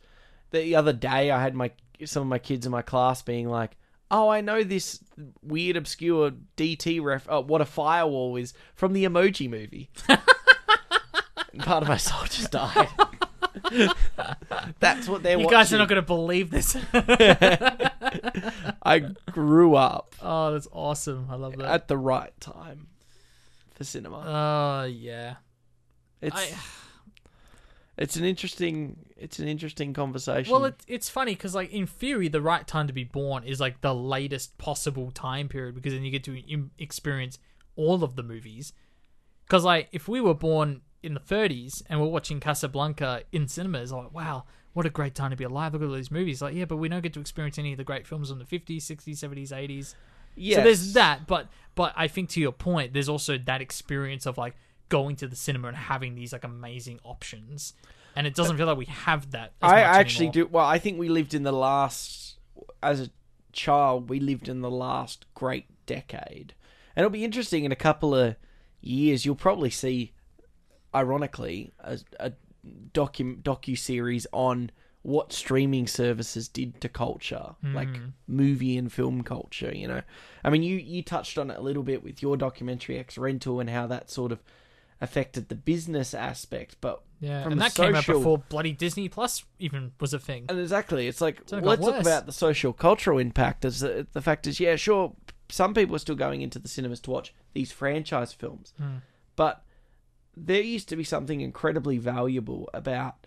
The 0.51 0.75
other 0.75 0.93
day, 0.93 1.29
I 1.29 1.41
had 1.41 1.55
my 1.55 1.71
some 2.05 2.21
of 2.21 2.27
my 2.27 2.39
kids 2.39 2.65
in 2.65 2.71
my 2.71 2.81
class 2.81 3.21
being 3.21 3.49
like, 3.49 3.75
"Oh, 4.11 4.29
I 4.29 4.41
know 4.41 4.63
this 4.63 4.99
weird, 5.41 5.75
obscure 5.75 6.31
DT 6.57 7.01
ref. 7.01 7.27
Oh, 7.29 7.41
what 7.41 7.61
a 7.61 7.65
firewall 7.65 8.35
is 8.35 8.53
from 8.75 8.93
the 8.93 9.05
Emoji 9.05 9.49
Movie." 9.49 9.89
part 11.59 11.83
of 11.83 11.89
my 11.89 11.97
soul 11.97 12.23
just 12.25 12.51
died. 12.51 12.87
That's 14.79 15.07
what 15.07 15.23
they're 15.23 15.37
you 15.37 15.45
watching. 15.45 15.57
guys 15.57 15.73
are 15.73 15.77
not 15.77 15.89
going 15.89 16.01
to 16.01 16.05
believe 16.05 16.49
this. 16.49 16.75
I 18.83 18.99
grew 19.31 19.75
up 19.75 20.15
oh, 20.21 20.51
that's 20.53 20.67
awesome! 20.71 21.27
I 21.29 21.35
love 21.35 21.57
that. 21.57 21.67
at 21.67 21.87
the 21.87 21.97
right 21.97 22.33
time 22.39 22.87
for 23.75 23.83
cinema. 23.83 24.23
Oh 24.25 24.85
yeah. 24.85 25.35
It's 26.21 26.35
I, 26.35 26.57
it's 27.99 28.15
an 28.15 28.23
interesting 28.23 28.95
it's 29.17 29.39
an 29.39 29.47
interesting 29.47 29.93
conversation. 29.93 30.51
well, 30.51 30.65
it, 30.65 30.81
it's 30.87 31.09
funny 31.09 31.33
because, 31.33 31.53
like, 31.53 31.71
in 31.71 31.85
theory, 31.85 32.29
the 32.29 32.41
right 32.41 32.65
time 32.65 32.87
to 32.87 32.93
be 32.93 33.03
born 33.03 33.43
is 33.43 33.59
like 33.59 33.81
the 33.81 33.93
latest 33.93 34.57
possible 34.57 35.11
time 35.11 35.49
period 35.49 35.75
because 35.75 35.93
then 35.93 36.03
you 36.03 36.11
get 36.11 36.23
to 36.23 36.37
Im- 36.37 36.71
experience 36.79 37.37
all 37.75 38.03
of 38.03 38.15
the 38.15 38.23
movies. 38.23 38.71
Because, 39.45 39.65
like, 39.65 39.89
if 39.91 40.07
we 40.07 40.21
were 40.21 40.33
born 40.33 40.81
in 41.03 41.13
the 41.13 41.19
30s 41.19 41.81
and 41.89 41.99
we're 41.99 42.07
watching 42.07 42.39
Casablanca 42.39 43.23
in 43.31 43.47
cinemas, 43.47 43.91
like, 43.91 44.13
wow, 44.13 44.45
what 44.73 44.85
a 44.85 44.89
great 44.89 45.15
time 45.15 45.31
to 45.31 45.35
be 45.35 45.43
alive! 45.43 45.73
Look 45.73 45.81
at 45.81 45.89
all 45.89 45.95
these 45.95 46.11
movies. 46.11 46.41
Like, 46.41 46.55
yeah, 46.55 46.65
but 46.65 46.77
we 46.77 46.87
don't 46.87 47.01
get 47.01 47.13
to 47.13 47.19
experience 47.19 47.59
any 47.59 47.73
of 47.73 47.77
the 47.77 47.83
great 47.83 48.07
films 48.07 48.29
from 48.29 48.39
the 48.39 48.45
50s, 48.45 48.77
60s, 48.77 49.17
70s, 49.17 49.51
80s. 49.51 49.95
Yeah. 50.35 50.57
So 50.57 50.63
there's 50.63 50.93
that, 50.93 51.27
but 51.27 51.47
but 51.75 51.93
I 51.97 52.07
think 52.07 52.29
to 52.29 52.39
your 52.39 52.53
point, 52.53 52.93
there's 52.93 53.09
also 53.09 53.37
that 53.37 53.61
experience 53.61 54.25
of 54.25 54.37
like 54.37 54.55
going 54.89 55.15
to 55.17 55.27
the 55.27 55.35
cinema 55.35 55.69
and 55.69 55.77
having 55.77 56.15
these 56.15 56.33
like 56.33 56.43
amazing 56.43 56.99
options, 57.03 57.73
and 58.15 58.27
it 58.27 58.35
doesn't 58.35 58.55
uh, 58.55 58.57
feel 58.57 58.67
like 58.67 58.77
we 58.77 58.85
have 58.85 59.31
that. 59.31 59.53
As 59.61 59.71
I 59.71 59.81
actually 59.81 60.27
anymore. 60.27 60.45
do. 60.45 60.51
Well, 60.51 60.65
I 60.65 60.79
think 60.79 60.99
we 60.99 61.09
lived 61.09 61.33
in 61.33 61.43
the 61.43 61.51
last, 61.51 62.37
as 62.83 63.01
a 63.01 63.09
child, 63.53 64.09
we 64.09 64.19
lived 64.19 64.49
in 64.49 64.61
the 64.61 64.71
last 64.71 65.25
great 65.33 65.67
decade, 65.85 66.53
and 66.95 67.05
it'll 67.05 67.13
be 67.13 67.23
interesting 67.23 67.63
in 67.63 67.71
a 67.71 67.77
couple 67.77 68.13
of 68.13 68.35
years. 68.81 69.25
You'll 69.25 69.35
probably 69.35 69.69
see, 69.69 70.13
ironically, 70.93 71.71
a, 71.79 71.99
a 72.19 72.33
docu 72.93 73.41
docu 73.41 73.77
series 73.77 74.27
on 74.33 74.71
what 75.01 75.31
streaming 75.31 75.87
services 75.87 76.49
did 76.49 76.81
to 76.81 76.89
culture, 76.89 77.55
like 77.63 77.95
hmm. 77.95 78.07
movie 78.27 78.77
and 78.77 78.91
film 78.91 79.23
culture. 79.23 79.73
You 79.73 79.87
know, 79.87 80.01
I 80.43 80.49
mean, 80.49 80.61
you 80.61 80.75
you 80.75 81.01
touched 81.03 81.37
on 81.37 81.49
it 81.49 81.57
a 81.57 81.61
little 81.61 81.83
bit 81.83 82.03
with 82.03 82.21
your 82.21 82.35
documentary 82.35 82.97
X 82.97 83.17
Rental 83.17 83.59
and 83.59 83.69
how 83.69 83.87
that 83.87 84.09
sort 84.09 84.31
of 84.31 84.39
affected 85.01 85.49
the 85.49 85.55
business 85.55 86.13
aspect, 86.13 86.77
but 86.81 87.01
Yeah, 87.21 87.43
from 87.43 87.53
and 87.53 87.61
that 87.61 87.73
came 87.73 87.95
out 87.95 88.05
before 88.05 88.37
bloody 88.37 88.73
Disney 88.73 89.07
Plus 89.09 89.43
even 89.59 89.91
was 89.99 90.13
a 90.13 90.19
thing. 90.19 90.45
And 90.49 90.59
exactly, 90.59 91.07
it's 91.07 91.21
like 91.21 91.41
So 91.45 91.57
it 91.57 91.63
let's 91.63 91.81
talk 91.81 92.01
about 92.01 92.25
the 92.25 92.31
social 92.33 92.73
cultural 92.73 93.17
impact. 93.19 93.63
As 93.65 93.79
the, 93.79 94.07
the 94.11 94.21
fact 94.21 94.45
is, 94.47 94.59
yeah, 94.59 94.75
sure, 94.75 95.13
some 95.49 95.73
people 95.73 95.95
are 95.95 95.99
still 95.99 96.15
going 96.15 96.41
into 96.41 96.59
the 96.59 96.67
cinemas 96.67 96.99
to 97.01 97.11
watch 97.11 97.33
these 97.53 97.71
franchise 97.71 98.33
films, 98.33 98.73
Hmm. 98.77 98.97
but 99.35 99.63
there 100.35 100.61
used 100.61 100.87
to 100.89 100.95
be 100.95 101.03
something 101.03 101.41
incredibly 101.41 101.97
valuable 101.97 102.69
about, 102.73 103.25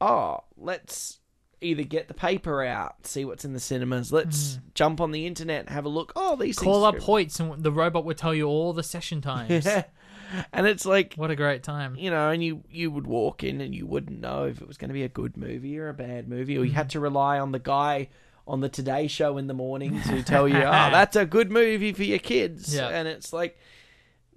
oh, 0.00 0.40
let's 0.56 1.18
either 1.60 1.84
get 1.84 2.08
the 2.08 2.14
paper 2.14 2.64
out, 2.64 3.06
see 3.06 3.24
what's 3.24 3.44
in 3.44 3.52
the 3.52 3.60
cinemas, 3.60 4.12
let's 4.12 4.58
jump 4.74 5.00
on 5.00 5.12
the 5.12 5.26
internet, 5.26 5.60
and 5.60 5.68
have 5.70 5.84
a 5.84 5.88
look. 5.88 6.12
Oh, 6.16 6.34
these. 6.34 6.58
Call 6.58 6.84
up. 6.84 6.96
Hoyts 6.96 7.38
and 7.38 7.62
the 7.62 7.70
robot 7.70 8.04
would 8.04 8.18
tell 8.18 8.34
you 8.34 8.46
all 8.48 8.72
the 8.72 8.82
session 8.82 9.20
times. 9.20 9.64
Yeah. 9.66 9.84
and 10.52 10.66
it's 10.66 10.84
like 10.86 11.14
What 11.16 11.30
a 11.30 11.36
great 11.36 11.62
time. 11.62 11.96
you 11.96 12.10
know, 12.10 12.30
and 12.30 12.42
you 12.42 12.62
you 12.70 12.90
would 12.90 13.06
walk 13.06 13.42
in 13.44 13.60
and 13.60 13.74
you 13.74 13.86
wouldn't 13.86 14.20
know 14.20 14.44
if 14.44 14.60
it 14.60 14.68
was 14.68 14.76
going 14.76 14.88
to 14.88 14.94
be 14.94 15.02
a 15.04 15.08
good 15.08 15.36
movie 15.36 15.78
or 15.78 15.88
a 15.88 15.94
bad 15.94 16.28
movie, 16.28 16.56
or 16.58 16.64
you 16.64 16.72
had 16.72 16.88
mm. 16.88 16.92
to 16.92 17.00
rely 17.00 17.38
on 17.38 17.52
the 17.52 17.58
guy 17.58 18.08
on 18.46 18.60
the 18.60 18.68
Today 18.68 19.06
Show 19.06 19.38
in 19.38 19.46
the 19.46 19.54
morning 19.54 20.00
to 20.02 20.22
tell 20.24 20.48
you, 20.48 20.56
"Oh, 20.56 20.60
that's 20.90 21.16
a 21.16 21.24
good 21.26 21.50
movie 21.50 21.92
for 21.92 22.02
your 22.04 22.18
kids." 22.18 22.74
Yeah. 22.74 22.88
And 22.88 23.06
it's 23.06 23.32
like 23.32 23.58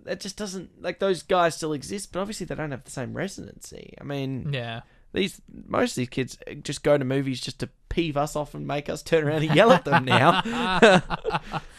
that 0.04 0.20
just 0.20 0.38
doesn't 0.38 0.82
like 0.82 1.00
those 1.00 1.24
guys 1.24 1.56
still 1.56 1.74
exist, 1.74 2.12
but 2.12 2.20
obviously 2.20 2.46
they 2.46 2.56
don't 2.56 2.72
have 2.72 2.84
the 2.84 2.92
same 2.92 3.14
resonancy. 3.16 3.96
I 4.00 4.04
mean, 4.04 4.54
Yeah. 4.54 4.82
these 5.14 5.42
most 5.68 5.94
of 5.94 5.96
these 5.96 6.10
kids 6.10 6.38
just 6.62 6.84
go 6.84 6.98
to 6.98 7.04
movies 7.04 7.42
just 7.42 7.60
to 7.62 7.70
peeve 7.90 8.16
us 8.16 8.36
off 8.36 8.54
and 8.54 8.68
make 8.68 8.90
us 8.90 9.02
turn 9.02 9.24
around 9.28 9.44
and 9.44 9.56
yell 9.56 9.72
at 9.72 9.86
them 9.86 10.06
now. 10.06 10.42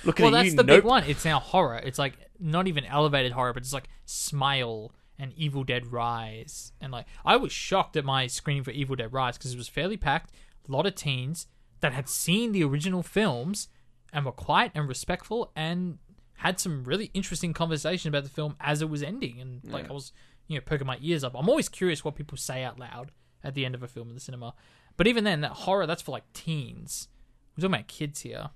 Looking 0.04 0.24
Well, 0.24 0.34
at 0.34 0.38
that's 0.38 0.50
you, 0.50 0.56
the 0.56 0.64
nope. 0.64 0.78
big 0.78 0.84
one. 0.84 1.04
It's 1.04 1.24
now 1.24 1.38
horror. 1.38 1.80
It's 1.84 1.98
like 1.98 2.14
not 2.40 2.68
even 2.68 2.84
elevated 2.84 3.32
horror, 3.32 3.52
but 3.52 3.62
it's 3.62 3.72
like 3.72 3.88
Smile 4.04 4.92
and 5.18 5.32
Evil 5.36 5.64
Dead 5.64 5.92
Rise. 5.92 6.72
And 6.80 6.92
like, 6.92 7.06
I 7.24 7.36
was 7.36 7.52
shocked 7.52 7.96
at 7.96 8.04
my 8.04 8.26
screening 8.26 8.64
for 8.64 8.70
Evil 8.70 8.96
Dead 8.96 9.12
Rise 9.12 9.38
because 9.38 9.52
it 9.52 9.58
was 9.58 9.68
fairly 9.68 9.96
packed. 9.96 10.32
A 10.68 10.72
lot 10.72 10.86
of 10.86 10.94
teens 10.94 11.46
that 11.80 11.92
had 11.92 12.08
seen 12.08 12.52
the 12.52 12.64
original 12.64 13.02
films 13.02 13.68
and 14.12 14.24
were 14.24 14.32
quiet 14.32 14.72
and 14.74 14.88
respectful 14.88 15.52
and 15.54 15.98
had 16.38 16.60
some 16.60 16.84
really 16.84 17.10
interesting 17.14 17.52
conversation 17.52 18.08
about 18.08 18.24
the 18.24 18.30
film 18.30 18.56
as 18.60 18.82
it 18.82 18.90
was 18.90 19.02
ending. 19.02 19.40
And 19.40 19.60
like 19.64 19.88
I 19.88 19.92
was, 19.92 20.12
you 20.48 20.56
know, 20.56 20.62
poking 20.64 20.86
my 20.86 20.98
ears 21.00 21.24
up. 21.24 21.34
I'm 21.34 21.48
always 21.48 21.68
curious 21.68 22.04
what 22.04 22.14
people 22.14 22.36
say 22.36 22.62
out 22.62 22.78
loud 22.78 23.12
at 23.42 23.54
the 23.54 23.64
end 23.64 23.74
of 23.74 23.82
a 23.82 23.88
film 23.88 24.08
in 24.08 24.14
the 24.14 24.20
cinema. 24.20 24.54
But 24.96 25.06
even 25.06 25.24
then, 25.24 25.40
that 25.42 25.52
horror 25.52 25.86
that's 25.86 26.02
for 26.02 26.12
like 26.12 26.30
teens. 26.32 27.08
We're 27.56 27.62
talking 27.62 27.74
about 27.74 27.88
kids 27.88 28.20
here, 28.20 28.50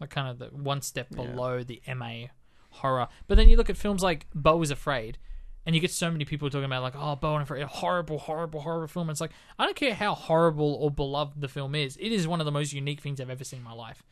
like 0.00 0.10
kind 0.10 0.28
of 0.28 0.38
the 0.38 0.46
one 0.46 0.82
step 0.82 1.10
below 1.10 1.62
the 1.62 1.80
MA 1.94 2.26
horror. 2.70 3.08
But 3.28 3.36
then 3.36 3.48
you 3.48 3.56
look 3.56 3.70
at 3.70 3.76
films 3.76 4.02
like 4.02 4.26
Beau 4.34 4.60
is 4.62 4.70
Afraid, 4.70 5.18
and 5.66 5.74
you 5.74 5.80
get 5.80 5.90
so 5.90 6.10
many 6.10 6.24
people 6.24 6.48
talking 6.50 6.64
about 6.64 6.82
like, 6.82 6.94
oh, 6.96 7.16
Beau 7.16 7.34
and 7.34 7.42
Afraid, 7.42 7.62
horrible, 7.64 8.18
horrible, 8.18 8.60
horrible 8.60 8.88
film. 8.88 9.10
It's 9.10 9.20
like 9.20 9.32
I 9.58 9.64
don't 9.64 9.76
care 9.76 9.94
how 9.94 10.14
horrible 10.14 10.74
or 10.80 10.90
beloved 10.90 11.40
the 11.40 11.48
film 11.48 11.74
is. 11.74 11.96
It 11.98 12.12
is 12.12 12.26
one 12.26 12.40
of 12.40 12.46
the 12.46 12.52
most 12.52 12.72
unique 12.72 13.00
things 13.00 13.20
I've 13.20 13.30
ever 13.30 13.44
seen 13.44 13.58
in 13.58 13.64
my 13.64 13.72
life. 13.72 14.02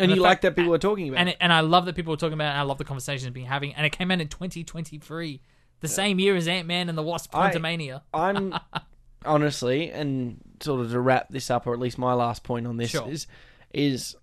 And, 0.00 0.12
the 0.12 0.16
you 0.16 0.22
fact- 0.22 0.28
like 0.30 0.40
that 0.42 0.56
people 0.56 0.72
are 0.74 0.78
talking 0.78 1.08
about. 1.08 1.18
and 1.18 1.28
it, 1.30 1.36
and 1.40 1.52
I 1.52 1.60
love 1.60 1.86
that 1.86 1.96
people 1.96 2.12
are 2.14 2.16
talking 2.16 2.34
about 2.34 2.46
it. 2.46 2.50
And 2.50 2.58
I 2.58 2.62
love 2.62 2.78
the 2.78 2.84
conversations 2.84 3.32
being 3.32 3.46
having. 3.46 3.74
And 3.74 3.84
it 3.84 3.90
came 3.90 4.10
out 4.12 4.20
in 4.20 4.28
2023, 4.28 5.40
the 5.80 5.88
same 5.88 6.20
year 6.20 6.36
as 6.36 6.46
Ant 6.46 6.68
Man 6.68 6.88
and 6.88 6.96
the 6.96 7.02
Wasp: 7.02 7.34
I- 7.34 7.50
I'm 8.14 8.54
honestly, 9.24 9.90
and 9.90 10.38
sort 10.60 10.80
of 10.82 10.90
to 10.92 11.00
wrap 11.00 11.28
this 11.30 11.50
up, 11.50 11.66
or 11.66 11.72
at 11.74 11.80
least 11.80 11.98
my 11.98 12.14
last 12.14 12.42
point 12.44 12.66
on 12.66 12.76
this 12.76 12.90
Sure. 12.90 13.08
is, 13.08 13.26
is 13.72 14.16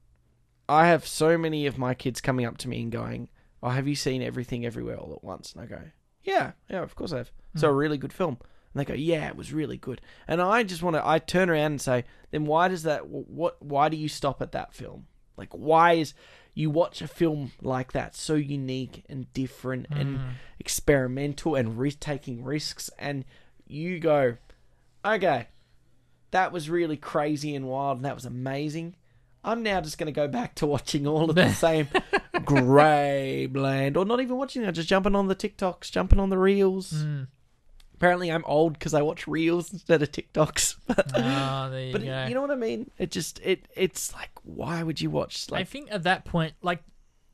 I 0.69 0.87
have 0.87 1.05
so 1.05 1.37
many 1.37 1.65
of 1.65 1.77
my 1.77 1.93
kids 1.93 2.21
coming 2.21 2.45
up 2.45 2.57
to 2.59 2.69
me 2.69 2.81
and 2.81 2.91
going, 2.91 3.29
"Oh, 3.65 3.69
have 3.69 3.87
you 3.87 3.95
seen 3.95 4.21
Everything 4.21 4.65
Everywhere 4.65 4.97
All 4.97 5.13
at 5.13 5.23
Once?" 5.23 5.53
And 5.53 5.61
I 5.61 5.65
go, 5.65 5.81
"Yeah, 6.23 6.53
yeah, 6.69 6.81
of 6.81 6.95
course 6.95 7.11
I 7.11 7.17
have. 7.17 7.31
So 7.55 7.69
a 7.69 7.71
hmm. 7.71 7.77
really 7.77 7.97
good 7.97 8.13
film." 8.13 8.37
And 8.73 8.79
they 8.79 8.85
go, 8.85 8.93
"Yeah, 8.93 9.27
it 9.27 9.35
was 9.35 9.53
really 9.53 9.77
good." 9.77 10.01
And 10.27 10.41
I 10.41 10.63
just 10.63 10.83
want 10.83 10.95
to, 10.95 11.07
I 11.07 11.19
turn 11.19 11.49
around 11.49 11.71
and 11.71 11.81
say, 11.81 12.05
"Then 12.31 12.45
why 12.45 12.67
does 12.67 12.83
that? 12.83 13.07
What? 13.07 13.61
Why 13.61 13.89
do 13.89 13.97
you 13.97 14.09
stop 14.09 14.41
at 14.41 14.51
that 14.53 14.73
film? 14.73 15.07
Like, 15.37 15.51
why 15.51 15.93
is?" 15.93 16.13
You 16.57 16.69
watch 16.69 17.01
a 17.01 17.07
film 17.09 17.51
like 17.61 17.91
that, 17.91 18.15
so 18.15 18.35
unique 18.35 19.03
and 19.09 19.33
different 19.33 19.87
and 19.91 20.19
hmm. 20.19 20.27
experimental 20.57 21.55
and 21.55 21.77
risk 21.77 21.99
taking 21.99 22.45
risks, 22.45 22.89
and 22.97 23.25
you 23.67 23.99
go, 23.99 24.37
okay, 25.03 25.47
that 26.31 26.51
was 26.51 26.69
really 26.69 26.97
crazy 26.97 27.55
and 27.55 27.67
wild, 27.67 27.97
and 27.97 28.05
that 28.05 28.15
was 28.15 28.25
amazing. 28.25 28.95
I'm 29.45 29.63
now 29.63 29.79
just 29.79 29.97
going 29.97 30.07
to 30.07 30.11
go 30.11 30.27
back 30.27 30.55
to 30.55 30.65
watching 30.65 31.05
all 31.07 31.29
of 31.29 31.35
the 31.35 31.49
same 31.53 31.87
grey, 32.43 33.47
bland, 33.47 33.97
or 33.97 34.05
not 34.05 34.19
even 34.21 34.37
watching 34.37 34.63
it, 34.63 34.71
just 34.73 34.89
jumping 34.89 35.15
on 35.15 35.27
the 35.27 35.35
TikToks, 35.35 35.91
jumping 35.91 36.19
on 36.19 36.29
the 36.29 36.37
reels. 36.37 36.91
Mm. 36.91 37.27
Apparently, 37.93 38.29
I'm 38.31 38.43
old 38.45 38.73
because 38.73 38.93
I 38.93 39.01
watch 39.01 39.27
reels 39.27 39.71
instead 39.71 40.01
of 40.01 40.11
TikToks. 40.11 40.75
Ah, 41.17 41.69
there 41.71 41.85
you 41.85 41.91
but 41.93 42.03
go. 42.03 42.25
you 42.27 42.33
know 42.35 42.41
what 42.41 42.51
I 42.51 42.55
mean? 42.55 42.91
It 42.97 43.09
just 43.09 43.39
it 43.39 43.67
it's 43.75 44.13
like, 44.13 44.29
why 44.43 44.83
would 44.83 44.99
you 45.01 45.09
watch 45.09 45.47
I 45.51 45.63
think 45.63 45.87
at 45.91 46.03
that 46.03 46.25
point, 46.25 46.53
like 46.61 46.83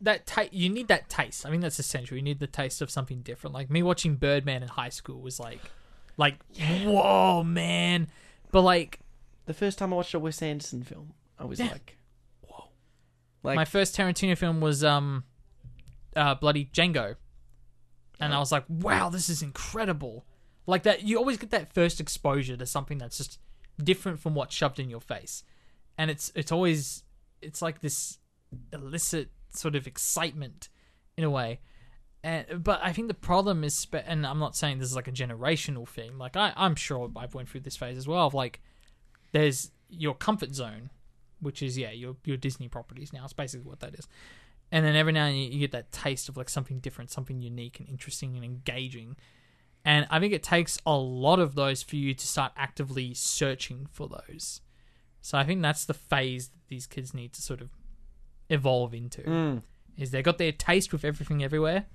that, 0.01 0.25
ta- 0.27 0.45
you 0.51 0.69
need 0.69 0.87
that 0.87 1.09
taste. 1.09 1.45
I 1.45 1.49
mean, 1.49 1.61
that's 1.61 1.79
essential. 1.79 2.15
You 2.15 2.23
need 2.23 2.39
the 2.39 2.47
taste 2.47 2.81
of 2.81 2.89
something 2.89 3.21
different. 3.21 3.53
Like 3.53 3.69
me 3.69 3.83
watching 3.83 4.15
Birdman 4.15 4.61
in 4.63 4.69
high 4.69 4.89
school 4.89 5.19
was 5.21 5.39
like, 5.39 5.59
like, 6.17 6.35
whoa, 6.83 7.43
man. 7.43 8.07
But 8.51 8.61
like, 8.61 8.99
the 9.45 9.53
first 9.53 9.77
time 9.77 9.91
I 9.93 9.97
watched 9.97 10.13
a 10.13 10.19
Wes 10.19 10.41
Anderson 10.41 10.83
film, 10.83 11.13
I 11.39 11.45
was 11.45 11.59
Yeah. 11.59 11.71
like, 11.71 11.97
like 13.43 13.55
my 13.55 13.65
first 13.65 13.95
Tarantino 13.95 14.37
film 14.37 14.61
was 14.61 14.83
um, 14.83 15.23
uh, 16.15 16.35
bloody 16.35 16.65
Django, 16.65 17.15
and 18.19 18.33
I 18.33 18.39
was 18.39 18.51
like, 18.51 18.65
wow, 18.69 19.09
this 19.09 19.29
is 19.29 19.41
incredible. 19.41 20.25
Like 20.67 20.83
that, 20.83 21.03
you 21.03 21.17
always 21.17 21.37
get 21.37 21.49
that 21.51 21.73
first 21.73 21.99
exposure 21.99 22.55
to 22.55 22.65
something 22.65 22.97
that's 22.97 23.17
just 23.17 23.39
different 23.83 24.19
from 24.19 24.35
what's 24.35 24.55
shoved 24.55 24.79
in 24.79 24.89
your 24.89 25.01
face, 25.01 25.43
and 25.97 26.11
it's 26.11 26.31
it's 26.35 26.51
always 26.51 27.03
it's 27.41 27.61
like 27.61 27.81
this 27.81 28.19
illicit 28.71 29.29
sort 29.49 29.75
of 29.75 29.87
excitement 29.87 30.69
in 31.17 31.23
a 31.23 31.29
way. 31.29 31.59
And, 32.23 32.63
but 32.63 32.79
I 32.83 32.93
think 32.93 33.07
the 33.07 33.15
problem 33.15 33.63
is, 33.63 33.73
spe- 33.73 34.05
and 34.05 34.25
I'm 34.27 34.39
not 34.39 34.55
saying 34.55 34.77
this 34.77 34.89
is 34.89 34.95
like 34.95 35.07
a 35.07 35.11
generational 35.11 35.87
thing. 35.87 36.17
Like 36.17 36.37
I, 36.37 36.53
I'm 36.55 36.75
sure 36.75 37.09
I've 37.15 37.33
went 37.33 37.49
through 37.49 37.61
this 37.61 37.75
phase 37.75 37.97
as 37.97 38.07
well. 38.07 38.27
Of 38.27 38.33
like, 38.33 38.61
there's 39.31 39.71
your 39.89 40.13
comfort 40.13 40.53
zone, 40.53 40.91
which 41.41 41.61
is 41.61 41.77
yeah, 41.77 41.91
your 41.91 42.15
your 42.23 42.37
Disney 42.37 42.67
properties 42.67 43.11
now. 43.11 43.23
It's 43.23 43.33
basically 43.33 43.67
what 43.67 43.79
that 43.81 43.95
is. 43.95 44.07
And 44.71 44.85
then 44.85 44.95
every 44.95 45.11
now 45.11 45.25
and 45.25 45.35
then 45.35 45.51
you 45.51 45.59
get 45.59 45.71
that 45.71 45.91
taste 45.91 46.29
of 46.29 46.37
like 46.37 46.47
something 46.47 46.79
different, 46.79 47.11
something 47.11 47.41
unique 47.41 47.79
and 47.79 47.89
interesting 47.89 48.35
and 48.35 48.45
engaging. 48.45 49.17
And 49.83 50.07
I 50.09 50.19
think 50.19 50.31
it 50.31 50.43
takes 50.43 50.79
a 50.85 50.95
lot 50.95 51.39
of 51.39 51.55
those 51.55 51.83
for 51.83 51.97
you 51.97 52.13
to 52.13 52.27
start 52.27 52.53
actively 52.55 53.13
searching 53.13 53.87
for 53.91 54.07
those. 54.07 54.61
So 55.21 55.37
I 55.37 55.43
think 55.43 55.61
that's 55.61 55.85
the 55.85 55.93
phase 55.93 56.49
that 56.49 56.67
these 56.67 56.87
kids 56.87 57.13
need 57.13 57.33
to 57.33 57.41
sort 57.41 57.61
of 57.61 57.69
evolve 58.49 58.93
into. 58.93 59.21
Mm. 59.21 59.63
Is 59.97 60.11
they 60.11 60.21
got 60.21 60.37
their 60.37 60.51
taste 60.51 60.93
with 60.93 61.03
everything 61.03 61.43
everywhere, 61.43 61.85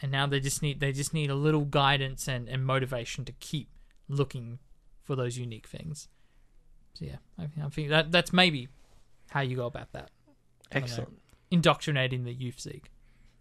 and 0.00 0.12
now 0.12 0.26
they 0.26 0.40
just 0.40 0.62
need 0.62 0.80
they 0.80 0.92
just 0.92 1.12
need 1.12 1.28
a 1.28 1.34
little 1.34 1.64
guidance 1.64 2.28
and, 2.28 2.48
and 2.48 2.64
motivation 2.64 3.24
to 3.24 3.32
keep 3.32 3.68
looking 4.08 4.58
for 5.02 5.16
those 5.16 5.36
unique 5.36 5.66
things. 5.66 6.08
So 6.98 7.04
yeah, 7.04 7.16
I, 7.38 7.42
think- 7.46 7.66
I 7.66 7.68
think 7.68 7.88
that 7.90 8.12
that's 8.12 8.32
maybe 8.32 8.68
how 9.30 9.40
you 9.40 9.56
go 9.56 9.66
about 9.66 9.92
that. 9.92 10.10
don't 10.70 10.80
know. 10.80 10.84
excellent. 10.84 11.18
Indoctrinating 11.50 12.24
the 12.24 12.32
youth 12.32 12.60
Zeke. 12.60 12.90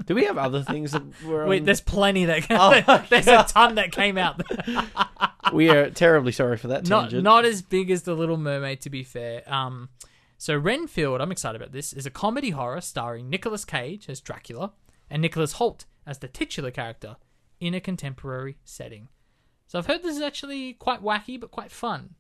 Do 0.06 0.14
we 0.14 0.26
have 0.26 0.38
other 0.38 0.62
things 0.62 0.92
that 0.92 1.04
were 1.26 1.46
Wait, 1.48 1.60
on- 1.60 1.66
there's 1.66 1.82
plenty 1.82 2.26
that 2.26 2.46
Oh, 2.50 3.04
there's 3.10 3.28
a 3.28 3.46
ton 3.48 3.76
that 3.76 3.92
came 3.92 4.18
out. 4.18 4.42
we 5.54 5.70
are 5.70 5.90
terribly 5.90 6.32
sorry 6.32 6.58
for 6.58 6.68
that 6.68 6.88
not 6.90 7.04
tangent. 7.04 7.24
not 7.24 7.46
as 7.46 7.62
big 7.62 7.90
as 7.92 8.04
the 8.04 8.14
Little 8.14 8.38
Mermaid, 8.38 8.82
to 8.82 8.90
be 8.90 9.04
fair. 9.04 9.42
Um, 9.52 9.90
so 10.38 10.58
Renfield, 10.58 11.22
I'm 11.22 11.32
excited 11.32 11.60
about 11.62 11.72
this, 11.72 11.94
is 11.94 12.06
a 12.06 12.12
comedy 12.12 12.50
horror 12.50 12.82
starring 12.82 13.30
Nicolas 13.30 13.64
Cage 13.64 14.10
as 14.10 14.20
Dracula 14.20 14.74
and 15.10 15.22
Nicholas 15.22 15.54
Hoult 15.54 15.86
as 16.06 16.20
the 16.20 16.28
titular 16.28 16.72
character 16.72 17.16
in 17.62 17.74
a 17.74 17.80
contemporary 17.80 18.58
setting. 18.66 19.08
So 19.68 19.80
I've 19.80 19.88
heard 19.88 20.04
this 20.04 20.18
is 20.18 20.22
actually 20.22 20.74
quite 20.74 21.02
wacky 21.02 21.40
but 21.40 21.52
quite 21.52 21.72
fun. 21.72 22.16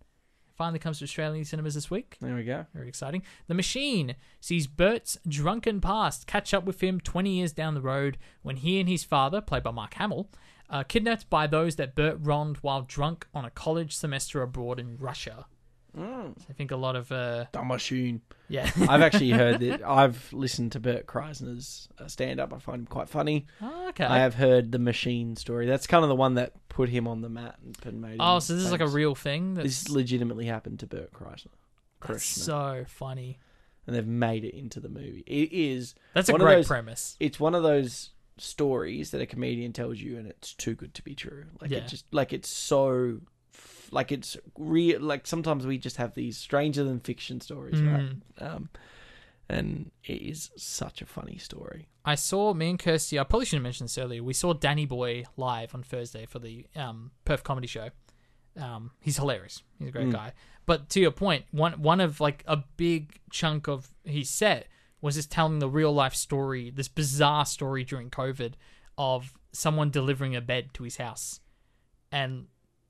Finally 0.55 0.79
comes 0.79 0.99
to 0.99 1.03
Australian 1.03 1.43
cinemas 1.43 1.73
this 1.75 1.91
week. 1.91 2.15
there 2.21 2.35
we 2.35 2.43
go. 2.45 2.65
Very 2.73 2.87
exciting. 2.87 3.23
The 3.47 3.53
Machine 3.53 4.15
sees 4.39 4.67
Bert's 4.67 5.17
drunken 5.27 5.81
past 5.81 6.27
catch 6.27 6.53
up 6.53 6.63
with 6.63 6.81
him 6.81 7.01
20 7.01 7.29
years 7.29 7.51
down 7.51 7.73
the 7.73 7.81
road 7.81 8.17
when 8.41 8.55
he 8.55 8.79
and 8.79 8.87
his 8.87 9.03
father, 9.03 9.41
played 9.41 9.63
by 9.63 9.71
Mark 9.71 9.95
Hamill, 9.95 10.29
are 10.69 10.85
kidnapped 10.85 11.29
by 11.29 11.45
those 11.45 11.75
that 11.75 11.93
Bert 11.93 12.17
wronged 12.21 12.57
while 12.57 12.81
drunk 12.81 13.27
on 13.33 13.43
a 13.43 13.51
college 13.51 13.95
semester 13.95 14.41
abroad 14.41 14.79
in 14.79 14.97
Russia. 14.97 15.45
So 15.95 16.33
I 16.49 16.53
think 16.53 16.71
a 16.71 16.75
lot 16.75 16.95
of, 16.95 17.11
uh, 17.11 17.45
The 17.51 17.63
machine. 17.63 18.21
yeah. 18.49 18.69
I've 18.89 19.01
actually 19.01 19.31
heard 19.31 19.59
that. 19.61 19.81
I've 19.87 20.31
listened 20.33 20.73
to 20.73 20.79
Bert 20.79 21.05
Kreischer's 21.07 21.87
uh, 21.99 22.07
stand 22.07 22.39
up. 22.39 22.53
I 22.53 22.59
find 22.59 22.81
him 22.81 22.85
quite 22.87 23.07
funny. 23.09 23.45
Oh, 23.61 23.89
okay. 23.89 24.03
I 24.05 24.17
have 24.19 24.35
heard 24.35 24.71
the 24.71 24.79
machine 24.79 25.35
story. 25.35 25.65
That's 25.67 25.87
kind 25.87 26.03
of 26.03 26.09
the 26.09 26.15
one 26.15 26.33
that 26.35 26.53
put 26.69 26.89
him 26.89 27.07
on 27.07 27.21
the 27.21 27.29
mat 27.29 27.55
and 27.63 27.77
and 27.85 28.01
made 28.01 28.13
him. 28.13 28.21
oh, 28.21 28.39
so 28.39 28.53
this 28.55 28.65
is 28.65 28.71
like 28.71 28.81
a 28.81 28.87
real 28.87 29.15
thing? 29.15 29.53
That's, 29.53 29.83
This 29.83 29.89
legitimately 29.89 30.45
happened 30.45 30.79
to 30.79 30.87
Bert 30.87 31.13
Kreisner. 31.13 31.47
that's 32.05 32.25
so 32.25 32.83
funny. 32.87 33.39
and 33.87 33.95
they've 33.95 34.05
made 34.05 34.43
it 34.43 34.55
into 34.57 34.79
the 34.79 34.89
movie. 34.89 35.23
It 35.27 35.53
is. 35.53 35.95
That's 36.13 36.27
a 36.29 36.33
one 36.33 36.41
of 36.41 36.45
great 36.45 36.55
those- 36.57 36.67
premise. 36.67 37.15
It's 37.19 37.39
one 37.39 37.55
of 37.55 37.63
those 37.63 38.09
stories 38.37 39.11
that 39.11 39.21
a 39.21 39.25
comedian 39.25 39.71
tells 39.71 39.99
you, 39.99 40.17
and 40.17 40.27
it's 40.27 40.53
too 40.53 40.75
good 40.75 40.93
to 40.95 41.01
be 41.03 41.15
true. 41.15 41.45
Like 41.61 41.71
Yeah. 41.71 41.77
it 41.79 41.87
just 41.87 42.05
like 42.11 42.33
it's 42.33 42.49
so. 42.49 43.21
Like 43.95 44.11
it's 44.11 44.35
real. 44.57 44.99
Like 44.99 45.25
sometimes 45.25 45.65
we 45.65 45.77
just 45.77 45.95
have 45.95 46.13
these 46.15 46.37
stranger 46.37 46.83
than 46.83 46.99
fiction 46.99 47.39
stories, 47.39 47.81
right? 47.81 48.09
Mm. 48.41 48.55
Um, 48.55 48.69
and 49.47 49.91
it 50.03 50.21
is 50.21 50.51
such 50.57 51.01
a 51.01 51.05
funny 51.05 51.37
story. 51.37 51.87
I 52.03 52.15
saw 52.15 52.53
me 52.53 52.71
and 52.71 52.77
Kirsty. 52.77 53.17
I 53.17 53.23
probably 53.23 53.45
should 53.45 53.55
have 53.55 53.63
mentioned 53.63 53.87
this 53.87 53.97
earlier. 53.97 54.21
We 54.21 54.33
saw 54.33 54.51
Danny 54.51 54.85
Bhoy 54.85 55.25
live 55.37 55.73
on 55.73 55.81
Thursday 55.81 56.25
for 56.25 56.39
the 56.39 56.67
um, 56.75 57.11
Perth 57.23 57.45
Comedy 57.45 57.67
Show. 57.67 57.91
Um, 58.59 58.91
he's 58.99 59.15
hilarious. 59.15 59.63
He's 59.79 59.87
a 59.87 59.91
great 59.91 60.11
guy. 60.11 60.33
But 60.65 60.89
to 60.89 60.99
your 60.99 61.11
point, 61.11 61.45
one 61.51 61.81
one 61.81 62.01
of 62.01 62.19
like 62.19 62.43
a 62.47 62.57
big 62.75 63.17
chunk 63.31 63.69
of 63.69 63.87
his 64.03 64.29
set 64.29 64.67
was 64.99 65.15
just 65.15 65.31
telling 65.31 65.59
the 65.59 65.69
real 65.69 65.93
life 65.93 66.15
story, 66.15 66.69
this 66.69 66.89
bizarre 66.89 67.45
story 67.45 67.85
during 67.85 68.09
COVID 68.09 68.55
of 68.97 69.37
someone 69.53 69.89
delivering 69.89 70.35
a 70.35 70.41
bed 70.41 70.73
to 70.73 70.83
his 70.83 70.97
house, 70.97 71.39
and 72.11 72.47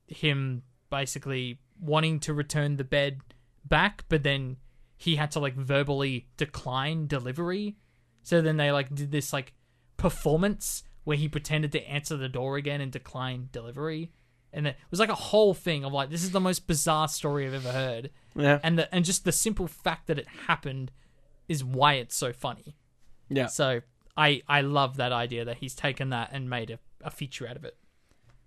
him 0.08 0.62
basically 0.90 1.58
wanting 1.80 2.20
to 2.20 2.34
return 2.34 2.76
the 2.76 2.84
bed 2.84 3.20
back, 3.64 4.04
but 4.08 4.22
then 4.22 4.56
he 4.96 5.16
had 5.16 5.30
to 5.32 5.40
like 5.40 5.54
verbally 5.54 6.26
decline 6.36 7.06
delivery. 7.06 7.76
So 8.22 8.40
then 8.40 8.56
they 8.56 8.72
like 8.72 8.94
did 8.94 9.10
this 9.12 9.32
like 9.32 9.52
performance 9.96 10.82
where 11.04 11.16
he 11.16 11.28
pretended 11.28 11.72
to 11.72 11.88
answer 11.88 12.16
the 12.16 12.28
door 12.28 12.56
again 12.56 12.80
and 12.80 12.90
decline 12.90 13.48
delivery. 13.52 14.10
And 14.52 14.66
it 14.66 14.76
was 14.90 15.00
like 15.00 15.08
a 15.10 15.14
whole 15.14 15.54
thing 15.54 15.84
of 15.84 15.92
like 15.92 16.10
this 16.10 16.22
is 16.24 16.30
the 16.30 16.40
most 16.40 16.66
bizarre 16.66 17.08
story 17.08 17.46
I've 17.46 17.54
ever 17.54 17.72
heard. 17.72 18.10
Yeah, 18.34 18.58
And 18.62 18.78
the 18.78 18.92
and 18.94 19.04
just 19.04 19.24
the 19.24 19.32
simple 19.32 19.66
fact 19.68 20.06
that 20.06 20.18
it 20.18 20.26
happened 20.46 20.90
is 21.48 21.62
why 21.62 21.94
it's 21.94 22.16
so 22.16 22.32
funny. 22.32 22.76
yeah. 23.28 23.46
So 23.46 23.82
I 24.16 24.42
I 24.48 24.62
love 24.62 24.96
that 24.96 25.12
idea 25.12 25.44
that 25.44 25.58
he's 25.58 25.74
taken 25.74 26.10
that 26.10 26.30
and 26.32 26.48
made 26.48 26.70
a, 26.70 26.78
a 27.02 27.10
feature 27.10 27.46
out 27.46 27.56
of 27.56 27.64
it. 27.64 27.76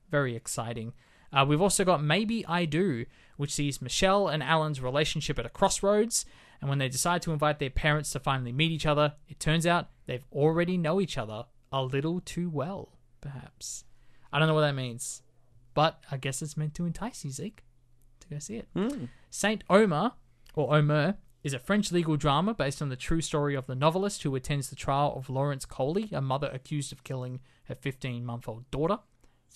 Very 0.09 0.35
exciting. 0.35 0.93
Uh, 1.31 1.45
we've 1.47 1.61
also 1.61 1.85
got 1.85 2.03
Maybe 2.03 2.45
I 2.45 2.65
Do, 2.65 3.05
which 3.37 3.53
sees 3.53 3.81
Michelle 3.81 4.27
and 4.27 4.41
Alan's 4.43 4.81
relationship 4.81 5.37
at 5.39 5.45
a 5.45 5.49
crossroads 5.49 6.25
And 6.61 6.69
when 6.69 6.79
they 6.79 6.89
decide 6.89 7.21
to 7.23 7.31
invite 7.31 7.59
their 7.59 7.69
parents 7.69 8.11
to 8.11 8.19
finally 8.19 8.51
meet 8.51 8.71
each 8.71 8.85
other, 8.85 9.13
it 9.27 9.39
turns 9.39 9.65
out 9.65 9.89
they've 10.07 10.25
already 10.33 10.77
know 10.77 10.99
each 10.99 11.17
other 11.17 11.45
a 11.71 11.83
little 11.83 12.19
too 12.19 12.49
well, 12.49 12.97
perhaps. 13.21 13.85
I 14.33 14.39
don't 14.39 14.47
know 14.47 14.53
what 14.53 14.61
that 14.61 14.75
means, 14.75 15.21
but 15.73 16.03
I 16.11 16.17
guess 16.17 16.41
it's 16.41 16.57
meant 16.57 16.73
to 16.75 16.85
entice 16.85 17.23
you, 17.23 17.31
Zeke, 17.31 17.63
to 18.19 18.27
go 18.27 18.39
see 18.39 18.57
it. 18.57 18.67
Saint 19.29 19.63
Omer, 19.69 20.11
or 20.55 20.75
Omer, 20.75 21.15
is 21.43 21.53
a 21.53 21.59
French 21.59 21.91
legal 21.91 22.17
drama 22.17 22.53
based 22.53 22.81
on 22.81 22.89
the 22.89 22.95
true 22.97 23.21
story 23.21 23.55
of 23.55 23.65
the 23.67 23.75
novelist 23.75 24.23
who 24.23 24.35
attends 24.35 24.69
the 24.69 24.75
trial 24.75 25.13
of 25.15 25.29
Laurence 25.29 25.65
Coly, 25.65 26.11
a 26.11 26.19
mother 26.21 26.49
accused 26.51 26.91
of 26.91 27.03
killing 27.05 27.39
her 27.65 27.75
15 27.75 28.25
month 28.25 28.47
old 28.49 28.69
daughter. 28.71 28.99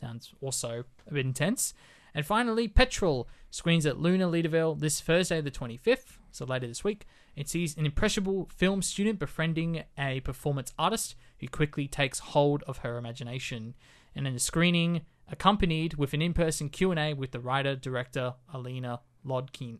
Sounds 0.03 0.33
also 0.41 0.83
a 1.07 1.13
bit 1.13 1.25
intense. 1.25 1.73
And 2.13 2.25
finally, 2.25 2.67
Petrol 2.67 3.29
screens 3.49 3.85
at 3.85 3.99
Luna 3.99 4.27
Leederville 4.27 4.77
this 4.77 4.99
Thursday, 4.99 5.39
the 5.39 5.49
25th, 5.49 6.17
so 6.31 6.45
later 6.45 6.67
this 6.67 6.83
week. 6.83 7.07
It 7.37 7.47
sees 7.47 7.77
an 7.77 7.85
impressionable 7.85 8.49
film 8.53 8.81
student 8.81 9.17
befriending 9.17 9.83
a 9.97 10.19
performance 10.19 10.73
artist 10.77 11.15
who 11.39 11.47
quickly 11.47 11.87
takes 11.87 12.19
hold 12.19 12.63
of 12.63 12.79
her 12.79 12.97
imagination. 12.97 13.75
And 14.13 14.27
in 14.27 14.33
the 14.33 14.39
screening, 14.39 15.01
accompanied 15.31 15.93
with 15.95 16.13
an 16.13 16.21
in-person 16.21 16.69
Q&A 16.69 17.13
with 17.13 17.31
the 17.31 17.39
writer 17.39 17.75
director 17.75 18.33
Alina 18.53 18.99
Lodkin 19.25 19.79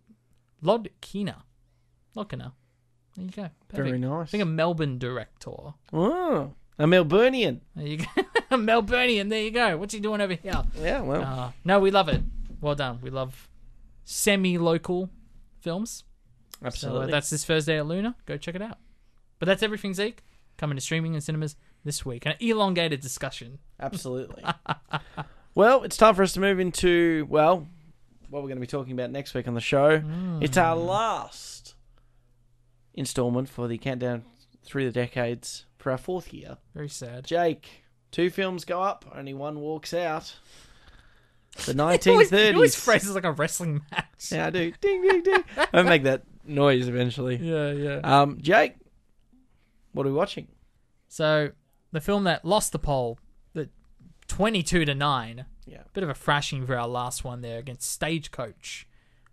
Lodkina. 0.64 1.44
Lodkina. 2.16 2.54
There 3.16 3.26
you 3.26 3.32
go. 3.32 3.50
Very 3.72 4.00
nice. 4.00 4.30
I 4.30 4.32
think 4.32 4.44
a 4.44 4.46
Melbourne 4.46 4.98
director. 4.98 5.74
Oh, 5.92 6.54
a 6.80 6.86
Melburnian. 6.86 7.60
There 7.76 7.88
you 7.88 7.98
go. 7.98 8.06
a 8.52 8.58
Melburnian. 8.58 9.30
There 9.30 9.42
you 9.42 9.52
go. 9.52 9.78
What's 9.78 9.94
he 9.94 10.00
doing 10.00 10.22
over 10.22 10.34
here? 10.34 10.64
Yeah, 10.80 11.02
well, 11.02 11.24
Uh, 11.24 11.52
no, 11.64 11.80
we 11.80 11.92
love 11.92 12.10
it. 12.10 12.22
Well 12.62 12.76
done. 12.76 13.00
We 13.02 13.10
love 13.10 13.50
semi-local 14.06 15.10
films. 15.60 16.04
So 16.60 16.66
uh, 16.66 16.68
absolutely. 16.68 17.12
that's 17.12 17.30
this 17.30 17.46
Thursday 17.46 17.78
at 17.78 17.86
Luna. 17.86 18.16
Go 18.26 18.38
check 18.38 18.56
it 18.56 18.62
out. 18.62 18.78
But 19.40 19.48
that's 19.48 19.64
everything, 19.64 19.94
Zeke. 19.94 20.24
Coming 20.58 20.78
to 20.78 20.82
streaming 20.82 21.14
and 21.14 21.24
cinemas 21.24 21.56
this 21.84 22.06
week. 22.06 22.26
An 22.26 22.36
elongated 22.40 23.02
discussion. 23.02 23.60
Absolutely. 23.80 24.44
well, 25.56 25.84
it's 25.84 25.98
time 25.98 26.16
for 26.16 26.24
us 26.24 26.34
to 26.34 26.40
move 26.40 26.60
into, 26.60 27.28
well, 27.30 27.68
what 28.30 28.42
we're 28.42 28.48
going 28.50 28.58
to 28.58 28.62
be 28.62 28.68
talking 28.68 28.94
about 28.94 29.12
next 29.12 29.34
week 29.34 29.48
on 29.48 29.54
the 29.56 29.62
show. 29.62 30.02
It's 30.42 30.58
our 30.58 30.76
last 30.76 31.76
installment 32.94 33.50
for 33.50 33.68
the 33.68 33.78
countdown 33.78 34.24
through 34.64 34.86
the 34.86 34.92
decades 34.92 35.66
for 35.84 35.92
our 35.92 35.98
fourth 35.98 36.34
year. 36.34 36.58
Very 36.74 36.90
sad. 36.90 37.26
Jake, 37.26 37.84
two 38.10 38.30
films 38.30 38.64
go 38.64 38.82
up, 38.82 39.06
only 39.14 39.34
one 39.34 39.60
walks 39.60 39.94
out. 39.94 40.34
The 41.66 41.74
He 42.04 42.10
always, 42.10 42.30
he 42.30 42.54
always 42.54 42.76
phrases 42.76 43.14
like 43.14 43.26
a 43.26 43.34
wrestling 43.34 43.82
match. 43.92 44.32
yeah, 44.32 44.48
I 44.48 44.50
do. 44.50 44.72
Ding, 44.80 45.02
ding, 45.02 45.22
ding. 45.22 45.44
I'll 45.74 45.84
make 45.84 46.04
that 46.04 46.24
noise 46.46 46.88
eventually. 46.88 47.36
yeah. 47.42 47.72
yeah. 47.72 48.00
Um, 48.04 48.40
Jake, 48.42 48.76
what 49.92 50.08
are 50.08 50.10
we 50.10 50.16
watching? 50.16 50.48
So 51.10 51.50
the 51.92 52.02
film 52.02 52.24
that 52.24 52.46
lost 52.46 52.72
the 52.72 52.80
poll, 52.80 53.20
the 53.54 53.70
twenty-two 54.28 54.86
to 54.86 54.96
nine. 54.96 55.46
Yeah. 55.66 55.84
Bit 55.94 56.04
of 56.04 56.10
a 56.10 56.16
thrashing 56.16 56.66
for 56.66 56.78
our 56.78 56.88
last 56.88 57.24
one 57.24 57.42
there 57.42 57.60
against 57.60 57.92
Stagecoach. 57.92 58.88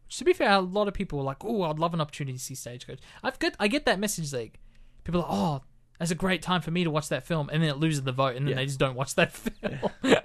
Which, 0.07 0.19
to 0.19 0.25
be 0.25 0.33
fair, 0.33 0.51
a 0.51 0.61
lot 0.61 0.89
of 0.89 0.95
people 0.95 1.19
were 1.19 1.25
like, 1.25 1.45
"Oh, 1.45 1.63
I'd 1.63 1.79
love 1.79 1.95
an 1.95 2.01
opportunity 2.01 2.37
to 2.37 2.43
see 2.43 2.55
Stagecoach." 2.55 2.99
I've 3.23 3.39
got, 3.39 3.55
I 3.59 3.69
get 3.69 3.87
that 3.87 3.99
message. 3.99 4.33
Like, 4.33 4.61
people 5.05 5.23
are, 5.23 5.25
like, 5.25 5.33
"Oh, 5.33 5.63
that's 6.01 6.11
a 6.11 6.17
great 6.17 6.43
time 6.43 6.61
for 6.63 6.73
me 6.73 6.83
to 6.83 6.91
watch 6.91 7.11
that 7.11 7.25
film," 7.25 7.49
and 7.53 7.63
then 7.63 7.71
it 7.71 7.77
loses 7.77 8.03
the 8.03 8.11
vote, 8.13 8.35
and 8.35 8.45
then 8.47 8.51
Yeah. 8.51 8.57
they 8.57 8.67
just 8.67 8.81
don't 8.81 8.97
watch 8.97 9.15
that 9.15 9.31
film. 9.35 9.79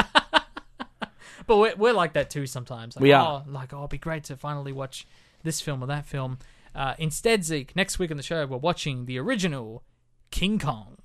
but 1.45 1.57
we're, 1.57 1.75
we're 1.75 1.93
like 1.93 2.13
that 2.13 2.31
too 2.31 2.47
sometimes. 2.47 2.95
Like, 2.95 3.03
We 3.03 3.11
are. 3.11 3.43
Oh, 3.47 3.51
like, 3.51 3.71
oh, 3.73 3.77
it'd 3.79 3.91
be 3.91 3.99
great 3.99 4.23
to 4.25 4.35
finally 4.35 4.71
watch 4.71 5.05
this 5.43 5.61
film 5.61 5.83
or 5.83 5.87
that 5.87 6.07
film. 6.07 6.39
Uh, 6.73 6.95
instead, 6.97 7.43
Zeke, 7.45 7.75
next 7.75 7.99
week 7.99 8.09
on 8.09 8.17
the 8.17 8.23
show, 8.23 8.45
we're 8.47 8.57
watching 8.57 9.05
the 9.05 9.19
original 9.19 9.83
King 10.31 10.57
Kong. 10.59 10.97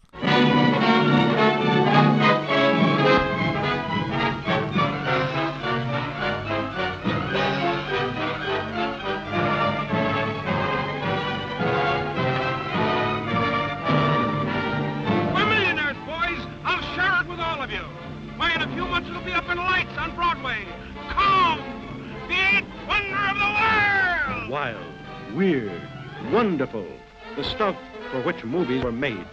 Movies 28.70 28.84
were 28.84 28.92
made. 28.92 29.26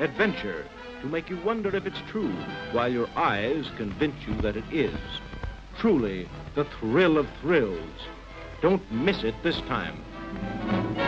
Adventure 0.00 0.64
to 1.00 1.06
make 1.06 1.30
you 1.30 1.38
wonder 1.42 1.74
if 1.76 1.86
it's 1.86 2.00
true, 2.08 2.34
while 2.72 2.90
your 2.92 3.08
eyes 3.14 3.66
convince 3.76 4.26
you 4.26 4.40
that 4.40 4.56
it 4.56 4.64
is. 4.72 4.98
Truly, 5.78 6.28
the 6.54 6.64
thrill 6.80 7.18
of 7.18 7.28
thrills. 7.40 8.00
Don't 8.62 8.82
miss 8.90 9.22
it 9.22 9.34
this 9.42 9.60
time. 9.68 11.03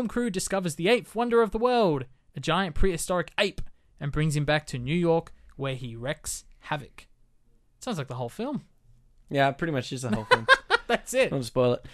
Film 0.00 0.08
crew 0.08 0.30
discovers 0.30 0.76
the 0.76 0.88
eighth 0.88 1.14
wonder 1.14 1.42
of 1.42 1.50
the 1.50 1.58
world, 1.58 2.06
a 2.34 2.40
giant 2.40 2.74
prehistoric 2.74 3.32
ape, 3.38 3.60
and 4.00 4.10
brings 4.10 4.34
him 4.34 4.46
back 4.46 4.66
to 4.66 4.78
New 4.78 4.94
York 4.94 5.30
where 5.56 5.74
he 5.74 5.94
wreaks 5.94 6.44
havoc. 6.60 7.06
Sounds 7.80 7.98
like 7.98 8.08
the 8.08 8.14
whole 8.14 8.30
film. 8.30 8.62
Yeah, 9.28 9.50
pretty 9.50 9.72
much 9.74 9.92
is 9.92 10.00
the 10.02 10.08
whole 10.14 10.24
film. 10.24 10.46
That's 10.86 11.12
it. 11.12 11.28
Don't 11.30 11.42
spoil 11.42 11.74
it. 11.74 11.84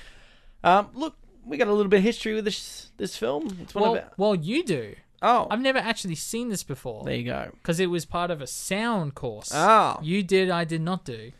Um, 0.62 0.86
look, 0.94 1.16
we 1.44 1.56
got 1.56 1.66
a 1.66 1.72
little 1.72 1.90
bit 1.90 1.96
of 1.98 2.02
history 2.04 2.34
with 2.34 2.44
this 2.44 2.90
this 2.96 3.16
film. 3.16 3.58
It's 3.60 3.74
one 3.74 3.82
Well, 3.82 3.96
of 3.96 4.04
our... 4.04 4.10
well, 4.16 4.34
you 4.36 4.62
do. 4.62 4.94
Oh, 5.20 5.48
I've 5.50 5.60
never 5.60 5.78
actually 5.80 6.14
seen 6.14 6.48
this 6.48 6.62
before 6.62 7.02
there 7.04 7.16
you 7.16 7.24
go. 7.24 7.50
because 7.54 7.80
it 7.80 7.86
was 7.86 8.04
part 8.04 8.30
of 8.30 8.40
a 8.40 8.46
sound 8.46 9.16
course. 9.16 9.50
Oh. 9.52 9.98
You 10.00 10.22
did, 10.22 10.48
I 10.48 10.64
did 10.64 10.80
not 10.80 11.04
do. 11.04 11.32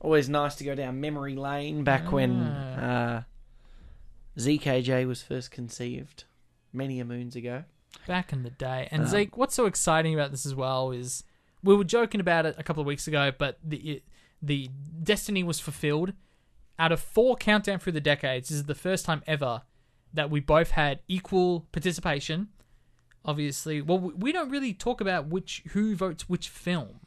Always 0.00 0.28
nice 0.28 0.54
to 0.56 0.64
go 0.64 0.76
down 0.76 1.00
memory 1.00 1.34
lane 1.34 1.82
back 1.82 2.12
when 2.12 2.42
Ah. 2.78 3.16
uh, 3.18 3.22
ZKJ 4.36 5.06
was 5.06 5.22
first 5.22 5.50
conceived 5.50 6.24
many 6.72 7.00
a 7.00 7.04
moons 7.04 7.36
ago. 7.36 7.64
back 8.06 8.32
in 8.32 8.42
the 8.42 8.50
day. 8.50 8.88
And 8.90 9.02
Um, 9.02 9.08
Zeke, 9.08 9.36
what's 9.36 9.54
so 9.54 9.66
exciting 9.66 10.14
about 10.14 10.30
this 10.30 10.46
as 10.46 10.54
well 10.54 10.90
is 10.92 11.24
we 11.62 11.76
were 11.76 11.84
joking 11.84 12.20
about 12.20 12.46
it 12.46 12.54
a 12.58 12.62
couple 12.62 12.80
of 12.80 12.86
weeks 12.86 13.06
ago, 13.06 13.30
but 13.36 13.58
the 13.62 13.76
it, 13.76 14.02
the 14.40 14.70
destiny 15.02 15.42
was 15.44 15.60
fulfilled. 15.60 16.14
Out 16.78 16.90
of 16.90 17.00
four 17.00 17.36
countdown 17.36 17.78
through 17.78 17.92
the 17.92 18.00
decades, 18.00 18.48
this 18.48 18.56
is 18.56 18.64
the 18.64 18.74
first 18.74 19.04
time 19.04 19.22
ever 19.26 19.62
that 20.14 20.30
we 20.30 20.40
both 20.40 20.70
had 20.70 21.00
equal 21.06 21.66
participation. 21.70 22.48
Obviously, 23.24 23.80
well, 23.82 23.98
we 24.00 24.32
don't 24.32 24.50
really 24.50 24.72
talk 24.74 25.00
about 25.00 25.26
which 25.28 25.62
who 25.72 25.94
votes 25.94 26.28
which 26.28 26.48
film 26.48 26.98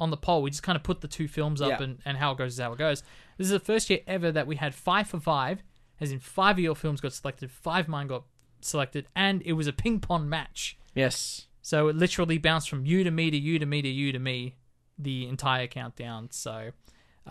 on 0.00 0.10
the 0.10 0.16
poll. 0.16 0.42
We 0.42 0.50
just 0.50 0.62
kind 0.62 0.76
of 0.76 0.82
put 0.82 1.02
the 1.02 1.08
two 1.08 1.28
films 1.28 1.60
up 1.60 1.78
Yeah. 1.78 1.82
and, 1.82 1.98
and 2.06 2.16
how 2.16 2.32
it 2.32 2.38
goes 2.38 2.54
is 2.54 2.58
how 2.58 2.72
it 2.72 2.78
goes. 2.78 3.02
This 3.36 3.44
is 3.46 3.50
the 3.52 3.60
first 3.60 3.90
year 3.90 4.00
ever 4.06 4.32
that 4.32 4.46
we 4.46 4.56
had 4.56 4.74
five 4.74 5.06
for 5.08 5.20
five, 5.20 5.62
as 6.00 6.12
in 6.12 6.20
five 6.20 6.56
of 6.56 6.60
your 6.60 6.74
films 6.74 7.00
got 7.00 7.12
selected, 7.12 7.50
five 7.50 7.84
of 7.84 7.88
mine 7.88 8.06
got 8.06 8.24
selected, 8.60 9.06
and 9.14 9.42
it 9.42 9.52
was 9.52 9.66
a 9.66 9.72
ping 9.72 10.00
pong 10.00 10.28
match. 10.28 10.78
Yes. 10.94 11.46
So 11.62 11.88
it 11.88 11.96
literally 11.96 12.38
bounced 12.38 12.68
from 12.70 12.86
you 12.86 13.04
to 13.04 13.10
me 13.10 13.30
to 13.30 13.36
you 13.36 13.58
to 13.58 13.66
me 13.66 13.82
to 13.82 13.88
you 13.88 14.12
to 14.12 14.18
me 14.18 14.56
the 14.98 15.28
entire 15.28 15.66
countdown. 15.66 16.28
So 16.30 16.70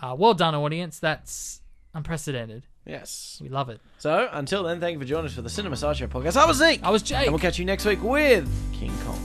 uh, 0.00 0.14
well 0.16 0.34
done, 0.34 0.54
audience. 0.54 0.98
That's 0.98 1.60
unprecedented. 1.94 2.66
Yes. 2.86 3.38
We 3.42 3.48
love 3.48 3.68
it. 3.68 3.80
So 3.98 4.28
until 4.32 4.62
then, 4.62 4.80
thank 4.80 4.94
you 4.94 5.00
for 5.00 5.06
joining 5.06 5.26
us 5.26 5.34
for 5.34 5.42
the 5.42 5.50
Cinema 5.50 5.76
Sideshow 5.76 6.06
podcast. 6.06 6.36
I 6.36 6.46
was 6.46 6.56
Zeke. 6.56 6.82
I 6.82 6.90
was 6.90 7.02
Jake. 7.02 7.26
And 7.26 7.32
we'll 7.32 7.40
catch 7.40 7.58
you 7.58 7.64
next 7.64 7.84
week 7.84 8.02
with 8.02 8.48
King 8.72 8.92
Kong. 9.04 9.20